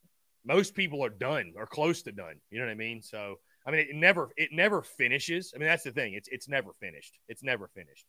most 0.44 0.74
people 0.74 1.04
are 1.04 1.10
done 1.10 1.52
or 1.56 1.66
close 1.66 2.02
to 2.02 2.12
done. 2.12 2.40
You 2.50 2.58
know 2.58 2.64
what 2.64 2.72
I 2.72 2.76
mean? 2.76 3.00
So, 3.00 3.38
I 3.64 3.70
mean, 3.70 3.86
it 3.88 3.94
never, 3.94 4.30
it 4.36 4.50
never 4.52 4.82
finishes. 4.82 5.52
I 5.54 5.58
mean, 5.58 5.68
that's 5.68 5.84
the 5.84 5.92
thing. 5.92 6.14
It's, 6.14 6.28
it's 6.32 6.48
never 6.48 6.72
finished. 6.80 7.16
It's 7.28 7.44
never 7.44 7.68
finished. 7.68 8.06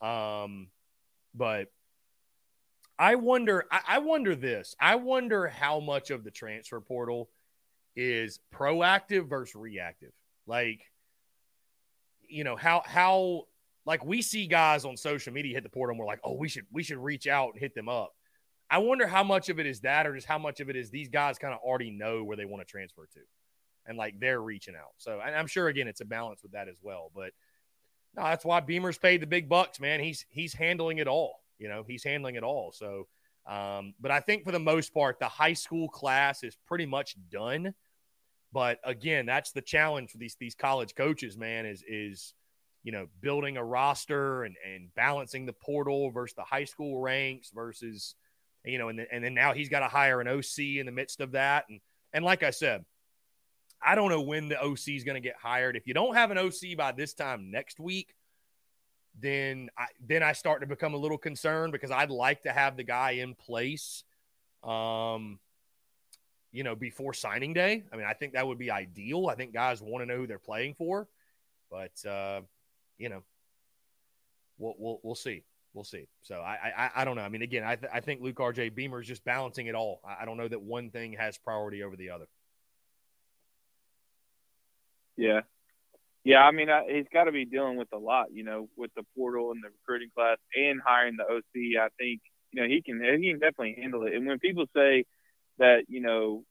Um, 0.00 0.70
but 1.34 1.68
I 2.98 3.14
wonder, 3.14 3.64
I, 3.70 3.80
I 3.86 3.98
wonder 4.00 4.34
this. 4.34 4.74
I 4.80 4.96
wonder 4.96 5.46
how 5.46 5.78
much 5.78 6.10
of 6.10 6.24
the 6.24 6.32
transfer 6.32 6.80
portal 6.80 7.30
is 7.94 8.40
proactive 8.52 9.28
versus 9.28 9.54
reactive. 9.54 10.10
Like, 10.48 10.80
you 12.28 12.42
know, 12.42 12.56
how, 12.56 12.82
how, 12.84 13.44
like 13.88 14.04
we 14.04 14.20
see 14.20 14.46
guys 14.46 14.84
on 14.84 14.98
social 14.98 15.32
media 15.32 15.54
hit 15.54 15.62
the 15.62 15.70
portal 15.70 15.92
and 15.92 15.98
we're 15.98 16.04
like, 16.04 16.20
oh, 16.22 16.34
we 16.34 16.46
should, 16.46 16.66
we 16.70 16.82
should 16.82 16.98
reach 16.98 17.26
out 17.26 17.52
and 17.54 17.58
hit 17.58 17.74
them 17.74 17.88
up. 17.88 18.12
I 18.70 18.78
wonder 18.78 19.06
how 19.06 19.24
much 19.24 19.48
of 19.48 19.58
it 19.58 19.64
is 19.64 19.80
that, 19.80 20.06
or 20.06 20.14
just 20.14 20.26
how 20.26 20.36
much 20.36 20.60
of 20.60 20.68
it 20.68 20.76
is 20.76 20.90
these 20.90 21.08
guys 21.08 21.38
kind 21.38 21.54
of 21.54 21.60
already 21.60 21.90
know 21.90 22.22
where 22.22 22.36
they 22.36 22.44
want 22.44 22.60
to 22.60 22.70
transfer 22.70 23.08
to, 23.14 23.20
and 23.86 23.96
like 23.96 24.20
they're 24.20 24.42
reaching 24.42 24.74
out. 24.76 24.92
So, 24.98 25.18
I'm 25.18 25.46
sure 25.46 25.68
again 25.68 25.88
it's 25.88 26.02
a 26.02 26.04
balance 26.04 26.42
with 26.42 26.52
that 26.52 26.68
as 26.68 26.76
well. 26.82 27.10
But 27.14 27.32
no, 28.14 28.24
that's 28.24 28.44
why 28.44 28.60
Beamer's 28.60 28.98
paid 28.98 29.22
the 29.22 29.26
big 29.26 29.48
bucks, 29.48 29.80
man. 29.80 30.00
He's 30.00 30.26
he's 30.28 30.52
handling 30.52 30.98
it 30.98 31.08
all. 31.08 31.40
You 31.58 31.70
know, 31.70 31.82
he's 31.88 32.04
handling 32.04 32.34
it 32.34 32.42
all. 32.42 32.72
So, 32.72 33.08
um, 33.46 33.94
but 33.98 34.10
I 34.10 34.20
think 34.20 34.44
for 34.44 34.52
the 34.52 34.58
most 34.58 34.92
part, 34.92 35.18
the 35.18 35.28
high 35.28 35.54
school 35.54 35.88
class 35.88 36.44
is 36.44 36.58
pretty 36.66 36.84
much 36.84 37.16
done. 37.30 37.72
But 38.52 38.80
again, 38.84 39.24
that's 39.24 39.52
the 39.52 39.62
challenge 39.62 40.10
for 40.10 40.18
these 40.18 40.36
these 40.38 40.54
college 40.54 40.94
coaches, 40.94 41.38
man. 41.38 41.64
Is 41.64 41.82
is 41.88 42.34
you 42.88 42.92
know 42.92 43.06
building 43.20 43.58
a 43.58 43.64
roster 43.64 44.44
and 44.44 44.56
and 44.66 44.94
balancing 44.94 45.44
the 45.44 45.52
portal 45.52 46.10
versus 46.10 46.34
the 46.34 46.42
high 46.42 46.64
school 46.64 46.98
ranks 47.00 47.50
versus 47.54 48.14
you 48.64 48.78
know, 48.78 48.88
and 48.88 48.98
then, 48.98 49.06
and 49.10 49.24
then 49.24 49.34
now 49.34 49.54
he's 49.54 49.68
got 49.68 49.80
to 49.80 49.88
hire 49.88 50.20
an 50.20 50.28
OC 50.28 50.58
in 50.58 50.86
the 50.86 50.92
midst 50.92 51.20
of 51.20 51.32
that. 51.32 51.66
And, 51.68 51.80
and 52.12 52.24
like 52.24 52.42
I 52.42 52.50
said, 52.50 52.84
I 53.80 53.94
don't 53.94 54.10
know 54.10 54.22
when 54.22 54.48
the 54.48 54.60
OC 54.60 54.88
is 54.88 55.04
going 55.04 55.14
to 55.20 55.26
get 55.26 55.36
hired. 55.40 55.76
If 55.76 55.86
you 55.86 55.94
don't 55.94 56.14
have 56.14 56.30
an 56.30 56.38
OC 56.38 56.76
by 56.76 56.92
this 56.92 57.14
time 57.14 57.50
next 57.50 57.78
week, 57.78 58.14
then 59.20 59.70
I, 59.76 59.86
then 60.06 60.22
I 60.22 60.32
start 60.32 60.60
to 60.60 60.66
become 60.66 60.94
a 60.94 60.98
little 60.98 61.18
concerned 61.18 61.72
because 61.72 61.90
I'd 61.90 62.10
like 62.10 62.42
to 62.42 62.52
have 62.52 62.76
the 62.76 62.84
guy 62.84 63.12
in 63.12 63.34
place, 63.34 64.04
um, 64.62 65.38
you 66.52 66.64
know, 66.64 66.74
before 66.74 67.14
signing 67.14 67.52
day. 67.52 67.84
I 67.92 67.96
mean, 67.96 68.06
I 68.06 68.14
think 68.14 68.34
that 68.34 68.46
would 68.46 68.58
be 68.58 68.70
ideal. 68.70 69.28
I 69.28 69.34
think 69.34 69.52
guys 69.52 69.80
want 69.80 70.02
to 70.02 70.06
know 70.06 70.16
who 70.16 70.26
they're 70.26 70.38
playing 70.38 70.74
for, 70.74 71.08
but 71.70 71.92
uh, 72.08 72.40
you 72.98 73.08
know, 73.08 73.22
we'll 74.58 74.74
we'll, 74.78 75.00
we'll 75.02 75.14
see. 75.14 75.44
we'll 75.72 75.84
see. 75.84 76.08
So 76.22 76.36
I, 76.36 76.72
I, 76.76 76.90
I 76.96 77.04
don't 77.04 77.16
know. 77.16 77.22
I 77.22 77.28
mean, 77.28 77.42
again, 77.42 77.62
I, 77.64 77.76
th- 77.76 77.90
I 77.94 78.00
think 78.00 78.20
Luke 78.20 78.40
R.J. 78.40 78.70
Beamer 78.70 79.00
is 79.00 79.06
just 79.06 79.24
balancing 79.24 79.66
it 79.68 79.74
all. 79.74 80.00
I, 80.06 80.22
I 80.22 80.24
don't 80.24 80.36
know 80.36 80.48
that 80.48 80.60
one 80.60 80.90
thing 80.90 81.14
has 81.14 81.38
priority 81.38 81.82
over 81.82 81.96
the 81.96 82.10
other. 82.10 82.26
Yeah, 85.16 85.40
yeah. 86.24 86.38
I 86.38 86.52
mean, 86.52 86.70
I, 86.70 86.84
he's 86.88 87.06
got 87.12 87.24
to 87.24 87.32
be 87.32 87.44
dealing 87.44 87.76
with 87.76 87.88
a 87.92 87.98
lot, 87.98 88.26
you 88.32 88.44
know, 88.44 88.68
with 88.76 88.90
the 88.96 89.02
portal 89.16 89.50
and 89.52 89.62
the 89.62 89.68
recruiting 89.68 90.10
class 90.14 90.38
and 90.54 90.80
hiring 90.84 91.16
the 91.16 91.24
OC. 91.24 91.80
I 91.80 91.88
think 91.98 92.20
you 92.52 92.62
know 92.62 92.68
he 92.68 92.82
can 92.82 93.00
he 93.20 93.30
can 93.30 93.40
definitely 93.40 93.76
handle 93.80 94.04
it. 94.06 94.14
And 94.14 94.26
when 94.26 94.38
people 94.38 94.66
say 94.74 95.04
that, 95.58 95.84
you 95.88 96.00
know, 96.00 96.44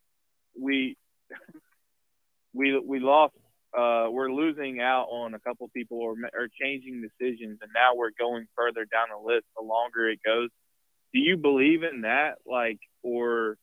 we 0.60 0.98
we 2.54 2.80
we 2.80 3.00
lost 3.00 3.36
uh, 3.78 4.10
we're 4.10 4.32
losing 4.32 4.82
out 4.82 5.08
on 5.12 5.34
a 5.36 5.40
couple 5.40 5.70
people 5.76 6.00
or, 6.00 6.16
or 6.34 6.48
changing 6.60 7.02
decisions, 7.02 7.60
and 7.62 7.72
now 7.74 7.94
we're 7.96 8.12
going 8.20 8.48
further 8.56 8.86
down 8.86 9.08
the 9.12 9.26
list 9.34 9.46
the 9.56 9.64
longer 9.64 10.10
it 10.10 10.20
goes. 10.26 10.50
Do 11.14 11.20
you 11.20 11.38
believe 11.38 11.84
in 11.84 12.02
that, 12.02 12.36
like, 12.46 12.80
or 13.04 13.58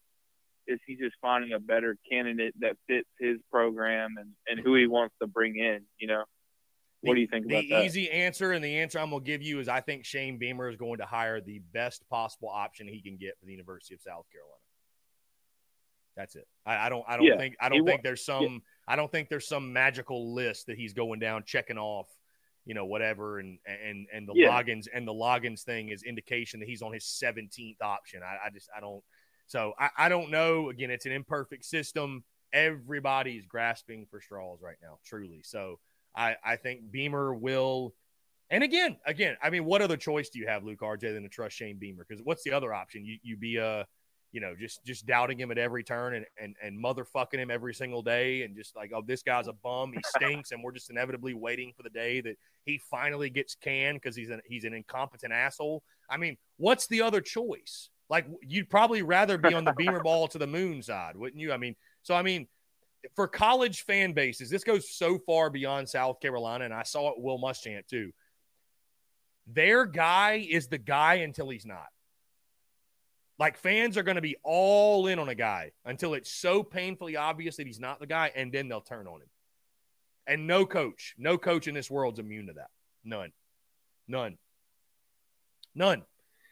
is 0.66 0.78
he 0.86 0.96
just 0.96 1.14
finding 1.20 1.52
a 1.52 1.58
better 1.58 1.96
candidate 2.10 2.54
that 2.60 2.76
fits 2.88 3.08
his 3.20 3.36
program 3.50 4.14
and, 4.18 4.30
and 4.46 4.64
who 4.64 4.74
he 4.76 4.86
wants 4.86 5.14
to 5.20 5.26
bring 5.26 5.56
in? 5.56 5.80
You 5.98 6.08
know, 6.08 6.24
what 7.02 7.14
do 7.16 7.20
you 7.20 7.26
think 7.26 7.46
the 7.46 7.56
about 7.58 7.68
that? 7.68 7.84
easy 7.84 8.10
answer 8.10 8.52
and 8.52 8.64
the 8.64 8.78
answer 8.78 8.98
I'm 8.98 9.10
going 9.10 9.22
to 9.22 9.26
give 9.26 9.42
you 9.42 9.60
is 9.60 9.68
I 9.68 9.80
think 9.80 10.04
Shane 10.06 10.38
Beamer 10.38 10.70
is 10.70 10.76
going 10.76 10.98
to 10.98 11.04
hire 11.04 11.40
the 11.40 11.60
best 11.74 12.08
possible 12.08 12.48
option 12.48 12.88
he 12.88 13.02
can 13.02 13.16
get 13.18 13.38
for 13.38 13.46
the 13.46 13.52
University 13.52 13.94
of 13.94 14.00
South 14.00 14.24
Carolina. 14.32 14.54
That's 16.16 16.36
it. 16.36 16.46
I, 16.64 16.86
I 16.86 16.88
don't. 16.88 17.04
I 17.08 17.16
don't 17.16 17.26
Yeah. 17.26 17.36
think. 17.36 17.56
I 17.60 17.68
don't 17.68 17.84
think 17.84 18.02
there's 18.02 18.24
some. 18.24 18.62
I 18.86 18.96
don't 18.96 19.10
think 19.10 19.28
there's 19.28 19.48
some 19.48 19.72
magical 19.72 20.34
list 20.34 20.66
that 20.66 20.76
he's 20.76 20.92
going 20.92 21.20
down 21.20 21.44
checking 21.46 21.78
off. 21.78 22.08
You 22.66 22.72
know, 22.72 22.86
whatever, 22.86 23.40
and 23.40 23.58
and 23.66 24.06
and 24.10 24.26
the 24.26 24.32
Yeah. 24.34 24.48
Loggains 24.48 24.86
and 24.92 25.06
the 25.06 25.12
Loggains 25.12 25.62
thing 25.64 25.90
is 25.90 26.02
indication 26.02 26.60
that 26.60 26.68
he's 26.68 26.80
on 26.80 26.94
his 26.94 27.04
17th 27.04 27.82
option. 27.82 28.22
I, 28.22 28.46
I 28.46 28.50
just 28.50 28.70
I 28.74 28.80
don't. 28.80 29.02
So 29.46 29.74
I, 29.78 29.90
I 29.98 30.08
don't 30.08 30.30
know. 30.30 30.70
Again, 30.70 30.90
it's 30.90 31.04
an 31.04 31.12
imperfect 31.12 31.66
system. 31.66 32.24
Everybody's 32.54 33.44
grasping 33.46 34.06
for 34.10 34.20
straws 34.20 34.60
right 34.62 34.78
now, 34.82 34.98
truly. 35.04 35.42
So 35.44 35.78
I 36.16 36.36
I 36.42 36.56
think 36.56 36.90
Beamer 36.90 37.34
will. 37.34 37.94
And 38.50 38.62
again, 38.64 38.96
again, 39.06 39.36
I 39.42 39.50
mean, 39.50 39.64
what 39.64 39.82
other 39.82 39.96
choice 39.98 40.28
do 40.30 40.38
you 40.38 40.46
have, 40.46 40.64
Luke 40.64 40.80
RJ, 40.80 41.00
than 41.12 41.22
to 41.24 41.28
trust 41.28 41.56
Shane 41.56 41.78
Beamer? 41.78 42.06
Because 42.08 42.22
what's 42.24 42.44
the 42.44 42.52
other 42.52 42.72
option? 42.72 43.04
You 43.04 43.18
you 43.22 43.36
be 43.36 43.56
a 43.56 43.86
you 44.34 44.40
know, 44.40 44.52
just 44.58 44.84
just 44.84 45.06
doubting 45.06 45.38
him 45.38 45.52
at 45.52 45.58
every 45.58 45.84
turn 45.84 46.16
and, 46.16 46.26
and 46.42 46.56
and 46.60 46.84
motherfucking 46.84 47.38
him 47.38 47.52
every 47.52 47.72
single 47.72 48.02
day 48.02 48.42
and 48.42 48.56
just 48.56 48.74
like, 48.74 48.90
oh, 48.92 49.00
this 49.06 49.22
guy's 49.22 49.46
a 49.46 49.52
bum, 49.52 49.92
he 49.92 50.00
stinks, 50.16 50.50
and 50.50 50.60
we're 50.60 50.72
just 50.72 50.90
inevitably 50.90 51.34
waiting 51.34 51.72
for 51.76 51.84
the 51.84 51.90
day 51.90 52.20
that 52.20 52.36
he 52.66 52.80
finally 52.90 53.30
gets 53.30 53.54
canned 53.54 54.00
because 54.02 54.16
he's 54.16 54.30
an 54.30 54.40
he's 54.44 54.64
an 54.64 54.74
incompetent 54.74 55.32
asshole. 55.32 55.84
I 56.10 56.16
mean, 56.16 56.36
what's 56.56 56.88
the 56.88 57.02
other 57.02 57.20
choice? 57.20 57.90
Like 58.10 58.26
you'd 58.42 58.68
probably 58.68 59.02
rather 59.02 59.38
be 59.38 59.54
on 59.54 59.64
the 59.64 59.72
beamer 59.72 60.00
ball 60.02 60.26
to 60.26 60.38
the 60.38 60.48
moon 60.48 60.82
side, 60.82 61.16
wouldn't 61.16 61.40
you? 61.40 61.52
I 61.52 61.56
mean, 61.56 61.76
so 62.02 62.16
I 62.16 62.22
mean, 62.22 62.48
for 63.14 63.28
college 63.28 63.84
fan 63.84 64.14
bases, 64.14 64.50
this 64.50 64.64
goes 64.64 64.90
so 64.90 65.16
far 65.16 65.48
beyond 65.48 65.88
South 65.88 66.18
Carolina, 66.18 66.64
and 66.64 66.74
I 66.74 66.82
saw 66.82 67.10
it 67.10 67.20
Will 67.20 67.38
Muschamp 67.38 67.86
too. 67.86 68.10
Their 69.46 69.86
guy 69.86 70.44
is 70.50 70.66
the 70.66 70.78
guy 70.78 71.16
until 71.16 71.50
he's 71.50 71.64
not. 71.66 71.86
Like 73.38 73.56
fans 73.56 73.98
are 73.98 74.02
going 74.02 74.14
to 74.16 74.22
be 74.22 74.36
all 74.44 75.06
in 75.08 75.18
on 75.18 75.28
a 75.28 75.34
guy 75.34 75.72
until 75.84 76.14
it's 76.14 76.30
so 76.30 76.62
painfully 76.62 77.16
obvious 77.16 77.56
that 77.56 77.66
he's 77.66 77.80
not 77.80 77.98
the 77.98 78.06
guy, 78.06 78.30
and 78.34 78.52
then 78.52 78.68
they'll 78.68 78.80
turn 78.80 79.06
on 79.06 79.20
him. 79.20 79.28
And 80.26 80.46
no 80.46 80.64
coach, 80.64 81.14
no 81.18 81.36
coach 81.36 81.66
in 81.68 81.74
this 81.74 81.90
world's 81.90 82.18
immune 82.18 82.46
to 82.46 82.52
that. 82.54 82.70
None. 83.04 83.32
None. 84.08 84.38
None. 85.74 86.02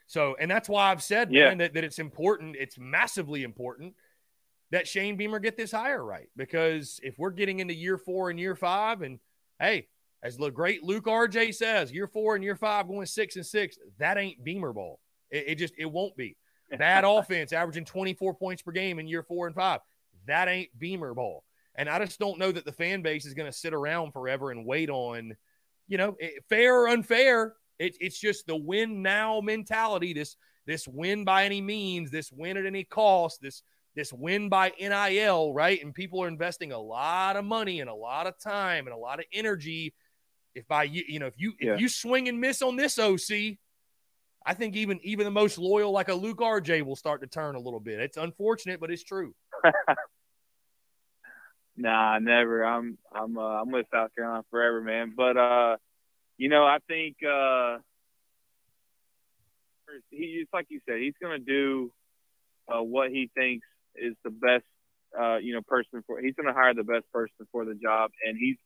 So, 0.07 0.35
and 0.39 0.51
that's 0.51 0.67
why 0.69 0.91
I've 0.91 1.01
said, 1.01 1.31
Yeah. 1.31 1.49
man, 1.49 1.57
that, 1.59 1.73
that 1.73 1.83
it's 1.83 1.99
important, 1.99 2.55
it's 2.59 2.77
massively 2.77 3.43
important 3.43 3.95
that 4.71 4.87
Shane 4.87 5.15
Beamer 5.17 5.39
get 5.39 5.55
this 5.55 5.71
hire 5.71 6.03
right. 6.03 6.29
Because 6.35 6.99
if 7.03 7.17
we're 7.17 7.31
getting 7.31 7.59
into 7.59 7.73
year 7.73 7.97
four 7.97 8.29
and 8.29 8.39
year 8.39 8.55
five, 8.55 9.01
and 9.01 9.19
hey, 9.59 9.87
as 10.21 10.37
the 10.37 10.49
great 10.49 10.83
Luke 10.83 11.05
RJ 11.05 11.55
says, 11.55 11.91
year 11.91 12.07
four 12.07 12.35
and 12.35 12.43
year 12.43 12.55
five 12.55 12.87
going 12.87 13.05
six 13.05 13.35
and 13.37 13.45
six, 13.45 13.77
that 13.99 14.17
ain't 14.17 14.43
Beamer 14.43 14.73
ball. 14.73 14.99
It, 15.31 15.45
it 15.47 15.55
just 15.55 15.73
it 15.77 15.85
won't 15.85 16.15
be. 16.15 16.35
Bad 16.71 17.03
offense, 17.03 17.53
averaging 17.53 17.85
24 17.85 18.33
points 18.35 18.61
per 18.61 18.71
game 18.71 18.99
in 18.99 19.07
year 19.07 19.23
four 19.23 19.45
and 19.47 19.55
five. 19.55 19.81
That 20.25 20.47
ain't 20.47 20.77
Beamer 20.77 21.13
ball. 21.13 21.43
And 21.75 21.89
I 21.89 21.99
just 22.03 22.19
don't 22.19 22.39
know 22.39 22.51
that 22.51 22.65
the 22.65 22.71
fan 22.71 23.01
base 23.01 23.25
is 23.25 23.33
going 23.33 23.51
to 23.51 23.57
sit 23.57 23.73
around 23.73 24.11
forever 24.11 24.51
and 24.51 24.65
wait 24.65 24.89
on, 24.89 25.35
you 25.87 25.97
know, 25.97 26.15
it- 26.19 26.43
fair 26.49 26.81
or 26.81 26.87
unfair. 26.89 27.55
It, 27.79 27.95
it's 27.99 28.19
just 28.19 28.47
the 28.47 28.55
win 28.55 29.01
now 29.01 29.41
mentality. 29.41 30.13
This 30.13 30.35
this 30.65 30.87
win 30.87 31.25
by 31.25 31.43
any 31.45 31.59
means. 31.61 32.09
This 32.11 32.31
win 32.31 32.57
at 32.57 32.65
any 32.65 32.83
cost. 32.85 33.41
This 33.41 33.63
this 33.95 34.13
win 34.13 34.49
by 34.49 34.71
NIL, 34.79 35.53
right? 35.53 35.83
And 35.83 35.93
people 35.93 36.23
are 36.23 36.27
investing 36.27 36.71
a 36.71 36.79
lot 36.79 37.35
of 37.35 37.45
money 37.45 37.79
and 37.81 37.89
a 37.89 37.93
lot 37.93 38.25
of 38.27 38.39
time 38.39 38.87
and 38.87 38.93
a 38.93 38.97
lot 38.97 39.19
of 39.19 39.25
energy. 39.33 39.93
If 40.55 40.67
by 40.67 40.83
you, 40.83 41.03
you 41.07 41.19
know, 41.19 41.27
if 41.27 41.33
you 41.37 41.53
Yeah. 41.59 41.73
if 41.73 41.81
you 41.81 41.89
swing 41.89 42.29
and 42.29 42.39
miss 42.39 42.61
on 42.61 42.75
this 42.75 42.97
OC, 42.97 43.57
I 44.45 44.53
think 44.53 44.75
even 44.75 44.99
even 45.03 45.25
the 45.25 45.31
most 45.31 45.57
loyal, 45.57 45.91
like 45.91 46.09
a 46.09 46.13
Luke 46.13 46.39
RJ, 46.39 46.83
will 46.83 46.95
start 46.95 47.21
to 47.21 47.27
turn 47.27 47.55
a 47.55 47.59
little 47.59 47.79
bit. 47.79 47.99
It's 47.99 48.17
unfortunate, 48.17 48.79
but 48.79 48.91
it's 48.91 49.03
true. 49.03 49.33
Nah, 51.75 52.19
never. 52.19 52.63
I'm 52.63 52.97
I'm 53.11 53.37
uh, 53.37 53.61
I'm 53.61 53.71
with 53.71 53.87
South 53.91 54.13
Carolina 54.15 54.43
forever, 54.51 54.81
man. 54.81 55.13
But 55.15 55.37
uh, 55.37 55.77
you 56.37 56.49
know, 56.49 56.63
I 56.63 56.77
think 56.87 57.17
uh, 57.23 57.79
he 60.11 60.41
it's 60.41 60.53
like 60.53 60.67
you 60.69 60.81
said, 60.87 60.99
he's 60.99 61.15
gonna 61.21 61.39
do 61.39 61.91
uh, 62.67 62.83
what 62.83 63.09
he 63.09 63.29
thinks 63.33 63.65
is 63.95 64.13
the 64.23 64.29
best, 64.29 64.65
uh, 65.19 65.37
you 65.37 65.53
know, 65.53 65.61
person 65.61 66.03
for. 66.05 66.21
He's 66.21 66.35
gonna 66.35 66.53
hire 66.53 66.75
the 66.75 66.83
best 66.83 67.11
person 67.11 67.47
for 67.51 67.65
the 67.65 67.75
job, 67.75 68.11
and 68.25 68.37
he's. 68.37 68.57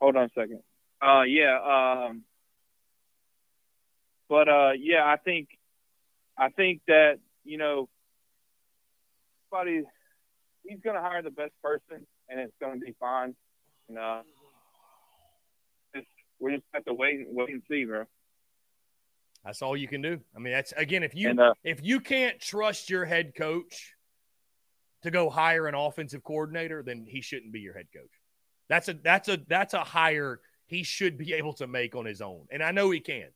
Hold 0.00 0.16
on 0.16 0.24
a 0.24 0.28
second. 0.30 0.62
Uh, 1.02 1.22
yeah. 1.22 2.06
Um, 2.08 2.22
but 4.28 4.48
uh, 4.48 4.72
yeah, 4.78 5.04
I 5.04 5.16
think, 5.16 5.48
I 6.36 6.50
think 6.50 6.82
that 6.86 7.18
you 7.44 7.58
know, 7.58 7.88
somebody 9.50 9.82
he's 10.64 10.80
going 10.80 10.96
to 10.96 11.02
hire 11.02 11.22
the 11.22 11.30
best 11.30 11.52
person, 11.62 12.06
and 12.28 12.40
it's 12.40 12.52
going 12.60 12.78
to 12.78 12.84
be 12.84 12.94
fine. 13.00 13.34
And 13.88 13.98
uh, 13.98 14.22
just, 15.94 16.06
we 16.38 16.52
just 16.52 16.64
have 16.72 16.84
to 16.84 16.94
wait, 16.94 17.14
and 17.20 17.26
wait 17.30 17.50
and 17.50 17.62
see, 17.68 17.84
bro. 17.84 18.04
That's 19.44 19.62
all 19.62 19.76
you 19.76 19.88
can 19.88 20.02
do. 20.02 20.20
I 20.36 20.38
mean, 20.38 20.52
that's 20.52 20.72
again, 20.72 21.02
if 21.02 21.14
you 21.14 21.30
And, 21.30 21.40
uh, 21.40 21.54
if 21.64 21.80
you 21.82 22.00
can't 22.00 22.38
trust 22.38 22.90
your 22.90 23.06
head 23.06 23.32
coach 23.34 23.94
to 25.02 25.10
go 25.10 25.30
hire 25.30 25.66
an 25.66 25.74
offensive 25.74 26.22
coordinator, 26.22 26.82
then 26.82 27.06
he 27.08 27.22
shouldn't 27.22 27.52
be 27.52 27.60
your 27.60 27.74
head 27.74 27.86
coach. 27.94 28.12
That's 28.68 28.88
a 28.88 28.94
that's 28.94 29.28
a 29.28 29.38
that's 29.48 29.72
a 29.72 29.80
hire 29.80 30.40
he 30.70 30.84
should 30.84 31.18
be 31.18 31.34
able 31.34 31.52
to 31.54 31.66
make 31.66 31.96
on 31.96 32.06
his 32.06 32.22
own. 32.22 32.46
And 32.48 32.62
I 32.62 32.70
know 32.70 32.92
he 32.92 33.00
can. 33.00 33.26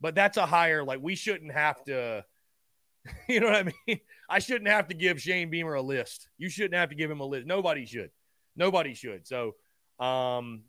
But 0.00 0.14
that's 0.14 0.36
a 0.36 0.46
hire 0.46 0.84
like 0.84 1.00
we 1.02 1.16
shouldn't 1.16 1.52
have 1.52 1.82
to 1.84 2.24
you 3.28 3.40
know 3.40 3.48
what 3.48 3.56
I 3.56 3.72
mean? 3.88 4.00
I 4.28 4.38
shouldn't 4.38 4.68
have 4.68 4.86
to 4.86 4.94
give 4.94 5.20
Shane 5.20 5.50
Beamer 5.50 5.74
a 5.74 5.82
list. 5.82 6.28
You 6.38 6.48
shouldn't 6.48 6.74
have 6.74 6.90
to 6.90 6.94
give 6.94 7.10
him 7.10 7.18
a 7.18 7.24
list. 7.24 7.48
Nobody 7.48 7.84
should. 7.84 8.10
Nobody 8.54 8.94
should. 8.94 9.26
So, 9.26 9.56
um, 9.98 10.62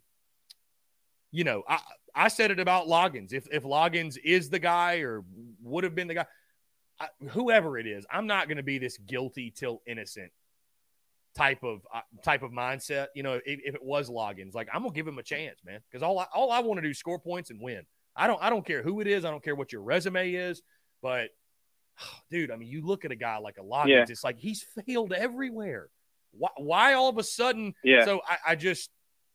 you 1.31 1.43
know, 1.43 1.61
I 1.69 1.79
I 2.15 2.27
said 2.29 2.49
it 2.49 2.59
about 2.59 2.87
Loggains. 2.87 3.33
If 3.33 3.47
if 3.51 3.61
Loggains 3.61 4.17
is 4.23 4.49
the 4.49 4.57
guy 4.57 4.97
or 5.01 5.23
would 5.61 5.83
have 5.83 5.93
been 5.93 6.07
the 6.07 6.15
guy, 6.15 6.25
I, 6.99 7.07
whoever 7.29 7.77
it 7.77 7.85
is, 7.85 8.03
I'm 8.11 8.25
not 8.25 8.47
going 8.47 8.57
to 8.57 8.63
be 8.63 8.79
this 8.79 8.97
guilty 8.97 9.51
till 9.55 9.83
innocent 9.85 10.31
type 11.35 11.63
of 11.63 11.81
uh, 11.93 12.01
type 12.23 12.43
of 12.43 12.51
mindset. 12.51 13.07
You 13.15 13.23
know, 13.23 13.33
if, 13.45 13.59
if 13.65 13.75
it 13.75 13.83
was 13.83 14.09
Loggains, 14.09 14.53
like 14.53 14.69
I'm 14.73 14.81
gonna 14.83 14.93
give 14.93 15.07
him 15.07 15.17
a 15.19 15.23
chance, 15.23 15.59
man, 15.65 15.79
because 15.89 16.03
all 16.03 16.19
I, 16.19 16.25
all 16.33 16.51
I 16.51 16.59
want 16.59 16.77
to 16.77 16.81
do 16.81 16.89
is 16.89 16.97
score 16.99 17.19
points 17.19 17.49
and 17.49 17.59
win. 17.61 17.83
I 18.15 18.27
don't 18.27 18.41
I 18.41 18.49
don't 18.49 18.65
care 18.65 18.83
who 18.83 18.99
it 19.01 19.07
is. 19.07 19.25
I 19.25 19.31
don't 19.31 19.43
care 19.43 19.55
what 19.55 19.71
your 19.71 19.81
resume 19.81 20.31
is, 20.33 20.61
but 21.01 21.29
dude, 22.29 22.51
I 22.51 22.55
mean, 22.57 22.69
you 22.69 22.81
look 22.85 23.05
at 23.05 23.11
a 23.11 23.15
guy 23.15 23.37
like 23.37 23.57
a 23.57 23.63
Loggains, 23.63 23.87
Yeah. 23.87 24.05
it's 24.07 24.23
like 24.23 24.37
he's 24.37 24.65
failed 24.85 25.13
everywhere. 25.13 25.89
Why, 26.31 26.49
why 26.57 26.93
all 26.93 27.09
of 27.09 27.17
a 27.17 27.23
sudden? 27.23 27.73
Yeah. 27.83 28.05
So 28.05 28.21
I, 28.27 28.51
I 28.51 28.55
just 28.55 28.89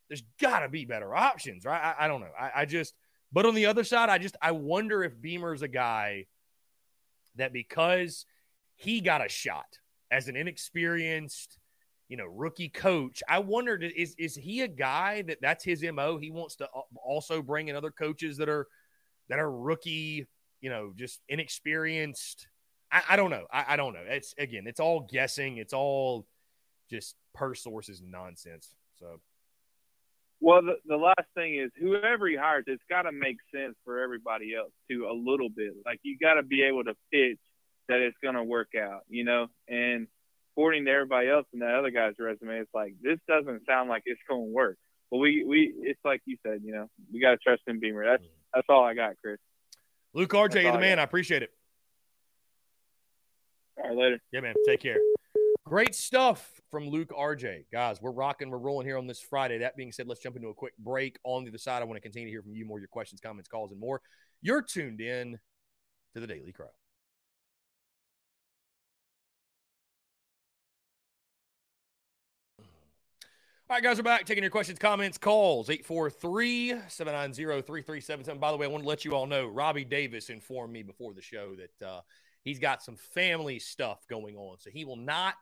there's 0.08 0.22
got 0.40 0.60
to 0.60 0.68
be 0.68 0.84
better 0.84 1.14
options, 1.14 1.64
right? 1.64 1.94
I, 1.98 2.04
I 2.04 2.08
don't 2.08 2.20
know. 2.22 2.30
I, 2.38 2.62
I 2.62 2.64
just, 2.64 2.94
but 3.30 3.44
on 3.44 3.54
the 3.54 3.66
other 3.66 3.84
side, 3.84 4.08
I 4.08 4.18
just 4.18 4.36
I 4.40 4.52
wonder 4.52 5.04
if 5.04 5.20
Beamer's 5.20 5.62
a 5.62 5.68
guy 5.68 6.26
that 7.36 7.52
because 7.52 8.24
he 8.74 9.00
got 9.00 9.24
a 9.24 9.28
shot 9.28 9.66
as 10.10 10.28
an 10.28 10.34
inexperienced, 10.36 11.58
you 12.08 12.16
know, 12.16 12.26
rookie 12.26 12.70
coach, 12.70 13.22
I 13.28 13.38
wondered 13.40 13.84
is 13.84 14.14
is 14.18 14.34
he 14.34 14.62
a 14.62 14.68
guy 14.68 15.22
that 15.22 15.38
that's 15.42 15.64
his 15.64 15.82
mo? 15.82 16.18
He 16.18 16.30
wants 16.30 16.56
to 16.56 16.68
also 17.04 17.42
bring 17.42 17.68
in 17.68 17.76
other 17.76 17.90
coaches 17.90 18.38
that 18.38 18.48
are 18.48 18.66
that 19.28 19.38
are 19.38 19.50
rookie, 19.50 20.26
you 20.60 20.70
know, 20.70 20.92
just 20.96 21.20
inexperienced. 21.28 22.48
I, 22.90 23.02
I 23.10 23.16
don't 23.16 23.30
know. 23.30 23.46
I, 23.52 23.74
I 23.74 23.76
don't 23.76 23.92
know. 23.92 24.04
It's 24.06 24.34
again, 24.38 24.64
it's 24.66 24.80
all 24.80 25.06
guessing. 25.10 25.58
It's 25.58 25.74
all 25.74 26.26
just 26.90 27.14
per 27.34 27.54
sources 27.54 28.02
nonsense. 28.02 28.74
So 28.98 29.20
Well, 30.40 30.62
the, 30.62 30.76
the 30.86 30.96
last 30.96 31.28
thing 31.34 31.56
is 31.56 31.70
whoever 31.78 32.26
he 32.26 32.36
hires, 32.36 32.64
it's 32.66 32.82
got 32.88 33.02
to 33.02 33.12
make 33.12 33.36
sense 33.54 33.76
for 33.84 34.02
everybody 34.02 34.54
else 34.54 34.72
too, 34.90 35.06
a 35.06 35.12
little 35.12 35.50
bit. 35.54 35.74
Like 35.84 36.00
you 36.02 36.16
got 36.18 36.34
to 36.34 36.42
be 36.42 36.62
able 36.62 36.84
to 36.84 36.94
pitch 37.12 37.38
that 37.88 38.00
it's 38.00 38.16
going 38.22 38.34
to 38.34 38.44
work 38.44 38.70
out, 38.80 39.02
you 39.08 39.24
know. 39.24 39.48
And 39.68 40.06
according 40.58 40.86
to 40.86 40.90
everybody 40.90 41.28
else 41.28 41.46
in 41.52 41.60
that 41.60 41.74
other 41.74 41.90
guy's 41.90 42.14
resume, 42.18 42.58
it's 42.58 42.74
like 42.74 42.94
this 43.00 43.18
doesn't 43.28 43.64
sound 43.64 43.88
like 43.88 44.02
it's 44.06 44.20
going 44.28 44.48
to 44.48 44.52
work. 44.52 44.76
But 45.08 45.18
we 45.18 45.44
we 45.44 45.72
it's 45.82 46.00
like 46.04 46.20
you 46.24 46.36
said, 46.44 46.62
you 46.64 46.72
know, 46.72 46.90
we 47.12 47.20
got 47.20 47.30
to 47.30 47.36
trust 47.36 47.62
in 47.68 47.78
Beamer. 47.78 48.04
That's 48.04 48.24
mm. 48.24 48.30
that's 48.52 48.66
all 48.68 48.84
I 48.84 48.94
got, 48.94 49.14
Chris. 49.22 49.38
Luke 50.14 50.30
RJ, 50.30 50.64
you're 50.64 50.72
the 50.72 50.78
man. 50.78 50.98
I 50.98 51.04
appreciate 51.04 51.42
it. 51.44 51.50
All 53.76 53.88
right, 53.88 53.96
later. 53.96 54.18
Yeah, 54.32 54.40
man. 54.40 54.54
Take 54.66 54.80
care. 54.80 54.98
Great 55.64 55.94
stuff 55.94 56.60
from 56.72 56.88
Luke 56.88 57.10
RJ. 57.10 57.66
Guys, 57.72 58.02
we're 58.02 58.10
rocking, 58.10 58.50
we're 58.50 58.58
rolling 58.58 58.86
here 58.86 58.98
on 58.98 59.06
this 59.06 59.20
Friday. 59.20 59.58
That 59.58 59.76
being 59.76 59.92
said, 59.92 60.08
let's 60.08 60.20
jump 60.20 60.34
into 60.34 60.48
a 60.48 60.54
quick 60.54 60.72
break. 60.78 61.18
On 61.24 61.44
the 61.44 61.50
other 61.50 61.58
side, 61.58 61.82
I 61.82 61.84
want 61.84 61.98
to 61.98 62.00
continue 62.00 62.26
to 62.26 62.32
hear 62.32 62.42
from 62.42 62.54
you 62.54 62.64
more, 62.64 62.78
your 62.78 62.88
questions, 62.88 63.20
comments, 63.20 63.48
calls, 63.48 63.70
and 63.70 63.78
more. 63.78 64.00
You're 64.40 64.62
tuned 64.62 65.00
in 65.00 65.38
to 66.14 66.20
the 66.20 66.26
Daily 66.26 66.52
Crow. 66.52 66.68
All 73.70 73.76
right, 73.76 73.82
guys, 73.82 73.98
we're 73.98 74.02
back 74.02 74.24
taking 74.24 74.42
your 74.42 74.50
questions, 74.50 74.78
comments, 74.78 75.18
calls 75.18 75.68
843 75.68 76.70
790 76.88 77.60
3377. 77.60 78.40
By 78.40 78.50
the 78.50 78.56
way, 78.56 78.64
I 78.64 78.70
want 78.70 78.82
to 78.82 78.88
let 78.88 79.04
you 79.04 79.12
all 79.12 79.26
know 79.26 79.46
Robbie 79.46 79.84
Davis 79.84 80.30
informed 80.30 80.72
me 80.72 80.82
before 80.82 81.12
the 81.12 81.20
show 81.20 81.54
that 81.54 81.86
uh, 81.86 82.00
he's 82.44 82.58
got 82.58 82.82
some 82.82 82.96
family 82.96 83.58
stuff 83.58 84.06
going 84.08 84.36
on. 84.36 84.56
So 84.58 84.70
he 84.70 84.86
will 84.86 84.96
not 84.96 85.34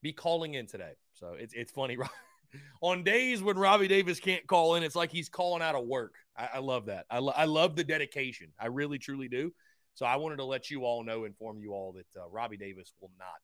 be 0.00 0.12
calling 0.12 0.54
in 0.54 0.68
today. 0.68 0.92
So 1.14 1.34
it's, 1.36 1.52
it's 1.52 1.72
funny. 1.72 1.98
on 2.82 3.02
days 3.02 3.42
when 3.42 3.58
Robbie 3.58 3.88
Davis 3.88 4.20
can't 4.20 4.46
call 4.46 4.76
in, 4.76 4.84
it's 4.84 4.94
like 4.94 5.10
he's 5.10 5.28
calling 5.28 5.60
out 5.60 5.74
of 5.74 5.84
work. 5.88 6.14
I, 6.36 6.50
I 6.54 6.58
love 6.60 6.86
that. 6.86 7.06
I, 7.10 7.18
lo- 7.18 7.34
I 7.34 7.46
love 7.46 7.74
the 7.74 7.82
dedication. 7.82 8.52
I 8.60 8.66
really, 8.66 9.00
truly 9.00 9.26
do. 9.26 9.52
So 9.94 10.06
I 10.06 10.14
wanted 10.14 10.36
to 10.36 10.44
let 10.44 10.70
you 10.70 10.84
all 10.84 11.02
know, 11.02 11.24
inform 11.24 11.58
you 11.58 11.72
all 11.72 11.94
that 11.94 12.16
uh, 12.16 12.28
Robbie 12.28 12.58
Davis 12.58 12.92
will 13.00 13.10
not 13.18 13.40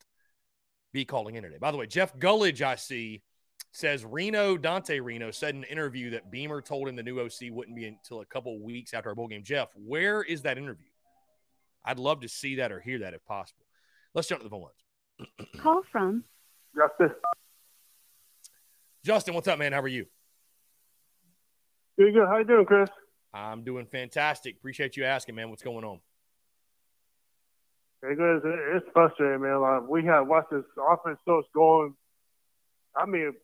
be 0.93 1.05
calling 1.05 1.35
in 1.35 1.43
today. 1.43 1.59
By 1.61 1.73
the 1.73 1.77
way, 1.77 1.89
Jeff 1.89 2.17
Gullidge, 2.17 2.63
I 2.63 2.77
see 2.77 3.25
says 3.77 4.07
Reno 4.07 4.57
Dante 4.57 5.01
Reno 5.01 5.31
said 5.31 5.55
in 5.55 5.63
an 5.63 5.71
interview 5.71 6.11
that 6.11 6.31
Beamer 6.31 6.63
told 6.63 6.89
him 6.89 6.97
the 6.97 7.03
new 7.03 7.21
OC 7.21 7.51
wouldn't 7.51 7.77
be 7.77 7.85
until 7.85 8.23
a 8.23 8.25
couple 8.25 8.59
weeks 8.59 8.95
after 8.95 9.11
our 9.11 9.15
bowl 9.15 9.29
game. 9.29 9.43
Jeff, 9.45 9.69
where 9.75 10.23
is 10.23 10.43
that 10.43 10.57
interview? 10.57 10.87
I'd 11.85 11.99
love 11.99 12.21
to 12.23 12.29
see 12.29 12.57
that 12.57 12.73
or 12.73 12.81
hear 12.81 13.01
that 13.01 13.13
if 13.13 13.23
possible. 13.27 13.67
Let's 14.15 14.29
jump 14.29 14.41
to 14.41 14.45
the 14.45 14.51
phone 14.51 14.63
lines. 14.63 15.59
Call 15.61 15.83
from 15.93 16.25
Justin. 16.75 17.15
Justin, 19.05 19.35
what's 19.35 19.47
up, 19.47 19.59
man? 19.59 19.75
How 19.75 19.83
are 19.83 19.89
you? 19.89 20.07
Doing 21.99 22.15
good. 22.15 22.27
How 22.27 22.39
you 22.39 22.45
doing, 22.45 22.65
Chris? 22.65 22.89
I'm 23.35 23.63
doing 23.63 23.85
fantastic. 23.85 24.57
Appreciate 24.57 24.97
you 24.97 25.05
asking, 25.05 25.35
man. 25.35 25.51
What's 25.51 25.63
going 25.63 25.85
on? 25.85 26.01
Very 28.01 28.17
good. 28.17 28.41
It's 28.75 28.87
frustrating, 28.95 29.43
man. 29.43 29.61
Like 29.61 29.83
we 29.87 30.03
have 30.07 30.27
watched 30.27 30.51
this 30.51 30.65
offense 30.91 31.19
so 31.27 31.39
it's 31.39 31.49
going. 31.55 31.95
I 32.97 33.05
mean, 33.05 33.35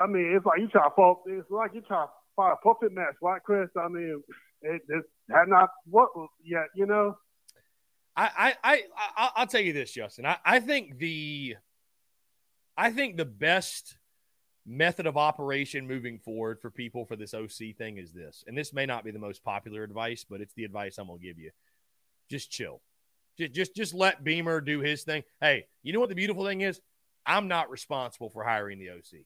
I 0.00 0.06
mean, 0.06 0.34
it's 0.36 0.46
like 0.46 0.60
you 0.60 0.68
try 0.68 0.84
to 0.84 0.94
fall. 0.94 1.22
It's 1.26 1.50
like 1.50 1.74
you 1.74 1.80
try 1.82 2.04
to 2.04 2.10
find 2.36 2.52
a 2.52 2.56
puppet 2.56 2.92
match, 2.92 3.14
right, 3.20 3.42
Chris? 3.42 3.68
I 3.76 3.88
mean, 3.88 4.22
it, 4.62 4.82
it 4.88 5.04
had 5.30 5.48
not 5.48 5.70
worked 5.90 6.16
yet, 6.44 6.66
you 6.74 6.86
know. 6.86 7.16
I, 8.16 8.54
I, 8.64 8.82
I, 9.16 9.30
I'll 9.36 9.46
tell 9.46 9.60
you 9.60 9.72
this, 9.72 9.92
Justin. 9.92 10.26
I, 10.26 10.38
I 10.44 10.58
think 10.58 10.98
the, 10.98 11.56
I 12.76 12.90
think 12.90 13.16
the 13.16 13.24
best 13.24 13.96
method 14.66 15.06
of 15.06 15.16
operation 15.16 15.86
moving 15.86 16.18
forward 16.18 16.60
for 16.60 16.70
people 16.70 17.04
for 17.04 17.14
this 17.14 17.32
OC 17.32 17.76
thing 17.76 17.96
is 17.96 18.12
this, 18.12 18.44
and 18.46 18.58
this 18.58 18.72
may 18.72 18.86
not 18.86 19.04
be 19.04 19.12
the 19.12 19.20
most 19.20 19.44
popular 19.44 19.84
advice, 19.84 20.24
but 20.28 20.40
it's 20.40 20.54
the 20.54 20.64
advice 20.64 20.98
I'm 20.98 21.06
gonna 21.06 21.20
give 21.20 21.38
you. 21.38 21.50
Just 22.28 22.50
chill. 22.50 22.82
Just, 23.38 23.52
just, 23.52 23.76
just 23.76 23.94
let 23.94 24.24
Beamer 24.24 24.60
do 24.60 24.80
his 24.80 25.04
thing. 25.04 25.22
Hey, 25.40 25.66
you 25.84 25.92
know 25.92 26.00
what 26.00 26.08
the 26.08 26.16
beautiful 26.16 26.44
thing 26.44 26.62
is? 26.62 26.80
I'm 27.24 27.46
not 27.46 27.70
responsible 27.70 28.30
for 28.30 28.42
hiring 28.42 28.80
the 28.80 28.90
OC. 28.90 29.24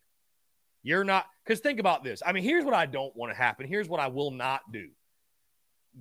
You're 0.82 1.04
not, 1.04 1.26
because 1.44 1.60
think 1.60 1.78
about 1.78 2.02
this. 2.02 2.22
I 2.24 2.32
mean, 2.32 2.42
here's 2.44 2.64
what 2.64 2.74
I 2.74 2.86
don't 2.86 3.14
want 3.16 3.32
to 3.32 3.38
happen. 3.38 3.66
Here's 3.66 3.88
what 3.88 4.00
I 4.00 4.08
will 4.08 4.30
not 4.30 4.60
do. 4.72 4.88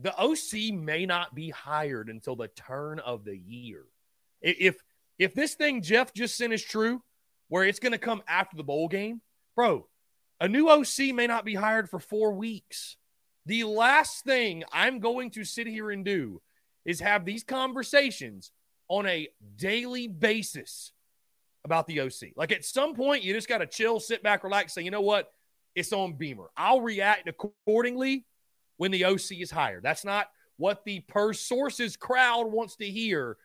The 0.02 0.18
OC 0.18 0.74
may 0.74 1.06
not 1.06 1.36
be 1.36 1.50
hired 1.50 2.10
until 2.10 2.36
the 2.36 2.48
turn 2.48 3.00
of 3.00 3.26
the 3.26 3.38
year. 3.38 3.84
If 4.42 4.82
if 5.20 5.36
this 5.36 5.54
thing 5.54 5.84
Jeff 5.84 6.14
just 6.14 6.36
sent 6.36 6.54
is 6.54 6.64
true, 6.64 7.04
where 7.50 7.66
it's 7.66 7.80
going 7.80 7.92
to 7.92 7.98
come 7.98 8.24
after 8.28 8.58
the 8.58 8.64
bowl 8.64 8.88
game, 8.88 9.22
bro, 9.56 9.88
a 10.40 10.48
new 10.48 10.70
OC 10.70 11.14
may 11.14 11.28
not 11.28 11.46
be 11.46 11.54
hired 11.54 11.90
for 11.90 12.00
four 12.00 12.34
weeks. 12.34 12.98
The 13.46 13.66
last 13.66 14.24
thing 14.24 14.64
I'm 14.72 15.00
going 15.00 15.30
to 15.32 15.44
sit 15.44 15.68
here 15.68 15.92
and 15.92 16.06
do 16.06 16.42
is 16.86 17.02
have 17.02 17.26
these 17.26 17.44
conversations 17.44 18.52
on 18.88 19.06
a 19.06 19.28
daily 19.58 20.08
basis 20.08 20.94
about 21.64 21.88
the 21.88 22.02
OC. 22.02 22.32
Like 22.36 22.52
at 22.52 22.66
some 22.66 22.96
point, 22.96 23.24
you 23.24 23.34
just 23.34 23.48
got 23.48 23.60
to 23.60 23.68
chill, 23.68 24.00
sit 24.00 24.24
back, 24.24 24.44
relax, 24.44 24.74
say, 24.74 24.84
you 24.84 24.92
know 24.92 25.02
what? 25.02 25.32
It's 25.76 25.94
on 25.94 26.14
Beamer. 26.14 26.50
I'll 26.58 26.82
react 26.82 27.30
accordingly 27.30 28.26
when 28.78 28.92
the 28.92 29.06
OC 29.06 29.40
is 29.40 29.52
hired. 29.52 29.84
That's 29.84 30.04
not 30.04 30.28
what 30.58 30.84
the 30.86 31.00
per 31.02 31.34
sources 31.34 31.96
crowd 31.96 32.52
wants 32.52 32.76
to 32.78 32.86
hear, 32.86 33.38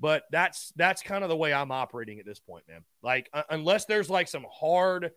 but 0.00 0.24
that's 0.30 0.72
that's 0.76 1.02
kind 1.02 1.22
of 1.22 1.30
the 1.30 1.36
way 1.36 1.52
I'm 1.52 1.70
operating 1.70 2.18
at 2.18 2.26
this 2.26 2.40
point, 2.40 2.64
man. 2.68 2.82
Like 3.02 3.28
uh, 3.32 3.42
unless 3.50 3.84
there's 3.84 4.08
like 4.08 4.28
some 4.28 4.46
hard, 4.50 5.10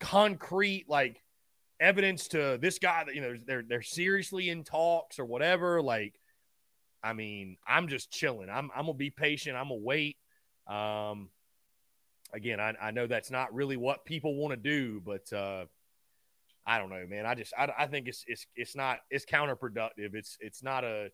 concrete 0.00 0.86
like 0.88 1.22
evidence 1.80 2.28
to 2.28 2.58
this 2.60 2.78
guy 2.78 3.04
that 3.04 3.14
you 3.14 3.20
know 3.20 3.34
they're 3.46 3.64
they're 3.68 3.82
seriously 3.82 4.48
in 4.48 4.64
talks 4.64 5.18
or 5.18 5.24
whatever. 5.24 5.82
Like, 5.82 6.14
I 7.02 7.12
mean, 7.12 7.56
I'm 7.66 7.88
just 7.88 8.10
chilling. 8.10 8.48
I'm 8.48 8.70
I'm 8.74 8.86
gonna 8.86 8.94
be 8.94 9.10
patient. 9.10 9.56
I'm 9.56 9.68
gonna 9.68 9.80
wait. 9.80 10.16
Um, 10.66 11.28
again, 12.32 12.60
I, 12.60 12.74
I 12.80 12.90
know 12.90 13.06
that's 13.06 13.30
not 13.30 13.54
really 13.54 13.76
what 13.76 14.04
people 14.04 14.36
want 14.36 14.52
to 14.52 14.56
do, 14.56 15.00
but 15.04 15.32
uh, 15.32 15.66
I 16.66 16.78
don't 16.78 16.90
know, 16.90 17.06
man. 17.08 17.26
I 17.26 17.34
just 17.34 17.52
I, 17.56 17.68
I 17.78 17.86
think 17.86 18.08
it's 18.08 18.24
it's 18.26 18.46
it's 18.56 18.76
not 18.76 18.98
it's 19.10 19.24
counterproductive. 19.24 20.14
It's 20.14 20.36
it's 20.40 20.62
not 20.62 20.84
a 20.84 21.08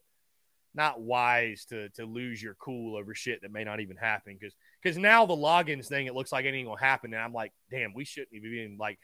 not 0.75 1.01
wise 1.01 1.65
to 1.67 1.89
to 1.91 2.05
lose 2.05 2.43
your 2.43 2.55
cool 2.55 2.97
over 2.97 3.15
shit 3.15 3.43
that 3.43 3.53
may 3.53 3.65
not 3.65 3.81
even 3.81 3.97
happen 3.97 4.37
because 4.39 4.55
because 4.83 4.99
now 4.99 5.27
the 5.27 5.35
Loggains 5.35 5.87
thing 5.87 6.07
it 6.07 6.15
looks 6.15 6.31
like 6.31 6.45
it 6.45 6.55
ain't 6.55 6.69
gonna 6.69 6.79
happen 6.79 7.15
and 7.15 7.23
I'm 7.23 7.33
like 7.33 7.53
damn 7.71 7.95
we 7.95 8.05
shouldn't 8.05 8.35
have 8.35 8.45
even 8.45 8.77
like 8.79 8.99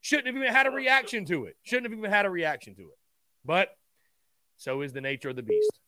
shouldn't 0.00 0.28
have 0.28 0.36
even 0.36 0.52
had 0.54 0.68
a 0.68 0.70
reaction 0.70 1.24
to 1.26 1.46
it 1.46 1.56
shouldn't 1.62 1.90
have 1.90 1.98
even 1.98 2.10
had 2.10 2.26
a 2.26 2.30
reaction 2.30 2.76
to 2.76 2.82
it 2.82 2.98
but 3.44 3.70
so 4.60 4.82
is 4.82 4.92
the 4.92 5.00
nature 5.00 5.30
of 5.30 5.36
the 5.36 5.42
beast. 5.42 5.79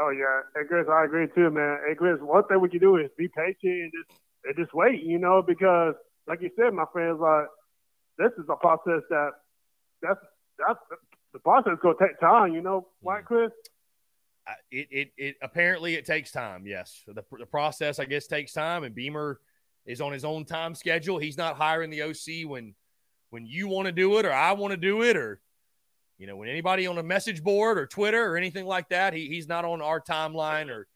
Oh 0.00 0.10
yeah, 0.10 0.40
and 0.54 0.68
Chris, 0.68 0.86
I 0.90 1.04
agree 1.04 1.26
too, 1.34 1.50
man. 1.50 1.78
And 1.86 1.96
Chris, 1.96 2.18
one 2.20 2.44
thing 2.44 2.60
we 2.60 2.70
can 2.70 2.80
do 2.80 2.96
is 2.96 3.10
be 3.18 3.28
patient 3.28 3.56
and 3.62 3.92
just 3.92 4.20
and 4.44 4.56
just 4.56 4.72
wait, 4.72 5.02
you 5.02 5.18
know, 5.18 5.42
because 5.46 5.94
like 6.26 6.40
you 6.40 6.50
said, 6.56 6.72
my 6.72 6.86
friends, 6.92 7.18
like 7.20 7.46
this 8.16 8.32
is 8.38 8.46
a 8.48 8.56
process 8.56 9.02
that 9.10 9.30
that's 10.00 10.20
that's 10.58 10.78
the 11.34 11.38
process 11.40 11.74
gonna 11.82 11.94
take 12.00 12.18
time, 12.18 12.54
you 12.54 12.62
know, 12.62 12.88
right, 13.02 13.24
Chris? 13.24 13.50
Uh, 14.46 14.52
it, 14.70 14.88
it 14.90 15.12
it 15.18 15.36
apparently 15.42 15.96
it 15.96 16.06
takes 16.06 16.32
time. 16.32 16.66
Yes, 16.66 17.02
the 17.06 17.22
the 17.38 17.46
process 17.46 17.98
I 17.98 18.06
guess 18.06 18.26
takes 18.26 18.54
time, 18.54 18.84
and 18.84 18.94
Beamer 18.94 19.40
is 19.84 20.00
on 20.00 20.12
his 20.12 20.24
own 20.24 20.46
time 20.46 20.74
schedule. 20.74 21.18
He's 21.18 21.36
not 21.36 21.56
hiring 21.56 21.90
the 21.90 22.02
OC 22.02 22.48
when 22.48 22.74
when 23.28 23.44
you 23.44 23.68
want 23.68 23.86
to 23.86 23.92
do 23.92 24.18
it 24.18 24.24
or 24.24 24.32
I 24.32 24.52
want 24.52 24.72
to 24.72 24.76
do 24.78 25.02
it 25.02 25.16
or 25.16 25.40
you 26.20 26.26
know, 26.26 26.36
when 26.36 26.50
anybody 26.50 26.86
on 26.86 26.98
a 26.98 27.02
message 27.02 27.42
board 27.42 27.78
or 27.78 27.86
Twitter 27.86 28.30
or 28.30 28.36
anything 28.36 28.66
like 28.66 28.90
that, 28.90 29.14
he, 29.14 29.26
he's 29.28 29.48
not 29.48 29.64
on 29.64 29.80
our 29.80 30.02
timeline 30.02 30.68
or 30.68 30.86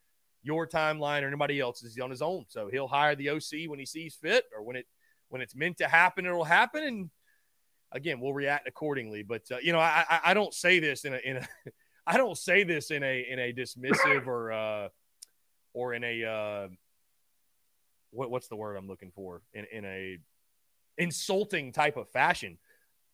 your 0.43 0.67
timeline 0.67 1.23
or 1.23 1.29
anybody 1.29 1.59
else's. 1.59 1.95
He's 1.95 2.05
on 2.05 2.11
his 2.11 2.21
own. 2.21 2.45
So 2.49 2.69
he'll 2.71 2.87
hire 2.87 3.17
the 3.17 3.31
OC 3.31 3.69
when 3.69 3.79
he 3.79 3.87
sees 3.87 4.15
fit 4.15 4.45
or 4.55 4.63
when 4.63 4.77
it 4.77 4.87
when 5.31 5.41
it's 5.41 5.57
meant 5.57 5.79
to 5.79 5.89
happen, 5.89 6.27
it'll 6.27 6.45
happen. 6.45 6.85
And 6.85 7.11
again, 7.91 8.21
we'll 8.21 8.35
react 8.35 8.69
accordingly. 8.69 9.23
But 9.23 9.51
uh, 9.51 9.57
you 9.63 9.73
know, 9.73 9.79
I, 9.79 10.05
I, 10.11 10.21
I 10.27 10.35
don't 10.35 10.53
say 10.53 10.79
this 10.79 11.07
in 11.07 11.15
a 11.15 11.19
in 11.25 11.39
a 11.39 11.49
I 12.07 12.19
don't 12.19 12.37
say 12.37 12.63
this 12.65 12.91
in 12.91 13.03
a 13.03 13.27
in 13.27 13.39
a 13.39 13.51
dismissive 13.51 14.27
or 14.27 14.53
uh 14.53 14.89
or 15.73 15.95
in 15.95 16.05
a 16.05 16.23
uh 16.23 16.69
what 18.11 18.31
what's 18.31 18.49
the 18.49 18.57
word 18.57 18.77
I'm 18.77 18.89
looking 18.89 19.11
for 19.11 19.41
in 19.55 19.65
in 19.73 19.87
a 19.87 20.19
insulting 20.99 21.73
type 21.73 21.97
of 21.97 22.11
fashion. 22.11 22.59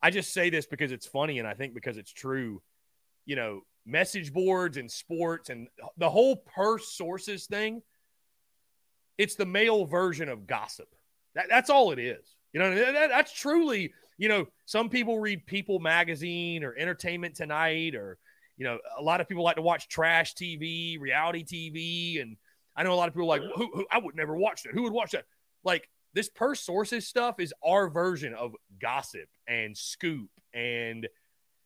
I 0.02 0.10
just 0.10 0.32
say 0.32 0.50
this 0.50 0.66
because 0.66 0.92
it's 0.92 1.06
funny 1.06 1.38
and 1.38 1.46
I 1.46 1.54
think 1.54 1.74
because 1.74 1.96
it's 1.96 2.12
true. 2.12 2.62
You 3.26 3.36
know, 3.36 3.60
message 3.86 4.32
boards 4.32 4.76
and 4.76 4.90
sports 4.90 5.50
and 5.50 5.68
the 5.98 6.10
whole 6.10 6.36
per 6.36 6.78
sources 6.78 7.46
thing, 7.46 7.82
it's 9.18 9.34
the 9.34 9.46
male 9.46 9.84
version 9.84 10.28
of 10.28 10.46
gossip. 10.46 10.88
That, 11.34 11.46
that's 11.48 11.70
all 11.70 11.92
it 11.92 11.98
is. 11.98 12.36
You 12.52 12.60
know, 12.60 12.74
that, 12.74 13.10
that's 13.10 13.32
truly, 13.32 13.92
you 14.18 14.28
know, 14.28 14.46
some 14.66 14.88
people 14.88 15.20
read 15.20 15.46
People 15.46 15.78
magazine 15.78 16.64
or 16.64 16.74
Entertainment 16.76 17.36
Tonight 17.36 17.94
or, 17.94 18.18
you 18.56 18.64
know, 18.64 18.78
a 18.98 19.02
lot 19.02 19.20
of 19.20 19.28
people 19.28 19.44
like 19.44 19.56
to 19.56 19.62
watch 19.62 19.88
trash 19.88 20.34
TV, 20.34 20.98
reality 21.00 21.44
TV. 21.44 22.20
And 22.20 22.36
I 22.76 22.82
know 22.82 22.92
a 22.92 22.96
lot 22.96 23.08
of 23.08 23.14
people 23.14 23.28
like, 23.28 23.42
who, 23.42 23.70
who 23.72 23.86
I 23.90 23.98
would 23.98 24.16
never 24.16 24.36
watch 24.36 24.64
that. 24.64 24.72
Who 24.72 24.82
would 24.82 24.92
watch 24.92 25.12
that? 25.12 25.24
Like, 25.64 25.88
this 26.14 26.28
per 26.28 26.54
sources 26.54 27.06
stuff 27.06 27.38
is 27.38 27.52
our 27.64 27.88
version 27.88 28.34
of 28.34 28.52
gossip 28.80 29.28
and 29.46 29.76
scoop 29.76 30.28
and 30.52 31.08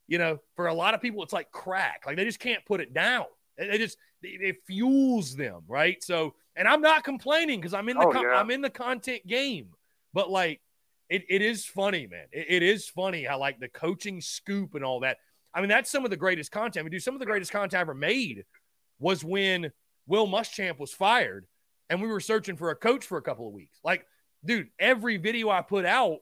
you 0.06 0.18
know 0.18 0.38
for 0.56 0.66
a 0.66 0.74
lot 0.74 0.94
of 0.94 1.00
people 1.00 1.22
it's 1.22 1.32
like 1.32 1.50
crack. 1.50 2.02
Like 2.06 2.16
they 2.16 2.24
just 2.24 2.40
can't 2.40 2.64
put 2.66 2.80
it 2.80 2.92
down. 2.92 3.24
It 3.56 3.78
just 3.78 3.96
it 4.22 4.56
fuels 4.66 5.36
them 5.36 5.62
right? 5.68 6.02
So 6.02 6.34
and 6.56 6.66
i'm 6.68 6.80
not 6.80 7.02
complaining 7.04 7.60
because 7.60 7.74
i'm 7.74 7.88
in 7.88 7.96
the 7.98 8.06
Oh, 8.06 8.12
con- 8.12 8.22
yeah. 8.22 8.34
i'm 8.34 8.50
in 8.50 8.60
the 8.60 8.70
content 8.70 9.26
game. 9.26 9.68
But 10.12 10.30
like 10.30 10.60
it, 11.10 11.24
it 11.28 11.42
is 11.42 11.64
funny 11.64 12.06
man. 12.06 12.26
It, 12.32 12.46
it 12.48 12.62
is 12.62 12.88
funny 12.88 13.24
how 13.24 13.38
like 13.38 13.60
the 13.60 13.68
coaching 13.68 14.20
scoop 14.20 14.74
and 14.74 14.84
all 14.84 15.00
that. 15.00 15.18
I 15.52 15.60
mean 15.60 15.68
that's 15.68 15.90
some 15.90 16.04
of 16.04 16.10
the 16.10 16.16
greatest 16.16 16.50
content. 16.52 16.84
We 16.84 16.90
do 16.90 16.98
some 17.00 17.14
of 17.14 17.20
the 17.20 17.26
greatest 17.26 17.52
content 17.52 17.80
ever 17.80 17.94
made 17.94 18.44
was 18.98 19.22
when 19.24 19.70
will 20.06 20.26
muschamp 20.26 20.78
was 20.78 20.92
fired 20.92 21.46
and 21.90 22.00
we 22.00 22.08
were 22.08 22.20
searching 22.20 22.56
for 22.56 22.70
a 22.70 22.76
coach 22.76 23.04
for 23.04 23.18
a 23.18 23.22
couple 23.22 23.46
of 23.48 23.52
weeks. 23.54 23.78
Like 23.84 24.06
dude 24.44 24.68
every 24.78 25.16
video 25.16 25.50
i 25.50 25.62
put 25.62 25.84
out 25.84 26.18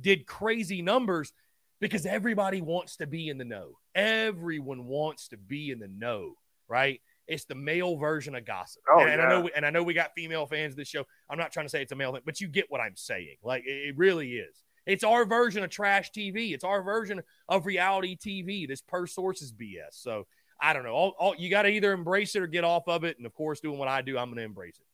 did 0.00 0.26
crazy 0.26 0.82
numbers 0.82 1.32
because 1.80 2.06
everybody 2.06 2.60
wants 2.60 2.96
to 2.96 3.06
be 3.06 3.28
in 3.28 3.38
the 3.38 3.44
know. 3.44 3.72
Everyone 3.94 4.86
wants 4.86 5.28
to 5.28 5.36
be 5.36 5.70
in 5.70 5.78
the 5.78 5.88
know, 5.88 6.34
right? 6.68 7.00
It's 7.26 7.44
the 7.44 7.54
male 7.54 7.96
version 7.96 8.34
of 8.34 8.44
gossip. 8.44 8.82
Oh, 8.90 9.00
and, 9.00 9.10
and 9.10 9.22
I 9.22 9.28
know 9.28 9.38
yeah. 9.38 9.44
we, 9.44 9.52
and 9.56 9.66
I 9.66 9.70
know 9.70 9.82
we 9.82 9.94
got 9.94 10.12
female 10.14 10.46
fans 10.46 10.72
of 10.72 10.76
this 10.76 10.88
show. 10.88 11.04
I'm 11.28 11.38
not 11.38 11.52
trying 11.52 11.66
to 11.66 11.70
say 11.70 11.82
it's 11.82 11.92
a 11.92 11.96
male 11.96 12.12
thing, 12.12 12.22
but 12.24 12.40
you 12.40 12.48
get 12.48 12.70
what 12.70 12.80
I'm 12.80 12.96
saying. 12.96 13.36
Like 13.42 13.64
it, 13.64 13.88
it 13.88 13.98
really 13.98 14.32
is. 14.32 14.62
It's 14.86 15.04
our 15.04 15.24
version 15.24 15.62
of 15.62 15.70
trash 15.70 16.10
TV. 16.10 16.52
It's 16.52 16.64
our 16.64 16.82
version 16.82 17.22
of 17.48 17.64
reality 17.64 18.16
TV. 18.16 18.68
This 18.68 18.82
per 18.82 19.06
sources 19.06 19.52
BS. 19.52 19.92
So 19.92 20.26
I 20.60 20.74
don't 20.74 20.84
know. 20.84 20.92
All, 20.92 21.14
all 21.18 21.34
you 21.36 21.48
got 21.48 21.62
to 21.62 21.68
either 21.68 21.92
embrace 21.92 22.34
it 22.36 22.42
or 22.42 22.46
get 22.46 22.64
off 22.64 22.88
of 22.88 23.04
it. 23.04 23.16
And 23.16 23.24
of 23.24 23.34
course, 23.34 23.60
doing 23.60 23.78
what 23.78 23.88
I 23.88 24.02
do, 24.02 24.18
I'm 24.18 24.28
going 24.28 24.38
to 24.38 24.44
embrace 24.44 24.78
it. 24.78 24.86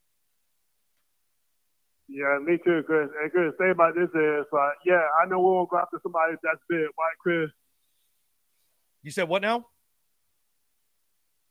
Yeah, 2.10 2.38
me 2.42 2.58
too, 2.64 2.82
Chris. 2.86 3.08
And 3.22 3.30
Chris, 3.30 3.52
thing 3.56 3.70
about 3.70 3.94
this 3.94 4.10
is, 4.10 4.46
like, 4.52 4.74
yeah, 4.84 5.06
I 5.22 5.26
know 5.28 5.38
we 5.38 5.44
won't 5.44 5.70
go 5.70 5.78
after 5.78 6.00
somebody 6.02 6.34
that's 6.42 6.58
big, 6.68 6.80
right, 6.80 7.18
Chris? 7.22 7.50
You 9.02 9.12
said 9.12 9.28
what 9.28 9.42
now? 9.42 9.66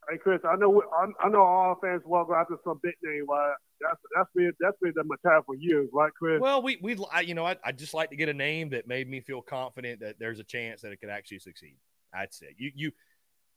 Hey, 0.09 0.17
Chris, 0.17 0.41
I 0.43 0.57
know 0.57 0.69
we, 0.69 0.81
I, 0.91 1.27
I 1.27 1.29
know 1.29 1.41
all 1.41 1.77
fans 1.81 2.01
will 2.05 2.25
go 2.25 2.35
after 2.35 2.57
some 2.65 2.79
big 2.83 2.95
name, 3.01 3.25
right? 3.29 3.53
That's 3.79 3.99
that's 4.15 4.29
been 4.35 4.51
that's 4.59 4.75
been 4.81 4.91
the 4.95 5.03
mentality 5.03 5.43
for 5.45 5.55
years, 5.55 5.87
right, 5.93 6.11
Chris? 6.17 6.41
Well, 6.41 6.61
we 6.61 6.77
we 6.81 6.97
I, 7.11 7.21
you 7.21 7.33
know 7.33 7.45
I 7.45 7.55
I 7.63 7.71
just 7.71 7.93
like 7.93 8.09
to 8.09 8.15
get 8.15 8.27
a 8.27 8.33
name 8.33 8.71
that 8.71 8.87
made 8.87 9.07
me 9.07 9.21
feel 9.21 9.41
confident 9.41 10.01
that 10.01 10.17
there's 10.19 10.39
a 10.39 10.43
chance 10.43 10.81
that 10.81 10.91
it 10.91 10.99
could 10.99 11.09
actually 11.09 11.39
succeed. 11.39 11.77
That's 12.11 12.41
it. 12.41 12.55
You 12.57 12.71
you 12.75 12.91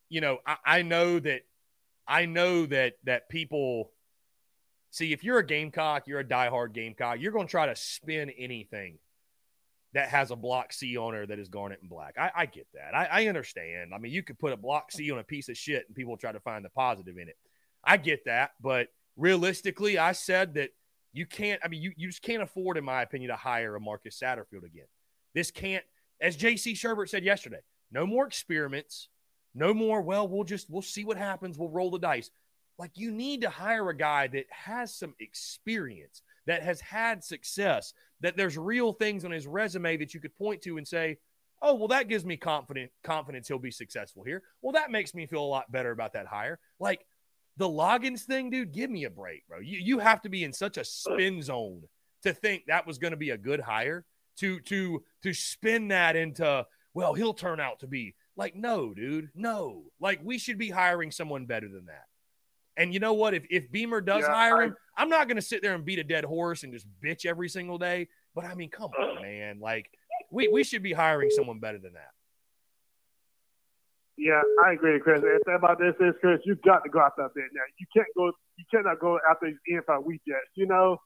you 0.09 0.21
know 0.21 0.39
I, 0.47 0.57
I 0.65 0.83
know 0.83 1.19
that 1.19 1.43
I 2.07 2.27
know 2.27 2.67
that 2.67 2.95
that 3.05 3.29
people 3.31 3.91
see 4.93 5.13
if 5.13 5.25
you're 5.25 5.39
a 5.39 5.47
Gamecock, 5.47 6.07
you're 6.07 6.21
a 6.21 6.25
diehard 6.25 6.73
Gamecock, 6.73 7.19
you're 7.19 7.33
going 7.33 7.47
to 7.47 7.51
try 7.51 7.67
to 7.67 7.75
spin 7.75 8.31
anything 8.31 8.99
that 9.95 10.09
has 10.09 10.31
a 10.31 10.37
block 10.37 10.73
C 10.73 10.97
on 10.97 11.15
her 11.15 11.27
that 11.27 11.39
is 11.39 11.49
garnet 11.49 11.81
and 11.81 11.91
black. 11.91 12.17
I, 12.19 12.31
I 12.35 12.47
get 12.47 12.67
that. 12.75 12.95
I, 12.95 13.07
I 13.07 13.27
understand. 13.27 13.93
I 13.95 13.99
mean, 13.99 14.13
you 14.13 14.23
could 14.23 14.39
put 14.39 14.53
a 14.53 14.57
block 14.57 14.93
C 14.93 15.11
on 15.11 15.19
a 15.19 15.25
piece 15.25 15.49
of 15.49 15.57
shit 15.57 15.85
and 15.87 15.97
people 15.97 16.17
try 16.17 16.31
to 16.31 16.41
find 16.41 16.65
the 16.65 16.71
positive 16.71 17.17
in 17.19 17.29
it. 17.29 17.37
I 17.83 17.97
get 17.97 18.27
that, 18.27 18.53
but 18.61 18.89
realistically, 19.17 19.99
I 19.99 20.13
said 20.13 20.55
that 20.55 20.71
you 21.13 21.27
can't. 21.27 21.61
I 21.65 21.69
mean, 21.69 21.83
you, 21.83 21.93
you 21.97 22.09
just 22.09 22.23
can't 22.23 22.43
afford, 22.43 22.77
in 22.77 22.85
my 22.85 23.03
opinion, 23.03 23.31
to 23.31 23.37
hire 23.37 23.75
a 23.75 23.81
Marcus 23.81 24.19
Satterfield 24.23 24.65
again. 24.65 24.87
This 25.35 25.51
can't, 25.51 25.85
as 26.21 26.37
J.C. 26.37 26.75
Shurburtt 26.75 27.09
said 27.09 27.25
yesterday, 27.25 27.61
no 27.91 28.07
more 28.07 28.27
experiments, 28.27 29.09
no 29.55 29.75
more. 29.75 30.01
Well, 30.01 30.29
we'll 30.29 30.45
just 30.45 30.71
we'll 30.71 30.81
see 30.81 31.05
what 31.05 31.17
happens. 31.17 31.59
We'll 31.59 31.71
roll 31.71 31.91
the 31.91 31.99
dice. 31.99 32.31
Like 32.83 32.99
you 32.99 33.13
need 33.13 33.43
to 33.43 33.49
hire 33.49 33.91
a 33.91 33.97
guy 33.97 34.27
that 34.27 34.47
has 34.51 34.93
some 34.93 35.15
experience, 35.21 36.21
that 36.47 36.65
has 36.65 36.81
had 36.81 37.23
success, 37.23 37.95
that 38.23 38.37
there's 38.37 38.59
real 38.59 38.93
things 38.93 39.25
on 39.25 39.31
his 39.31 39.47
resume 39.47 39.99
that 39.99 40.13
you 40.13 40.19
could 40.19 40.35
point 40.35 40.63
to 40.63 40.79
and 40.79 40.89
say, 40.89 41.19
"Oh, 41.63 41.77
well, 41.77 41.87
that 41.87 42.09
gives 42.09 42.25
me 42.25 42.37
confident 42.37 42.91
confidence 43.05 43.47
he'll 43.47 43.61
be 43.61 43.71
successful 43.71 44.25
here." 44.25 44.43
Well, 44.63 44.73
that 44.73 44.91
makes 44.91 45.15
me 45.15 45.27
feel 45.27 45.45
a 45.45 45.47
lot 45.47 45.71
better 45.71 45.93
about 45.93 46.15
that 46.15 46.27
hire. 46.27 46.59
Like 46.81 47.07
the 47.57 47.69
Loggains 47.69 48.23
thing, 48.23 48.51
dude, 48.51 48.73
give 48.73 48.91
me 48.91 49.05
a 49.05 49.11
break, 49.11 49.47
bro. 49.47 49.61
You 49.61 49.79
you 49.79 50.01
have 50.01 50.21
to 50.23 50.29
be 50.29 50.43
in 50.43 50.53
such 50.53 50.77
a 50.77 50.85
spin 50.85 51.41
zone 51.41 51.83
to 52.25 52.33
think 52.35 52.65
that 52.67 52.85
was 52.85 52.99
going 52.99 53.13
to 53.13 53.17
be 53.17 53.31
a 53.31 53.39
good 53.39 53.61
hire 53.61 54.05
to 54.39 54.59
to 54.59 55.05
to 55.23 55.33
spin 55.33 55.87
that 55.87 56.17
into 56.17 56.67
well, 56.95 57.15
he'll 57.15 57.33
turn 57.33 57.61
out 57.61 57.79
to 57.79 57.87
be 57.87 58.17
like 58.35 58.57
no, 58.57 58.93
dude, 58.93 59.31
no. 59.37 59.85
Like 60.01 60.19
we 60.25 60.37
should 60.37 60.59
be 60.59 60.71
hiring 60.71 61.13
someone 61.13 61.47
better 61.47 61.69
than 61.69 61.87
that. 61.87 62.07
And 62.77 62.93
you 62.95 63.01
know 63.01 63.13
what? 63.13 63.35
If 63.35 63.45
if 63.51 63.71
Beamer 63.71 64.01
does 64.01 64.23
Yeah, 64.23 64.33
hire 64.35 64.57
I- 64.63 64.65
him, 64.67 64.77
I'm 64.97 65.09
not 65.09 65.27
going 65.29 65.37
to 65.37 65.43
sit 65.43 65.63
there 65.63 65.75
and 65.75 65.85
beat 65.85 65.99
a 65.99 66.05
dead 66.05 66.25
horse 66.25 66.63
and 66.63 66.73
just 66.73 66.87
bitch 67.03 67.27
every 67.27 67.49
single 67.49 67.79
day. 67.79 68.09
But 68.35 68.45
I 68.45 68.55
mean, 68.55 68.71
come 68.71 68.91
on, 68.99 69.23
man. 69.23 69.61
Like 69.61 69.91
we 70.31 70.49
we 70.49 70.65
should 70.65 70.83
be 70.83 70.93
hiring 70.93 71.31
someone 71.31 71.59
better 71.59 71.79
than 71.79 71.93
that. 71.95 72.11
Yeah, 74.19 74.43
I 74.65 74.73
agree, 74.73 75.01
Chris. 75.01 75.23
The 75.23 75.41
thing 75.45 75.55
about 75.55 75.79
this 75.79 75.95
is, 75.99 76.15
Chris, 76.21 76.41
you 76.45 76.55
got 76.65 76.85
to 76.85 76.91
go 76.91 77.01
out 77.01 77.15
there 77.17 77.29
now. 77.35 77.63
You 77.79 77.87
can't 77.95 78.07
go. 78.17 78.27
You 78.57 78.65
cannot 78.71 79.01
go 79.01 79.19
after 79.29 79.47
these 79.47 79.57
NFL 79.87 80.07
rejects. 80.07 80.51
You 80.55 80.67
know. 80.67 80.99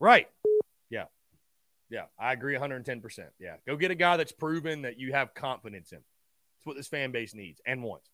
Right. 0.00 0.28
Yeah. 0.90 1.04
Yeah. 1.90 2.04
I 2.18 2.32
agree 2.32 2.56
110%. 2.56 3.02
Yeah. 3.38 3.56
Go 3.66 3.76
get 3.76 3.90
a 3.90 3.94
guy 3.94 4.16
that's 4.16 4.32
proven 4.32 4.82
that 4.82 4.98
you 4.98 5.12
have 5.12 5.34
confidence 5.34 5.92
in. 5.92 5.98
That's 5.98 6.66
what 6.66 6.76
this 6.76 6.88
fan 6.88 7.12
base 7.12 7.34
needs 7.34 7.60
and 7.66 7.82
wants. 7.82 8.08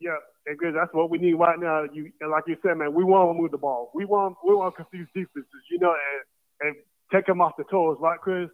Yeah, 0.00 0.16
and 0.46 0.58
Chris, 0.58 0.74
that's 0.74 0.92
what 0.94 1.10
we 1.10 1.18
need 1.18 1.34
right 1.34 1.58
now. 1.58 1.84
You 1.92 2.10
and 2.20 2.30
like 2.30 2.44
you 2.46 2.56
said, 2.62 2.78
man, 2.78 2.94
we 2.94 3.04
want 3.04 3.36
to 3.36 3.40
move 3.40 3.50
the 3.50 3.58
ball. 3.58 3.90
We 3.94 4.06
want 4.06 4.36
we 4.46 4.54
want 4.54 4.74
to 4.74 4.82
confuse 4.82 5.08
defenses. 5.14 5.62
You 5.70 5.78
know, 5.78 5.92
and 5.92 6.68
and 6.68 6.76
take 7.12 7.26
them 7.26 7.40
off 7.40 7.52
the 7.58 7.64
toes, 7.64 7.98
right, 8.00 8.18
Chris? 8.18 8.48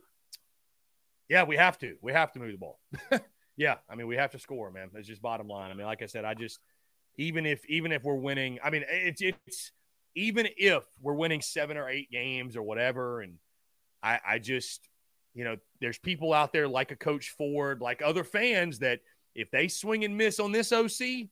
Yeah, 1.29 1.45
we 1.45 1.57
have 1.57 1.79
to. 1.79 1.97
We 2.03 2.13
have 2.13 2.33
to 2.33 2.39
move 2.39 2.53
the 2.53 2.59
ball. 2.59 2.81
yeah, 3.57 3.77
I 3.89 3.95
mean, 3.95 4.07
we 4.07 4.17
have 4.17 4.33
to 4.33 4.39
score, 4.39 4.71
man. 4.71 4.91
That's 4.93 5.07
just 5.07 5.23
bottom 5.23 5.49
line. 5.49 5.71
I 5.71 5.75
mean, 5.75 5.87
like 5.87 6.03
I 6.03 6.07
said, 6.07 6.25
I 6.25 6.35
just 6.35 6.59
even 7.17 7.47
if 7.47 7.65
even 7.69 7.93
if 7.93 8.03
we're 8.03 8.15
winning, 8.15 8.59
I 8.63 8.71
mean, 8.71 8.85
it's 8.89 9.23
it's 9.23 9.73
even 10.17 10.49
if 10.57 10.83
we're 11.01 11.15
winning 11.15 11.41
seven 11.41 11.77
or 11.77 11.89
eight 11.89 12.11
games 12.11 12.57
or 12.57 12.63
whatever, 12.63 13.21
and 13.21 13.35
I 14.03 14.19
I 14.27 14.39
just 14.39 14.89
you 15.35 15.45
know, 15.45 15.57
there's 15.81 15.99
people 15.99 16.33
out 16.33 16.53
there 16.53 16.67
like 16.67 16.91
a 16.91 16.97
Coach 16.97 17.35
Ford, 17.37 17.83
like 17.83 18.01
other 18.03 18.25
fans 18.25 18.79
that 18.79 19.01
if 19.35 19.51
they 19.51 19.69
swing 19.69 20.03
and 20.03 20.17
miss 20.17 20.41
on 20.41 20.51
this 20.51 20.73
OC, 20.73 21.29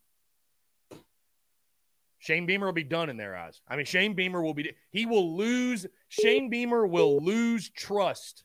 Shane 2.25 2.47
Beamer 2.47 2.65
will 2.65 2.73
be 2.73 2.85
done 2.85 3.11
in 3.11 3.19
their 3.19 3.37
eyes. 3.37 3.61
I 3.69 3.77
mean, 3.77 3.85
Shane 3.85 4.15
Beamer 4.15 4.41
will 4.43 4.55
be 4.55 4.73
he 4.91 5.05
will 5.05 5.37
lose 5.37 5.87
Shane 6.09 6.49
Beamer 6.49 6.87
will 6.87 7.19
lose 7.23 7.69
trust 7.69 8.45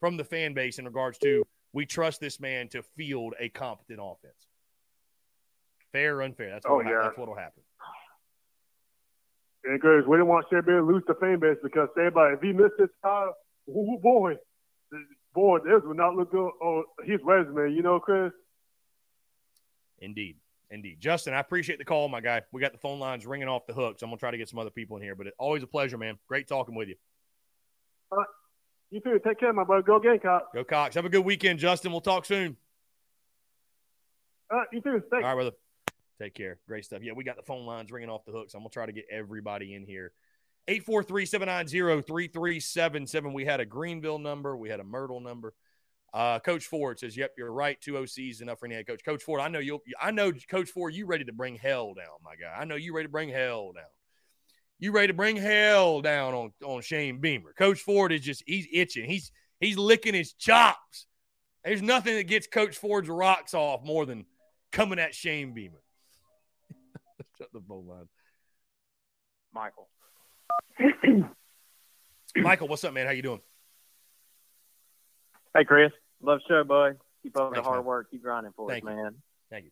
from 0.00 0.16
the 0.16 0.24
fan 0.24 0.54
base 0.54 0.78
in 0.78 0.86
regards 0.86 1.18
to 1.18 1.44
we 1.74 1.84
trust 1.84 2.22
this 2.22 2.40
man 2.40 2.68
to 2.68 2.82
field 2.96 3.34
a 3.38 3.50
competent 3.50 4.00
offense. 4.02 4.46
Fair 5.92 6.16
or 6.16 6.22
unfair? 6.22 6.48
That's 6.52 6.64
Oh, 6.66 6.76
what 6.76 6.86
yeah. 6.86 7.00
that's 7.02 7.18
what'll 7.18 7.34
happen. 7.36 7.62
And 9.64 9.78
Chris, 9.78 10.06
we 10.08 10.16
didn't 10.16 10.28
want 10.28 10.46
Shane 10.50 10.62
Beamer 10.62 10.80
to 10.80 10.86
lose 10.86 11.02
the 11.06 11.14
fan 11.20 11.38
base 11.38 11.58
because 11.62 11.90
everybody, 11.98 12.34
if 12.34 12.40
he 12.40 12.54
missed 12.54 12.78
his 12.78 12.88
time, 13.04 13.28
oh 13.68 13.98
boy, 14.02 14.36
boy, 15.34 15.58
this 15.58 15.82
would 15.84 15.98
not 15.98 16.14
look 16.14 16.30
good 16.30 16.48
on 16.62 16.84
his 17.04 17.20
resume. 17.22 17.74
You 17.74 17.82
know, 17.82 18.00
Chris. 18.00 18.32
Indeed. 19.98 20.36
Indeed. 20.70 21.00
Justin, 21.00 21.32
I 21.32 21.40
appreciate 21.40 21.78
the 21.78 21.84
call, 21.84 22.08
my 22.08 22.20
guy. 22.20 22.42
We 22.52 22.60
got 22.60 22.72
the 22.72 22.78
phone 22.78 22.98
lines 22.98 23.26
ringing 23.26 23.48
off 23.48 23.66
the 23.66 23.72
hook, 23.72 23.98
so 23.98 24.06
I'm 24.06 24.10
gonna 24.10 24.18
try 24.18 24.30
to 24.30 24.38
get 24.38 24.48
some 24.48 24.58
other 24.58 24.70
people 24.70 24.96
in 24.96 25.02
here. 25.02 25.14
But 25.14 25.28
it's 25.28 25.36
always 25.38 25.62
a 25.62 25.66
pleasure, 25.66 25.96
man. 25.96 26.18
Great 26.28 26.46
talking 26.46 26.74
with 26.74 26.88
you. 26.88 26.96
All 28.12 28.18
right. 28.18 28.26
You 28.90 29.00
too. 29.00 29.20
Take 29.26 29.40
care, 29.40 29.52
my 29.52 29.64
brother. 29.64 29.82
Go 29.82 29.98
Gamecock. 29.98 30.52
Go 30.54 30.64
Cox. 30.64 30.94
Have 30.94 31.04
a 31.04 31.10
good 31.10 31.24
weekend, 31.24 31.58
Justin. 31.58 31.90
We'll 31.90 32.00
talk 32.00 32.24
soon. 32.24 32.56
All 34.50 34.58
right, 34.58 34.68
you 34.72 34.80
too. 34.80 35.02
Thanks. 35.10 35.12
All 35.12 35.20
right, 35.20 35.34
brother. 35.34 35.52
Take 36.20 36.34
care. 36.34 36.58
Great 36.66 36.84
stuff. 36.84 37.02
Yeah, 37.02 37.12
we 37.12 37.22
got 37.22 37.36
the 37.36 37.42
phone 37.42 37.66
lines 37.66 37.92
ringing 37.92 38.08
off 38.08 38.24
the 38.24 38.32
hooks. 38.32 38.54
I'm 38.54 38.60
going 38.60 38.70
to 38.70 38.74
try 38.74 38.86
to 38.86 38.92
get 38.92 39.04
everybody 39.10 39.74
in 39.74 39.84
here. 39.84 40.12
843 40.66 41.26
790 41.26 42.02
3377. 42.02 43.32
We 43.32 43.44
had 43.44 43.60
a 43.60 43.64
Greenville 43.64 44.18
number. 44.18 44.56
We 44.56 44.68
had 44.68 44.80
a 44.80 44.84
Myrtle 44.84 45.20
number. 45.20 45.54
Uh, 46.12 46.38
Coach 46.38 46.66
Ford 46.66 46.98
says, 46.98 47.16
"Yep, 47.16 47.34
you're 47.36 47.52
right. 47.52 47.80
Two 47.80 47.94
OCs 47.94 48.40
enough 48.40 48.60
for 48.60 48.66
any 48.66 48.74
head 48.74 48.86
coach." 48.86 49.04
Coach 49.04 49.22
Ford, 49.22 49.40
I 49.40 49.48
know 49.48 49.58
you. 49.58 49.80
I 50.00 50.10
know 50.10 50.32
Coach 50.32 50.70
Ford. 50.70 50.94
You 50.94 51.06
ready 51.06 51.24
to 51.24 51.32
bring 51.32 51.56
hell 51.56 51.94
down, 51.94 52.06
my 52.24 52.34
guy? 52.36 52.54
I 52.56 52.64
know 52.64 52.76
you 52.76 52.94
ready 52.94 53.06
to 53.06 53.12
bring 53.12 53.28
hell 53.28 53.72
down. 53.72 53.84
You 54.78 54.92
ready 54.92 55.08
to 55.08 55.14
bring 55.14 55.36
hell 55.36 56.00
down 56.00 56.34
on 56.34 56.52
on 56.64 56.82
Shane 56.82 57.20
Beamer? 57.20 57.52
Coach 57.52 57.80
Ford 57.80 58.12
is 58.12 58.22
just 58.22 58.42
he's 58.46 58.66
itching. 58.72 59.04
He's 59.04 59.32
he's 59.60 59.76
licking 59.76 60.14
his 60.14 60.32
chops. 60.32 61.06
There's 61.64 61.82
nothing 61.82 62.16
that 62.16 62.24
gets 62.24 62.46
Coach 62.46 62.78
Ford's 62.78 63.08
rocks 63.08 63.52
off 63.52 63.84
more 63.84 64.06
than 64.06 64.24
coming 64.72 64.98
at 64.98 65.14
Shane 65.14 65.52
Beamer. 65.52 65.82
Shut 67.38 67.52
the 67.52 67.60
phone 67.68 67.86
line. 67.86 68.08
Michael. 69.52 69.88
Michael, 72.36 72.68
what's 72.68 72.84
up, 72.84 72.94
man? 72.94 73.06
How 73.06 73.12
you 73.12 73.22
doing? 73.22 73.40
Hey, 75.56 75.64
Chris. 75.64 75.92
Love 76.20 76.40
show, 76.48 76.64
boy. 76.64 76.92
Keep 77.22 77.36
up 77.36 77.52
Thanks, 77.52 77.58
the 77.58 77.62
hard 77.62 77.78
man. 77.80 77.86
work. 77.86 78.10
Keep 78.10 78.22
grinding 78.22 78.52
for 78.56 78.68
Thank 78.68 78.84
us, 78.84 78.90
you. 78.90 78.96
man. 78.96 79.14
Thank 79.50 79.64
you. 79.66 79.70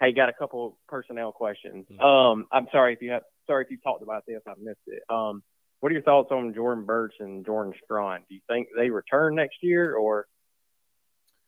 Hey, 0.00 0.12
got 0.12 0.28
a 0.28 0.32
couple 0.32 0.78
personnel 0.88 1.32
questions. 1.32 1.86
Mhm. 1.88 2.00
Um, 2.00 2.46
I'm 2.52 2.68
sorry 2.70 2.92
if 2.92 3.02
you 3.02 3.10
have 3.12 3.22
sorry 3.46 3.64
if 3.64 3.70
you 3.70 3.78
talked 3.78 4.02
about 4.02 4.24
this. 4.26 4.42
I 4.46 4.54
missed 4.58 4.80
it. 4.86 5.02
Um, 5.08 5.42
what 5.80 5.90
are 5.90 5.94
your 5.94 6.02
thoughts 6.02 6.30
on 6.32 6.54
Jordan 6.54 6.84
Burch 6.84 7.14
and 7.20 7.44
Jordan 7.44 7.74
Strachan? 7.84 8.24
Do 8.28 8.34
you 8.34 8.40
think 8.48 8.68
they 8.76 8.90
return 8.90 9.34
next 9.34 9.62
year 9.62 9.94
or 9.94 10.26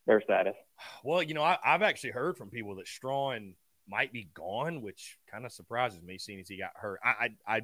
their 0.06 0.20
status? 0.22 0.54
Well, 1.02 1.22
you 1.22 1.34
know, 1.34 1.42
I, 1.42 1.58
have 1.62 1.82
actually 1.82 2.10
heard 2.10 2.36
from 2.36 2.50
people 2.50 2.76
that 2.76 2.86
Strachan 2.86 3.54
might 3.88 4.12
be 4.12 4.28
gone, 4.34 4.82
which 4.82 5.18
kind 5.30 5.44
of 5.44 5.52
surprises 5.52 6.00
me, 6.02 6.18
seeing 6.18 6.40
as 6.40 6.48
he 6.48 6.58
got 6.58 6.70
hurt. 6.74 7.00
I, 7.02 7.30
I, 7.46 7.60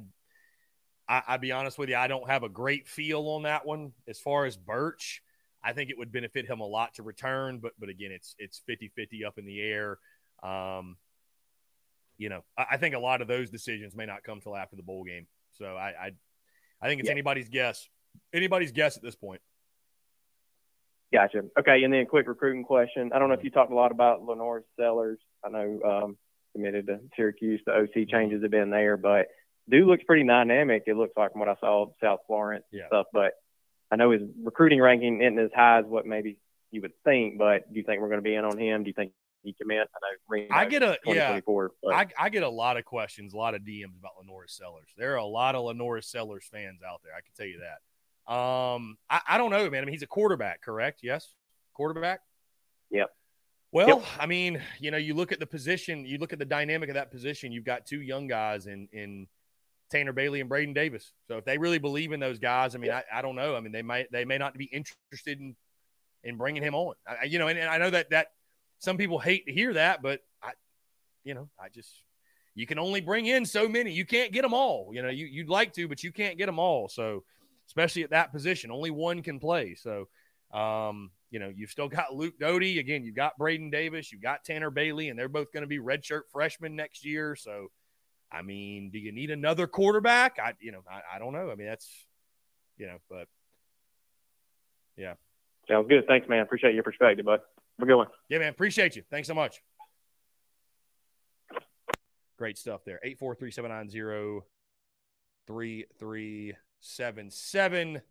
I, 1.07 1.23
I, 1.27 1.37
be 1.37 1.51
honest 1.51 1.77
with 1.77 1.89
you, 1.89 1.95
I 1.95 2.07
don't 2.07 2.29
have 2.29 2.43
a 2.43 2.49
great 2.49 2.87
feel 2.87 3.27
on 3.29 3.43
that 3.43 3.65
one. 3.65 3.93
As 4.07 4.19
far 4.19 4.45
as 4.45 4.57
Burch, 4.57 5.21
I 5.65 5.73
think 5.73 5.89
it 5.89 5.97
would 5.97 6.11
benefit 6.11 6.45
him 6.45 6.59
a 6.59 6.65
lot 6.65 6.93
to 6.95 7.03
return, 7.03 7.59
but 7.59 7.73
but 7.79 7.89
again, 7.89 8.11
it's 8.11 8.35
it's 8.37 8.61
50-50 8.69 9.25
up 9.25 9.37
in 9.37 9.45
the 9.45 9.61
air. 9.61 9.97
Um, 10.43 10.97
you 12.17 12.29
know, 12.29 12.43
I, 12.57 12.65
I, 12.71 12.77
think 12.77 12.93
a 12.95 12.99
lot 12.99 13.21
of 13.21 13.27
those 13.27 13.49
decisions 13.49 13.95
may 13.95 14.05
not 14.05 14.23
come 14.23 14.41
till 14.41 14.55
after 14.55 14.75
the 14.75 14.83
bowl 14.83 15.03
game. 15.03 15.27
So 15.53 15.65
I, 15.65 15.87
I, 15.87 16.11
I 16.81 16.87
think 16.87 16.99
it's 16.99 17.07
yeah. 17.07 17.13
anybody's 17.13 17.49
guess. 17.49 17.87
Anybody's 18.33 18.71
guess 18.71 18.95
at 18.97 19.03
this 19.03 19.15
point. 19.15 19.41
Gotcha. 21.13 21.43
Okay, 21.57 21.83
and 21.83 21.93
then 21.93 22.05
quick 22.05 22.27
recruiting 22.27 22.63
question. 22.63 23.11
I 23.13 23.19
don't 23.19 23.29
know 23.29 23.35
if 23.35 23.43
you 23.43 23.49
talked 23.49 23.71
a 23.71 23.75
lot 23.75 23.91
about 23.91 24.21
LaNorris 24.21 24.63
Sellers. 24.77 25.19
I 25.43 25.49
know 25.49 25.79
um, 25.83 26.17
committed 26.53 26.87
to 26.87 26.99
Syracuse. 27.15 27.61
The 27.65 27.73
OC 27.73 28.07
changes 28.09 28.41
have 28.41 28.51
been 28.51 28.69
there, 28.69 28.97
but 28.97 29.27
dude 29.69 29.87
looks 29.87 30.03
pretty 30.03 30.25
dynamic. 30.25 30.83
It 30.87 30.97
looks 30.97 31.13
like 31.15 31.31
from 31.31 31.39
what 31.39 31.49
I 31.49 31.55
saw 31.59 31.87
South 32.03 32.19
Florence 32.27 32.65
yeah. 32.71 32.87
stuff. 32.87 33.07
But 33.13 33.33
I 33.91 33.95
know 33.95 34.11
his 34.11 34.21
recruiting 34.43 34.81
ranking 34.81 35.21
isn't 35.21 35.39
as 35.39 35.51
high 35.55 35.79
as 35.79 35.85
what 35.85 36.05
maybe 36.05 36.37
you 36.71 36.81
would 36.81 36.93
think. 37.03 37.37
But 37.37 37.71
do 37.71 37.79
you 37.79 37.85
think 37.85 38.01
we're 38.01 38.09
going 38.09 38.19
to 38.19 38.23
be 38.23 38.35
in 38.35 38.45
on 38.45 38.57
him? 38.57 38.83
Do 38.83 38.89
you 38.89 38.93
think 38.93 39.13
he 39.43 39.53
commit? 39.53 39.87
I 39.95 39.99
know 40.01 40.45
I 40.51 40.65
get 40.65 40.83
a 40.83 40.97
yeah. 41.05 41.39
I, 41.91 42.07
I 42.17 42.29
get 42.29 42.43
a 42.43 42.49
lot 42.49 42.77
of 42.77 42.85
questions, 42.85 43.33
a 43.33 43.37
lot 43.37 43.55
of 43.55 43.61
DMs 43.61 43.97
about 43.97 44.13
LaNorris 44.21 44.51
Sellers. 44.51 44.89
There 44.97 45.13
are 45.13 45.17
a 45.17 45.25
lot 45.25 45.55
of 45.55 45.63
LaNorris 45.63 46.05
Sellers 46.05 46.47
fans 46.51 46.81
out 46.87 47.01
there. 47.03 47.13
I 47.13 47.21
can 47.21 47.31
tell 47.35 47.45
you 47.45 47.59
that. 47.59 48.31
Um, 48.31 48.97
I, 49.09 49.21
I 49.29 49.37
don't 49.37 49.51
know, 49.51 49.69
man. 49.69 49.83
I 49.83 49.85
mean, 49.85 49.93
he's 49.93 50.01
a 50.01 50.07
quarterback, 50.07 50.61
correct? 50.61 51.01
Yes, 51.03 51.33
quarterback. 51.73 52.21
Yep. 52.89 53.09
Well, 53.71 53.87
yep. 53.87 54.03
I 54.19 54.25
mean, 54.25 54.61
you 54.79 54.89
know, 54.89 54.97
you 54.97 55.13
look 55.13 55.31
at 55.31 55.39
the 55.39 55.45
position, 55.45 56.05
you 56.05 56.17
look 56.17 56.33
at 56.33 56.39
the 56.39 56.45
dynamic 56.45 56.89
of 56.89 56.95
that 56.95 57.11
position. 57.11 57.51
You've 57.51 57.65
got 57.65 57.85
two 57.85 58.01
young 58.01 58.27
guys 58.27 58.67
in 58.67 58.87
in 58.91 59.27
Tanner 59.91 60.13
Bailey 60.13 60.39
and 60.39 60.49
Braden 60.49 60.73
Davis. 60.73 61.11
So 61.27 61.37
if 61.37 61.45
they 61.45 61.57
really 61.57 61.77
believe 61.77 62.11
in 62.11 62.19
those 62.19 62.39
guys, 62.39 62.75
I 62.75 62.79
mean, 62.79 62.91
I, 62.91 63.03
I 63.13 63.21
don't 63.21 63.35
know. 63.35 63.55
I 63.55 63.59
mean, 63.59 63.71
they 63.71 63.81
might 63.81 64.11
they 64.11 64.25
may 64.25 64.37
not 64.37 64.57
be 64.57 64.65
interested 64.65 65.39
in 65.39 65.55
in 66.23 66.37
bringing 66.37 66.63
him 66.63 66.75
on. 66.75 66.95
I, 67.07 67.25
you 67.25 67.39
know, 67.39 67.47
and, 67.47 67.59
and 67.59 67.69
I 67.69 67.77
know 67.77 67.89
that 67.89 68.09
that 68.09 68.27
some 68.79 68.97
people 68.97 69.19
hate 69.19 69.45
to 69.45 69.53
hear 69.53 69.73
that, 69.73 70.01
but 70.01 70.21
I, 70.43 70.51
you 71.23 71.33
know, 71.33 71.49
I 71.59 71.69
just 71.69 71.89
you 72.55 72.65
can 72.65 72.79
only 72.79 73.01
bring 73.01 73.27
in 73.27 73.45
so 73.45 73.67
many. 73.67 73.91
You 73.91 74.05
can't 74.05 74.31
get 74.31 74.41
them 74.41 74.53
all. 74.53 74.91
You 74.93 75.01
know, 75.01 75.09
you 75.09 75.25
you'd 75.25 75.49
like 75.49 75.73
to, 75.73 75.87
but 75.87 76.03
you 76.03 76.11
can't 76.11 76.37
get 76.37 76.47
them 76.47 76.59
all. 76.59 76.87
So 76.89 77.23
especially 77.67 78.03
at 78.03 78.11
that 78.11 78.31
position, 78.31 78.71
only 78.71 78.91
one 78.91 79.21
can 79.21 79.39
play. 79.39 79.75
So, 79.75 80.07
um, 80.53 81.11
you 81.31 81.39
know, 81.39 81.51
you've 81.53 81.71
still 81.71 81.89
got 81.89 82.13
Luke 82.13 82.39
Doty. 82.39 82.79
Again, 82.79 83.03
you've 83.03 83.15
got 83.15 83.37
Braden 83.37 83.69
Davis, 83.69 84.11
you've 84.11 84.21
got 84.21 84.43
Tanner 84.43 84.69
Bailey, 84.69 85.09
and 85.09 85.19
they're 85.19 85.29
both 85.29 85.51
going 85.51 85.63
to 85.63 85.67
be 85.67 85.79
redshirt 85.79 86.21
freshmen 86.31 86.75
next 86.75 87.05
year. 87.05 87.35
So, 87.35 87.67
I 88.35 88.41
mean, 88.41 88.89
do 88.91 88.99
you 88.99 89.13
need 89.13 89.31
another 89.31 89.67
quarterback? 89.67 90.37
I, 90.43 90.55
you 90.59 90.73
know, 90.73 90.81
I, 90.89 91.15
I 91.15 91.19
don't 91.19 91.31
know. 91.31 91.51
I 91.51 91.55
mean, 91.55 91.67
that's, 91.67 91.89
you 92.77 92.87
know, 92.87 92.97
but 93.09 93.29
yeah. 94.97 95.13
Sounds 95.69 95.87
good. 95.87 96.05
Thanks, 96.07 96.27
man. 96.27 96.41
Appreciate 96.41 96.73
your 96.73 96.83
perspective, 96.83 97.25
bud. 97.25 97.39
Have 97.79 97.87
a 97.87 97.89
good 97.89 97.95
one. 97.95 98.07
Yeah, 98.29 98.39
man. 98.39 98.49
Appreciate 98.49 98.97
you. 98.97 99.03
Thanks 99.09 99.29
so 99.29 99.33
much. 99.33 99.61
Great 102.37 102.57
stuff 102.57 102.81
there. 102.85 102.99
843 103.03 103.51
790 103.51 104.45
3377. 105.47 108.01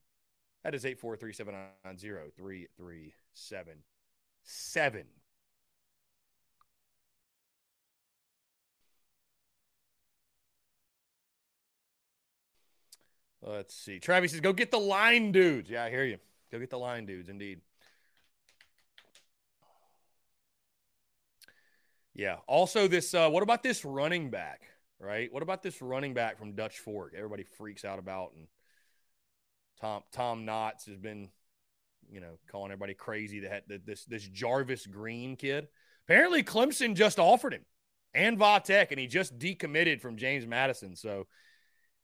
That 0.63 0.75
is 0.75 0.87
843 0.87 1.33
Let's 13.47 13.75
see. 13.75 13.99
Travis 13.99 14.31
says, 14.31 14.41
go 14.41 14.55
get 14.55 14.71
the 14.71 14.79
line 14.79 15.31
dudes. 15.31 15.69
Yeah, 15.69 15.85
I 15.85 15.91
hear 15.91 16.05
you. 16.05 16.17
Go 16.51 16.59
get 16.59 16.71
the 16.71 16.79
line 16.79 17.05
dudes, 17.05 17.29
indeed. 17.29 17.61
Yeah. 22.15 22.37
Also, 22.47 22.89
this. 22.89 23.13
Uh, 23.13 23.29
what 23.29 23.43
about 23.43 23.63
this 23.63 23.85
running 23.85 24.31
back? 24.31 24.63
Right. 24.99 25.31
What 25.31 25.43
about 25.43 25.63
this 25.63 25.83
running 25.83 26.15
back 26.15 26.39
from 26.39 26.55
Dutch 26.55 26.79
Fork? 26.79 27.13
Everybody 27.15 27.43
freaks 27.43 27.85
out 27.85 27.99
about, 27.99 28.33
and 28.35 28.47
Tom 29.81 30.03
Tom 30.13 30.47
Knotts 30.47 30.87
has 30.87 30.97
been, 30.97 31.29
you 32.09 32.21
know, 32.21 32.39
calling 32.51 32.71
everybody 32.71 32.95
crazy 32.95 33.41
that, 33.41 33.69
that 33.69 33.85
this 33.85 34.07
this 34.07 34.27
Jarvis 34.27 34.87
Green 34.87 35.37
kid. 35.37 35.69
Apparently, 36.07 36.43
Clemson 36.43 36.95
just 36.95 37.19
offered 37.19 37.53
him 37.53 37.65
and 38.15 38.39
Vatech, 38.39 38.91
and 38.91 39.01
he 39.01 39.07
just 39.07 39.39
decommitted 39.39 40.01
from 40.01 40.17
James 40.17 40.47
Madison. 40.47 40.97
So 40.97 41.27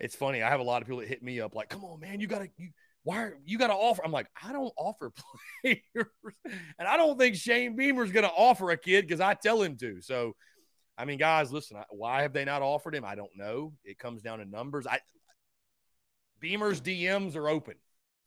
it's 0.00 0.16
funny. 0.16 0.42
I 0.42 0.48
have 0.48 0.60
a 0.60 0.64
lot 0.64 0.82
of 0.82 0.88
people 0.88 1.00
that 1.00 1.08
hit 1.08 1.22
me 1.22 1.40
up 1.40 1.54
like, 1.54 1.68
"Come 1.68 1.84
on, 1.84 2.00
man, 2.00 2.20
you 2.20 2.26
gotta 2.26 2.48
you." 2.56 2.70
Why 3.02 3.22
are, 3.22 3.38
you 3.46 3.56
got 3.56 3.68
to 3.68 3.72
offer? 3.72 4.02
I'm 4.04 4.12
like, 4.12 4.26
I 4.42 4.52
don't 4.52 4.72
offer 4.76 5.10
players, 5.62 5.80
and 6.78 6.86
I 6.86 6.98
don't 6.98 7.18
think 7.18 7.34
Shane 7.34 7.74
Beamer's 7.74 8.12
going 8.12 8.26
to 8.26 8.32
offer 8.32 8.70
a 8.72 8.76
kid 8.76 9.06
because 9.06 9.22
I 9.22 9.32
tell 9.32 9.62
him 9.62 9.78
to. 9.78 10.02
So, 10.02 10.36
I 10.98 11.06
mean, 11.06 11.18
guys, 11.18 11.50
listen. 11.50 11.78
Why 11.88 12.20
have 12.22 12.34
they 12.34 12.44
not 12.44 12.60
offered 12.60 12.94
him? 12.94 13.06
I 13.06 13.14
don't 13.14 13.34
know. 13.36 13.72
It 13.84 13.98
comes 13.98 14.20
down 14.20 14.38
to 14.40 14.44
numbers. 14.44 14.86
I 14.86 15.00
Beamer's 16.40 16.80
DMs 16.80 17.36
are 17.36 17.48
open. 17.48 17.74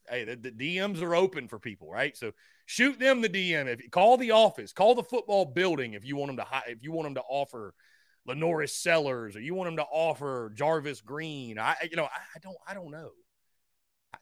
Hey, 0.10 0.26
the, 0.26 0.36
the 0.36 0.52
DMs 0.52 1.02
are 1.02 1.16
open 1.16 1.48
for 1.48 1.60
people, 1.60 1.90
right? 1.90 2.16
So 2.18 2.32
shoot 2.66 3.00
them 3.00 3.22
the 3.22 3.30
DM. 3.30 3.68
If 3.68 3.91
call 3.91 4.18
the 4.18 4.32
office, 4.32 4.74
call 4.74 4.95
the 4.95 5.04
football 5.04 5.45
building 5.45 5.94
if 5.94 6.04
you 6.04 6.16
want 6.16 6.36
them 6.36 6.38
to 6.38 6.45
if 6.68 6.80
you 6.82 6.91
want 6.91 7.06
them 7.06 7.16
to 7.16 7.24
offer 7.30 7.74
LaNorris 8.28 8.70
Sellers 8.70 9.36
or 9.36 9.41
you 9.41 9.54
want 9.54 9.68
them 9.68 9.78
to 9.78 9.84
offer 9.84 10.52
Jarvis 10.56 11.02
Green. 11.02 11.60
I 11.60 11.76
you 11.90 11.98
know 11.98 12.06
I 12.06 12.40
don't 12.41 12.58
I 12.68 12.74
don't 12.74 12.91
know. 12.91 13.12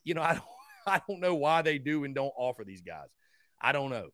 You 0.04 0.14
know 0.16 0.22
I 0.24 0.34
don't 0.34 0.46
I 0.86 1.02
don't 1.08 1.20
know 1.20 1.36
why 1.36 1.62
they 1.62 1.78
do 1.78 2.04
and 2.04 2.16
don't 2.16 2.34
offer 2.36 2.64
these 2.64 2.82
guys. 2.82 3.10
I 3.60 3.72
don't 3.72 3.90
know. 3.92 4.10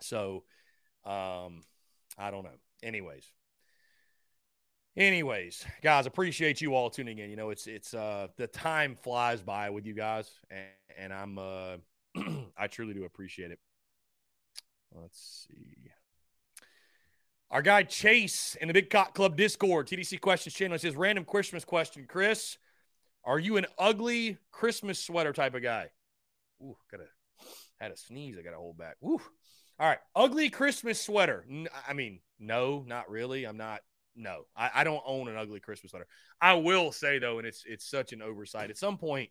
So, 0.00 0.44
um, 1.04 1.62
I 2.18 2.30
don't 2.30 2.44
know. 2.44 2.50
Anyways, 2.82 3.30
anyways, 4.96 5.64
guys, 5.82 6.06
appreciate 6.06 6.60
you 6.60 6.74
all 6.74 6.90
tuning 6.90 7.18
in. 7.18 7.30
You 7.30 7.36
know, 7.36 7.50
it's 7.50 7.66
it's 7.66 7.94
uh 7.94 8.28
the 8.36 8.46
time 8.46 8.96
flies 8.96 9.42
by 9.42 9.70
with 9.70 9.86
you 9.86 9.94
guys, 9.94 10.30
and, 10.50 10.66
and 10.98 11.12
I'm 11.12 11.38
uh 11.38 11.76
I 12.56 12.66
truly 12.66 12.94
do 12.94 13.04
appreciate 13.04 13.50
it. 13.50 13.58
Let's 14.92 15.46
see. 15.48 15.90
Our 17.50 17.62
guy 17.62 17.84
Chase 17.84 18.56
in 18.60 18.68
the 18.68 18.74
Big 18.74 18.90
Cock 18.90 19.14
Club 19.14 19.36
Discord, 19.36 19.86
TDC 19.86 20.20
Questions 20.20 20.54
channel 20.54 20.78
says 20.78 20.96
random 20.96 21.24
Christmas 21.24 21.64
question. 21.64 22.04
Chris, 22.08 22.58
are 23.24 23.38
you 23.38 23.56
an 23.56 23.66
ugly 23.78 24.38
Christmas 24.50 24.98
sweater 24.98 25.32
type 25.32 25.54
of 25.54 25.62
guy? 25.62 25.90
Ooh, 26.60 26.76
gotta 26.90 27.04
had 27.78 27.92
a 27.92 27.96
sneeze. 27.96 28.36
I 28.38 28.42
gotta 28.42 28.56
hold 28.56 28.78
back. 28.78 28.96
Ooh. 29.04 29.20
All 29.78 29.88
right, 29.88 29.98
ugly 30.14 30.48
Christmas 30.48 31.00
sweater. 31.00 31.44
I 31.86 31.92
mean, 31.92 32.20
no, 32.40 32.84
not 32.86 33.10
really. 33.10 33.44
I'm 33.44 33.58
not. 33.58 33.80
No, 34.14 34.46
I, 34.56 34.70
I 34.76 34.84
don't 34.84 35.02
own 35.04 35.28
an 35.28 35.36
ugly 35.36 35.60
Christmas 35.60 35.90
sweater. 35.90 36.06
I 36.40 36.54
will 36.54 36.90
say 36.90 37.18
though, 37.18 37.38
and 37.38 37.46
it's 37.46 37.62
it's 37.66 37.88
such 37.88 38.12
an 38.12 38.22
oversight. 38.22 38.70
At 38.70 38.78
some 38.78 38.96
point, 38.96 39.30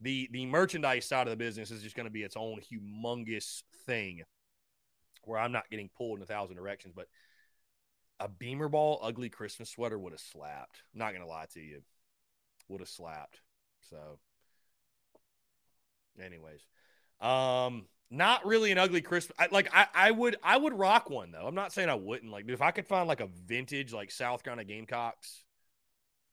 the 0.00 0.28
the 0.32 0.46
merchandise 0.46 1.06
side 1.06 1.26
of 1.26 1.32
the 1.32 1.36
business 1.36 1.70
is 1.70 1.82
just 1.82 1.96
going 1.96 2.06
to 2.06 2.12
be 2.12 2.22
its 2.22 2.36
own 2.36 2.60
humongous 2.72 3.62
thing, 3.86 4.22
where 5.24 5.40
I'm 5.40 5.52
not 5.52 5.68
getting 5.68 5.90
pulled 5.96 6.18
in 6.18 6.22
a 6.22 6.26
thousand 6.26 6.56
directions. 6.56 6.94
But 6.94 7.08
a 8.20 8.28
Beamer 8.28 8.68
Ball 8.68 9.00
ugly 9.02 9.28
Christmas 9.28 9.70
sweater 9.70 9.98
would 9.98 10.12
have 10.12 10.20
slapped. 10.20 10.82
I'm 10.92 10.98
not 10.98 11.12
gonna 11.12 11.26
lie 11.26 11.46
to 11.54 11.60
you, 11.60 11.82
would 12.68 12.80
have 12.80 12.88
slapped. 12.88 13.40
So, 13.90 14.18
anyways, 16.22 16.60
um, 17.20 17.86
not 18.10 18.46
really 18.46 18.72
an 18.72 18.78
ugly 18.78 19.00
Christmas. 19.00 19.36
I, 19.38 19.48
like 19.50 19.68
I, 19.74 19.86
I 19.94 20.10
would, 20.10 20.36
I 20.42 20.56
would 20.56 20.74
rock 20.74 21.10
one 21.10 21.32
though. 21.32 21.46
I'm 21.46 21.54
not 21.54 21.72
saying 21.72 21.88
I 21.88 21.94
wouldn't. 21.94 22.32
Like, 22.32 22.48
if 22.48 22.62
I 22.62 22.70
could 22.70 22.86
find 22.86 23.08
like 23.08 23.20
a 23.20 23.28
vintage, 23.46 23.92
like 23.92 24.10
South 24.10 24.42
Carolina 24.42 24.64
Gamecocks 24.64 25.44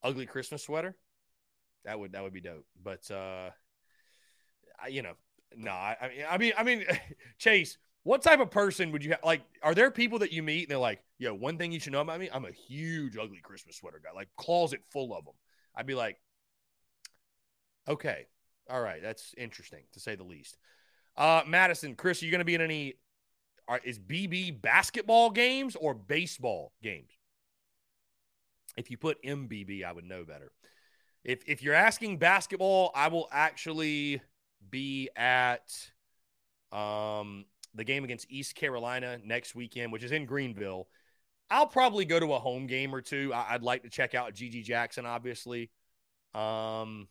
ugly 0.04 0.26
Christmas 0.26 0.64
sweater, 0.64 0.96
that 1.86 2.00
would 2.00 2.14
that 2.14 2.24
would 2.24 2.34
be 2.34 2.42
dope. 2.42 2.66
But 2.82 3.10
uh, 3.12 3.50
I, 4.82 4.88
you 4.88 5.02
know, 5.02 5.14
no, 5.56 5.72
I, 5.72 5.98
I 6.02 6.38
mean, 6.38 6.54
I 6.58 6.64
mean, 6.64 6.84
I 6.90 6.96
mean, 6.96 7.00
Chase, 7.38 7.78
what 8.04 8.22
type 8.22 8.40
of 8.40 8.52
person 8.52 8.92
would 8.92 9.04
you 9.04 9.12
have? 9.12 9.22
Like, 9.24 9.42
are 9.62 9.74
there 9.74 9.90
people 9.92 10.20
that 10.20 10.32
you 10.32 10.44
meet 10.44 10.64
and 10.64 10.72
they're 10.72 10.78
like, 10.78 11.02
yo, 11.18 11.34
one 11.34 11.58
thing 11.58 11.72
you 11.72 11.80
should 11.80 11.94
know 11.94 12.02
about 12.02 12.20
me, 12.20 12.30
I'm 12.32 12.46
a 12.46 12.52
huge 12.52 13.18
ugly 13.18 13.40
Christmas 13.42 13.78
sweater 13.78 14.02
guy, 14.04 14.12
like 14.14 14.30
closet 14.38 14.82
full 14.92 15.16
of 15.16 15.26
them. 15.26 15.34
I'd 15.76 15.88
be 15.88 15.96
like, 15.96 16.18
okay, 17.88 18.28
all 18.70 18.82
right, 18.82 19.02
that's 19.02 19.34
interesting 19.38 19.84
to 19.94 20.00
say 20.00 20.16
the 20.16 20.24
least. 20.24 20.58
Uh, 21.16 21.44
Madison, 21.48 21.96
Chris, 21.96 22.22
are 22.22 22.26
you 22.26 22.32
going 22.32 22.40
to 22.40 22.46
be 22.46 22.56
in 22.56 22.62
any? 22.62 22.96
Are, 23.68 23.80
is 23.84 24.00
BB 24.00 24.62
basketball 24.62 25.30
games 25.30 25.76
or 25.76 25.94
baseball 25.94 26.74
games? 26.82 27.12
If 28.76 28.92
you 28.92 28.98
put 28.98 29.24
MBB, 29.24 29.84
I 29.86 29.92
would 29.92 30.06
know 30.06 30.26
better. 30.26 30.52
if 31.24 31.44
if 31.48 31.62
you're 31.64 31.74
asking 31.74 32.18
basketball, 32.18 32.92
I 32.96 33.08
will 33.08 33.30
actually 33.32 34.22
be 34.70 35.10
at 35.16 35.72
um, 36.72 37.46
the 37.76 37.84
game 37.84 38.04
against 38.04 38.28
East 38.30 38.56
Carolina 38.56 39.20
next 39.24 39.56
weekend, 39.56 39.92
which 39.92 40.04
is 40.04 40.12
in 40.12 40.26
Greenville. 40.26 40.88
I'll 41.50 41.68
probably 41.68 42.06
go 42.06 42.20
to 42.20 42.34
a 42.34 42.40
home 42.40 42.68
game 42.68 42.94
or 42.96 43.02
two. 43.02 43.32
I, 43.34 43.54
would 43.54 43.64
like 43.64 43.84
to 43.84 43.90
check 43.90 44.16
out 44.16 44.34
GG 44.34 44.64
Jackson, 44.64 45.06
obviously. 45.06 45.70
Um, 46.34 47.08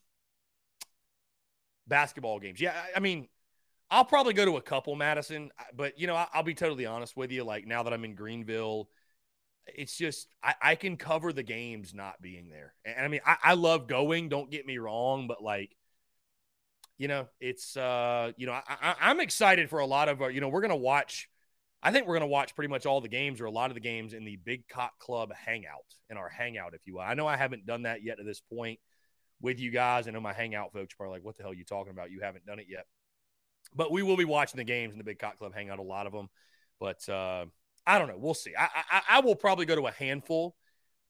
basketball 1.86 2.40
games. 2.40 2.60
Yeah, 2.60 2.74
I, 2.74 2.96
I 2.96 3.00
mean, 3.00 3.28
I'll 3.90 4.04
probably 4.04 4.32
go 4.32 4.44
to 4.44 4.56
a 4.56 4.62
couple, 4.62 4.96
Madison, 4.96 5.50
but 5.76 5.98
you 5.98 6.06
know, 6.06 6.16
I, 6.16 6.26
will 6.34 6.42
be 6.42 6.54
totally 6.54 6.86
honest 6.86 7.16
with 7.16 7.30
you. 7.30 7.44
Like 7.44 7.66
now 7.66 7.82
that 7.82 7.92
I'm 7.92 8.04
in 8.04 8.14
Greenville, 8.14 8.88
it's 9.66 9.96
just 9.96 10.28
I, 10.42 10.54
I 10.62 10.74
can 10.74 10.96
cover 10.96 11.32
the 11.32 11.42
games 11.42 11.94
not 11.94 12.20
being 12.20 12.48
there. 12.48 12.74
And 12.84 13.04
I 13.04 13.08
mean, 13.08 13.20
I, 13.24 13.36
I 13.44 13.54
love 13.54 13.86
going. 13.86 14.28
Don't 14.28 14.50
get 14.50 14.66
me 14.66 14.78
wrong, 14.78 15.26
but 15.28 15.42
like 15.42 15.76
you 16.98 17.08
know, 17.08 17.28
it's 17.40 17.76
uh, 17.76 18.32
you 18.36 18.46
know, 18.46 18.52
I, 18.52 19.10
am 19.10 19.20
excited 19.20 19.68
for 19.70 19.80
a 19.80 19.86
lot 19.86 20.08
of, 20.08 20.22
uh, 20.22 20.28
you 20.28 20.40
know, 20.40 20.48
we're 20.48 20.60
gonna 20.60 20.76
watch. 20.76 21.28
I 21.82 21.90
think 21.90 22.06
we're 22.06 22.14
gonna 22.14 22.26
watch 22.26 22.54
pretty 22.54 22.68
much 22.68 22.86
all 22.86 23.00
the 23.00 23.08
games 23.08 23.40
or 23.40 23.46
a 23.46 23.50
lot 23.50 23.70
of 23.70 23.74
the 23.74 23.80
games 23.80 24.12
in 24.12 24.24
the 24.24 24.36
Big 24.36 24.68
Cock 24.68 24.98
Club 24.98 25.32
hangout 25.34 25.96
in 26.10 26.16
our 26.16 26.28
hangout, 26.28 26.74
if 26.74 26.80
you 26.86 26.94
will. 26.94 27.02
I 27.02 27.14
know 27.14 27.26
I 27.26 27.36
haven't 27.36 27.66
done 27.66 27.82
that 27.82 28.02
yet 28.02 28.18
to 28.18 28.24
this 28.24 28.40
point 28.40 28.78
with 29.40 29.58
you 29.58 29.70
guys. 29.70 30.06
I 30.06 30.12
know 30.12 30.20
my 30.20 30.32
hangout 30.32 30.72
folks 30.72 30.94
are 31.00 31.08
like, 31.08 31.24
"What 31.24 31.36
the 31.36 31.42
hell 31.42 31.52
are 31.52 31.56
you 31.56 31.64
talking 31.64 31.90
about? 31.92 32.10
You 32.10 32.20
haven't 32.20 32.46
done 32.46 32.58
it 32.58 32.66
yet." 32.68 32.86
But 33.74 33.90
we 33.90 34.02
will 34.02 34.16
be 34.16 34.24
watching 34.24 34.58
the 34.58 34.64
games 34.64 34.92
in 34.92 34.98
the 34.98 35.04
Big 35.04 35.18
Cock 35.18 35.38
Club 35.38 35.54
hangout, 35.54 35.78
a 35.78 35.82
lot 35.82 36.06
of 36.06 36.12
them. 36.12 36.28
But 36.78 37.08
uh, 37.08 37.46
I 37.86 37.98
don't 37.98 38.08
know. 38.08 38.18
We'll 38.18 38.34
see. 38.34 38.52
I, 38.58 38.68
I, 38.90 39.02
I 39.10 39.20
will 39.20 39.34
probably 39.34 39.66
go 39.66 39.76
to 39.76 39.86
a 39.86 39.92
handful 39.92 40.54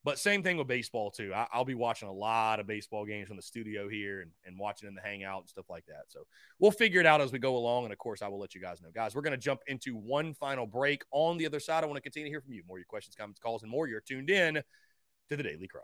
but 0.03 0.19
same 0.19 0.43
thing 0.43 0.57
with 0.57 0.67
baseball 0.67 1.11
too. 1.11 1.33
I, 1.33 1.47
will 1.57 1.65
be 1.65 1.75
watching 1.75 2.09
a 2.09 2.13
lot 2.13 2.59
of 2.59 2.67
baseball 2.67 3.05
games 3.05 3.27
from 3.27 3.37
the 3.37 3.43
studio 3.43 3.87
here 3.87 4.21
and, 4.21 4.31
and 4.45 4.59
watching 4.59 4.87
in 4.87 4.95
the 4.95 5.01
hangout 5.01 5.41
and 5.41 5.49
stuff 5.49 5.69
like 5.69 5.85
that. 5.85 6.03
So 6.09 6.21
we'll 6.59 6.71
figure 6.71 6.99
it 6.99 7.05
out 7.05 7.21
as 7.21 7.31
we 7.31 7.39
go 7.39 7.55
along. 7.55 7.85
And 7.85 7.93
of 7.93 7.99
course, 7.99 8.21
I 8.21 8.27
will 8.27 8.39
let 8.39 8.53
you 8.53 8.61
guys 8.61 8.81
know. 8.81 8.89
Guys, 8.93 9.15
we're 9.15 9.21
going 9.21 9.31
to 9.31 9.37
jump 9.37 9.61
into 9.67 9.95
one 9.95 10.33
final 10.33 10.67
break. 10.67 11.03
On 11.11 11.37
the 11.37 11.45
other 11.45 11.59
side, 11.59 11.83
I 11.83 11.87
want 11.87 11.97
to 11.97 12.01
continue 12.01 12.25
to 12.25 12.31
hear 12.31 12.41
from 12.41 12.53
you. 12.53 12.63
More 12.67 12.77
your 12.77 12.85
questions, 12.85 13.15
comments, 13.15 13.39
calls, 13.39 13.63
and 13.63 13.71
more. 13.71 13.87
You're 13.87 14.01
tuned 14.01 14.29
in 14.29 14.55
to 14.55 15.37
the 15.37 15.43
Daily 15.43 15.67
Crow. 15.67 15.83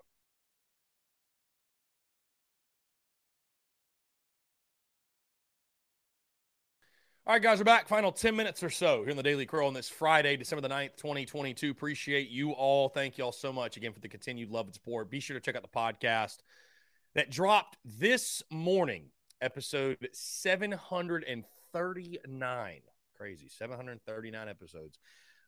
All 7.30 7.36
right, 7.36 7.44
guys, 7.44 7.60
we're 7.60 7.64
back. 7.64 7.88
Final 7.88 8.12
10 8.12 8.36
minutes 8.36 8.64
or 8.64 8.72
so 8.72 9.02
here 9.02 9.12
in 9.12 9.16
the 9.16 9.22
Daily 9.22 9.46
Crow 9.46 9.68
on 9.68 9.74
this 9.76 9.88
Friday, 9.88 10.36
December 10.36 10.68
the 10.68 10.74
9th, 10.74 10.98
2022. 10.98 11.70
Appreciate 11.70 12.32
you 12.32 12.54
all. 12.54 12.90
Thank 12.90 13.20
you 13.20 13.24
all 13.24 13.32
so 13.32 13.54
much 13.54 13.78
again 13.78 13.94
for 13.94 14.00
the 14.00 14.08
continued 14.08 14.50
love 14.50 14.66
and 14.66 14.74
support. 14.74 15.12
Be 15.12 15.20
sure 15.20 15.36
to 15.36 15.40
check 15.40 15.56
out 15.56 15.62
the 15.62 15.68
podcast 15.68 16.38
that 17.14 17.30
dropped 17.30 17.78
this 17.86 18.42
morning, 18.50 19.12
episode 19.42 20.10
739. 20.12 22.82
Crazy. 23.16 23.48
739 23.48 24.50
episodes. 24.50 24.98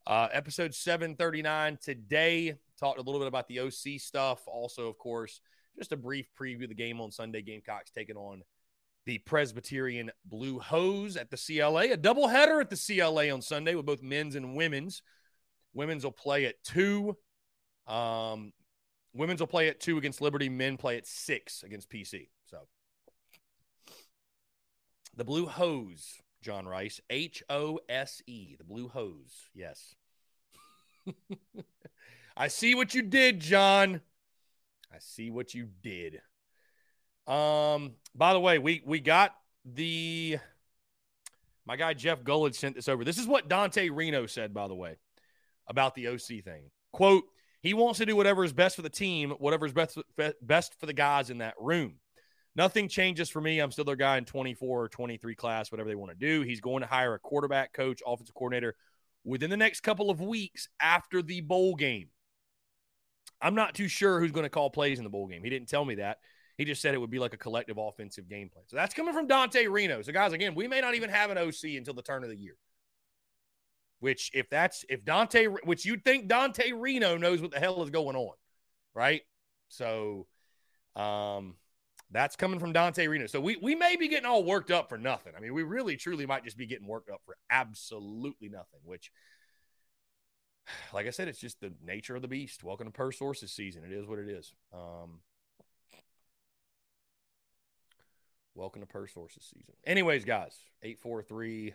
Uh, 0.06 0.28
episode 0.32 0.76
739 0.76 1.80
today 1.82 2.60
talked 2.80 3.00
a 3.00 3.02
little 3.02 3.20
bit 3.20 3.28
about 3.28 3.48
the 3.48 3.60
OC 3.60 4.00
stuff. 4.00 4.44
Also, 4.46 4.88
of 4.88 5.00
course, 5.00 5.42
just 5.76 5.94
a 5.94 5.98
brief 5.98 6.28
preview 6.40 6.62
of 6.62 6.70
the 6.70 6.76
game 6.76 7.02
on 7.02 7.10
Sunday. 7.10 7.42
Gamecocks 7.42 7.90
taking 7.90 8.18
on 8.18 8.44
the 9.06 9.18
Presbyterian 9.20 10.12
Blue 10.26 10.60
Hose 10.60 11.18
at 11.18 11.32
the 11.32 11.38
CLA. 11.38 11.94
A 11.94 11.98
doubleheader 11.98 12.62
at 12.62 12.70
the 12.70 12.78
CLA 12.78 13.32
on 13.32 13.42
Sunday 13.42 13.76
with 13.76 13.86
both 13.86 14.04
men's 14.04 14.36
and 14.36 14.56
women's. 14.56 15.02
Women's 15.74 16.04
will 16.04 16.12
play 16.12 16.46
at 16.46 16.64
two. 16.64 17.18
Um, 17.88 18.54
women's 19.14 19.40
will 19.40 19.48
play 19.48 19.70
at 19.70 19.80
two 19.80 19.98
against 19.98 20.22
Liberty. 20.22 20.50
Men 20.50 20.78
play 20.78 20.98
at 20.98 21.08
six 21.08 21.64
against 21.64 21.90
PC. 21.90 22.30
So 22.46 22.68
the 25.16 25.26
Blue 25.26 25.48
Hose, 25.48 26.22
John 26.42 26.68
Rice, 26.68 27.02
H 27.10 27.44
O 27.50 27.80
S 27.90 28.22
E, 28.28 28.56
the 28.58 28.64
Blue 28.64 28.88
Hose. 28.88 29.50
Yes. 29.54 29.96
I 32.38 32.48
see 32.48 32.76
what 32.76 32.94
you 32.94 33.02
did, 33.02 33.40
John. 33.40 34.02
I 34.94 34.98
see 35.00 35.32
what 35.32 35.54
you 35.54 35.68
did. 35.82 36.22
Um, 37.32 37.94
by 38.14 38.34
the 38.34 38.40
way, 38.40 38.60
we 38.60 38.82
we 38.86 39.00
got 39.00 39.34
the 39.64 40.38
my 41.66 41.78
guy 41.78 41.94
Jeff 41.94 42.24
Gullidge 42.24 42.56
sent 42.56 42.76
this 42.76 42.90
over. 42.90 43.06
This 43.06 43.18
is 43.18 43.26
what 43.26 43.48
Dante 43.48 43.88
Reno 43.88 44.26
said, 44.26 44.54
by 44.54 44.68
the 44.68 44.76
way, 44.76 44.98
about 45.68 45.96
the 45.96 46.10
OC 46.10 46.44
thing. 46.44 46.72
Quote, 46.92 47.24
he 47.62 47.74
wants 47.74 48.00
to 48.00 48.06
do 48.06 48.18
whatever 48.18 48.44
is 48.44 48.52
best 48.52 48.76
for 48.76 48.82
the 48.82 48.90
team, 48.90 49.32
whatever 49.32 49.66
is 49.66 49.72
best 49.72 49.98
best 50.42 50.78
for 50.78 50.86
the 50.86 50.94
guys 50.94 51.30
in 51.30 51.38
that 51.38 51.54
room. 51.58 51.96
Nothing 52.54 52.90
changes 52.90 53.30
for 53.30 53.40
me. 53.40 53.60
I'm 53.60 53.72
still 53.72 53.86
their 53.86 53.96
guy 53.96 54.18
in 54.18 54.26
24 54.26 54.84
or 54.84 54.90
23 54.90 55.36
class, 55.36 55.72
whatever 55.72 55.88
they 55.88 55.96
want 55.96 56.12
to 56.12 56.18
do. 56.18 56.42
He's 56.42 56.60
going 56.60 56.82
to 56.82 56.88
hire 56.88 57.14
a 57.14 57.20
quarterback 57.20 57.72
coach, 57.72 58.02
offensive 58.06 58.36
coordinator 58.36 58.76
within 59.24 59.50
the 59.50 59.56
next 59.56 59.82
couple 59.82 60.10
of 60.10 60.20
weeks 60.20 60.68
after 60.82 61.22
the 61.22 61.40
bowl 61.40 61.76
game. 61.76 62.10
I'm 63.42 63.56
not 63.56 63.74
too 63.74 63.88
sure 63.88 64.20
who's 64.20 64.34
going 64.34 64.44
to 64.44 64.50
call 64.50 64.70
plays 64.70 64.98
in 64.98 65.06
the 65.06 65.10
bowl 65.10 65.28
game. 65.28 65.46
He 65.46 65.50
didn't 65.50 65.70
tell 65.70 65.86
me 65.86 65.96
that. 65.96 66.18
He 66.58 66.66
just 66.66 66.82
said 66.82 66.94
it 66.94 67.00
would 67.00 67.10
be 67.10 67.20
like 67.20 67.34
a 67.34 67.38
collective 67.38 67.78
offensive 67.78 68.30
game 68.30 68.50
plan. 68.50 68.66
So 68.68 68.76
that's 68.76 68.94
coming 68.94 69.14
from 69.14 69.28
Dante 69.28 69.68
Reno. 69.68 70.02
So, 70.02 70.12
guys, 70.12 70.34
again, 70.34 70.56
we 70.56 70.68
may 70.68 70.82
not 70.82 70.96
even 70.96 71.10
have 71.10 71.32
an 71.32 71.38
OC 71.38 71.76
until 71.78 71.94
the 71.94 72.02
turn 72.02 72.24
of 72.24 72.30
the 72.30 72.36
year. 72.36 72.56
Which, 74.00 74.32
if 74.34 74.50
that's 74.50 74.84
if 74.90 75.06
Dante, 75.06 75.46
which 75.46 75.86
you'd 75.86 76.04
think 76.04 76.28
Dante 76.28 76.72
Reno 76.72 77.18
knows 77.18 77.42
what 77.42 77.52
the 77.52 77.60
hell 77.60 77.84
is 77.84 77.92
going 77.92 78.16
on, 78.16 78.34
right? 78.96 79.22
So, 79.70 80.28
um, 80.96 81.56
that's 82.12 82.36
coming 82.36 82.60
from 82.60 82.74
Dante 82.74 83.08
Reno. 83.08 83.26
So 83.28 83.40
we 83.40 83.58
we 83.62 83.76
may 83.76 83.96
be 83.96 84.08
getting 84.08 84.26
all 84.26 84.44
worked 84.44 84.72
up 84.72 84.90
for 84.90 84.98
nothing. 84.98 85.34
I 85.36 85.40
mean, 85.40 85.54
we 85.54 85.64
really 85.64 85.96
truly 85.96 86.26
might 86.26 86.44
just 86.44 86.58
be 86.58 86.68
getting 86.68 86.88
worked 86.88 87.10
up 87.10 87.22
for 87.26 87.38
absolutely 87.50 88.50
nothing. 88.50 88.82
Which, 88.84 89.12
like 90.94 91.08
I 91.08 91.12
said, 91.12 91.28
it's 91.28 91.40
just 91.40 91.62
the 91.62 91.74
nature 91.84 92.16
of 92.16 92.22
the 92.22 92.28
beast. 92.28 92.64
Welcome 92.64 92.88
to 92.88 92.92
Per 92.92 93.12
Sources 93.12 93.52
season. 93.52 93.84
It 93.86 93.94
is 93.94 94.06
what 94.08 94.20
it 94.20 94.28
is. 94.28 94.54
Um, 94.74 95.22
Welcome 98.54 98.82
to 98.82 98.88
Per 98.88 99.08
Sources 99.08 99.44
season. 99.44 99.74
Anyways, 99.86 100.26
guys, 100.26 100.58
843 100.84 101.74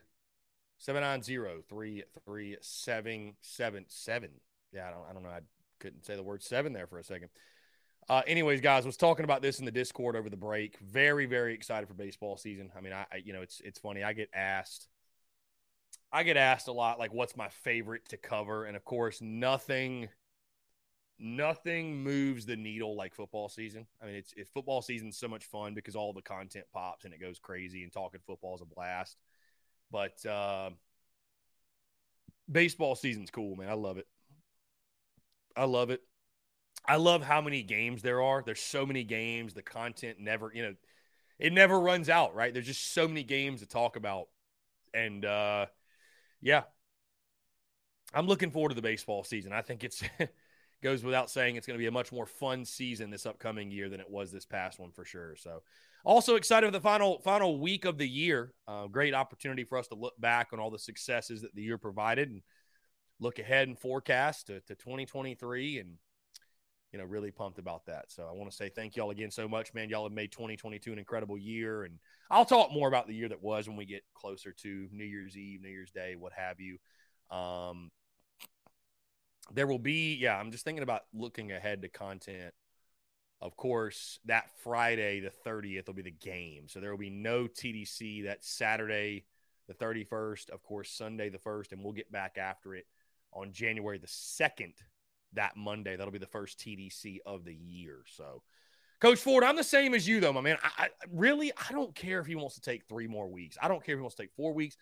790 0.79 2.05
3377. 2.19 4.31
Yeah, 4.73 4.89
I 4.89 4.91
don't, 4.91 5.05
I 5.09 5.13
don't 5.15 5.23
know. 5.23 5.31
I 5.31 5.41
couldn't 5.81 6.05
say 6.05 6.17
the 6.17 6.23
word 6.23 6.43
seven 6.43 6.75
there 6.75 6.87
for 6.87 6.99
a 6.99 7.05
second. 7.05 7.31
Uh, 8.09 8.23
anyways, 8.27 8.61
guys, 8.61 8.87
was 8.87 8.97
talking 8.97 9.25
about 9.25 9.43
this 9.43 9.59
in 9.59 9.65
the 9.65 9.73
Discord 9.73 10.17
over 10.17 10.31
the 10.31 10.37
break. 10.37 10.79
Very, 10.79 11.27
very 11.27 11.55
excited 11.55 11.89
for 11.89 11.95
baseball 11.95 12.37
season. 12.37 12.71
I 12.77 12.81
mean, 12.81 12.93
I, 12.93 13.07
I, 13.11 13.17
you 13.25 13.33
know, 13.33 13.43
it's 13.43 13.61
it's 13.65 13.79
funny. 13.79 14.05
I 14.05 14.13
get 14.13 14.29
asked, 14.35 14.87
I 16.13 16.23
get 16.23 16.37
asked 16.37 16.69
a 16.69 16.73
lot, 16.73 16.99
like, 16.99 17.13
what's 17.13 17.37
my 17.37 17.49
favorite 17.49 18.09
to 18.11 18.17
cover, 18.17 18.67
and 18.67 18.77
of 18.77 18.85
course, 18.85 19.21
nothing 19.21 20.09
nothing 21.19 22.03
moves 22.03 22.47
the 22.47 22.57
needle 22.57 22.97
like 22.97 23.15
football 23.15 23.49
season. 23.49 23.87
I 24.03 24.07
mean, 24.07 24.15
it's, 24.17 24.35
football 24.51 24.83
season's 24.83 25.19
so 25.19 25.29
much 25.29 25.45
fun 25.45 25.75
because 25.75 25.97
all 25.97 26.13
the 26.13 26.23
content 26.23 26.67
pops 26.73 27.05
and 27.05 27.15
it 27.15 27.21
goes 27.21 27.39
crazy, 27.39 27.83
and 27.83 27.93
talking 27.93 28.21
football 28.27 28.55
is 28.55 28.63
a 28.63 28.67
blast. 28.67 29.17
But 29.91 30.25
uh, 30.27 30.71
baseball 32.51 32.95
season's 32.95 33.31
cool, 33.31 33.57
man. 33.57 33.69
I 33.69 33.75
love 33.75 33.99
it. 33.99 34.07
I 35.57 35.65
love 35.65 35.91
it. 35.91 36.03
I 36.89 36.97
love 36.97 37.23
how 37.23 37.41
many 37.41 37.63
games 37.63 38.03
there 38.03 38.23
are. 38.23 38.43
There's 38.45 38.61
so 38.61 38.87
many 38.87 39.03
games. 39.03 39.55
The 39.55 39.63
content 39.63 40.21
never, 40.21 40.53
you 40.55 40.63
know, 40.63 40.75
it 41.39 41.53
never 41.53 41.79
runs 41.79 42.09
out, 42.09 42.35
right? 42.35 42.53
There's 42.53 42.67
just 42.67 42.93
so 42.93 43.09
many 43.09 43.23
games 43.23 43.61
to 43.61 43.67
talk 43.67 43.97
about. 43.97 44.29
And 44.95 45.25
uh, 45.25 45.67
yeah, 46.41 46.63
I'm 48.15 48.27
looking 48.27 48.51
forward 48.51 48.71
to 48.71 48.75
the 48.75 48.83
baseball 48.83 49.25
season. 49.25 49.53
I 49.53 49.63
think 49.63 49.83
it's 49.83 50.03
goes 50.87 51.03
without 51.03 51.29
saying 51.29 51.57
it's 51.57 51.67
going 51.67 51.77
to 51.77 51.83
be 51.83 51.89
a 51.89 51.93
much 51.93 52.13
more 52.13 52.27
fun 52.27 52.65
season 52.65 53.11
this 53.11 53.27
upcoming 53.27 53.73
year 53.73 53.89
than 53.89 53.99
it 53.99 54.09
was 54.09 54.31
this 54.31 54.47
past 54.47 54.79
one 54.79 54.93
for 54.93 55.05
sure. 55.05 55.35
So, 55.35 55.63
also 56.05 56.37
excited 56.37 56.69
for 56.69 56.71
the 56.71 56.81
final 56.81 57.19
final 57.21 57.59
week 57.59 57.85
of 57.85 57.99
the 57.99 58.07
year. 58.07 58.53
Uh, 58.69 58.87
great 58.87 59.13
opportunity 59.13 59.65
for 59.65 59.79
us 59.79 59.89
to 59.89 59.97
look 59.97 60.15
back 60.21 60.53
on 60.53 60.61
all 60.61 60.71
the 60.71 60.79
successes 60.79 61.43
that 61.43 61.53
the 61.57 61.63
year 61.63 61.77
provided 61.77 62.29
and 62.31 62.43
look 63.19 63.41
ahead 63.41 63.67
and 63.67 63.77
forecast 63.77 64.47
to, 64.47 64.61
to 64.61 64.77
2023 64.77 65.79
and 65.79 65.95
you 66.93 67.01
know 67.01 67.05
really 67.05 67.31
pumped 67.31 67.59
about 67.59 67.85
that 67.87 68.05
so 68.09 68.29
i 68.31 68.33
want 68.33 68.49
to 68.49 68.55
say 68.55 68.69
thank 68.69 68.95
y'all 68.95 69.11
again 69.11 69.31
so 69.31 69.49
much 69.49 69.73
man 69.73 69.89
y'all 69.89 70.05
have 70.05 70.13
made 70.13 70.31
2022 70.31 70.93
an 70.93 70.99
incredible 70.99 71.39
year 71.39 71.85
and 71.85 71.99
i'll 72.31 72.45
talk 72.45 72.71
more 72.71 72.89
about 72.89 73.09
the 73.09 73.15
year 73.15 73.29
that 73.29 73.43
was 73.43 73.67
when 73.69 73.77
we 73.77 73.87
get 73.87 74.03
closer 74.15 74.53
to 74.53 74.87
new 74.93 75.05
year's 75.05 75.37
eve 75.37 75.63
new 75.63 75.69
year's 75.69 75.91
day 75.91 76.15
what 76.15 76.33
have 76.35 76.61
you 76.61 76.77
um, 77.31 77.91
there 79.53 79.67
will 79.67 79.79
be, 79.79 80.15
yeah, 80.15 80.37
I'm 80.37 80.51
just 80.51 80.65
thinking 80.65 80.83
about 80.83 81.03
looking 81.15 81.53
ahead 81.53 81.83
to 81.83 81.89
content. 81.89 82.55
Of 83.41 83.57
course, 83.57 84.19
that 84.25 84.51
Friday, 84.63 85.21
the 85.21 85.33
30th, 85.47 85.87
will 85.87 85.95
be 85.95 86.03
the 86.03 86.11
game. 86.11 86.69
So 86.69 86.81
there 86.81 86.91
will 86.91 86.99
be 86.99 87.11
no 87.11 87.47
TDC 87.47 88.25
that 88.25 88.45
Saturday, 88.45 89.25
the 89.69 89.75
31st, 89.75 90.51
of 90.51 90.63
course, 90.63 90.91
Sunday, 90.91 91.29
the 91.29 91.39
1st, 91.39 91.73
and 91.73 91.85
we'll 91.85 91.93
get 91.93 92.11
back 92.11 92.39
after 92.39 92.75
it 92.75 92.87
on 93.33 93.53
January 93.53 93.99
the 93.99 94.07
2nd, 94.07 94.73
that 95.35 95.57
Monday. 95.57 95.97
That'll 95.97 96.13
be 96.13 96.19
the 96.19 96.27
first 96.27 96.59
TDC 96.59 97.19
of 97.27 97.45
the 97.45 97.55
year. 97.55 97.99
So 98.07 98.43
Coach 99.01 99.19
Ford, 99.19 99.45
I'm 99.45 99.57
the 99.57 99.65
same 99.65 99.93
as 99.95 100.09
you, 100.09 100.21
though, 100.21 100.33
my 100.33 100.41
man. 100.41 100.57
I, 100.63 100.85
I 100.85 100.89
really, 101.13 101.53
I 101.53 101.73
don't 101.73 101.95
care 101.95 102.21
if 102.21 102.27
he 102.27 102.35
wants 102.35 102.55
to 102.55 102.63
take 102.63 102.87
three 102.89 103.07
more 103.07 103.29
weeks. 103.29 103.59
I 103.61 103.69
don't 103.69 103.85
care 103.85 103.95
if 103.95 103.99
he 103.99 104.03
wants 104.03 104.17
to 104.17 104.23
take 104.23 104.33
four 104.37 104.55
weeks. 104.55 104.77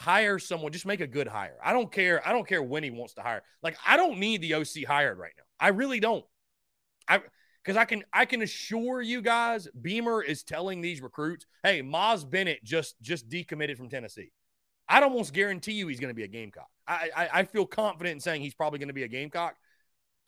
Hire 0.00 0.38
someone, 0.38 0.72
just 0.72 0.86
make 0.86 1.00
a 1.00 1.06
good 1.06 1.28
hire. 1.28 1.58
I 1.62 1.74
don't 1.74 1.92
care. 1.92 2.26
I 2.26 2.32
don't 2.32 2.48
care 2.48 2.62
when 2.62 2.82
he 2.82 2.90
wants 2.90 3.12
to 3.14 3.20
hire. 3.20 3.42
Like, 3.62 3.76
I 3.86 3.98
don't 3.98 4.18
need 4.18 4.40
the 4.40 4.54
OC 4.54 4.86
hired 4.88 5.18
right 5.18 5.34
now. 5.36 5.44
I 5.60 5.68
really 5.68 6.00
don't. 6.00 6.24
I 7.06 7.20
because 7.62 7.76
I 7.76 7.84
can 7.84 8.02
I 8.10 8.24
can 8.24 8.40
assure 8.40 9.02
you 9.02 9.20
guys, 9.20 9.68
Beamer 9.78 10.22
is 10.22 10.42
telling 10.42 10.80
these 10.80 11.02
recruits, 11.02 11.44
hey, 11.62 11.82
Moz 11.82 12.28
Bennett 12.28 12.64
just 12.64 12.98
just 13.02 13.28
decommitted 13.28 13.76
from 13.76 13.90
Tennessee. 13.90 14.32
I'd 14.88 15.02
almost 15.02 15.34
guarantee 15.34 15.72
you 15.72 15.86
he's 15.88 16.00
going 16.00 16.08
to 16.08 16.14
be 16.14 16.24
a 16.24 16.28
Gamecock. 16.28 16.70
I, 16.88 17.10
I, 17.14 17.28
I 17.32 17.44
feel 17.44 17.66
confident 17.66 18.14
in 18.14 18.20
saying 18.20 18.40
he's 18.40 18.54
probably 18.54 18.78
going 18.78 18.88
to 18.88 18.94
be 18.94 19.02
a 19.02 19.08
Gamecock. 19.08 19.54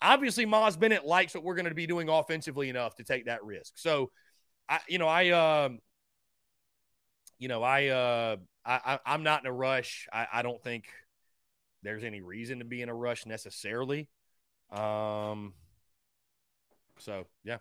Obviously, 0.02 0.44
Moz 0.44 0.78
Bennett 0.78 1.06
likes 1.06 1.34
what 1.34 1.44
we're 1.44 1.54
going 1.54 1.64
to 1.64 1.74
be 1.74 1.86
doing 1.86 2.10
offensively 2.10 2.68
enough 2.68 2.94
to 2.96 3.04
take 3.04 3.24
that 3.24 3.42
risk. 3.42 3.72
So, 3.76 4.10
I 4.68 4.80
you 4.86 4.98
know 4.98 5.08
I 5.08 5.30
um 5.30 5.78
you 7.42 7.48
know 7.48 7.62
I 7.64 7.88
uh 7.88 8.36
I, 8.64 9.00
I 9.04 9.14
am 9.14 9.24
not 9.24 9.42
in 9.42 9.48
a 9.48 9.52
rush. 9.52 10.06
I, 10.12 10.28
I 10.32 10.42
don't 10.42 10.62
think 10.62 10.84
there's 11.82 12.04
any 12.04 12.20
reason 12.20 12.60
to 12.60 12.64
be 12.64 12.80
in 12.80 12.88
a 12.88 12.94
rush 12.94 13.26
necessarily. 13.26 14.08
Um. 14.70 15.54
So 16.98 17.26
yeah, 17.42 17.58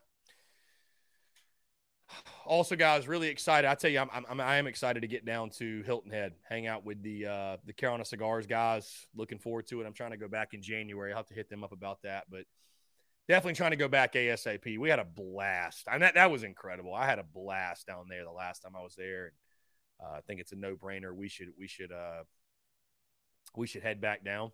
also, 2.45 2.75
guys, 2.75 3.07
really 3.07 3.27
excited. 3.27 3.67
I 3.67 3.73
tell 3.73 3.89
you, 3.89 3.99
I'm, 3.99 4.09
I'm 4.29 4.39
I 4.39 4.57
am 4.57 4.67
excited 4.67 5.01
to 5.01 5.07
get 5.07 5.25
down 5.25 5.49
to 5.57 5.81
Hilton 5.83 6.11
Head, 6.11 6.33
hang 6.47 6.67
out 6.67 6.85
with 6.85 7.01
the 7.01 7.25
uh, 7.25 7.57
the 7.65 7.73
Carolina 7.73 8.05
Cigars 8.05 8.45
guys. 8.45 9.07
Looking 9.15 9.39
forward 9.39 9.65
to 9.67 9.81
it. 9.81 9.87
I'm 9.87 9.93
trying 9.93 10.11
to 10.11 10.17
go 10.17 10.27
back 10.27 10.53
in 10.53 10.61
January. 10.61 11.11
I'll 11.11 11.17
have 11.17 11.27
to 11.27 11.33
hit 11.33 11.49
them 11.49 11.63
up 11.63 11.71
about 11.71 12.03
that, 12.03 12.25
but 12.29 12.45
definitely 13.27 13.55
trying 13.55 13.71
to 13.71 13.77
go 13.77 13.87
back 13.87 14.13
ASAP. 14.13 14.77
We 14.77 14.89
had 14.89 14.99
a 14.99 15.05
blast. 15.05 15.87
I 15.87 15.93
mean, 15.93 16.01
that 16.01 16.13
that 16.13 16.29
was 16.29 16.43
incredible. 16.43 16.93
I 16.93 17.07
had 17.07 17.17
a 17.17 17.23
blast 17.23 17.87
down 17.87 18.05
there 18.09 18.25
the 18.25 18.31
last 18.31 18.59
time 18.59 18.75
I 18.75 18.83
was 18.83 18.95
there. 18.95 19.33
Uh, 20.01 20.17
I 20.17 20.21
think 20.21 20.39
it's 20.39 20.51
a 20.51 20.55
no 20.55 20.75
brainer. 20.75 21.13
We 21.13 21.29
should 21.29 21.49
we 21.57 21.67
should 21.67 21.91
uh, 21.91 22.23
we 23.55 23.67
should 23.67 23.83
head 23.83 24.01
back 24.01 24.23
down. 24.23 24.51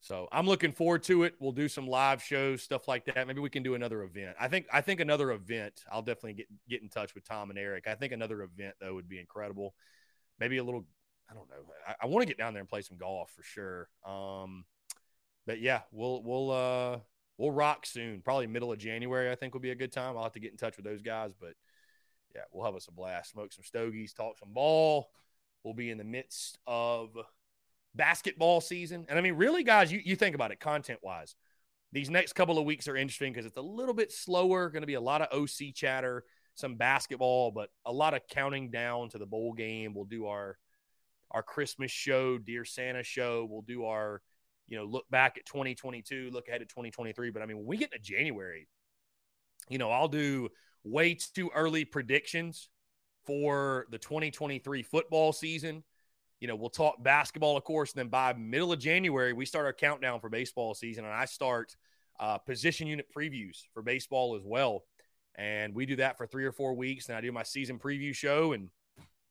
So 0.00 0.28
I'm 0.30 0.46
looking 0.46 0.72
forward 0.72 1.02
to 1.04 1.22
it. 1.22 1.34
We'll 1.38 1.52
do 1.52 1.66
some 1.66 1.86
live 1.86 2.22
shows, 2.22 2.62
stuff 2.62 2.86
like 2.88 3.06
that. 3.06 3.26
Maybe 3.26 3.40
we 3.40 3.48
can 3.48 3.62
do 3.62 3.74
another 3.74 4.02
event. 4.02 4.36
I 4.38 4.48
think 4.48 4.66
I 4.72 4.82
think 4.82 5.00
another 5.00 5.30
event. 5.32 5.82
I'll 5.90 6.02
definitely 6.02 6.34
get 6.34 6.46
get 6.68 6.82
in 6.82 6.88
touch 6.88 7.14
with 7.14 7.24
Tom 7.26 7.50
and 7.50 7.58
Eric. 7.58 7.86
I 7.86 7.94
think 7.94 8.12
another 8.12 8.42
event 8.42 8.74
though 8.80 8.94
would 8.94 9.08
be 9.08 9.18
incredible. 9.18 9.74
Maybe 10.38 10.58
a 10.58 10.64
little. 10.64 10.84
I 11.30 11.32
don't 11.32 11.48
know. 11.48 11.72
I, 11.88 11.94
I 12.02 12.06
want 12.06 12.22
to 12.22 12.26
get 12.26 12.36
down 12.36 12.52
there 12.52 12.60
and 12.60 12.68
play 12.68 12.82
some 12.82 12.98
golf 12.98 13.30
for 13.30 13.42
sure. 13.42 13.88
Um, 14.06 14.66
but 15.46 15.60
yeah, 15.60 15.80
we'll 15.90 16.22
we'll 16.22 16.50
uh 16.50 16.98
we'll 17.38 17.50
rock 17.50 17.86
soon. 17.86 18.20
Probably 18.22 18.46
middle 18.46 18.72
of 18.72 18.78
January. 18.78 19.30
I 19.30 19.34
think 19.36 19.54
will 19.54 19.60
be 19.60 19.70
a 19.70 19.74
good 19.74 19.92
time. 19.92 20.16
I'll 20.16 20.24
have 20.24 20.32
to 20.32 20.40
get 20.40 20.52
in 20.52 20.58
touch 20.58 20.76
with 20.76 20.84
those 20.84 21.00
guys, 21.00 21.32
but 21.40 21.54
yeah, 22.34 22.42
we'll 22.52 22.64
have 22.64 22.74
us 22.74 22.88
a 22.88 22.92
blast. 22.92 23.30
Smoke 23.30 23.52
some 23.52 23.64
stogies, 23.64 24.12
talk 24.12 24.38
some 24.38 24.52
ball. 24.52 25.10
We'll 25.62 25.74
be 25.74 25.90
in 25.90 25.98
the 25.98 26.04
midst 26.04 26.58
of 26.66 27.16
basketball 27.94 28.60
season. 28.60 29.06
And 29.08 29.18
I 29.18 29.22
mean, 29.22 29.34
really, 29.34 29.64
guys, 29.64 29.92
you, 29.92 30.00
you 30.04 30.16
think 30.16 30.34
about 30.34 30.50
it 30.50 30.60
content 30.60 31.00
wise. 31.02 31.36
These 31.92 32.10
next 32.10 32.32
couple 32.32 32.58
of 32.58 32.64
weeks 32.64 32.88
are 32.88 32.96
interesting 32.96 33.32
because 33.32 33.46
it's 33.46 33.56
a 33.56 33.62
little 33.62 33.94
bit 33.94 34.10
slower, 34.10 34.68
going 34.68 34.82
to 34.82 34.86
be 34.86 34.94
a 34.94 35.00
lot 35.00 35.22
of 35.22 35.28
OC 35.32 35.74
chatter, 35.74 36.24
some 36.54 36.74
basketball, 36.74 37.52
but 37.52 37.70
a 37.86 37.92
lot 37.92 38.14
of 38.14 38.26
counting 38.28 38.70
down 38.70 39.10
to 39.10 39.18
the 39.18 39.26
bowl 39.26 39.52
game. 39.52 39.94
We'll 39.94 40.04
do 40.04 40.26
our 40.26 40.58
our 41.30 41.42
Christmas 41.42 41.90
show, 41.90 42.38
Dear 42.38 42.64
Santa 42.64 43.02
show. 43.02 43.46
We'll 43.48 43.62
do 43.62 43.86
our, 43.86 44.22
you 44.68 44.76
know, 44.76 44.84
look 44.84 45.04
back 45.10 45.36
at 45.36 45.46
2022, 45.46 46.30
look 46.32 46.48
ahead 46.48 46.62
at 46.62 46.68
2023. 46.68 47.30
But 47.30 47.42
I 47.42 47.46
mean, 47.46 47.58
when 47.58 47.66
we 47.66 47.76
get 47.76 47.92
into 47.92 48.04
January, 48.04 48.68
you 49.68 49.78
know, 49.78 49.90
I'll 49.90 50.08
do 50.08 50.48
way 50.84 51.14
too 51.14 51.50
early 51.54 51.84
predictions 51.84 52.68
for 53.26 53.86
the 53.90 53.98
2023 53.98 54.82
football 54.82 55.32
season 55.32 55.82
you 56.44 56.48
know, 56.48 56.56
we'll 56.56 56.68
talk 56.68 57.02
basketball, 57.02 57.56
of 57.56 57.64
course. 57.64 57.92
And 57.92 58.00
then 58.00 58.08
by 58.08 58.34
middle 58.34 58.70
of 58.70 58.78
January, 58.78 59.32
we 59.32 59.46
start 59.46 59.64
our 59.64 59.72
countdown 59.72 60.20
for 60.20 60.28
baseball 60.28 60.74
season, 60.74 61.06
and 61.06 61.14
I 61.14 61.24
start 61.24 61.74
uh, 62.20 62.36
position 62.36 62.86
unit 62.86 63.06
previews 63.16 63.62
for 63.72 63.82
baseball 63.82 64.36
as 64.36 64.42
well. 64.44 64.84
And 65.36 65.74
we 65.74 65.86
do 65.86 65.96
that 65.96 66.18
for 66.18 66.26
three 66.26 66.44
or 66.44 66.52
four 66.52 66.74
weeks. 66.74 67.08
And 67.08 67.16
I 67.16 67.22
do 67.22 67.32
my 67.32 67.44
season 67.44 67.78
preview 67.78 68.14
show, 68.14 68.52
and 68.52 68.68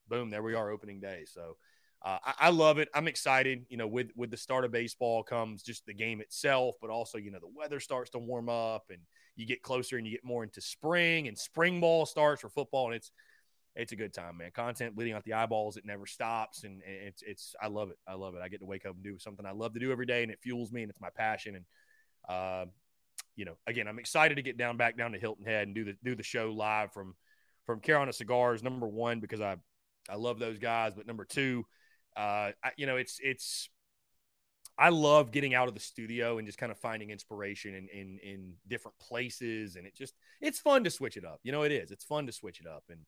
boom, 0.09 0.31
there 0.31 0.41
we 0.41 0.55
are, 0.55 0.71
opening 0.71 0.99
day. 0.99 1.25
So 1.31 1.57
uh, 2.03 2.17
I, 2.23 2.33
I, 2.39 2.49
love 2.49 2.79
it. 2.79 2.89
I'm 2.93 3.07
excited. 3.07 3.65
You 3.69 3.77
know, 3.77 3.87
with 3.87 4.11
with 4.15 4.29
the 4.29 4.37
start 4.37 4.65
of 4.65 4.71
baseball 4.71 5.23
comes 5.23 5.63
just 5.63 5.85
the 5.85 5.93
game 5.93 6.19
itself, 6.19 6.75
but 6.81 6.89
also 6.89 7.17
you 7.17 7.31
know 7.31 7.39
the 7.39 7.51
weather 7.55 7.79
starts 7.79 8.09
to 8.11 8.19
warm 8.19 8.49
up, 8.49 8.85
and 8.89 8.99
you 9.35 9.45
get 9.45 9.61
closer 9.61 9.97
and 9.97 10.05
you 10.05 10.11
get 10.11 10.25
more 10.25 10.43
into 10.43 10.59
spring, 10.59 11.27
and 11.27 11.37
spring 11.37 11.79
ball 11.79 12.05
starts 12.05 12.41
for 12.41 12.49
football, 12.49 12.87
and 12.87 12.95
it's 12.95 13.11
it's 13.75 13.91
a 13.91 13.95
good 13.95 14.13
time, 14.13 14.37
man. 14.37 14.51
Content 14.53 14.95
bleeding 14.95 15.13
out 15.13 15.23
the 15.23 15.33
eyeballs, 15.33 15.77
it 15.77 15.85
never 15.85 16.05
stops, 16.05 16.63
and 16.63 16.81
it's 16.85 17.23
it's 17.23 17.55
I 17.61 17.67
love 17.67 17.89
it. 17.89 17.97
I 18.07 18.15
love 18.15 18.35
it. 18.35 18.41
I 18.43 18.49
get 18.49 18.59
to 18.59 18.65
wake 18.65 18.85
up 18.85 18.95
and 18.95 19.03
do 19.03 19.17
something 19.17 19.45
I 19.45 19.51
love 19.51 19.73
to 19.73 19.79
do 19.79 19.91
every 19.91 20.05
day, 20.05 20.23
and 20.23 20.31
it 20.31 20.39
fuels 20.41 20.71
me, 20.71 20.83
and 20.83 20.89
it's 20.89 21.01
my 21.01 21.09
passion. 21.15 21.55
And 21.55 21.65
uh, 22.27 22.65
you 23.35 23.45
know, 23.45 23.55
again, 23.65 23.87
I'm 23.87 23.99
excited 23.99 24.35
to 24.35 24.41
get 24.41 24.57
down 24.57 24.75
back 24.75 24.97
down 24.97 25.13
to 25.13 25.19
Hilton 25.19 25.45
Head 25.45 25.67
and 25.67 25.75
do 25.75 25.85
the 25.85 25.95
do 26.03 26.15
the 26.15 26.23
show 26.23 26.51
live 26.51 26.91
from 26.91 27.15
from 27.65 27.79
Carolina 27.79 28.11
Cigars. 28.11 28.61
Number 28.61 28.87
one, 28.87 29.21
because 29.21 29.39
I 29.41 29.55
I 30.09 30.15
love 30.15 30.37
those 30.37 30.59
guys, 30.59 30.93
but 30.93 31.07
number 31.07 31.25
two, 31.25 31.65
uh, 32.15 32.51
I, 32.63 32.71
you 32.77 32.85
know, 32.85 32.97
it's 32.97 33.19
it's 33.21 33.69
I 34.77 34.89
love 34.89 35.31
getting 35.31 35.53
out 35.53 35.67
of 35.67 35.73
the 35.75 35.79
studio 35.79 36.37
and 36.39 36.47
just 36.47 36.57
kind 36.57 36.71
of 36.71 36.77
finding 36.79 37.11
inspiration 37.11 37.75
in, 37.75 37.87
in 37.89 38.19
in 38.23 38.53
different 38.67 38.97
places, 38.99 39.75
and 39.75 39.85
it 39.85 39.95
just 39.95 40.13
it's 40.41 40.59
fun 40.59 40.83
to 40.83 40.89
switch 40.89 41.17
it 41.17 41.25
up. 41.25 41.39
You 41.43 41.51
know, 41.51 41.63
it 41.63 41.71
is. 41.71 41.91
It's 41.91 42.03
fun 42.03 42.25
to 42.27 42.31
switch 42.31 42.59
it 42.59 42.67
up, 42.67 42.83
and 42.89 43.01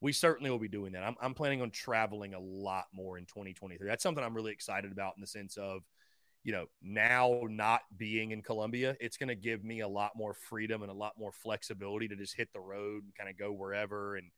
we 0.00 0.12
certainly 0.12 0.50
will 0.50 0.58
be 0.58 0.68
doing 0.68 0.92
that. 0.92 1.02
I'm, 1.02 1.16
I'm 1.20 1.34
planning 1.34 1.62
on 1.62 1.70
traveling 1.70 2.34
a 2.34 2.40
lot 2.40 2.84
more 2.92 3.16
in 3.18 3.24
2023. 3.24 3.86
That's 3.86 4.02
something 4.02 4.22
I'm 4.22 4.34
really 4.34 4.52
excited 4.52 4.92
about 4.92 5.14
in 5.16 5.20
the 5.22 5.26
sense 5.26 5.56
of, 5.56 5.82
you 6.44 6.52
know, 6.52 6.66
now 6.82 7.40
not 7.48 7.80
being 7.96 8.30
in 8.30 8.42
Columbia, 8.42 8.96
it's 9.00 9.16
going 9.16 9.28
to 9.28 9.34
give 9.34 9.64
me 9.64 9.80
a 9.80 9.88
lot 9.88 10.12
more 10.14 10.34
freedom 10.34 10.82
and 10.82 10.90
a 10.90 10.94
lot 10.94 11.14
more 11.18 11.32
flexibility 11.32 12.08
to 12.08 12.16
just 12.16 12.36
hit 12.36 12.52
the 12.52 12.60
road 12.60 13.04
and 13.04 13.14
kind 13.16 13.30
of 13.30 13.38
go 13.38 13.52
wherever. 13.52 14.16
And 14.16 14.30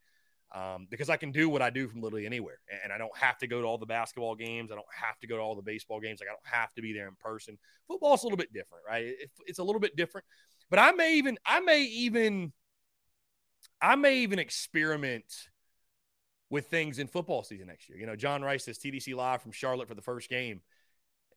um, 0.54 0.86
because 0.90 1.10
I 1.10 1.16
can 1.16 1.30
do 1.30 1.48
what 1.48 1.62
I 1.62 1.70
do 1.70 1.88
from 1.88 2.00
literally 2.00 2.26
anywhere, 2.26 2.58
and 2.82 2.92
I 2.92 2.98
don't 2.98 3.16
have 3.16 3.38
to 3.38 3.46
go 3.46 3.60
to 3.60 3.66
all 3.66 3.78
the 3.78 3.86
basketball 3.86 4.34
games. 4.34 4.70
I 4.72 4.74
don't 4.74 4.86
have 4.94 5.18
to 5.20 5.26
go 5.26 5.36
to 5.36 5.42
all 5.42 5.54
the 5.54 5.62
baseball 5.62 6.00
games. 6.00 6.20
Like 6.20 6.28
I 6.28 6.32
don't 6.32 6.60
have 6.60 6.72
to 6.74 6.82
be 6.82 6.92
there 6.92 7.08
in 7.08 7.14
person. 7.20 7.58
Football's 7.86 8.22
a 8.22 8.26
little 8.26 8.38
bit 8.38 8.52
different, 8.52 8.84
right? 8.86 9.14
it's 9.46 9.58
a 9.58 9.64
little 9.64 9.80
bit 9.80 9.96
different. 9.96 10.26
But 10.70 10.78
I 10.78 10.92
may 10.92 11.16
even, 11.16 11.38
I 11.46 11.60
may 11.60 11.84
even 11.84 12.52
I 13.80 13.96
may 13.96 14.18
even 14.18 14.38
experiment 14.38 15.24
with 16.50 16.66
things 16.66 16.98
in 16.98 17.06
football 17.06 17.42
season 17.42 17.66
next 17.66 17.88
year. 17.88 17.98
You 17.98 18.06
know, 18.06 18.16
John 18.16 18.42
Rice 18.42 18.64
says 18.64 18.78
TDC 18.78 19.14
live 19.14 19.42
from 19.42 19.52
Charlotte 19.52 19.88
for 19.88 19.94
the 19.94 20.02
first 20.02 20.30
game. 20.30 20.62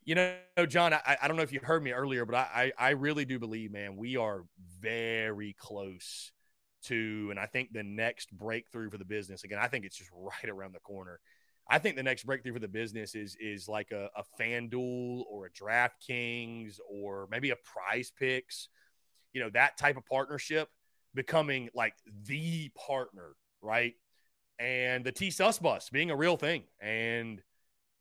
You 0.03 0.15
know, 0.15 0.65
John, 0.67 0.93
I, 0.93 1.17
I 1.21 1.27
don't 1.27 1.37
know 1.37 1.43
if 1.43 1.53
you 1.53 1.59
heard 1.61 1.83
me 1.83 1.91
earlier, 1.91 2.25
but 2.25 2.35
I, 2.35 2.71
I 2.77 2.91
really 2.91 3.25
do 3.25 3.37
believe, 3.37 3.71
man, 3.71 3.97
we 3.97 4.17
are 4.17 4.45
very 4.79 5.55
close 5.59 6.31
to, 6.83 7.27
and 7.29 7.39
I 7.39 7.45
think 7.45 7.73
the 7.73 7.83
next 7.83 8.35
breakthrough 8.35 8.89
for 8.89 8.97
the 8.97 9.05
business, 9.05 9.43
again, 9.43 9.59
I 9.61 9.67
think 9.67 9.85
it's 9.85 9.97
just 9.97 10.11
right 10.15 10.49
around 10.49 10.73
the 10.73 10.79
corner. 10.79 11.19
I 11.69 11.79
think 11.79 11.95
the 11.95 12.03
next 12.03 12.25
breakthrough 12.25 12.53
for 12.53 12.59
the 12.59 12.67
business 12.67 13.15
is 13.15 13.37
is 13.39 13.67
like 13.69 13.91
a, 13.91 14.09
a 14.15 14.23
FanDuel 14.39 15.23
or 15.29 15.45
a 15.45 15.51
DraftKings 15.51 16.79
or 16.89 17.27
maybe 17.31 17.51
a 17.51 17.55
Prize 17.55 18.11
Picks, 18.17 18.67
you 19.33 19.41
know, 19.41 19.49
that 19.51 19.77
type 19.77 19.95
of 19.95 20.05
partnership 20.05 20.69
becoming 21.13 21.69
like 21.73 21.93
the 22.25 22.69
partner, 22.69 23.35
right? 23.61 23.93
And 24.59 25.03
the 25.03 25.11
T 25.11 25.31
Sus 25.31 25.59
bus 25.59 25.89
being 25.89 26.11
a 26.11 26.15
real 26.15 26.37
thing, 26.37 26.63
and 26.79 27.41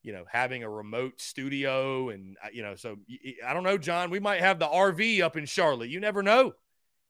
you 0.03 0.13
know 0.13 0.25
having 0.31 0.63
a 0.63 0.69
remote 0.69 1.21
studio, 1.21 2.11
and 2.11 2.37
uh, 2.45 2.49
you 2.53 2.63
know, 2.63 2.75
so 2.75 2.97
I 3.47 3.55
don't 3.55 3.63
know, 3.63 3.79
John. 3.79 4.11
We 4.11 4.21
might 4.21 4.41
have 4.41 4.59
the 4.59 4.67
RV 4.67 5.23
up 5.23 5.37
in 5.37 5.47
Charlotte. 5.47 5.91
You 5.91 6.01
never 6.01 6.23
know. 6.23 6.53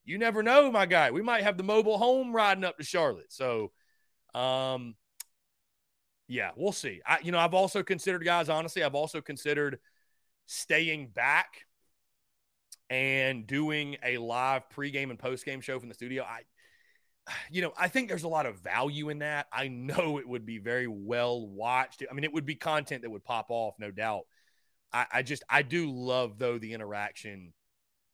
You 0.05 0.19
never 0.19 0.43
know, 0.43 0.71
my 0.71 0.87
guy. 0.87 1.11
We 1.11 1.23
might 1.23 1.43
have 1.43 1.57
the 1.57 1.63
mobile 1.63 1.99
home 1.99 2.35
riding 2.35 2.65
up 2.65 2.79
to 2.79 2.85
Charlotte. 2.85 3.33
So, 3.33 3.73
um, 4.35 4.95
yeah, 6.27 6.51
we'll 6.57 6.73
see. 6.73 7.01
I, 7.07 7.19
you 7.23 7.33
know, 7.33 7.39
I've 7.39 7.55
also 7.55 7.83
considered, 7.83 8.25
guys. 8.25 8.49
Honestly, 8.49 8.83
I've 8.83 8.95
also 8.95 9.21
considered 9.21 9.79
staying 10.47 11.09
back 11.09 11.67
and 12.91 13.47
doing 13.47 13.97
a 14.05 14.19
live 14.19 14.69
pregame 14.69 15.11
and 15.11 15.19
postgame 15.19 15.63
show 15.63 15.79
from 15.79 15.89
the 15.89 15.95
studio, 15.95 16.25
I, 16.25 16.41
you 17.51 17.63
know, 17.63 17.73
I 17.79 17.89
think 17.89 18.09
there's 18.09 18.25
a 18.25 18.29
lot 18.29 18.47
of 18.47 18.59
value 18.59 19.09
in 19.11 19.21
that. 19.21 19.47
I 19.53 19.69
know 19.69 20.19
it 20.19 20.29
would 20.29 20.45
be 20.45 20.59
very 20.59 20.89
well 20.89 21.47
watched. 21.47 22.03
I 22.11 22.15
mean, 22.15 22.25
it 22.25 22.33
would 22.33 22.47
be 22.47 22.57
content 22.57 23.03
that 23.03 23.11
would 23.11 23.25
pop 23.25 23.47
off, 23.51 23.75
no 23.79 23.93
doubt. 23.93 24.23
I, 24.93 25.07
I 25.13 25.23
just, 25.23 25.45
I 25.49 25.63
do 25.63 25.91
love 25.91 26.39
though 26.39 26.59
the 26.59 26.73
interaction. 26.73 27.53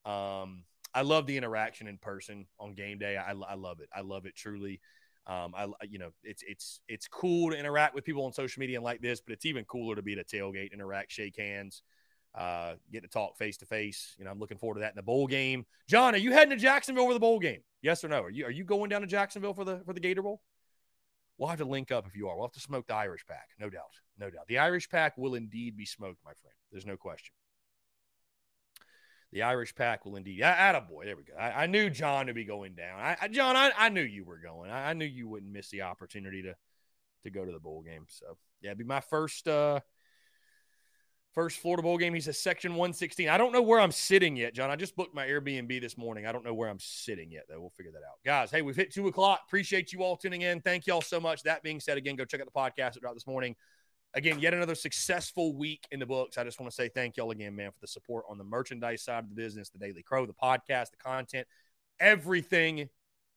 Um, 0.04 0.64
I 0.96 1.02
love 1.02 1.26
the 1.26 1.36
interaction 1.36 1.86
in 1.86 1.98
person 1.98 2.46
on 2.58 2.74
game 2.74 2.98
day. 2.98 3.16
I, 3.16 3.32
I 3.32 3.54
love 3.54 3.80
it. 3.80 3.88
I 3.94 4.00
love 4.00 4.26
it 4.26 4.34
truly. 4.34 4.80
Um, 5.26 5.54
I, 5.56 5.68
you 5.88 5.98
know, 5.98 6.10
it's 6.22 6.42
it's 6.46 6.80
it's 6.88 7.08
cool 7.08 7.50
to 7.50 7.58
interact 7.58 7.94
with 7.94 8.04
people 8.04 8.24
on 8.24 8.32
social 8.32 8.60
media 8.60 8.76
and 8.76 8.84
like 8.84 9.02
this, 9.02 9.20
but 9.20 9.32
it's 9.32 9.44
even 9.44 9.64
cooler 9.64 9.94
to 9.96 10.02
be 10.02 10.12
at 10.12 10.18
a 10.18 10.24
tailgate, 10.24 10.72
interact, 10.72 11.12
shake 11.12 11.36
hands 11.36 11.82
uh, 12.36 12.74
get 12.92 13.02
to 13.02 13.08
talk 13.08 13.36
face 13.36 13.56
to 13.56 13.66
face. 13.66 14.14
You 14.18 14.24
know, 14.24 14.30
I'm 14.30 14.38
looking 14.38 14.58
forward 14.58 14.74
to 14.74 14.80
that 14.80 14.90
in 14.90 14.96
the 14.96 15.02
bowl 15.02 15.26
game. 15.26 15.64
John, 15.88 16.14
are 16.14 16.18
you 16.18 16.32
heading 16.32 16.50
to 16.50 16.56
Jacksonville 16.56 17.06
for 17.06 17.14
the 17.14 17.20
bowl 17.20 17.38
game? 17.38 17.60
Yes 17.82 18.04
or 18.04 18.08
no? 18.08 18.22
Are 18.22 18.30
you 18.30 18.44
are 18.44 18.50
you 18.50 18.64
going 18.64 18.90
down 18.90 19.00
to 19.00 19.06
Jacksonville 19.06 19.54
for 19.54 19.64
the 19.64 19.80
for 19.86 19.94
the 19.94 20.00
Gator 20.00 20.22
Bowl? 20.22 20.42
We'll 21.38 21.48
have 21.48 21.58
to 21.58 21.64
link 21.64 21.90
up 21.90 22.06
if 22.06 22.14
you 22.14 22.28
are. 22.28 22.36
We'll 22.36 22.46
have 22.46 22.52
to 22.52 22.60
smoke 22.60 22.86
the 22.86 22.94
Irish 22.94 23.26
pack, 23.26 23.48
no 23.58 23.70
doubt, 23.70 23.92
no 24.18 24.30
doubt. 24.30 24.46
The 24.48 24.58
Irish 24.58 24.88
pack 24.88 25.16
will 25.16 25.34
indeed 25.34 25.76
be 25.76 25.84
smoked, 25.86 26.18
my 26.24 26.32
friend. 26.32 26.54
There's 26.70 26.86
no 26.86 26.96
question. 26.96 27.32
The 29.32 29.42
Irish 29.42 29.74
pack 29.74 30.04
will 30.04 30.16
indeed. 30.16 30.40
a 30.40 30.86
boy. 30.88 31.04
There 31.04 31.16
we 31.16 31.24
go. 31.24 31.34
I, 31.38 31.64
I, 31.64 31.66
knew 31.66 31.90
John 31.90 32.26
to 32.26 32.34
be 32.34 32.44
going 32.44 32.74
down. 32.74 33.00
I, 33.00 33.16
I 33.20 33.28
John, 33.28 33.56
I, 33.56 33.72
I, 33.76 33.88
knew 33.88 34.02
you 34.02 34.24
were 34.24 34.38
going. 34.38 34.70
I, 34.70 34.92
knew 34.92 35.04
you 35.04 35.28
wouldn't 35.28 35.52
miss 35.52 35.68
the 35.68 35.82
opportunity 35.82 36.42
to 36.42 36.54
to 37.24 37.30
go 37.30 37.44
to 37.44 37.52
the 37.52 37.58
bowl 37.58 37.82
game. 37.82 38.06
So 38.08 38.38
yeah, 38.62 38.70
it'd 38.70 38.78
be 38.78 38.84
my 38.84 39.00
first 39.00 39.48
uh 39.48 39.80
first 41.36 41.58
Florida 41.58 41.82
bowl 41.82 41.98
game. 41.98 42.14
He's 42.14 42.28
a 42.28 42.32
section 42.32 42.72
116. 42.72 43.28
I 43.28 43.36
don't 43.36 43.52
know 43.52 43.60
where 43.60 43.78
I'm 43.78 43.92
sitting 43.92 44.36
yet, 44.36 44.54
John. 44.54 44.70
I 44.70 44.76
just 44.76 44.96
booked 44.96 45.14
my 45.14 45.26
Airbnb 45.26 45.80
this 45.82 45.98
morning. 45.98 46.24
I 46.26 46.32
don't 46.32 46.44
know 46.44 46.54
where 46.54 46.70
I'm 46.70 46.80
sitting 46.80 47.30
yet, 47.30 47.44
though. 47.48 47.60
We'll 47.60 47.70
figure 47.76 47.92
that 47.92 47.98
out. 47.98 48.18
Guys, 48.24 48.50
hey, 48.50 48.62
we've 48.62 48.74
hit 48.74 48.92
two 48.92 49.06
o'clock. 49.06 49.42
Appreciate 49.46 49.92
you 49.92 50.02
all 50.02 50.16
tuning 50.16 50.42
in. 50.42 50.62
Thank 50.62 50.86
you 50.86 50.94
all 50.94 51.02
so 51.02 51.20
much. 51.20 51.42
That 51.42 51.62
being 51.62 51.78
said, 51.78 51.98
again, 51.98 52.16
go 52.16 52.24
check 52.24 52.40
out 52.40 52.46
the 52.46 52.58
podcast 52.58 52.94
that 52.94 53.00
dropped 53.00 53.16
this 53.16 53.26
morning. 53.26 53.54
Again, 54.16 54.40
yet 54.40 54.54
another 54.54 54.74
successful 54.74 55.54
week 55.54 55.86
in 55.90 56.00
the 56.00 56.06
books. 56.06 56.38
I 56.38 56.44
just 56.44 56.58
want 56.58 56.70
to 56.70 56.74
say 56.74 56.88
thank 56.88 57.18
y'all 57.18 57.32
again, 57.32 57.54
man, 57.54 57.70
for 57.70 57.78
the 57.82 57.86
support 57.86 58.24
on 58.30 58.38
the 58.38 58.44
merchandise 58.44 59.02
side 59.02 59.24
of 59.24 59.28
the 59.28 59.34
business, 59.34 59.68
the 59.68 59.78
Daily 59.78 60.02
Crow, 60.02 60.24
the 60.24 60.32
podcast, 60.32 60.90
the 60.90 60.96
content, 60.96 61.46
everything 62.00 62.88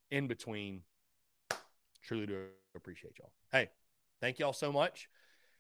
in 0.10 0.28
between. 0.28 0.84
Truly 2.02 2.28
do 2.28 2.46
appreciate 2.78 3.20
y'all. 3.20 3.34
Hey, 3.52 3.68
thank 4.22 4.40
y'all 4.40 4.54
so 4.54 4.72
much. 4.72 5.10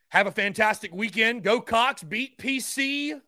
Have 0.07 0.25
a 0.25 0.31
fantastic 0.31 0.95
weekend. 0.95 1.43
Go 1.43 1.59
Cocks, 1.59 2.01
beat 2.01 2.37
PC 2.37 3.19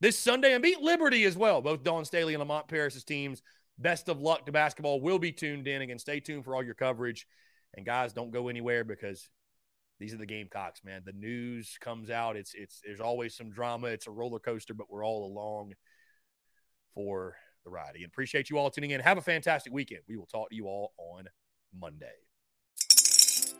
this 0.00 0.18
Sunday 0.18 0.52
and 0.52 0.64
beat 0.64 0.80
Liberty 0.80 1.24
as 1.26 1.36
well. 1.36 1.62
Both 1.62 1.84
Dawn 1.84 2.04
Staley 2.04 2.34
and 2.34 2.40
Lamont 2.40 2.66
Paris's 2.66 3.04
teams. 3.04 3.40
Best 3.78 4.08
of 4.08 4.20
luck 4.20 4.46
to 4.46 4.52
basketball. 4.52 5.00
We'll 5.00 5.20
be 5.20 5.30
tuned 5.30 5.68
in. 5.68 5.80
Again, 5.80 6.00
stay 6.00 6.18
tuned 6.18 6.44
for 6.44 6.56
all 6.56 6.64
your 6.64 6.74
coverage. 6.74 7.24
And 7.74 7.86
guys, 7.86 8.12
don't 8.12 8.32
go 8.32 8.48
anywhere 8.48 8.82
because 8.82 9.28
these 9.98 10.12
are 10.12 10.18
the 10.18 10.26
Gamecocks, 10.26 10.84
man. 10.84 11.02
The 11.04 11.12
news 11.12 11.78
comes 11.80 12.10
out. 12.10 12.36
It's 12.36 12.52
it's 12.54 12.80
there's 12.84 13.00
always 13.00 13.34
some 13.34 13.50
drama. 13.50 13.88
It's 13.88 14.06
a 14.06 14.10
roller 14.10 14.38
coaster, 14.38 14.74
but 14.74 14.90
we're 14.90 15.04
all 15.04 15.26
along 15.26 15.72
for 16.94 17.36
the 17.64 17.70
ride. 17.70 17.94
Again, 17.94 18.08
appreciate 18.08 18.50
you 18.50 18.58
all 18.58 18.70
tuning 18.70 18.90
in. 18.90 19.00
Have 19.00 19.18
a 19.18 19.22
fantastic 19.22 19.72
weekend. 19.72 20.02
We 20.08 20.16
will 20.16 20.26
talk 20.26 20.50
to 20.50 20.56
you 20.56 20.66
all 20.66 20.92
on 20.98 21.24
Monday. 21.78 22.25